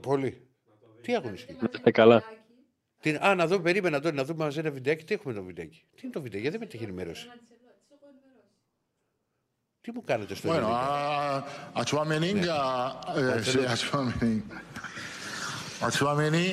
πολύ. 0.00 0.47
Τι 1.08 1.14
αγωνιστική; 1.14 1.58
Να 1.62 1.68
είστε 1.74 1.90
καλά. 1.90 2.22
Τι, 3.00 3.14
α, 3.14 3.34
να 3.34 3.46
δούμε, 3.46 3.62
περίμενα 3.62 3.96
Αντώνη, 3.96 4.16
να 4.16 4.24
δούμε 4.24 4.44
μαζί 4.44 4.58
ένα 4.58 4.70
βιντεάκι. 4.70 5.04
Τι 5.04 5.14
έχουμε 5.14 5.34
το 5.34 5.42
βιντεάκι; 5.42 5.82
Τι 5.94 6.00
είναι 6.02 6.12
το 6.12 6.20
βιντεάκι, 6.22 6.48
δεν 6.48 6.60
με 6.60 6.68
έχει 6.72 6.82
ενημέρωση. 6.84 7.28
Τι 9.80 9.92
μου 9.92 10.02
κάνετε 10.04 10.34
στο 10.34 10.48
Bueno, 10.48 10.52
ελληνικό. 10.52 10.74
a, 10.74 11.80
a 11.80 11.84
Tchouaméni, 11.84 12.48
a, 12.48 13.00
eh, 13.16 13.42
sí, 13.42 13.58
a 13.72 13.76
Tchouaméni. 13.76 14.42
A 15.80 15.88
Tchouaméni 15.90 16.46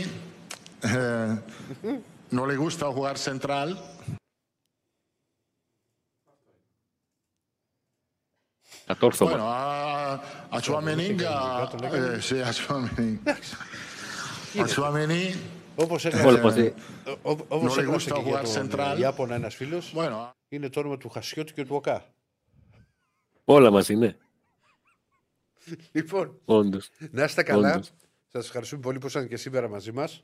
eh, 0.81 1.31
no 2.37 2.45
le 2.45 2.55
gusta 2.55 2.85
jugar 2.97 3.17
central. 3.17 3.69
Κατόρθωμα. 8.85 9.31
Bueno, 9.31 9.47
a, 9.49 10.13
a 10.55 10.59
Tchouaméni, 10.61 11.07
a, 11.23 11.69
eh, 11.93 12.21
sí, 12.27 12.37
a 12.49 12.51
Tchouaméni. 12.57 13.19
A 14.57 14.67
Tchouaméni, 14.67 15.35
Όπως 15.75 16.05
Όλα 16.05 16.41
μαζί. 16.41 16.73
Όπως 17.21 17.73
No 17.73 17.77
le 17.77 17.79
έγραψε 17.79 18.11
gusta 18.11 18.15
και 18.23 18.29
για 18.29 18.41
jugar 18.41 18.43
τον 18.43 18.69
central. 18.71 18.97
Ιάπωνα 18.99 19.35
ένας 19.35 19.55
φίλος, 19.55 19.93
bueno, 19.95 20.31
είναι 20.47 20.69
το 20.69 20.79
όνομα 20.79 20.97
του 20.97 21.09
Χασιώτη 21.09 21.53
και 21.53 21.65
του 21.65 21.75
Οκά. 21.75 22.13
Όλα 23.43 23.71
μαζί, 23.71 23.95
ναι. 23.95 24.15
Λοιπόν, 25.91 26.39
Όντως. 26.45 26.89
να 27.11 27.23
είστε 27.23 27.43
καλά. 27.43 27.73
Όντως. 27.73 27.91
Σας 28.27 28.45
ευχαριστούμε 28.45 28.81
πολύ 28.81 28.99
που 28.99 29.07
ήσασταν 29.07 29.29
και 29.29 29.37
σήμερα 29.37 29.67
μαζί 29.67 29.91
μας. 29.91 30.23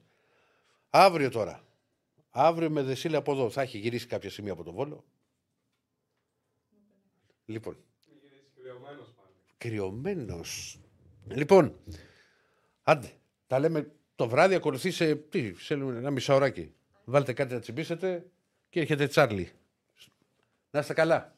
Αύριο 0.89 1.29
τώρα. 1.29 1.63
Αύριο 2.29 2.69
με 2.69 2.81
δεσίλα 2.81 3.17
από 3.17 3.31
εδώ. 3.31 3.49
Θα 3.49 3.61
έχει 3.61 3.77
γυρίσει 3.77 4.07
κάποια 4.07 4.29
σημεία 4.29 4.51
από 4.51 4.63
το 4.63 4.71
βόλο. 4.71 5.03
Λοιπόν. 7.45 7.77
Κρυωμένος 8.61 9.13
πάλι. 9.15 9.33
Κρυωμένος. 9.57 10.79
Λοιπόν, 11.27 11.75
άντε. 12.83 13.11
Τα 13.47 13.59
λέμε 13.59 13.91
το 14.21 14.29
βράδυ. 14.29 14.55
Ακολουθεί 14.55 14.91
σε, 14.91 15.15
τι, 15.15 15.53
σε 15.57 15.73
ένα 15.73 16.11
μισάωράκι. 16.11 16.73
Βάλτε 17.03 17.33
κάτι 17.33 17.53
να 17.53 17.59
τσιμπήσετε 17.59 18.25
και 18.69 18.79
έρχεται 18.79 19.07
Τσάρλι. 19.07 19.51
Να 20.71 20.79
είστε 20.79 20.93
καλά. 20.93 21.35